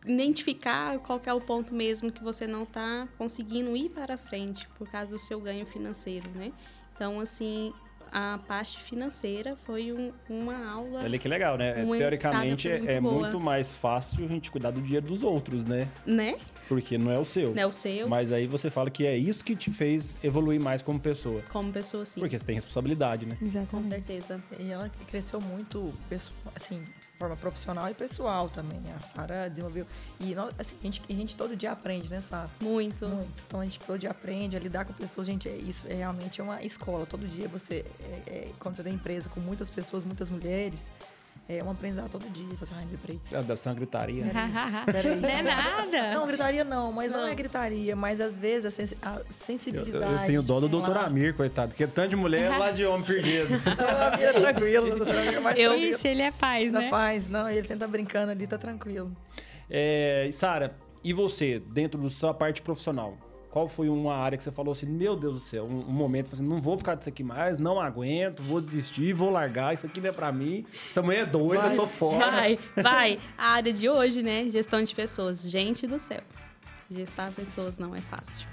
identificar 0.05 0.99
qual 0.99 1.21
é 1.25 1.33
o 1.33 1.41
ponto 1.41 1.73
mesmo 1.73 2.11
que 2.11 2.25
você 2.25 2.47
não 2.47 2.65
está 2.65 3.07
conseguindo 3.17 3.77
ir 3.77 3.91
para 3.91 4.17
frente 4.17 4.69
por 4.77 4.91
causa 4.91 5.15
do 5.15 5.19
seu 5.19 5.41
ganho 5.41 5.65
financeiro, 5.65 6.29
né? 6.31 6.53
Então, 6.93 7.21
assim, 7.21 7.73
a 8.13 8.39
parte 8.47 8.79
financeira 8.83 9.57
foi 9.57 9.93
um- 9.93 10.13
uma 10.29 10.67
aula, 10.71 11.01
Olha 11.03 11.19
que 11.19 11.29
legal, 11.29 11.57
né? 11.57 11.85
Teoricamente 11.99 12.69
foi 12.69 12.87
é 12.87 13.01
muito 13.01 13.03
boa. 13.03 13.21
muito 13.23 13.41
mais 13.41 13.73
fácil 13.73 14.25
a 14.25 14.29
gente 14.29 14.51
cuidar 14.51 14.71
do 14.71 14.81
dinheiro 14.83 15.07
dos 15.07 15.23
outros, 15.23 15.65
né? 15.65 15.89
né? 16.05 16.37
Porque 16.69 16.97
não 16.99 17.11
é 17.11 17.19
o 17.19 17.25
seu. 17.25 17.53
Né, 17.53 17.67
o 17.67 17.73
seu, 17.73 18.09
Mas 18.09 18.31
aí 18.33 18.47
você 18.47 18.71
fala 18.71 18.91
que 18.91 19.05
é 19.07 19.17
isso 19.17 19.45
que 19.45 19.57
te 19.57 19.71
fez 19.73 20.15
evoluir 20.23 20.61
mais 20.61 20.83
como 20.83 20.99
pessoa. 21.01 21.43
como 21.51 21.73
pessoa, 21.73 22.05
sim. 22.05 22.21
Porque 22.21 22.39
você 22.39 22.45
tem 22.45 22.55
responsabilidade, 22.55 23.27
né? 23.27 23.37
Com 23.39 23.45
Exatamente. 23.47 23.89
certeza. 23.89 24.41
E 24.59 24.71
ela 24.71 24.91
cresceu 25.09 25.41
muito, 25.41 25.93
assim, 26.55 26.83
forma 27.21 27.37
profissional 27.37 27.87
e 27.91 27.95
pessoal 27.95 28.49
também. 28.49 28.81
A 28.97 29.01
Sara 29.07 29.49
desenvolveu. 29.49 29.87
E 30.18 30.35
nós, 30.35 30.55
assim, 30.59 30.75
a 30.81 30.85
gente, 30.85 31.03
a 31.07 31.12
gente 31.12 31.37
todo 31.37 31.55
dia 31.55 31.71
aprende, 31.71 32.09
né, 32.09 32.23
Sara? 32.23 32.49
Muito. 32.61 33.07
Muito. 33.07 33.45
Então 33.47 33.61
a 33.61 33.64
gente 33.64 33.79
todo 33.79 33.99
dia 33.99 34.11
aprende 34.11 34.57
a 34.57 34.59
lidar 34.59 34.87
com 34.87 34.95
pessoas. 34.95 35.27
Gente, 35.27 35.47
é, 35.47 35.55
isso 35.55 35.87
é 35.87 35.95
realmente 35.95 36.41
é 36.41 36.45
uma 36.45 36.62
escola. 36.64 37.05
Todo 37.05 37.29
dia 37.29 37.47
você, 37.47 37.85
é- 38.01 38.23
é- 38.27 38.53
quando 38.59 38.77
você 38.77 38.83
tem 38.83 38.95
empresa 38.95 39.29
com 39.29 39.39
muitas 39.39 39.68
pessoas, 39.68 40.03
muitas 40.03 40.31
mulheres, 40.31 40.91
é 41.59 41.65
um 41.65 41.71
aprendizado 41.71 42.09
todo 42.11 42.29
dia. 42.31 42.47
Você, 42.59 42.73
ai, 42.77 42.87
lembrei. 42.91 43.21
Ah, 43.33 43.41
Deve 43.43 43.57
ser 43.59 43.69
uma 43.69 43.75
gritaria. 43.75 44.25
Peraí. 44.87 45.17
Não 45.21 45.29
é 45.29 45.43
nada. 45.43 46.15
Não, 46.15 46.27
gritaria 46.27 46.65
não, 46.65 46.93
mas 46.93 47.11
não, 47.11 47.21
Não. 47.23 47.27
é 47.27 47.35
gritaria, 47.35 47.97
mas 47.97 48.21
às 48.21 48.39
vezes 48.39 48.67
a, 48.67 48.71
sensi- 48.71 48.97
a 49.03 49.17
Eu, 49.17 49.25
sensibilidade. 49.31 50.13
eu 50.13 50.27
tenho 50.27 50.43
dó 50.43 50.61
do 50.61 50.69
doutor 50.69 50.97
Amir, 50.99 51.35
coitado. 51.35 51.75
Que 51.75 51.85
é 51.85 51.87
tanto 51.87 52.11
de 52.11 52.17
mulher 52.17 52.57
lá 52.57 52.71
de 52.71 52.85
homem 52.85 53.07
perdido. 53.07 53.49
Não, 53.51 54.07
Amir 54.15 54.25
é 54.25 54.33
tranquilo, 54.33 54.89
doutor 54.97 55.17
Amir 55.17 55.35
é 55.35 55.41
mais 55.41 55.59
Eu- 55.59 55.71
tranquilo. 55.71 55.93
Ixi, 55.95 56.09
ele 56.09 56.23
é 56.23 56.31
paz, 56.31 56.73
Na 56.73 56.81
né? 56.81 56.91
paz, 56.91 57.29
não, 57.29 57.49
ele 57.49 57.63
sempre 57.63 57.79
tá 57.79 57.87
brincando 57.89 58.31
ali, 58.33 58.47
tá 58.47 58.57
tranquilo. 58.59 59.11
É, 59.69 60.29
Sara, 60.33 60.75
e 61.03 61.13
você, 61.13 61.59
dentro 61.59 62.01
da 62.01 62.09
sua 62.11 62.35
parte 62.35 62.61
profissional? 62.63 63.17
Qual 63.51 63.69
foi 63.69 63.89
uma 63.89 64.15
área 64.15 64.39
que 64.39 64.45
você 64.45 64.53
falou 64.53 64.71
assim, 64.71 64.87
meu 64.87 65.17
Deus 65.17 65.35
do 65.35 65.41
céu, 65.41 65.65
um, 65.65 65.81
um 65.81 65.93
momento, 65.93 66.31
assim, 66.33 66.43
não 66.45 66.61
vou 66.61 66.79
ficar 66.79 66.95
disso 66.95 67.09
aqui 67.09 67.25
mais, 67.25 67.59
não 67.59 67.81
aguento, 67.81 68.43
vou 68.45 68.61
desistir, 68.61 69.13
vou 69.13 69.29
largar, 69.29 69.75
isso 69.75 69.87
aqui 69.87 70.01
não 70.01 70.09
é 70.11 70.13
pra 70.13 70.31
mim, 70.31 70.65
essa 70.89 71.03
mulher 71.03 71.23
é 71.23 71.27
doida, 71.27 71.67
eu 71.67 71.77
tô 71.77 71.87
fora. 71.89 72.31
Vai, 72.31 72.59
vai. 72.81 73.19
A 73.37 73.49
área 73.55 73.73
de 73.73 73.89
hoje, 73.89 74.23
né? 74.23 74.49
Gestão 74.49 74.83
de 74.85 74.95
pessoas. 74.95 75.43
Gente 75.43 75.85
do 75.87 75.99
céu. 75.99 76.21
Gestar 76.89 77.33
pessoas 77.33 77.77
não 77.77 77.93
é 77.95 78.01
fácil. 78.01 78.47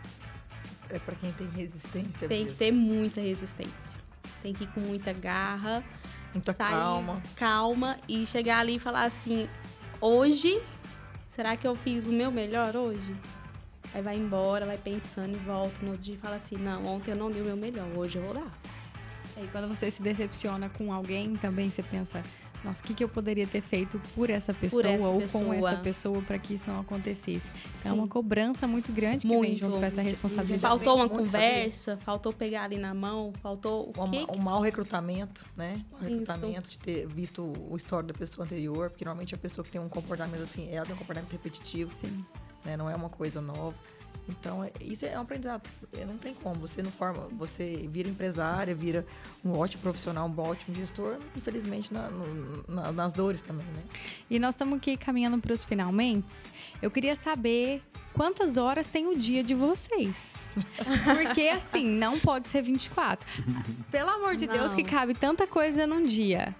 É 0.89 0.97
pra 0.97 1.13
quem 1.15 1.31
tem 1.33 1.47
resistência 1.49 2.27
Tem 2.27 2.39
que 2.39 2.45
mesmo. 2.45 2.57
ter 2.57 2.71
muita 2.71 3.21
resistência. 3.21 3.97
Tem 4.41 4.53
que 4.53 4.63
ir 4.63 4.67
com 4.73 4.79
muita 4.79 5.11
garra, 5.13 5.83
Muita 6.33 6.53
sair 6.53 6.71
calma. 6.71 7.21
calma 7.35 7.97
e 8.07 8.25
chegar 8.25 8.59
ali 8.59 8.75
e 8.75 8.79
falar 8.79 9.03
assim: 9.03 9.47
hoje, 9.99 10.59
será 11.27 11.55
que 11.57 11.67
eu 11.67 11.75
fiz 11.75 12.05
o 12.07 12.11
meu 12.11 12.31
melhor 12.31 12.75
hoje? 12.75 13.15
Aí 13.97 14.03
vai 14.03 14.15
embora, 14.15 14.63
vai 14.63 14.77
pensando 14.77 15.33
e 15.35 15.39
volta 15.39 15.73
no 15.81 15.89
outro 15.89 16.05
dia 16.05 16.13
e 16.13 16.17
fala 16.19 16.35
assim: 16.35 16.55
não, 16.55 16.85
ontem 16.85 17.09
eu 17.09 17.17
não 17.17 17.31
dei 17.31 17.41
o 17.41 17.45
meu 17.45 17.57
melhor, 17.57 17.87
hoje 17.95 18.19
eu 18.19 18.21
vou 18.23 18.35
dar. 18.35 18.53
E 19.43 19.47
quando 19.47 19.67
você 19.67 19.89
se 19.89 20.03
decepciona 20.03 20.69
com 20.69 20.93
alguém, 20.93 21.35
também 21.35 21.71
você 21.71 21.81
pensa, 21.81 22.21
nossa, 22.63 22.79
o 22.79 22.83
que, 22.83 22.93
que 22.93 23.03
eu 23.03 23.09
poderia 23.09 23.47
ter 23.47 23.61
feito 23.61 23.99
por 24.13 24.29
essa 24.29 24.53
pessoa 24.53 24.87
essa 24.87 25.03
ou 25.03 25.13
com 25.13 25.19
pessoa. 25.21 25.71
essa 25.71 25.81
pessoa 25.81 26.21
para 26.21 26.37
que 26.37 26.53
isso 26.53 26.69
não 26.69 26.79
acontecesse. 26.81 27.49
Então, 27.79 27.91
é 27.91 27.95
uma 27.95 28.07
cobrança 28.07 28.67
muito 28.67 28.91
grande 28.91 29.19
que 29.25 29.27
vem 29.27 29.37
Muito. 29.37 29.59
junto 29.61 29.79
com 29.79 29.83
essa 29.85 30.01
responsabilidade. 30.03 30.61
Faltou 30.61 30.95
uma 30.97 31.07
muito, 31.07 31.23
conversa, 31.23 31.97
faltou 31.97 32.31
pegar 32.31 32.65
ali 32.65 32.77
na 32.77 32.93
mão, 32.93 33.33
faltou 33.41 33.91
o 33.97 34.03
Um, 34.03 34.11
quê? 34.11 34.25
um 34.29 34.37
mau 34.37 34.61
recrutamento, 34.61 35.43
né? 35.55 35.83
O 35.93 36.03
Isso. 36.03 36.09
recrutamento 36.09 36.69
de 36.69 36.77
ter 36.77 37.07
visto 37.07 37.41
o 37.67 37.75
histórico 37.75 38.13
da 38.13 38.19
pessoa 38.19 38.45
anterior, 38.45 38.91
porque 38.91 39.03
normalmente 39.03 39.33
a 39.33 39.39
pessoa 39.39 39.65
que 39.65 39.71
tem 39.71 39.81
um 39.81 39.89
comportamento 39.89 40.43
assim, 40.43 40.69
ela 40.71 40.85
tem 40.85 40.93
um 40.93 40.99
comportamento 40.99 41.31
repetitivo, 41.31 41.91
Sim. 41.95 42.23
Né? 42.67 42.77
Não 42.77 42.89
é 42.89 42.95
uma 42.95 43.09
coisa 43.09 43.41
nova. 43.41 43.73
Então, 44.29 44.61
é- 44.61 44.71
isso 44.81 45.05
é 45.05 45.17
um 45.17 45.21
aprendizado. 45.21 45.61
É, 45.97 46.03
Não 46.03 46.17
tem 46.17 46.33
como. 46.33 46.59
Você 46.67 46.81
não 46.83 46.91
forma, 46.91 47.29
você 47.31 47.87
vira 47.89 48.09
empresária, 48.09 48.75
vira 48.75 49.05
um 49.43 49.57
ótimo 49.57 49.81
profissional, 49.83 50.27
um 50.27 50.39
ótimo 50.41 50.75
gestor, 50.75 51.17
infelizmente 51.35 51.93
na- 51.93 52.09
na- 52.67 52.91
nas 52.91 53.13
dores 53.13 53.39
também, 53.41 53.65
né? 53.67 53.81
E 54.29 54.37
nós 54.37 54.53
estamos 54.53 54.77
aqui 54.77 54.97
caminhando 54.97 55.37
para 55.39 55.53
os 55.53 55.63
finalmente. 55.63 56.27
Eu 56.81 56.91
queria 56.91 57.15
saber 57.15 57.81
quantas 58.13 58.57
horas 58.57 58.85
tem 58.85 59.07
o 59.07 59.17
dia 59.17 59.41
de 59.43 59.53
vocês. 59.55 60.33
Porque, 61.37 61.47
assim, 61.47 61.85
não 61.87 62.19
pode 62.19 62.49
ser 62.49 62.61
24. 62.63 63.25
Pelo 63.89 64.09
amor 64.09 64.35
de 64.35 64.45
Deus, 64.47 64.71
Não. 64.71 64.75
que 64.75 64.83
cabe 64.83 65.13
tanta 65.13 65.47
coisa 65.47 65.87
num 65.87 66.01
dia. 66.01 66.53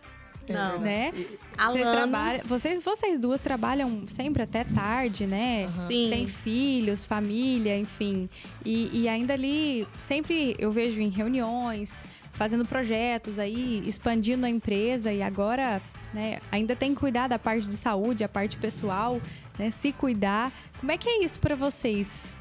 É 0.48 0.54
Não. 0.54 0.80
Né? 0.80 1.12
Vocês, 1.12 1.88
trabalham, 1.90 2.42
vocês, 2.46 2.84
vocês 2.84 3.20
duas 3.20 3.40
trabalham 3.40 4.08
sempre 4.08 4.44
até 4.44 4.64
tarde, 4.64 5.26
né? 5.26 5.68
Sim. 5.88 6.10
Tem 6.10 6.28
filhos, 6.28 7.04
família, 7.04 7.78
enfim. 7.78 8.30
E, 8.66 9.02
e 9.02 9.10
ainda 9.10 9.34
ali, 9.34 9.88
sempre 9.98 10.56
eu 10.60 10.72
vejo 10.72 11.02
em 11.02 11.10
reuniões, 11.10 12.06
fazendo 12.38 12.66
projetos 12.66 13.40
aí, 13.40 13.82
expandindo 13.86 14.46
a 14.46 14.50
empresa 14.50 15.12
e 15.12 15.24
agora, 15.24 15.82
né, 16.14 16.40
ainda 16.52 16.76
tem 16.76 16.94
que 16.94 17.00
cuidar 17.00 17.28
da 17.28 17.40
parte 17.40 17.68
de 17.68 17.76
saúde, 17.76 18.24
a 18.24 18.30
parte 18.30 18.58
pessoal, 18.58 19.20
né, 19.58 19.72
se 19.82 19.92
cuidar. 19.92 20.52
Como 20.80 20.92
é 20.92 20.98
que 20.98 21.10
é 21.10 21.24
isso 21.24 21.40
pra 21.40 21.56
vocês? 21.56 22.32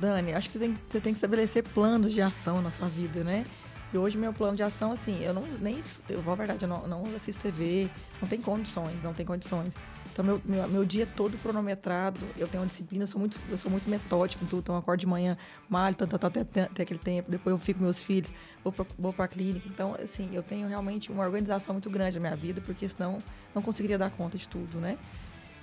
Dani, 0.00 0.34
acho 0.34 0.48
que 0.48 0.54
você 0.54 0.58
tem, 0.58 0.76
você 0.88 1.00
tem 1.00 1.12
que 1.12 1.16
estabelecer 1.16 1.62
planos 1.62 2.12
de 2.12 2.20
ação 2.20 2.60
na 2.60 2.70
sua 2.70 2.88
vida, 2.88 3.22
né? 3.24 3.44
E 3.92 3.96
hoje 3.96 4.18
meu 4.18 4.32
plano 4.32 4.56
de 4.56 4.62
ação, 4.62 4.92
assim, 4.92 5.22
eu 5.24 5.32
não 5.32 5.44
nem 5.60 5.80
eu 6.08 6.20
vou 6.20 6.32
à 6.32 6.36
verdade, 6.36 6.64
eu 6.64 6.68
não, 6.68 6.86
não 6.86 7.04
assisto 7.16 7.40
TV, 7.40 7.88
não 8.20 8.28
tem 8.28 8.40
condições, 8.40 9.02
não 9.02 9.14
tem 9.14 9.24
condições. 9.24 9.74
Então 10.12 10.24
meu, 10.24 10.42
meu, 10.44 10.68
meu 10.68 10.84
dia 10.84 11.06
todo 11.06 11.38
cronometrado, 11.38 12.20
eu 12.36 12.48
tenho 12.48 12.62
uma 12.62 12.68
disciplina, 12.68 13.04
eu 13.04 13.06
sou 13.06 13.20
muito 13.20 13.38
eu 13.48 13.56
sou 13.56 13.70
muito 13.70 13.88
metódico 13.88 14.44
em 14.44 14.46
tudo, 14.46 14.60
então 14.60 14.74
eu 14.74 14.80
acordo 14.80 15.00
de 15.00 15.06
manhã, 15.06 15.38
malho, 15.68 15.94
tanto, 15.94 16.16
até, 16.16 16.40
até 16.40 16.82
aquele 16.82 16.98
tempo, 16.98 17.30
depois 17.30 17.52
eu 17.52 17.58
fico 17.58 17.78
com 17.78 17.84
meus 17.84 18.02
filhos, 18.02 18.32
vou 18.62 18.72
pra, 18.72 18.84
vou 18.98 19.12
pra 19.12 19.28
clínica. 19.28 19.68
Então, 19.68 19.96
assim, 20.02 20.28
eu 20.32 20.42
tenho 20.42 20.66
realmente 20.66 21.10
uma 21.10 21.24
organização 21.24 21.72
muito 21.74 21.88
grande 21.88 22.18
na 22.18 22.28
minha 22.28 22.36
vida, 22.36 22.60
porque 22.60 22.88
senão 22.88 23.22
não 23.54 23.62
conseguiria 23.62 23.96
dar 23.96 24.10
conta 24.10 24.36
de 24.36 24.48
tudo, 24.48 24.78
né? 24.78 24.98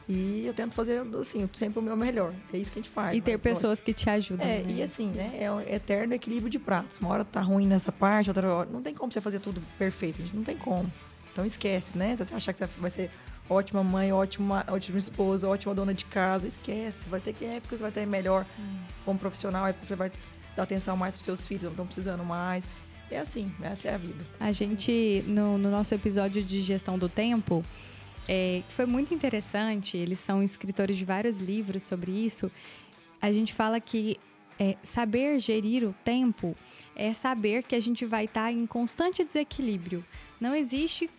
E 0.07 0.45
eu 0.45 0.53
tento 0.53 0.73
fazer, 0.73 1.01
assim, 1.19 1.49
sempre 1.53 1.79
o 1.79 1.81
meu 1.81 1.97
melhor. 1.97 2.31
É 2.53 2.57
isso 2.57 2.71
que 2.71 2.79
a 2.79 2.81
gente 2.81 2.91
faz. 2.91 3.17
e 3.17 3.21
ter 3.21 3.31
lógico, 3.31 3.49
pessoas 3.49 3.79
que 3.79 3.91
te 3.91 4.09
ajudam. 4.09 4.45
é, 4.45 4.61
né? 4.61 4.73
e 4.73 4.83
assim, 4.83 5.07
né? 5.07 5.35
É 5.39 5.51
um 5.51 5.59
eterno 5.61 6.13
equilíbrio 6.13 6.49
de 6.49 6.59
pratos. 6.59 6.99
Uma 6.99 7.09
hora 7.11 7.25
tá 7.25 7.41
ruim 7.41 7.65
nessa 7.65 7.91
parte, 7.91 8.29
outra 8.29 8.47
hora. 8.53 8.69
Não 8.71 8.81
tem 8.81 8.93
como 8.93 9.11
você 9.11 9.19
fazer 9.19 9.39
tudo 9.39 9.61
perfeito, 9.79 10.21
gente. 10.21 10.35
Não 10.35 10.43
tem 10.43 10.57
como. 10.57 10.91
Então 11.31 11.45
esquece, 11.45 11.97
né? 11.97 12.15
Se 12.15 12.25
você 12.25 12.35
achar 12.35 12.53
que 12.53 12.59
você 12.59 12.69
vai 12.77 12.91
ser 12.91 13.09
ótima 13.49 13.83
mãe, 13.83 14.13
ótima, 14.13 14.63
ótima 14.69 14.97
esposa, 14.97 15.47
ótima 15.47 15.73
dona 15.73 15.93
de 15.93 16.05
casa, 16.05 16.47
esquece. 16.47 17.09
Vai 17.09 17.19
ter 17.19 17.33
que 17.33 17.43
épocas, 17.43 17.79
vai 17.79 17.91
ter 17.91 18.05
melhor 18.05 18.45
como 19.03 19.17
profissional, 19.17 19.67
épocas 19.67 19.87
você 19.87 19.95
vai 19.95 20.11
dar 20.55 20.63
atenção 20.63 20.95
mais 20.95 21.15
pros 21.15 21.25
seus 21.25 21.45
filhos, 21.45 21.63
não 21.63 21.71
estão 21.71 21.85
precisando 21.85 22.23
mais. 22.23 22.63
É 23.09 23.19
assim, 23.19 23.51
essa 23.61 23.87
é 23.87 23.93
a 23.93 23.97
vida. 23.97 24.23
A 24.39 24.51
gente, 24.51 25.23
no, 25.27 25.57
no 25.57 25.69
nosso 25.69 25.93
episódio 25.93 26.43
de 26.43 26.61
gestão 26.61 26.97
do 26.97 27.07
tempo, 27.07 27.63
é, 28.27 28.63
que 28.67 28.73
foi 28.73 28.85
muito 28.85 29.13
interessante, 29.13 29.97
eles 29.97 30.19
são 30.19 30.41
escritores 30.41 30.97
de 30.97 31.05
vários 31.05 31.37
livros 31.37 31.83
sobre 31.83 32.11
isso. 32.11 32.51
A 33.21 33.31
gente 33.31 33.53
fala 33.53 33.79
que 33.79 34.19
é, 34.59 34.75
saber 34.83 35.37
gerir 35.39 35.87
o 35.87 35.93
tempo 36.03 36.55
é 36.95 37.13
saber 37.13 37.63
que 37.63 37.75
a 37.75 37.79
gente 37.79 38.05
vai 38.05 38.25
estar 38.25 38.51
em 38.51 38.65
constante 38.65 39.23
desequilíbrio. 39.23 40.03
Não 40.39 40.55
existe 40.55 41.09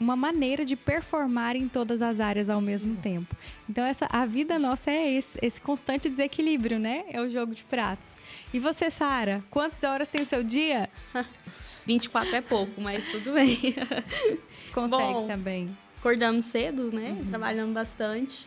uma 0.00 0.14
maneira 0.14 0.64
de 0.64 0.76
performar 0.76 1.56
em 1.56 1.68
todas 1.68 2.00
as 2.00 2.20
áreas 2.20 2.48
ao 2.48 2.60
mesmo 2.60 2.96
tempo. 2.96 3.36
Então 3.68 3.84
essa 3.84 4.06
a 4.10 4.24
vida 4.24 4.58
nossa 4.58 4.90
é 4.90 5.14
esse, 5.14 5.38
esse 5.42 5.60
constante 5.60 6.08
desequilíbrio, 6.08 6.78
né? 6.78 7.04
É 7.10 7.20
o 7.20 7.28
jogo 7.28 7.54
de 7.54 7.64
pratos. 7.64 8.10
E 8.52 8.58
você, 8.58 8.90
Sara, 8.90 9.42
quantas 9.50 9.82
horas 9.82 10.08
tem 10.08 10.22
o 10.22 10.26
seu 10.26 10.42
dia? 10.42 10.88
24 11.84 12.36
é 12.36 12.40
pouco, 12.42 12.80
mas 12.80 13.10
tudo 13.10 13.32
bem. 13.32 13.58
Consegue 14.72 15.12
Bom, 15.12 15.26
também. 15.26 15.74
Acordamos 15.98 16.44
cedo, 16.46 16.90
né? 16.92 17.20
Trabalhando 17.28 17.74
bastante. 17.74 18.46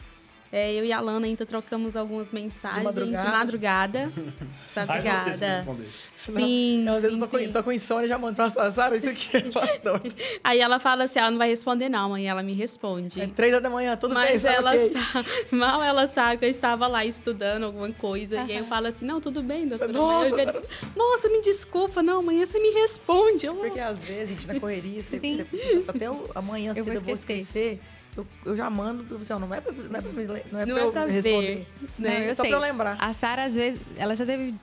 É, 0.52 0.74
eu 0.74 0.84
e 0.84 0.92
a 0.92 1.00
Lana 1.00 1.26
ainda 1.26 1.46
trocamos 1.46 1.96
algumas 1.96 2.32
mensagens 2.32 2.84
madrugada. 2.84 3.26
de 3.26 3.32
madrugada. 3.38 4.12
Você 4.14 4.22
se 4.82 4.86
madrugada. 4.86 5.56
responder. 5.58 5.88
Sim, 6.26 6.84
Não, 6.84 6.96
às 6.96 7.02
vezes 7.02 7.18
sim, 7.18 7.22
eu 7.24 7.28
tô, 7.28 7.38
sim. 7.40 7.46
com, 7.48 7.52
tô 7.54 7.64
com 7.64 7.72
insônia, 7.72 8.08
já 8.08 8.18
mando 8.18 8.36
pra 8.36 8.50
Sara, 8.50 8.72
Sara, 8.72 8.96
isso 8.98 9.10
aqui 9.10 9.38
é. 9.38 9.42
Aí 10.44 10.60
ela 10.60 10.78
fala 10.78 11.06
assim, 11.06 11.18
ela 11.20 11.32
não 11.32 11.38
vai 11.38 11.50
responder 11.50 11.90
não, 11.90 12.10
mãe. 12.10 12.28
Ela 12.28 12.44
me 12.44 12.54
responde. 12.54 13.20
É 13.22 13.28
três 13.28 13.54
horas 13.54 13.64
da 13.64 13.70
manhã, 13.70 13.96
tudo 13.98 14.14
bem, 14.14 14.24
Mas 14.34 14.42
Sara, 14.42 14.56
ela 14.56 14.72
ok. 14.72 14.92
sabe, 14.94 15.28
mal 15.52 15.82
ela 15.82 16.06
sabe 16.06 16.38
que 16.38 16.46
eu 16.46 16.50
estava 16.50 16.86
lá 16.86 17.04
estudando 17.06 17.64
alguma 17.64 17.92
coisa. 17.94 18.36
E 18.36 18.52
aí 18.52 18.58
eu 18.58 18.66
falo 18.66 18.88
assim, 18.88 19.06
não, 19.06 19.20
tudo 19.20 19.42
bem, 19.42 19.68
doutora. 19.68 19.92
Nossa, 19.92 20.42
eu 20.42 20.64
Nossa, 20.96 21.30
me 21.30 21.42
desculpa. 21.42 22.04
Não, 22.04 22.20
amanhã 22.20 22.46
você 22.46 22.60
me 22.60 22.70
responde. 22.72 23.46
Eu, 23.46 23.56
Porque 23.56 23.80
às 23.80 23.98
vezes, 24.00 24.30
gente, 24.30 24.48
na 24.48 24.60
correria, 24.60 25.02
você, 25.02 25.18
você 25.18 25.46
precisa, 25.46 25.92
até 25.92 26.06
amanhã 26.36 26.72
Eu 26.72 26.84
cedo 26.84 26.86
vou 26.86 26.94
eu 26.96 27.02
vou 27.02 27.16
esquecer. 27.16 27.80
Eu, 28.18 28.28
eu 28.46 28.56
já 28.58 28.70
mando 28.70 29.04
pro 29.04 29.18
você, 29.18 29.34
não 29.36 29.54
é 29.54 29.62
pra, 29.62 29.72
não 29.72 29.98
é 29.98 30.02
pra, 30.02 30.12
não 30.12 30.60
é 30.60 30.66
Não 30.66 30.76
pra 30.76 30.82
é 30.82 30.86
eu 30.86 30.92
pra 30.92 31.06
responder. 31.06 31.56
ver, 31.56 31.68
Não, 31.98 32.10
né? 32.10 32.30
eu 32.30 32.36
Só 32.36 32.42
sei. 32.44 32.52
pra 32.52 32.60
eu 32.60 32.62
lembrar. 32.62 32.98
A 33.00 33.14
Sara, 33.14 33.44
às 33.46 33.56
vezes, 33.56 33.80
ela 33.98 34.16
já 34.16 34.26
teve 34.26 34.54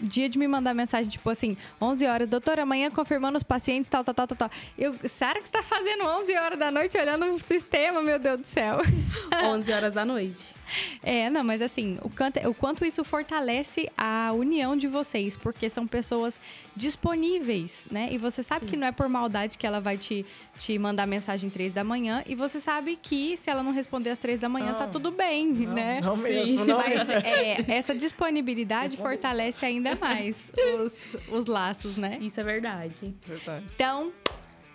dia 0.00 0.30
de 0.30 0.38
me 0.38 0.48
mandar 0.48 0.72
mensagem, 0.72 1.10
tipo 1.10 1.28
assim, 1.28 1.58
11 1.80 2.06
horas, 2.06 2.26
doutora, 2.28 2.62
amanhã 2.62 2.90
confirmando 2.90 3.36
os 3.36 3.42
pacientes, 3.42 3.88
tal, 3.90 4.02
tal, 4.02 4.14
tal, 4.14 4.26
tal, 4.26 4.36
tal. 4.38 4.50
Eu, 4.78 4.94
Sara, 5.08 5.38
que 5.38 5.44
você 5.46 5.52
tá 5.52 5.62
fazendo 5.62 6.04
11 6.04 6.34
horas 6.38 6.58
da 6.58 6.70
noite 6.70 6.96
olhando 6.96 7.26
o 7.26 7.38
sistema, 7.38 8.00
meu 8.00 8.18
Deus 8.18 8.40
do 8.40 8.46
céu. 8.46 8.78
11 9.44 9.72
horas 9.72 9.92
da 9.92 10.04
noite. 10.06 10.42
É, 11.06 11.28
não, 11.28 11.44
mas 11.44 11.60
assim, 11.60 11.98
o 12.02 12.08
quanto, 12.08 12.38
o 12.48 12.54
quanto 12.54 12.82
isso 12.84 13.04
fortalece 13.04 13.90
a 13.96 14.32
união 14.32 14.74
de 14.74 14.86
vocês, 14.88 15.36
porque 15.36 15.68
são 15.68 15.86
pessoas 15.86 16.40
disponíveis, 16.74 17.84
né? 17.90 18.08
E 18.10 18.16
você 18.16 18.42
sabe 18.42 18.64
que 18.66 18.76
não 18.76 18.86
é 18.86 18.92
por 18.92 19.08
maldade 19.08 19.58
que 19.58 19.66
ela 19.66 19.80
vai 19.80 19.98
te, 19.98 20.24
te 20.56 20.78
mandar 20.78 21.06
mensagem 21.06 21.50
três 21.50 21.72
da 21.72 21.84
manhã, 21.84 22.22
e 22.26 22.34
você 22.34 22.58
sabe 22.60 22.96
que 23.00 23.36
se 23.36 23.50
ela 23.50 23.62
não 23.62 23.72
responder 23.72 24.10
às 24.10 24.18
três 24.18 24.38
da 24.40 24.48
manhã, 24.48 24.72
tá 24.74 24.84
Não. 24.86 24.92
tudo 24.92 25.10
bem, 25.10 25.48
Não, 25.52 25.72
né? 25.74 26.00
não 26.02 26.16
mesmo, 26.16 26.64
não 26.64 26.78
Mas 26.78 26.94
mesmo. 27.06 27.12
é, 27.12 27.64
essa 27.68 27.94
disponibilidade 27.94 28.96
fortalece 28.98 29.66
ainda 29.66 29.94
mais 29.96 30.36
os, 30.82 30.94
os 31.30 31.46
laços, 31.46 31.96
né? 31.96 32.16
Isso 32.22 32.40
é 32.40 32.42
verdade. 32.42 33.14
Verdade. 33.26 33.66
Então, 33.74 34.10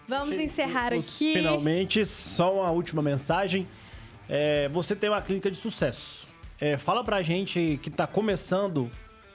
vamos 0.08 0.36
encerrar 0.36 0.94
Os- 0.94 1.16
aqui. 1.16 1.34
Finalmente, 1.34 2.06
só 2.06 2.54
uma 2.62 2.70
última 2.72 3.02
mensagem. 3.02 3.68
É, 4.30 4.70
você 4.70 4.96
tem 4.96 5.10
uma 5.10 5.22
clínica 5.22 5.50
de 5.50 5.58
sucesso. 5.58 6.28
É, 6.62 6.78
fala 6.78 7.04
pra 7.04 7.22
gente 7.22 7.80
que 7.82 7.90
tá 7.90 8.06
começando, 8.06 8.90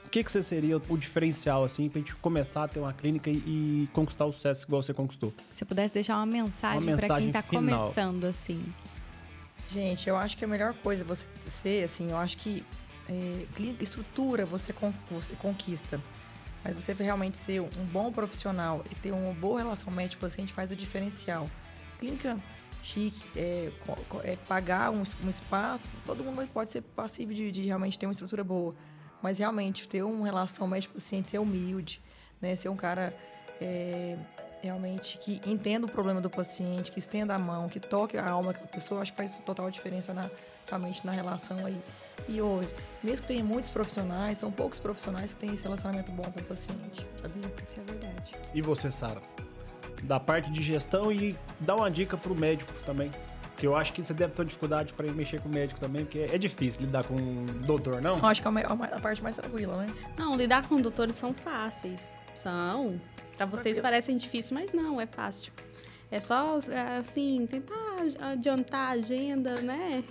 o 0.05 0.09
que, 0.09 0.23
que 0.23 0.31
você 0.31 0.41
seria 0.41 0.77
o 0.77 0.97
diferencial, 0.97 1.63
assim, 1.63 1.89
pra 1.89 1.99
gente 1.99 2.15
começar 2.15 2.63
a 2.63 2.67
ter 2.67 2.79
uma 2.79 2.93
clínica 2.93 3.29
e, 3.29 3.33
e 3.35 3.89
conquistar 3.93 4.25
o 4.25 4.31
sucesso 4.31 4.63
igual 4.65 4.81
você 4.81 4.93
conquistou? 4.93 5.33
Se 5.51 5.65
pudesse 5.65 5.93
deixar 5.93 6.15
uma 6.17 6.25
mensagem, 6.25 6.77
Uma 6.79 6.85
pra 6.85 6.95
quem 6.95 7.07
mensagem 7.09 7.31
tá 7.31 7.41
final. 7.41 7.89
começando, 7.89 8.23
assim. 8.25 8.63
Gente, 9.71 10.07
eu 10.07 10.15
acho 10.15 10.37
que 10.37 10.45
a 10.45 10.47
melhor 10.47 10.73
coisa 10.75 11.03
você 11.03 11.25
ser, 11.61 11.83
assim, 11.83 12.11
eu 12.11 12.17
acho 12.17 12.37
que 12.37 12.63
é, 13.09 13.45
clínica- 13.55 13.83
estrutura 13.83 14.45
você, 14.45 14.71
con- 14.71 14.93
você 15.09 15.33
conquista. 15.35 15.99
Mas 16.63 16.73
você 16.75 16.93
realmente 16.93 17.37
ser 17.37 17.59
um 17.61 17.85
bom 17.91 18.11
profissional 18.11 18.83
e 18.91 18.95
ter 18.95 19.11
uma 19.11 19.33
boa 19.33 19.59
relação 19.59 19.91
médico-paciente 19.91 20.53
faz 20.53 20.71
o 20.71 20.75
diferencial. 20.75 21.47
Clínica 21.99 22.37
chique, 22.85 23.19
é, 23.35 23.71
é 24.23 24.35
pagar 24.47 24.91
um, 24.91 25.03
um 25.23 25.29
espaço, 25.29 25.87
todo 26.05 26.23
mundo 26.23 26.47
pode 26.53 26.69
ser 26.69 26.81
passível 26.81 27.35
de, 27.35 27.51
de 27.51 27.63
realmente 27.63 27.97
ter 27.97 28.05
uma 28.05 28.11
estrutura 28.11 28.43
boa. 28.43 28.75
Mas 29.21 29.39
realmente 29.39 29.87
ter 29.87 30.03
uma 30.03 30.25
relação 30.25 30.67
médico-paciente, 30.67 31.29
ser 31.29 31.39
humilde, 31.39 31.99
né? 32.39 32.55
Ser 32.55 32.69
um 32.69 32.75
cara 32.75 33.15
é, 33.59 34.15
realmente 34.61 35.17
que 35.17 35.41
entenda 35.45 35.87
o 35.87 35.89
problema 35.89 36.21
do 36.21 36.29
paciente, 36.29 36.91
que 36.91 36.99
estenda 36.99 37.33
a 37.33 37.39
mão, 37.39 37.67
que 37.67 37.79
toque 37.79 38.17
a 38.17 38.29
alma 38.29 38.53
da 38.53 38.59
pessoa, 38.59 39.01
acho 39.01 39.11
que 39.11 39.17
faz 39.17 39.39
total 39.39 39.71
diferença 39.71 40.13
na, 40.13 40.29
realmente 40.67 41.03
na 41.05 41.11
relação 41.11 41.65
aí. 41.65 41.81
E 42.27 42.41
hoje, 42.41 42.73
mesmo 43.03 43.21
que 43.21 43.27
tenha 43.27 43.43
muitos 43.43 43.69
profissionais, 43.69 44.37
são 44.37 44.51
poucos 44.51 44.79
profissionais 44.79 45.33
que 45.33 45.39
têm 45.39 45.53
esse 45.53 45.63
relacionamento 45.63 46.11
bom 46.11 46.23
com 46.23 46.39
o 46.39 46.43
paciente, 46.43 47.07
sabia? 47.21 47.51
Isso 47.63 47.79
é 47.79 47.83
verdade. 47.83 48.31
E 48.53 48.61
você, 48.61 48.91
Sara? 48.91 49.21
Da 50.05 50.19
parte 50.19 50.51
de 50.51 50.61
gestão 50.61 51.11
e 51.11 51.35
dá 51.59 51.75
uma 51.75 51.89
dica 51.89 52.15
pro 52.15 52.35
médico 52.35 52.71
também. 52.85 53.11
Que 53.57 53.65
eu 53.65 53.75
acho 53.75 53.93
que 53.93 54.03
você 54.03 54.13
deve 54.13 54.33
ter 54.33 54.45
dificuldade 54.45 54.93
pra 54.93 55.09
mexer 55.13 55.39
com 55.39 55.47
o 55.47 55.51
médico 55.51 55.79
também, 55.79 56.03
porque 56.03 56.27
é 56.31 56.37
difícil 56.37 56.81
lidar 56.81 57.05
com 57.05 57.15
o 57.15 57.45
doutor, 57.65 58.01
não? 58.01 58.17
Eu 58.17 58.25
acho 58.25 58.41
que 58.41 58.47
é 58.47 58.51
a, 58.51 58.67
a 58.67 58.97
a 58.97 58.99
parte 58.99 59.23
mais 59.23 59.35
tranquila, 59.37 59.77
né? 59.77 59.87
Não, 60.17 60.35
lidar 60.35 60.67
com 60.67 60.75
doutores 60.75 61.15
são 61.15 61.33
fáceis. 61.33 62.11
São. 62.35 62.99
Pra 63.37 63.45
vocês 63.45 63.79
parecem 63.79 64.17
difíceis, 64.17 64.51
mas 64.51 64.73
não, 64.73 64.99
é 64.99 65.05
fácil. 65.05 65.51
É 66.11 66.19
só, 66.19 66.59
é, 66.69 66.97
assim, 66.97 67.47
tentar 67.49 67.73
adiantar 68.31 68.89
a 68.89 68.91
agenda, 68.91 69.59
né? 69.61 70.03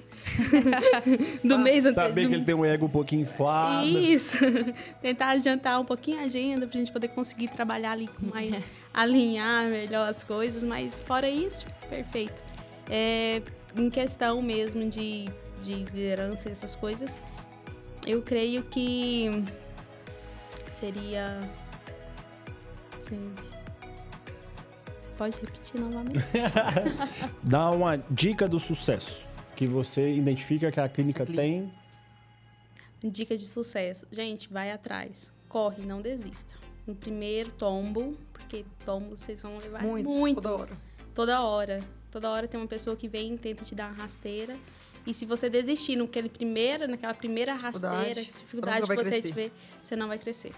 do 1.44 1.58
mês 1.58 1.84
Saber 1.84 2.00
anterior. 2.00 2.28
que 2.28 2.34
ele 2.34 2.44
tem 2.44 2.54
um 2.54 2.64
ego 2.64 2.86
um 2.86 2.90
pouquinho 2.90 3.22
inflado. 3.22 3.86
Isso. 3.86 4.36
Tentar 5.00 5.30
adiantar 5.30 5.80
um 5.80 5.84
pouquinho 5.84 6.18
a 6.18 6.22
agenda 6.22 6.66
pra 6.66 6.78
gente 6.78 6.90
poder 6.90 7.08
conseguir 7.08 7.48
trabalhar 7.48 7.92
ali 7.92 8.08
com 8.08 8.26
mais. 8.26 8.54
Alinhar 8.94 9.68
melhor 9.68 10.08
as 10.08 10.22
coisas, 10.22 10.62
mas 10.62 11.00
fora 11.00 11.28
isso, 11.28 11.66
perfeito. 11.90 12.42
É, 12.88 13.42
em 13.76 13.90
questão 13.90 14.40
mesmo 14.40 14.88
de, 14.88 15.28
de 15.60 15.74
liderança 15.74 16.48
e 16.48 16.52
essas 16.52 16.76
coisas, 16.76 17.20
eu 18.06 18.22
creio 18.22 18.62
que 18.62 19.30
seria. 20.70 21.40
Gente. 23.08 23.42
Você 25.00 25.10
pode 25.18 25.38
repetir 25.40 25.80
novamente? 25.80 26.24
Dá 27.42 27.70
uma 27.70 27.96
dica 27.96 28.46
do 28.46 28.60
sucesso 28.60 29.26
que 29.56 29.66
você 29.66 30.14
identifica 30.14 30.70
que 30.70 30.80
a 30.80 30.88
clínica 30.88 31.24
Clínica. 31.24 31.42
tem. 31.42 33.10
Dica 33.10 33.36
de 33.36 33.44
sucesso. 33.44 34.06
Gente, 34.10 34.48
vai 34.50 34.70
atrás. 34.70 35.32
Corre, 35.48 35.84
não 35.84 36.00
desista. 36.00 36.64
No 36.86 36.94
primeiro 36.94 37.51
tombo, 37.52 38.16
porque 38.32 38.65
tombo 38.85 39.16
vocês 39.16 39.40
vão 39.40 39.59
levar 39.59 39.82
Muitos, 39.82 40.15
muitos. 40.15 40.43
toda 40.43 40.62
hora. 40.62 40.78
Toda 41.15 41.43
hora. 41.43 41.85
Toda 42.11 42.31
hora 42.31 42.48
tem 42.48 42.61
uma 42.61 42.66
pessoa 42.66 42.94
que 42.94 43.09
vem 43.09 43.35
e 43.35 43.39
tenta 43.39 43.65
te 43.65 43.74
dar 43.74 43.89
uma 43.89 44.02
rasteira. 44.02 44.56
E 45.06 45.12
se 45.12 45.27
você 45.27 45.51
desistir 45.51 45.97
naquele 45.97 46.28
primeiro, 46.28 46.86
naquela 46.89 47.15
primeira 47.15 47.55
Dificuldade, 47.55 47.97
rasteira, 47.97 48.23
dificuldade 48.23 48.86
que 48.86 48.94
você 48.94 49.23
tiver, 49.23 49.51
você 49.82 49.97
não 49.97 50.09
vai 50.09 50.19
crescer. 50.19 50.52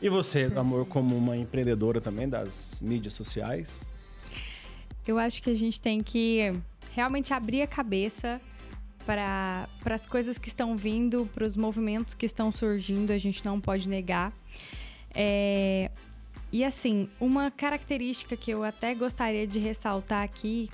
E 0.00 0.08
você, 0.08 0.50
amor, 0.56 0.86
como 0.86 1.16
uma 1.16 1.36
empreendedora 1.36 2.00
também 2.00 2.28
das 2.28 2.80
mídias 2.80 3.14
sociais? 3.14 3.94
Eu 5.06 5.18
acho 5.18 5.42
que 5.42 5.50
a 5.50 5.54
gente 5.54 5.80
tem 5.80 6.00
que 6.00 6.52
realmente 6.92 7.32
abrir 7.32 7.62
a 7.62 7.66
cabeça 7.66 8.40
para 9.06 9.66
as 9.84 10.06
coisas 10.06 10.38
que 10.38 10.48
estão 10.48 10.76
vindo, 10.76 11.28
para 11.34 11.44
os 11.44 11.56
movimentos 11.56 12.14
que 12.14 12.26
estão 12.26 12.52
surgindo, 12.52 13.12
a 13.12 13.18
gente 13.18 13.44
não 13.44 13.60
pode 13.60 13.88
negar. 13.88 14.32
É, 15.14 15.90
e 16.50 16.64
assim, 16.64 17.08
uma 17.20 17.50
característica 17.50 18.36
que 18.36 18.50
eu 18.50 18.62
até 18.62 18.94
gostaria 18.94 19.46
de 19.46 19.58
ressaltar 19.58 20.22
aqui 20.22 20.68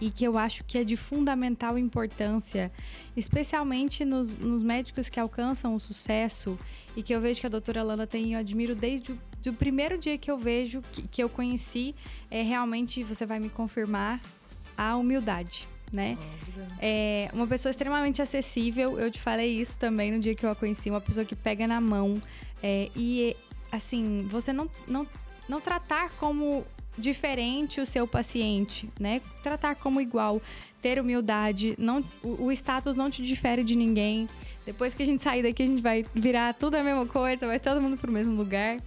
e 0.00 0.10
que 0.10 0.24
eu 0.24 0.36
acho 0.36 0.62
que 0.64 0.78
é 0.78 0.84
de 0.84 0.96
fundamental 0.96 1.78
importância, 1.78 2.70
especialmente 3.16 4.04
nos, 4.04 4.36
nos 4.36 4.62
médicos 4.62 5.08
que 5.08 5.18
alcançam 5.18 5.74
o 5.74 5.80
sucesso 5.80 6.58
e 6.94 7.02
que 7.02 7.14
eu 7.14 7.20
vejo 7.20 7.40
que 7.40 7.46
a 7.46 7.50
doutora 7.50 7.82
Lana 7.82 8.06
tem, 8.06 8.34
eu 8.34 8.38
admiro 8.38 8.74
desde 8.74 9.12
o 9.46 9.52
primeiro 9.52 9.96
dia 9.96 10.18
que 10.18 10.30
eu 10.30 10.36
vejo, 10.36 10.82
que, 10.92 11.08
que 11.08 11.22
eu 11.22 11.28
conheci, 11.28 11.94
é 12.30 12.42
realmente, 12.42 13.02
você 13.02 13.24
vai 13.24 13.38
me 13.38 13.48
confirmar, 13.48 14.20
a 14.76 14.96
humildade, 14.96 15.66
né? 15.90 16.18
É 16.78 17.30
uma 17.32 17.46
pessoa 17.46 17.70
extremamente 17.70 18.20
acessível, 18.20 18.98
eu 18.98 19.10
te 19.10 19.20
falei 19.20 19.58
isso 19.58 19.78
também 19.78 20.12
no 20.12 20.18
dia 20.18 20.34
que 20.34 20.44
eu 20.44 20.50
a 20.50 20.54
conheci, 20.54 20.90
uma 20.90 21.00
pessoa 21.00 21.24
que 21.24 21.34
pega 21.34 21.66
na 21.66 21.80
mão 21.80 22.20
é, 22.68 22.90
e, 22.96 23.36
assim, 23.70 24.26
você 24.28 24.52
não, 24.52 24.68
não, 24.88 25.06
não 25.48 25.60
tratar 25.60 26.10
como 26.18 26.66
diferente 26.98 27.80
o 27.80 27.86
seu 27.86 28.08
paciente, 28.08 28.88
né? 28.98 29.22
Tratar 29.40 29.76
como 29.76 30.00
igual, 30.00 30.42
ter 30.82 31.00
humildade, 31.00 31.76
não, 31.78 32.02
o, 32.24 32.46
o 32.46 32.52
status 32.52 32.96
não 32.96 33.08
te 33.08 33.22
difere 33.22 33.62
de 33.62 33.76
ninguém. 33.76 34.28
Depois 34.64 34.94
que 34.94 35.04
a 35.04 35.06
gente 35.06 35.22
sair 35.22 35.44
daqui, 35.44 35.62
a 35.62 35.66
gente 35.66 35.80
vai 35.80 36.04
virar 36.12 36.54
tudo 36.54 36.74
a 36.74 36.82
mesma 36.82 37.06
coisa, 37.06 37.46
vai 37.46 37.60
todo 37.60 37.80
mundo 37.80 37.96
pro 37.96 38.10
mesmo 38.10 38.34
lugar. 38.34 38.78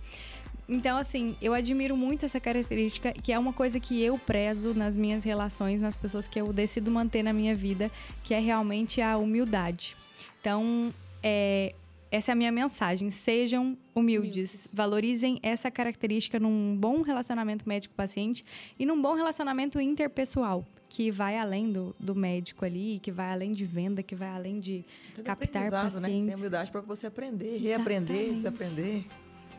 Então, 0.67 0.97
assim, 0.97 1.37
eu 1.41 1.53
admiro 1.53 1.95
muito 1.95 2.25
essa 2.25 2.39
característica, 2.39 3.13
que 3.13 3.31
é 3.31 3.39
uma 3.39 3.53
coisa 3.53 3.79
que 3.79 4.03
eu 4.03 4.19
prezo 4.19 4.73
nas 4.73 4.97
minhas 4.97 5.23
relações, 5.23 5.79
nas 5.79 5.95
pessoas 5.95 6.27
que 6.27 6.41
eu 6.41 6.51
decido 6.51 6.91
manter 6.91 7.23
na 7.23 7.31
minha 7.31 7.55
vida, 7.55 7.89
que 8.25 8.33
é 8.33 8.39
realmente 8.39 9.01
a 9.01 9.17
humildade. 9.17 9.95
Então, 10.41 10.93
é, 11.23 11.73
essa 12.11 12.31
é 12.31 12.33
a 12.33 12.35
minha 12.35 12.51
mensagem. 12.51 13.09
Sejam 13.09 13.77
humildes. 13.93 14.29
Humildes. 14.29 14.73
Valorizem 14.73 15.39
essa 15.43 15.69
característica 15.69 16.39
num 16.39 16.75
bom 16.77 17.01
relacionamento 17.01 17.67
médico-paciente 17.67 18.43
e 18.77 18.85
num 18.85 19.01
bom 19.01 19.13
relacionamento 19.13 19.79
interpessoal, 19.79 20.65
que 20.87 21.11
vai 21.11 21.37
além 21.37 21.71
do, 21.71 21.95
do 21.99 22.15
médico 22.15 22.65
ali, 22.65 22.99
que 23.01 23.11
vai 23.11 23.31
além 23.31 23.51
de 23.51 23.65
venda, 23.65 24.01
que 24.01 24.15
vai 24.15 24.29
além 24.29 24.57
de 24.57 24.83
Tudo 25.13 25.25
captar 25.25 25.67
aprendizado, 25.67 26.01
né? 26.01 26.07
Tem 26.07 26.17
pacientes. 26.17 26.35
humildade 26.35 26.71
para 26.71 26.81
você 26.81 27.07
aprender, 27.07 27.57
reaprender, 27.57 28.29
Exatamente. 28.29 28.35
desaprender. 28.35 29.05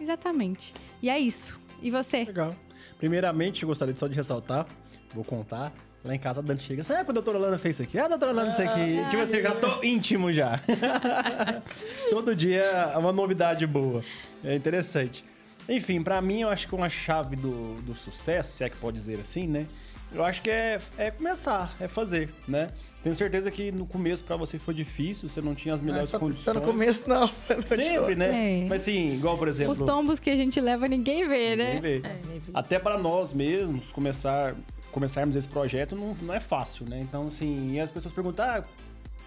Exatamente. 0.00 0.74
E 1.02 1.08
é 1.10 1.18
isso. 1.18 1.60
E 1.82 1.90
você? 1.90 2.24
Legal. 2.24 2.54
Primeiramente, 2.98 3.62
eu 3.62 3.68
gostaria 3.68 3.94
só 3.94 4.06
de 4.08 4.14
ressaltar, 4.14 4.66
vou 5.14 5.24
contar. 5.24 5.72
Lá 6.02 6.14
em 6.14 6.18
casa 6.18 6.40
a 6.40 6.42
Dani 6.42 6.58
chega, 6.60 6.82
sabe 6.82 7.04
quando 7.04 7.18
a 7.18 7.20
doutora 7.20 7.38
Lana 7.38 7.58
fez 7.58 7.76
isso 7.76 7.82
aqui? 7.82 7.98
Ah, 7.98 8.06
a 8.06 8.08
doutora 8.08 8.32
Lana 8.32 8.50
isso 8.50 8.62
aqui. 8.62 9.04
tipo 9.10 9.22
assim, 9.22 9.36
eu 9.36 9.42
já 9.42 9.54
tô 9.54 9.82
íntimo 9.84 10.32
já. 10.32 10.58
Todo 12.08 12.34
dia 12.34 12.62
é 12.62 12.96
uma 12.96 13.12
novidade 13.12 13.66
boa. 13.66 14.02
É 14.42 14.54
interessante. 14.54 15.22
Enfim, 15.68 16.02
pra 16.02 16.20
mim, 16.22 16.40
eu 16.40 16.48
acho 16.48 16.66
que 16.66 16.74
uma 16.74 16.88
chave 16.88 17.36
do, 17.36 17.74
do 17.82 17.94
sucesso, 17.94 18.56
se 18.56 18.64
é 18.64 18.70
que 18.70 18.76
pode 18.76 18.96
dizer 18.96 19.20
assim, 19.20 19.46
né? 19.46 19.66
Eu 20.12 20.24
acho 20.24 20.42
que 20.42 20.50
é, 20.50 20.80
é 20.98 21.10
começar, 21.10 21.72
é 21.78 21.86
fazer, 21.86 22.30
né? 22.48 22.68
Tenho 23.02 23.14
certeza 23.14 23.50
que 23.50 23.70
no 23.70 23.86
começo 23.86 24.24
pra 24.24 24.36
você 24.36 24.58
foi 24.58 24.74
difícil, 24.74 25.28
você 25.28 25.40
não 25.40 25.54
tinha 25.54 25.72
as 25.72 25.80
é 25.80 25.84
melhores 25.84 26.10
só, 26.10 26.18
condições. 26.18 26.56
no 26.56 26.62
começo, 26.62 27.08
não. 27.08 27.28
Sempre, 27.66 28.16
né? 28.16 28.64
É. 28.64 28.68
Mas 28.68 28.82
assim, 28.82 29.14
igual 29.14 29.38
por 29.38 29.46
exemplo... 29.46 29.72
Os 29.72 29.78
tombos 29.78 30.18
que 30.18 30.28
a 30.28 30.36
gente 30.36 30.60
leva, 30.60 30.88
ninguém 30.88 31.28
vê, 31.28 31.54
né? 31.54 31.74
ninguém 31.74 32.00
vê. 32.00 32.08
É. 32.08 32.18
Até 32.52 32.78
para 32.78 32.98
nós 32.98 33.32
mesmos 33.32 33.92
começar, 33.92 34.56
começarmos 34.90 35.36
esse 35.36 35.48
projeto 35.48 35.96
não, 35.96 36.14
não 36.22 36.34
é 36.34 36.40
fácil, 36.40 36.88
né? 36.88 37.00
Então, 37.00 37.28
assim, 37.28 37.72
e 37.72 37.80
as 37.80 37.90
pessoas 37.90 38.12
perguntam, 38.12 38.44
ah, 38.44 38.64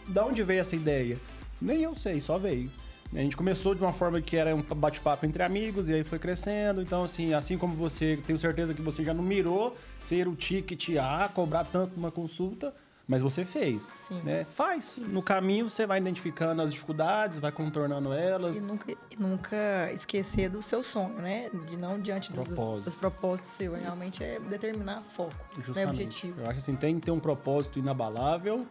da 0.07 0.26
onde 0.26 0.44
veio 0.44 0.61
essa 0.61 0.76
ideia? 0.76 1.18
Nem 1.61 1.81
eu 1.81 1.95
sei, 1.95 2.19
só 2.19 2.38
veio. 2.38 2.69
A 3.14 3.19
gente 3.19 3.38
começou 3.38 3.76
de 3.76 3.81
uma 3.81 3.94
forma 3.94 4.19
que 4.19 4.35
era 4.35 4.56
um 4.56 4.61
bate-papo 4.61 5.26
entre 5.26 5.44
amigos 5.44 5.88
e 5.88 5.94
aí 5.94 6.03
foi 6.03 6.18
crescendo. 6.18 6.81
Então, 6.81 7.03
assim, 7.03 7.34
assim 7.34 7.57
como 7.57 7.76
você, 7.76 8.18
tenho 8.26 8.40
certeza 8.40 8.73
que 8.73 8.81
você 8.81 9.03
já 9.03 9.14
não 9.14 9.23
mirou 9.23 9.77
ser 9.99 10.27
o 10.27 10.35
ticket 10.35 10.98
A, 10.98 11.30
cobrar 11.30 11.64
tanto 11.64 11.95
uma 11.95 12.10
consulta, 12.10 12.73
mas 13.08 13.22
você 13.22 13.44
fez. 13.44 13.90
Sim. 14.02 14.22
Né? 14.22 14.46
Faz. 14.46 14.98
No 14.98 15.22
caminho 15.22 15.70
você 15.70 15.86
vai 15.86 16.00
identificando 16.00 16.62
as 16.62 16.72
dificuldades, 16.72 17.38
vai 17.38 17.52
contornando 17.52 18.14
elas. 18.14 18.58
E 18.58 18.62
nunca, 18.62 18.92
e 18.92 18.98
nunca 19.18 19.92
esquecer 19.94 20.50
do 20.50 20.62
seu 20.62 20.82
sonho, 20.82 21.16
né? 21.16 21.50
De 21.68 21.76
não 21.76 22.00
diante 22.00 22.32
dos, 22.32 22.48
Propósito. 22.48 22.86
dos 22.86 22.96
propósitos 22.96 23.52
seu. 23.54 23.74
Realmente 23.74 24.24
é 24.24 24.40
determinar 24.40 25.02
foco, 25.02 25.36
né? 25.58 25.64
Justamente. 25.64 25.90
Objetivo. 25.90 26.42
Eu 26.42 26.50
acho 26.50 26.60
assim, 26.60 26.76
tem 26.76 27.00
que 27.00 27.06
ter 27.06 27.12
um 27.12 27.20
propósito 27.20 27.80
inabalável, 27.80 28.66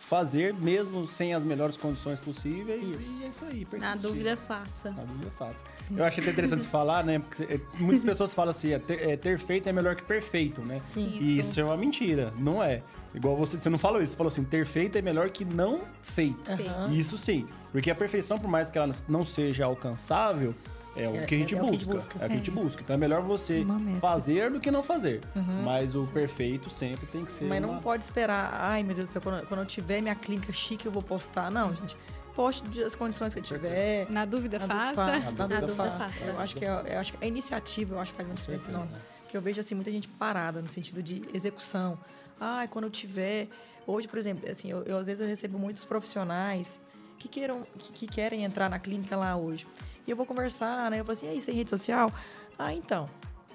fazer 0.00 0.54
mesmo 0.54 1.06
sem 1.06 1.34
as 1.34 1.44
melhores 1.44 1.76
condições 1.76 2.18
possíveis. 2.18 2.82
Isso. 2.82 3.12
E 3.12 3.24
é 3.24 3.28
isso 3.28 3.44
aí. 3.44 3.60
Na 3.60 3.66
persistir. 3.66 4.00
dúvida, 4.00 4.36
faça. 4.36 4.90
Na 4.90 5.04
dúvida, 5.04 5.30
faça. 5.38 5.62
Eu 5.94 6.04
achei 6.04 6.22
até 6.22 6.32
interessante 6.32 6.62
você 6.62 6.68
falar, 6.68 7.04
né? 7.04 7.18
Porque 7.18 7.42
é, 7.44 7.60
muitas 7.78 8.02
pessoas 8.02 8.32
falam 8.32 8.50
assim, 8.50 8.72
é, 8.72 8.78
ter, 8.78 9.08
é, 9.08 9.16
ter 9.16 9.38
feito 9.38 9.68
é 9.68 9.72
melhor 9.72 9.94
que 9.94 10.02
perfeito, 10.02 10.62
né? 10.62 10.80
Sim. 10.86 11.18
E 11.20 11.38
isso 11.38 11.60
é 11.60 11.64
uma 11.64 11.76
mentira, 11.76 12.32
não 12.38 12.62
é. 12.62 12.82
Igual 13.14 13.36
você, 13.36 13.58
você 13.58 13.68
não 13.68 13.78
falou 13.78 14.00
isso, 14.00 14.12
você 14.12 14.16
falou 14.16 14.28
assim, 14.28 14.42
ter 14.42 14.64
feito 14.64 14.96
é 14.96 15.02
melhor 15.02 15.28
que 15.30 15.44
não 15.44 15.82
feito. 16.02 16.50
Aham. 16.50 16.90
Isso 16.92 17.18
sim. 17.18 17.46
Porque 17.70 17.90
a 17.90 17.94
perfeição, 17.94 18.38
por 18.38 18.48
mais 18.48 18.70
que 18.70 18.78
ela 18.78 18.90
não 19.06 19.24
seja 19.24 19.66
alcançável, 19.66 20.54
é 20.96 21.08
o 21.08 21.16
É- 21.16 21.24
que 21.26 21.34
a 21.34 21.38
gente 21.38 21.54
é- 21.54 21.58
é 21.58 21.62
o 21.62 21.70
que 21.70 21.76
busca. 21.78 21.92
busca. 21.94 22.18
É 22.20 22.24
o 22.24 22.26
que 22.28 22.32
a 22.32 22.36
gente 22.36 22.50
busca. 22.50 22.82
Então 22.82 22.94
é 22.94 22.98
melhor 22.98 23.22
você 23.22 23.64
fazer 24.00 24.50
do 24.50 24.60
que 24.60 24.70
não 24.70 24.82
fazer. 24.82 25.20
Mas 25.64 25.94
o 25.94 26.06
perfeito 26.06 26.68
sempre 26.70 27.06
tem 27.06 27.24
que 27.24 27.32
ser. 27.32 27.44
Mas 27.44 27.62
uma- 27.62 27.74
não 27.74 27.80
pode 27.80 28.04
esperar, 28.04 28.52
ai 28.54 28.82
meu 28.82 28.94
Deus 28.94 29.08
do 29.08 29.12
céu, 29.12 29.22
quando, 29.22 29.46
quando 29.46 29.60
eu 29.60 29.66
tiver 29.66 30.00
minha 30.00 30.14
clínica 30.14 30.52
chique 30.52 30.86
eu 30.86 30.92
vou 30.92 31.02
postar. 31.02 31.50
Não, 31.50 31.74
gente. 31.74 31.96
Poste 32.34 32.62
das 32.68 32.94
condições 32.94 33.34
que 33.34 33.40
eu 33.40 33.44
tiver. 33.44 34.08
Na 34.08 34.24
dúvida, 34.24 34.58
Na 34.58 34.66
faça. 34.66 34.84
dúvida 34.86 35.06
Na 35.06 35.20
faça. 35.20 35.30
dúvida 35.36 35.48
Na 35.54 35.60
dúvida 35.60 35.90
faça. 35.90 35.98
faça. 36.12 36.24
Eu 36.26 36.38
acho 36.40 36.56
que 36.56 36.64
é, 36.64 36.94
eu 36.94 36.98
acho 37.00 37.12
que 37.12 37.24
a 37.24 37.28
iniciativa, 37.28 37.94
eu 37.96 37.98
acho 38.00 38.12
que 38.12 38.16
faz 38.16 38.28
uma 38.28 38.34
diferença 38.36 38.70
enorme. 38.70 38.92
Porque 39.22 39.36
eu 39.36 39.42
vejo 39.42 39.60
assim 39.60 39.74
muita 39.74 39.90
gente 39.90 40.08
parada 40.08 40.62
no 40.62 40.70
sentido 40.70 41.02
de 41.02 41.22
execução. 41.34 41.98
Ai, 42.40 42.66
quando 42.68 42.84
eu 42.86 42.90
tiver, 42.90 43.48
hoje, 43.86 44.08
por 44.08 44.18
exemplo, 44.18 44.48
assim, 44.50 44.70
eu, 44.70 44.82
eu, 44.84 44.96
às 44.96 45.06
vezes 45.06 45.20
eu 45.20 45.26
recebo 45.26 45.58
muitos 45.58 45.84
profissionais 45.84 46.80
que 47.18 47.28
queiram 47.28 47.66
que, 47.78 47.92
que 47.92 48.06
querem 48.06 48.44
entrar 48.44 48.70
na 48.70 48.78
clínica 48.78 49.16
lá 49.16 49.36
hoje. 49.36 49.66
E 50.06 50.10
eu 50.10 50.16
vou 50.16 50.26
conversar, 50.26 50.90
né? 50.90 51.00
Eu 51.00 51.04
falo 51.04 51.16
assim: 51.16 51.26
"E 51.26 51.30
aí, 51.30 51.40
sem 51.40 51.54
rede 51.54 51.70
social?" 51.70 52.12
Ah, 52.58 52.72
então. 52.74 53.08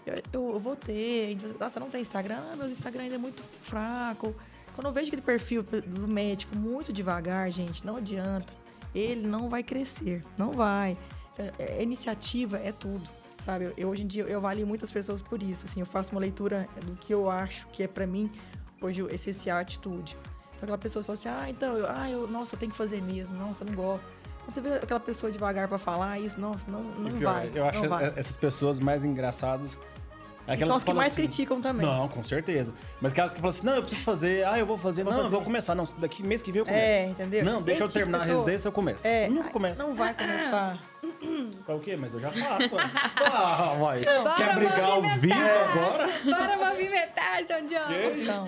Eu, 0.05 0.15
eu- 0.33 0.49
eu 0.53 0.59
vou 0.59 0.75
ter. 0.75 1.31
Então, 1.31 1.49
Ah, 1.59 1.69
você 1.69 1.79
não 1.79 1.89
tem 1.89 2.01
Instagram? 2.01 2.39
Ah, 2.51 2.55
meu 2.55 2.69
Instagram 2.69 3.03
ainda 3.03 3.15
é 3.15 3.17
muito 3.19 3.41
fraco. 3.61 4.35
Quando 4.75 4.87
eu 4.87 4.91
vejo 4.93 5.07
aquele 5.07 5.21
perfil 5.21 5.63
do 5.63 6.07
médico 6.07 6.55
muito 6.57 6.91
devagar, 6.93 7.49
gente, 7.49 7.85
não 7.85 7.95
adianta. 7.97 8.53
Ele 8.93 9.25
não 9.27 9.49
vai 9.49 9.63
crescer. 9.63 10.23
Não 10.37 10.51
vai. 10.51 10.97
É, 11.37 11.53
é, 11.79 11.83
iniciativa 11.83 12.57
é 12.57 12.71
tudo. 12.71 13.07
Sabe? 13.45 13.65
Eu, 13.65 13.73
eu, 13.77 13.89
hoje 13.89 14.03
em 14.03 14.07
dia 14.07 14.23
eu 14.23 14.37
avalio 14.37 14.65
muitas 14.67 14.89
pessoas 14.91 15.21
por 15.21 15.41
isso. 15.41 15.65
Assim, 15.65 15.79
eu 15.79 15.85
faço 15.85 16.11
uma 16.11 16.21
leitura 16.21 16.67
do 16.85 16.95
que 16.95 17.13
eu 17.13 17.29
acho 17.29 17.67
que 17.67 17.83
é 17.83 17.87
pra 17.87 18.05
mim 18.07 18.29
hoje 18.81 19.01
o 19.03 19.13
essencial 19.13 19.57
atitude. 19.59 20.15
Então 20.55 20.63
aquela 20.63 20.77
pessoa 20.77 21.03
fala 21.03 21.17
assim: 21.17 21.29
"Ah, 21.29 21.49
então, 21.49 21.75
eu, 21.77 21.85
ah, 21.89 22.09
eu, 22.09 22.27
nossa, 22.27 22.55
eu 22.55 22.59
tenho 22.59 22.71
que 22.71 22.77
fazer 22.77 23.01
mesmo. 23.01 23.37
Nossa, 23.37 23.63
eu 23.63 23.67
não 23.67 23.75
gosto". 23.75 24.05
Você 24.47 24.61
vê 24.61 24.75
aquela 24.75 24.99
pessoa 24.99 25.31
devagar 25.31 25.67
pra 25.67 25.77
falar 25.77 26.19
isso, 26.19 26.39
nossa, 26.39 26.69
não, 26.69 26.81
não 26.81 27.11
pior, 27.11 27.33
vai. 27.33 27.51
Eu 27.53 27.65
acho 27.65 27.89
vai. 27.89 28.13
essas 28.15 28.37
pessoas 28.37 28.79
mais 28.79 29.03
engraçadas. 29.03 29.77
Aquelas 30.47 30.67
são 30.67 30.77
as 30.77 30.83
que 30.83 30.85
falam 30.87 31.01
mais 31.01 31.11
assim, 31.13 31.21
criticam 31.23 31.59
também. 31.59 31.83
Não, 31.83 32.07
com 32.07 32.23
certeza. 32.23 32.71
Mas 33.01 33.11
aquelas 33.13 33.33
que 33.33 33.39
falam 33.39 33.49
assim, 33.49 33.65
não, 33.65 33.75
eu 33.75 33.81
preciso 33.81 34.03
fazer, 34.03 34.45
ah, 34.45 34.59
eu 34.59 34.65
vou 34.65 34.77
fazer, 34.77 35.03
Vou 35.03 35.11
não, 35.11 35.17
eu 35.21 35.23
fazer. 35.23 35.35
vou 35.35 35.43
começar, 35.43 35.73
não, 35.73 35.85
daqui 35.97 36.21
mês 36.21 36.43
que 36.43 36.51
vem 36.51 36.59
eu 36.59 36.65
começo. 36.65 36.83
É, 36.83 37.07
entendeu? 37.07 37.43
Não, 37.43 37.63
deixa 37.63 37.81
eu 37.81 37.85
Esse 37.87 37.93
tipo 37.93 38.05
de 38.05 38.11
terminar 38.11 38.17
a 38.17 38.21
pessoa- 38.21 38.37
residência, 38.43 38.67
eu 38.67 38.71
começo. 38.71 39.07
É, 39.07 39.27
não 39.27 39.41
ai, 39.41 39.49
começa. 39.49 39.83
não 39.83 39.95
vai 39.95 40.13
começar. 40.13 40.77
É 41.67 41.73
o 41.73 41.79
quê? 41.79 41.95
Mas 41.95 42.13
eu 42.13 42.19
já 42.19 42.31
faço. 42.31 42.75
ah, 43.25 43.77
vai. 43.79 44.01
Bora 44.03 44.35
Quer 44.35 44.55
brigar 44.55 44.83
ao 44.83 45.01
vivo 45.01 45.33
agora? 45.33 46.07
Bora 46.23 46.69
movimentar, 46.69 47.43
John 47.45 47.67
John. 47.67 48.21
Então, 48.21 48.47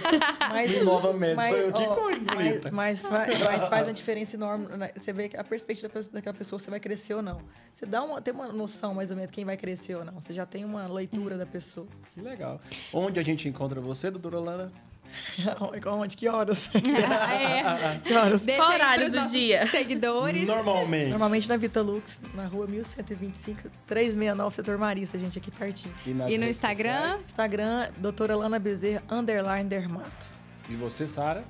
mas, 0.49 0.71
E 0.71 0.79
novamente, 0.81 1.35
mas, 1.35 1.49
foi 1.51 1.63
eu 1.63 1.73
que 1.73 1.83
ó, 1.83 1.95
coisa 1.95 2.19
bonita. 2.19 2.71
mas, 2.71 3.03
mas, 3.03 3.39
mas 3.39 3.67
faz 3.67 3.87
uma 3.87 3.93
diferença 3.93 4.35
enorme. 4.35 4.67
né? 4.77 4.91
Você 4.95 5.13
vê 5.13 5.31
a 5.35 5.43
perspectiva 5.43 5.91
daquela 6.11 6.35
pessoa, 6.35 6.59
você 6.59 6.69
vai 6.69 6.79
crescer 6.79 7.13
ou 7.13 7.21
não. 7.21 7.41
Você 7.73 7.85
dá 7.85 8.03
uma, 8.03 8.21
tem 8.21 8.33
uma 8.33 8.47
noção, 8.49 8.93
mais 8.93 9.09
ou 9.11 9.15
menos, 9.15 9.31
de 9.31 9.35
quem 9.35 9.45
vai 9.45 9.57
crescer 9.57 9.95
ou 9.95 10.05
não. 10.05 10.21
Você 10.21 10.33
já 10.33 10.45
tem 10.45 10.63
uma 10.65 10.87
leitura 10.87 11.37
da 11.37 11.45
pessoa. 11.45 11.87
Que 12.13 12.21
legal. 12.21 12.59
Onde 12.93 13.19
a 13.19 13.23
gente 13.23 13.47
encontra 13.47 13.79
você, 13.81 14.09
doutora 14.11 14.39
Lana? 14.39 14.71
Onde? 15.87 16.15
Que 16.17 16.27
horas? 16.27 16.69
é. 16.75 17.99
Que 18.03 18.13
horas? 18.13 18.41
Deixa 18.41 18.61
Qual 18.61 18.73
horário 18.73 19.11
do 19.11 19.25
dia? 19.29 19.65
Seguidores. 19.67 20.47
Normalmente. 20.47 21.09
Normalmente 21.09 21.49
na 21.49 21.57
Vitalux, 21.57 22.19
na 22.33 22.45
rua 22.45 22.67
1125, 22.67 23.69
369, 23.85 24.55
setor 24.55 24.77
Marista, 24.77 25.17
gente, 25.17 25.37
aqui 25.37 25.51
pertinho. 25.51 25.93
nas 26.15 26.29
E 26.31 26.37
no 26.37 26.45
Instagram? 26.45 27.01
sociais. 27.13 27.25
Instagram, 27.25 27.89
doutora 27.97 28.35
Lana 28.35 28.59
Bezerra, 28.59 29.03
underline 29.09 29.67
dermato. 29.69 30.27
E 30.69 30.75
você, 30.75 31.07
Sara? 31.07 31.43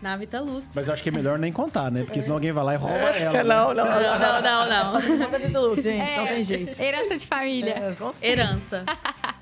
Na 0.00 0.16
Vitalux. 0.16 0.64
Mas 0.74 0.88
eu 0.88 0.94
acho 0.94 1.02
que 1.02 1.10
é 1.10 1.12
melhor 1.12 1.38
nem 1.38 1.52
contar, 1.52 1.90
né? 1.90 2.04
Porque 2.04 2.22
senão 2.22 2.36
alguém 2.36 2.52
vai 2.52 2.64
lá 2.64 2.72
e 2.72 2.76
rouba 2.78 2.94
ela. 2.94 3.32
né? 3.34 3.42
Não, 3.42 3.74
não, 3.74 3.84
Não, 3.84 4.18
não, 4.18 4.42
não, 4.42 4.68
não. 4.68 5.18
Manda 5.18 5.38
Vitalux, 5.38 5.82
gente, 5.82 6.16
não 6.16 6.24
É, 6.24 6.26
tem 6.28 6.42
jeito. 6.42 6.80
Herança 6.82 7.18
de 7.18 7.26
família. 7.26 7.94
É, 8.22 8.26
Herança. 8.26 8.82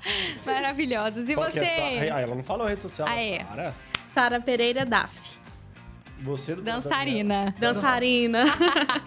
Maravilhosos. 0.45 1.29
E 1.29 1.35
Qual 1.35 1.49
que 1.51 1.59
é 1.59 1.63
você? 1.63 2.09
Ah, 2.09 2.19
ela 2.21 2.35
não 2.35 2.43
falou 2.43 2.67
rede 2.67 2.81
social. 2.81 3.07
Ah, 3.09 3.21
é. 3.21 3.43
Sara? 3.45 3.73
Sara 4.13 4.41
Pereira 4.41 4.85
Daf. 4.85 5.39
Você 6.21 6.53
do 6.53 6.61
Dançarina. 6.61 7.55
Dançarina. 7.57 8.43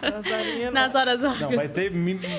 Dançarina. 0.01 0.71
Nas 0.73 0.95
horas 0.95 1.21
Não, 1.21 1.35
vagas. 1.35 1.57
vai 1.57 1.69
ter 1.69 1.93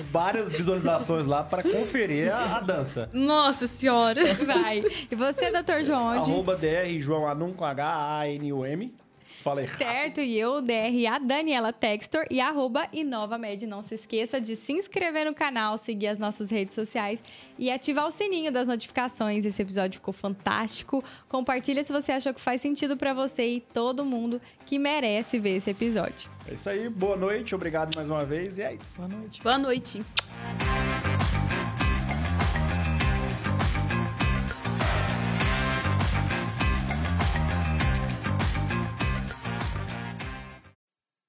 várias 0.10 0.54
visualizações 0.54 1.26
lá 1.26 1.44
para 1.44 1.62
conferir 1.62 2.34
a, 2.34 2.58
a 2.58 2.60
dança. 2.60 3.08
Nossa 3.14 3.68
senhora. 3.68 4.34
Vai. 4.34 4.84
E 5.12 5.16
você, 5.16 5.52
doutor 5.52 5.84
João, 5.84 6.18
onde? 6.18 6.32
Arroba 6.32 6.56
DR 6.56 6.98
João 6.98 7.28
Anum 7.28 7.54
com 7.54 7.64
H-A-N-U-M. 7.66 8.96
Falei. 9.44 9.68
Certo, 9.68 10.22
e 10.22 10.40
eu, 10.40 10.62
DRA 10.62 11.20
Daniela 11.22 11.74
Textor 11.74 12.26
e 12.32 12.40
arroba 12.40 12.88
InovaMed. 12.94 13.68
Não 13.68 13.84
se 13.84 13.96
esqueça 13.96 14.40
de 14.40 14.56
se 14.56 14.72
inscrever 14.72 15.26
no 15.26 15.34
canal, 15.36 15.78
seguir 15.78 16.08
as 16.08 16.18
nossas 16.18 16.50
redes 16.50 16.74
sociais 16.74 17.22
e 17.60 17.70
ativar 17.70 18.08
o 18.08 18.12
sininho 18.12 18.54
das 18.54 18.66
notificações. 18.66 19.44
Esse 19.46 19.62
episódio 19.62 20.00
ficou 20.00 20.14
fantástico. 20.14 21.04
Compartilha 21.28 21.84
se 21.84 21.92
você 21.92 22.14
achou 22.14 22.34
que 22.34 22.40
faz 22.40 22.62
sentido 22.62 22.96
pra 22.96 23.14
você 23.14 23.46
e 23.46 23.60
todo 23.60 24.06
mundo 24.06 24.42
que 24.66 24.80
merece 24.80 25.38
ver 25.38 25.58
esse 25.58 25.70
episódio. 25.72 26.32
É 26.50 26.54
isso 26.54 26.70
aí, 26.70 26.88
boa 26.88 27.18
noite, 27.18 27.54
obrigado 27.54 27.94
mais 27.96 28.10
uma 28.10 28.24
vez 28.24 28.58
e 28.58 28.62
é 28.62 28.74
isso. 28.74 28.96
Boa 28.98 29.10
noite. 29.10 29.42
Boa 29.44 29.58
noite. 29.58 30.02